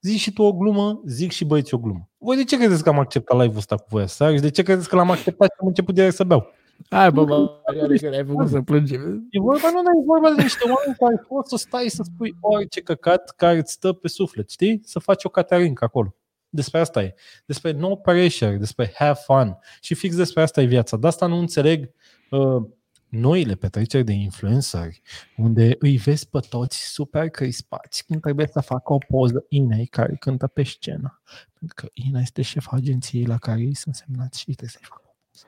[0.00, 2.08] Zici și tu o glumă, zic și băieți o glumă.
[2.18, 4.34] Voi de ce credeți că am acceptat live-ul ăsta cu voi asta?
[4.34, 6.56] Și de ce credeți că l-am acceptat și am început direct să beau?
[6.90, 9.26] Hai, bă, Marian, că ne-ai făcut să plângem.
[9.30, 12.36] E vorba, nu, nu, e vorba de niște oameni care poți să stai să spui
[12.40, 14.80] orice căcat care îți stă pe suflet, știi?
[14.84, 16.14] Să faci o caterincă acolo.
[16.48, 17.14] Despre asta e.
[17.46, 19.58] Despre no pressure, despre have fun.
[19.80, 20.96] Și fix despre asta e viața.
[20.96, 21.90] De asta nu înțeleg
[22.30, 22.62] uh,
[23.08, 25.02] noile petreceri de influenceri,
[25.36, 30.16] unde îi vezi pe toți super crispați când trebuie să facă o poză Inei care
[30.20, 31.22] cântă pe scenă.
[31.58, 35.02] Pentru că Ina este șefa agenției la care ei sunt semnați și trebuie să-i facă
[35.04, 35.46] o poză.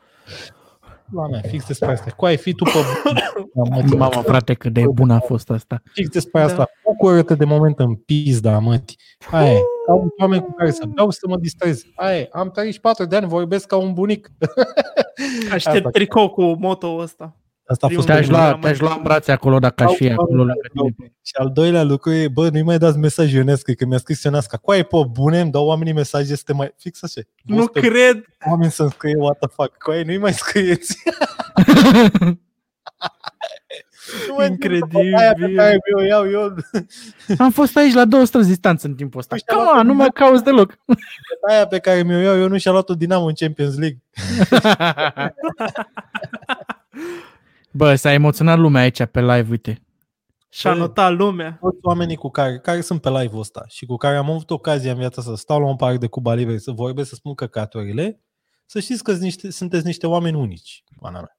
[1.13, 2.11] La mea, fix despre asta.
[2.11, 2.71] Cu ai fi tu pe
[3.97, 5.83] Mamă, frate, cât de bună a fost asta.
[5.93, 6.69] Fix despre asta.
[6.85, 8.97] Bucură-te de moment în pizda, măti.
[9.31, 9.61] Aia e.
[9.87, 11.83] Caut oameni cu care să beau să mă distrez.
[11.95, 12.29] Aia e.
[12.33, 14.31] Am 34 de ani, vorbesc ca un bunic.
[15.53, 15.91] Aștept Asta.
[15.91, 17.37] tricou cu moto ăsta.
[17.71, 18.39] Asta a Primul fost Te-aș meu.
[18.39, 21.13] lua, te-aș lua în brațe acolo dacă aș fi acolo lângă tine.
[21.23, 24.59] Și al doilea lucru e, bă, nu-i mai dați mesaj Ionescu, că mi-a scris Ionescu.
[24.63, 26.75] Coaie, pe bune, îmi dau oamenii mesaje să te mai...
[26.79, 27.21] Fix așa.
[27.45, 28.25] Nu Voți pe cred.
[28.51, 29.77] oameni să-mi scrie what the fuck.
[29.79, 30.97] Coaie, nu-i mai scrieți.
[34.29, 35.15] Nu mai Incredibil.
[35.17, 36.55] Aia pe care mi-o iau eu,
[37.45, 39.35] Am fost aici la două străzi distanță în timpul ăsta.
[39.35, 40.79] Ăștia Come la- on, nu mă cauți deloc.
[41.49, 43.99] aia pe care mi-o iau eu nu și-a luat-o Dinamo în Champions League.
[47.73, 49.83] Bă, s-a emoționat lumea aici pe live, uite.
[50.53, 51.59] Și-a notat lumea.
[51.61, 54.93] toți oamenii cu care, care sunt pe live-ul ăsta și cu care am avut ocazia
[54.93, 58.21] în viața să stau la un parc de Cuba Libre, să vorbesc, să spun căcaturile,
[58.67, 61.39] să știți că niște, sunteți niște oameni unici, pana mea.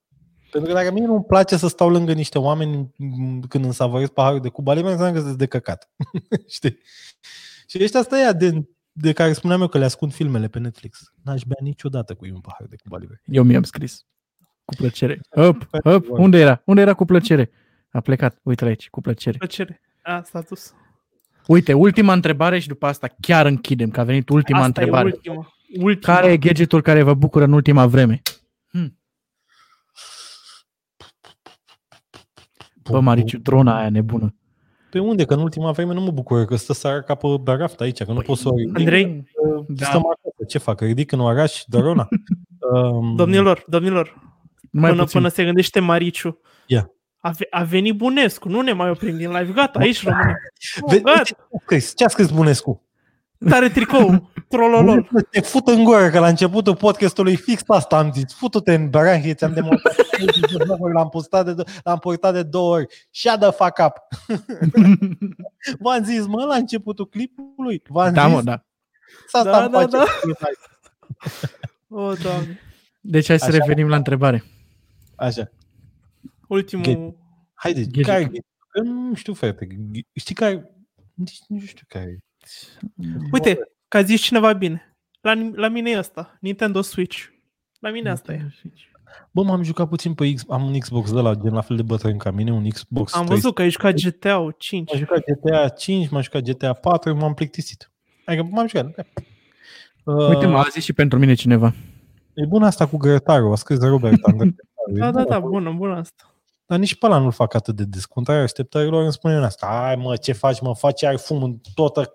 [0.52, 4.10] Pentru că dacă mie nu-mi place să stau lângă niște oameni m, când îmi savorez
[4.10, 5.92] paharul de Cuba Libre, înseamnă că sunt de căcat.
[6.48, 6.78] Știi?
[7.68, 11.12] Și ăștia asta ea de, de care spuneam eu că le ascund filmele pe Netflix.
[11.24, 13.22] N-aș bea niciodată cu ei un pahar de Cuba Libre.
[13.26, 14.06] Eu mi-am scris.
[14.72, 15.20] Cu plăcere.
[15.36, 16.06] Hop, hop.
[16.10, 16.62] Unde era?
[16.66, 17.52] Unde era cu plăcere?
[17.92, 18.40] A plecat.
[18.44, 19.38] Uite aici, cu plăcere.
[19.38, 19.82] Plăcere.
[20.02, 20.74] A, s-a dus.
[21.48, 25.08] Uite, ultima întrebare și după asta chiar închidem, că a venit ultima Asta întrebare.
[25.08, 25.54] e ultima.
[25.80, 26.16] ultima.
[26.16, 28.22] Care e gadgetul care vă bucură în ultima vreme?
[28.72, 28.98] Hm.
[32.90, 34.36] Bă, Mariciu, drona aia nebună.
[34.90, 35.26] Pe unde?
[35.26, 38.12] Că în ultima vreme nu mă bucur că stă săraca ca pe raft aici, că
[38.12, 38.78] nu pot să o ridic.
[38.78, 39.24] Andrei,
[39.68, 39.86] Da.
[39.86, 40.46] Stăm acasă.
[40.48, 40.80] Ce fac?
[40.82, 42.08] Ridic în oraș drona?
[42.74, 44.31] um, domnilor, domnilor,
[44.72, 45.20] Numai până, puțin.
[45.20, 46.40] până se gândește Mariciu.
[46.66, 46.92] Ia.
[47.20, 50.36] A, ve- a venit Bunescu, nu ne mai oprim din live, gata, aici rămânem.
[50.90, 51.94] Ve- Oh, gata, ce a scris?
[51.96, 52.86] Ce a scris Bunescu?
[53.50, 54.84] tare tricou, trololol.
[55.12, 58.34] Bunescu, Te fut în gură, că la începutul podcastului fix asta am zis.
[58.34, 59.96] Futu-te în băranche, ți-am demonstrat.
[60.94, 62.86] l-am, postat de, dou- l-am portat de două ori.
[63.12, 63.94] Shut the fuck up.
[65.80, 67.82] V-am zis, mă, la începutul clipului.
[67.88, 68.64] V-am da, zis, mă, da.
[69.32, 69.98] asta Da, îmi da, face.
[69.98, 70.04] da.
[71.88, 72.60] O, doamne.
[73.00, 73.58] Deci hai să Așa.
[73.58, 74.44] revenim la întrebare.
[75.22, 75.52] Așa.
[76.48, 77.18] Ultimul...
[77.54, 78.06] Haide, Ghezic.
[78.06, 78.32] care
[78.72, 79.68] Că Nu știu, frate.
[80.14, 80.72] Știi care...
[81.14, 82.18] Nici nu știu care
[83.32, 84.98] Uite, că a zis cineva bine.
[85.22, 87.26] La, la mine e asta, Nintendo Switch.
[87.80, 88.48] La mine asta e.
[89.32, 91.82] Bă, m-am jucat puțin pe X, am un Xbox de la gen la fel de
[91.82, 93.42] bătrân ca mine, un Xbox Am 360.
[93.42, 94.92] văzut că ai jucat GTA 5.
[94.92, 97.92] M-am jucat GTA 5, m-am jucat GTA 4, m-am plictisit.
[98.26, 99.08] Adică m-am jucat.
[100.04, 101.74] Uh, Uite, mă, a zis și pentru mine cineva.
[102.34, 104.56] E bună asta cu grătarul, a scris Robert Andrei.
[104.88, 105.48] E Da, da, bună, da, bă.
[105.48, 106.34] bună, bună asta.
[106.66, 108.06] Dar nici pe ăla nu-l fac atât de des.
[108.06, 109.68] Contrarea așteptărilor îmi spune asta.
[109.68, 110.76] Hai mă, ce faci mă?
[110.76, 112.12] Faci iar fum în tot,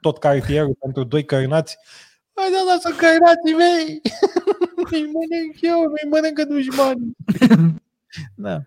[0.00, 1.76] tot cartierul pentru doi cărnați?
[2.34, 4.00] Hai da, da, sunt cărnații mei!
[4.92, 7.16] Îi mănânc eu, nu-i mănâncă dușmanii.
[8.34, 8.60] da.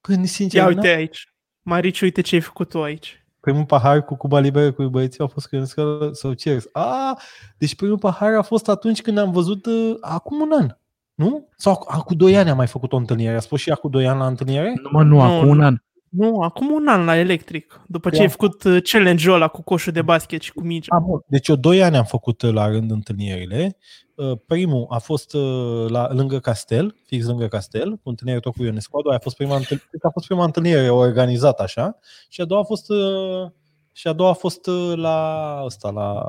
[0.00, 1.32] Păi, sincer, Ia n-am- uite aici.
[1.62, 3.24] Marici, uite ce ai făcut tu aici.
[3.40, 5.66] primul pahar cu Cuba Liberă cu băieții a fost când
[6.12, 6.64] sau Cheers.
[6.72, 7.18] A,
[7.58, 10.76] deci primul pahar a fost atunci când am văzut uh, acum un an.
[11.18, 11.48] Nu?
[11.56, 13.36] Sau ac- acum doi ani am mai făcut o întâlnire.
[13.36, 14.72] A fost și acum doi ani la întâlnire?
[14.82, 15.50] Nu, mă, nu, Nu, acum nu.
[15.50, 15.76] un an.
[16.08, 17.80] Nu, acum un an la electric.
[17.86, 18.22] După ce Ia.
[18.22, 20.94] ai făcut uh, challenge-ul ăla cu coșul de basket și cu mingea.
[20.96, 21.24] Am, bun.
[21.26, 23.76] deci eu doi ani am făcut uh, la rând întâlnirile.
[24.14, 28.62] Uh, Primul a fost uh, la, lângă Castel, fix lângă Castel, cu întâlnire tot cu
[28.62, 28.98] Ionescu.
[28.98, 31.98] A doua a fost prima întâlnire, cred că a fost prima întâlnire organizată așa.
[32.28, 33.50] Și a doua a fost uh,
[33.92, 36.22] și a doua a fost uh, la ăsta, la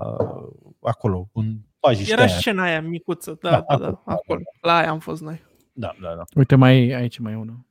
[0.82, 2.32] acolo, în pajiște Era aia.
[2.38, 4.41] scena aia micuță, da, Da, da, da, acolo, acolo.
[4.61, 5.41] La aia am fost noi.
[5.74, 6.24] Da, da, da.
[6.35, 7.66] Uite, mai aici mai e unul.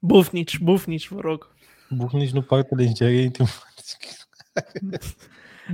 [0.00, 1.54] Bufnici, bufnici, vă rog.
[1.90, 4.06] Buhnici nu partele inginerie informatică.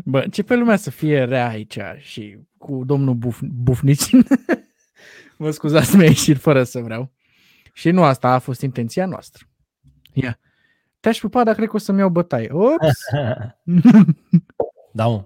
[0.04, 4.10] Bă, ce pe lumea să fie rea aici și cu domnul Buf, Bufnici.
[5.38, 7.12] Mă scuzați, mi-a ieșit fără să vreau.
[7.72, 9.46] Și nu asta a fost intenția noastră.
[10.12, 10.38] Ia.
[11.00, 12.48] Te-aș pupa, dar cred că o să-mi iau bătaie.
[12.52, 12.98] Ops!
[14.94, 15.24] Da, mă.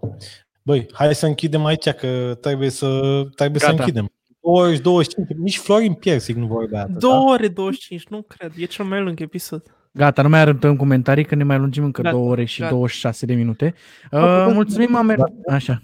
[0.67, 2.89] Băi, hai să închidem aici, că trebuie să,
[3.35, 3.83] trebuie să Gata.
[3.83, 4.11] închidem.
[4.41, 6.99] 20, 25, nici Florin Piersic nu vorbea atât.
[6.99, 8.53] Două ore 25, nu cred.
[8.57, 9.63] E cel mai lung episod.
[9.93, 12.73] Gata, nu mai arătăm comentarii, că ne mai lungim încă Gata, două ore și gata.
[12.73, 13.75] 26 de minute.
[14.03, 15.19] Uh, putem- mulțumim, Amer.
[15.49, 15.83] Așa.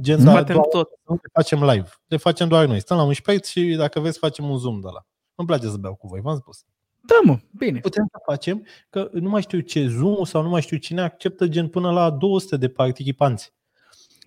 [0.00, 0.88] Gen, Să da, batem doar, tot.
[1.06, 1.88] nu le facem live.
[2.06, 2.80] Le facem doar noi.
[2.80, 5.06] Stăm la un șpeit și dacă vreți facem un zoom de la.
[5.34, 6.64] Îmi place să beau cu voi, v-am spus.
[7.06, 7.78] Da, mă, bine.
[7.80, 11.46] Putem să facem, că nu mai știu ce zoom sau nu mai știu cine acceptă
[11.48, 13.52] gen până la 200 de participanți.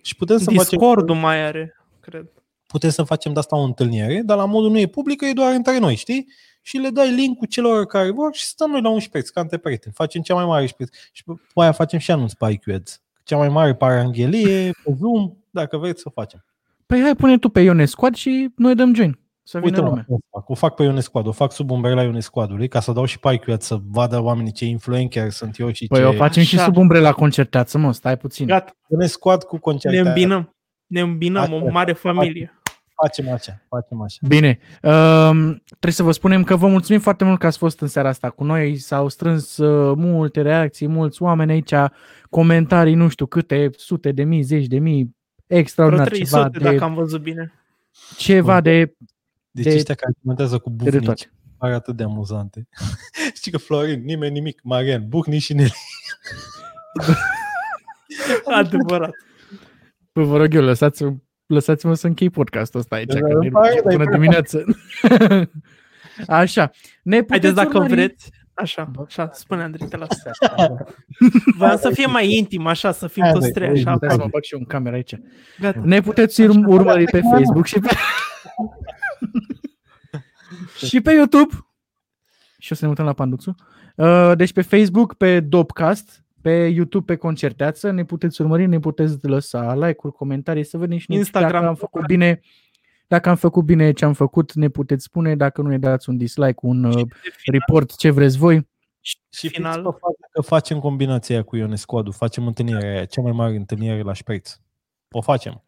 [0.02, 2.26] Și putem să facem Discord-ul mai are, cred.
[2.66, 5.54] putem să facem de asta o întâlnire, dar la modul nu e publică, e doar
[5.54, 6.26] între noi, știi?
[6.62, 9.56] Și le dai link-ul celor care vor și stăm noi la un șpeț, ca între
[9.56, 9.94] prieteni.
[9.94, 10.88] Facem cea mai mare șpeț.
[11.12, 13.02] Și pe aia facem și anunț pe IQ Ads.
[13.24, 16.44] Cea mai mare paranghelie, pe Zoom, dacă vreți să o facem.
[16.86, 19.18] Păi hai, pune tu pe Ione Squad și noi dăm join.
[19.50, 20.04] Să vină Uite, mă, lumea.
[20.08, 20.48] o fac.
[20.48, 23.48] o fac pe Ionescoad, o fac sub umbrela Ionescoadului, ca să dau și pe IQ
[23.48, 26.04] Ads să vadă oamenii ce influencer sunt eu și Păi ce...
[26.04, 26.64] o facem și Așa.
[26.64, 28.46] sub umbrela concerteață, mă, stai puțin.
[28.46, 29.98] Gata, Ionescoad cu ne concerte.
[29.98, 30.56] îmbinăm.
[30.86, 32.60] Ne îmbinăm, Așa, o mare familie.
[33.02, 34.18] Facem așa, facem așa.
[34.28, 37.88] Bine, um, trebuie să vă spunem că vă mulțumim foarte mult că ați fost în
[37.88, 38.76] seara asta cu noi.
[38.76, 41.90] S-au strâns uh, multe reacții, mulți oameni aici,
[42.30, 46.58] comentarii, nu știu câte, sute de mii, zeci de mii, Vreo extraordinar 300, ceva de,
[46.58, 47.52] dacă am văzut bine.
[48.16, 48.94] ceva de,
[49.62, 51.30] Deci De- ăștia care comentează cu de, de bufnici toate.
[51.58, 52.68] pare atât de amuzante.
[53.38, 55.72] Știi că Florin, nimeni nimic, Marian, buhni și Neli.
[58.44, 59.10] Adevărat.
[60.12, 61.04] Bă, vă rog eu, lăsați,
[61.46, 64.04] lăsați-mă să închei podcastul ăsta aici, Da, că îmi ne pare, duce dar e până
[64.04, 64.64] prea dimineață.
[66.26, 66.70] Așa,
[67.02, 68.30] ne puteți Haideți dacă urmări- vreți.
[68.54, 70.08] Așa, așa, spune Andrei, te las.
[71.58, 73.94] Vreau să fie mai intim, așa, să fim Hai, toți băi, trei, băi, așa.
[73.96, 75.14] Stai să mă bag și eu în cameră aici.
[75.60, 75.80] Gata.
[75.84, 77.88] Ne puteți urm- urmări pe Facebook și pe...
[80.88, 81.54] și pe YouTube.
[82.58, 83.54] Și o să ne mutăm la Panduțu.
[83.96, 89.26] Uh, Deci pe Facebook, pe Dopcast, pe YouTube, pe Concerteață, ne puteți urmări, ne puteți
[89.26, 91.52] lăsa like-uri, comentarii, să vedem și noi Instagram.
[91.52, 92.40] dacă am făcut bine.
[93.06, 95.36] Dacă am făcut bine ce am făcut, ne puteți spune.
[95.36, 97.06] Dacă nu ne dați un dislike, un uh,
[97.44, 98.68] report, ce vreți voi.
[99.00, 99.72] Și Final.
[99.72, 99.92] final.
[99.92, 104.02] Pe față că facem combinația aia cu Ionescoadu, facem întâlnirea aia, cea mai mare întâlnire
[104.02, 104.56] la Șpreț.
[105.10, 105.64] O facem.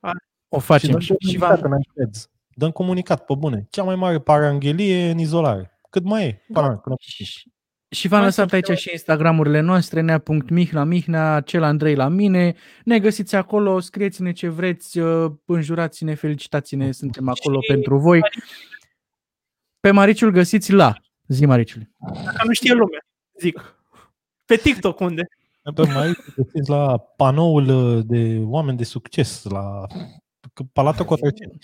[0.48, 0.98] O facem.
[0.98, 2.28] și dăm Și, și
[2.60, 2.60] comunicat v-am, în iPads.
[2.60, 3.66] Dăm comunicat, pe bune.
[3.70, 5.78] Cea mai mare paranghelie în izolare.
[5.90, 6.44] Cât mai e?
[6.52, 7.50] Până, până și,
[7.88, 12.54] și v-am Mai lăsat sunt aici și Instagramurile noastre, nea.mihnea, mihnea, cel Andrei la mine.
[12.84, 18.20] Ne găsiți acolo, scrieți-ne ce vreți, uh, înjurați-ne, felicitați-ne, suntem acolo Și- pentru voi.
[19.80, 20.94] Pe Mariciul găsiți la
[21.26, 21.90] Zi, Mariciule.
[22.24, 23.00] Dacă nu știe lumea,
[23.40, 23.82] zic.
[24.44, 25.28] Pe TikTok unde?
[25.74, 29.86] Pe mai găsiți la panoul uh, de oameni de succes, la
[30.72, 31.58] Palatul Cotroceni.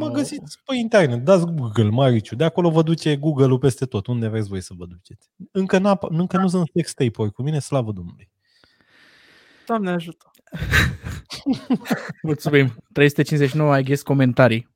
[0.00, 0.12] Mă Oh.
[0.12, 4.48] găsiți pe internet, dați Google, Mariciu, de acolo vă duce Google-ul peste tot, unde vreți
[4.48, 5.28] voi să vă duceți.
[5.52, 8.30] Încă, n-a, încă nu sunt sex tape-uri cu mine, slavă Domnului.
[9.66, 10.30] Doamne ajută.
[12.22, 12.74] Mulțumim.
[12.92, 14.68] 359, ai ghes comentarii.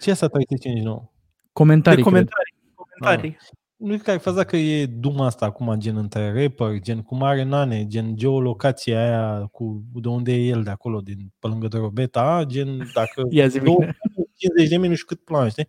[0.00, 1.10] Ce e asta 359?
[1.52, 2.12] Comentarii, De cred.
[2.12, 2.54] comentarii.
[2.98, 3.36] Comentarii.
[3.76, 7.86] Nu care faza că e duma asta acum, gen între rapper, gen cum are Nane,
[7.86, 12.90] gen geolocația aia cu de unde e el de acolo, din pe lângă Dorobeta, gen
[12.94, 13.96] dacă Ia zi două- bine.
[14.40, 15.66] 50 de mii, nu știu cât plan, știi?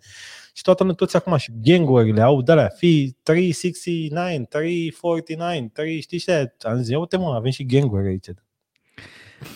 [0.53, 6.19] Și toată lumea, toți acum și gangurile au de la fi 369, 349, 3, știi
[6.19, 6.53] ce?
[6.61, 8.27] Am zis, ia uite mă, avem și ganguri aici.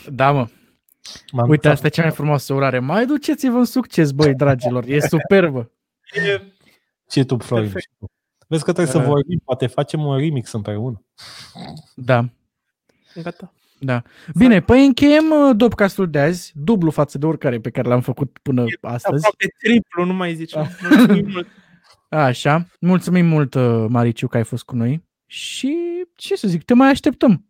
[0.09, 0.47] Da, mă.
[1.31, 2.79] M-am Uite, dat- asta e cea mai frumoasă urare.
[2.79, 4.83] Mai duceți-vă în succes, băi, dragilor.
[4.87, 5.71] E superbă.
[6.13, 6.41] E,
[7.07, 7.63] Ce tu, Florin?
[7.71, 7.83] Perfect.
[7.91, 8.05] și tu.
[8.47, 9.05] Vezi că trebuie să Uh.
[9.07, 11.03] vorbim, poate facem un remix împreună.
[11.95, 12.29] Da.
[13.21, 13.53] gata.
[13.79, 14.01] Da.
[14.35, 18.37] Bine, păi încheiem uh, Dopcastul de azi, dublu față de oricare pe care l-am făcut
[18.41, 19.25] până astăzi.
[19.25, 20.67] Aproape triplu, nu mai zicem.
[20.89, 21.47] Mulțumim mult.
[22.09, 22.67] Așa.
[22.79, 25.03] Mulțumim mult, uh, Mariciu, că ai fost cu noi.
[25.25, 25.77] Și,
[26.15, 27.45] ce să zic, te mai așteptăm.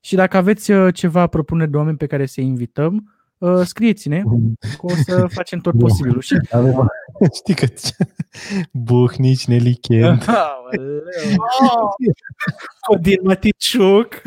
[0.00, 4.22] Și dacă aveți uh, ceva propuneri de oameni pe care să invităm, uh, scrieți-ne,
[4.60, 6.20] că o să facem tot posibilul.
[6.20, 6.88] Și Avem,
[7.38, 7.66] știi că
[8.72, 10.26] Buhnici, Nelly Kent.
[10.28, 10.34] Oh,
[12.86, 14.22] Codin Maticiuc.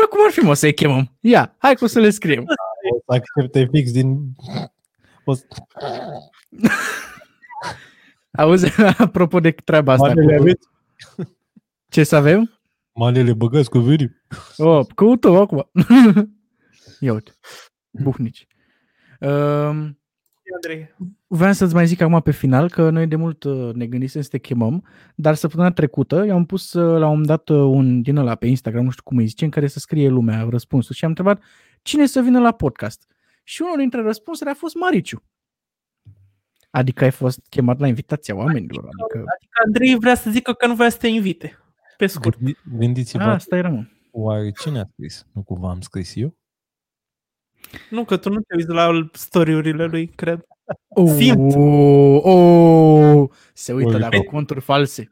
[0.00, 1.16] Bă, cum ar fi, mă, să-i chemăm?
[1.20, 2.42] Ia, hai că o să le scriem.
[2.42, 4.34] O să accepte fix din...
[5.24, 5.44] O să...
[8.30, 10.06] Auzi, apropo de treaba asta.
[10.06, 10.40] Malele Cu...
[10.40, 10.68] aveți?
[11.88, 12.60] Ce să avem?
[12.92, 14.22] Malele băgați cu vârii.
[14.56, 15.70] Oh, căutăm acum.
[17.00, 17.30] Ia uite.
[17.90, 18.46] Buhnici.
[19.20, 19.98] Um,
[20.54, 20.94] Andrei.
[21.32, 24.28] Vreau să-ți mai zic acum pe final că noi de mult uh, ne gândisem să
[24.28, 24.84] te chemăm,
[25.14, 28.46] dar săptămâna trecută i-am pus uh, la un moment dat uh, un din ăla pe
[28.46, 31.42] Instagram, nu știu cum îi zice, în care să scrie lumea răspunsul și am întrebat
[31.82, 33.06] cine să vină la podcast.
[33.42, 35.22] Și unul dintre răspunsuri a fost Mariciu.
[36.70, 38.84] Adică ai fost chemat la invitația oamenilor.
[38.84, 39.24] Adică...
[39.64, 41.58] Andrei vrea să zică că nu vrea să te invite.
[41.96, 42.38] Pe scurt.
[42.38, 43.84] Gândi- Gândiți-vă, A, asta era, mă.
[44.10, 45.26] oare cine a scris?
[45.32, 46.36] Nu cumva am scris eu?
[47.90, 50.44] Nu, că tu nu te uiți la story-urile lui, cred.
[50.88, 51.54] Oh, Simt.
[52.24, 54.20] oh, se uită Oi, la bă.
[54.20, 55.08] conturi false.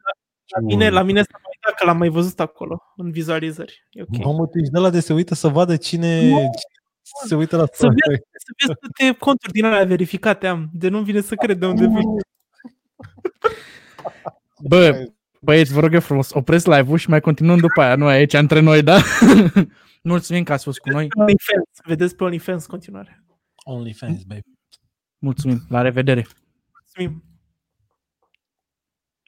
[0.55, 3.87] La mine, la mine s-a mai dat că l-am mai văzut acolo, în vizualizări.
[3.91, 4.23] E ok.
[4.23, 6.49] Mamă, tu ești de la de se uită să vadă cine, cine
[7.27, 7.95] se uită la Să story.
[8.07, 10.69] vezi, să vezi câte conturi din alea verificate am.
[10.73, 12.03] De nu vine să cred de unde vin.
[14.67, 15.05] Bă,
[15.41, 18.59] băieți, vă rog eu frumos, opresc live-ul și mai continuăm după aia, nu aici între
[18.59, 18.97] noi, da?
[20.03, 21.07] Mulțumim că ați fost cu noi.
[21.17, 21.63] OnlyFans.
[21.85, 23.23] Vedeți pe OnlyFans în continuare.
[23.65, 24.41] OnlyFans, baby.
[25.19, 25.65] Mulțumim.
[25.69, 26.25] La revedere.
[26.71, 27.28] Mulțumim.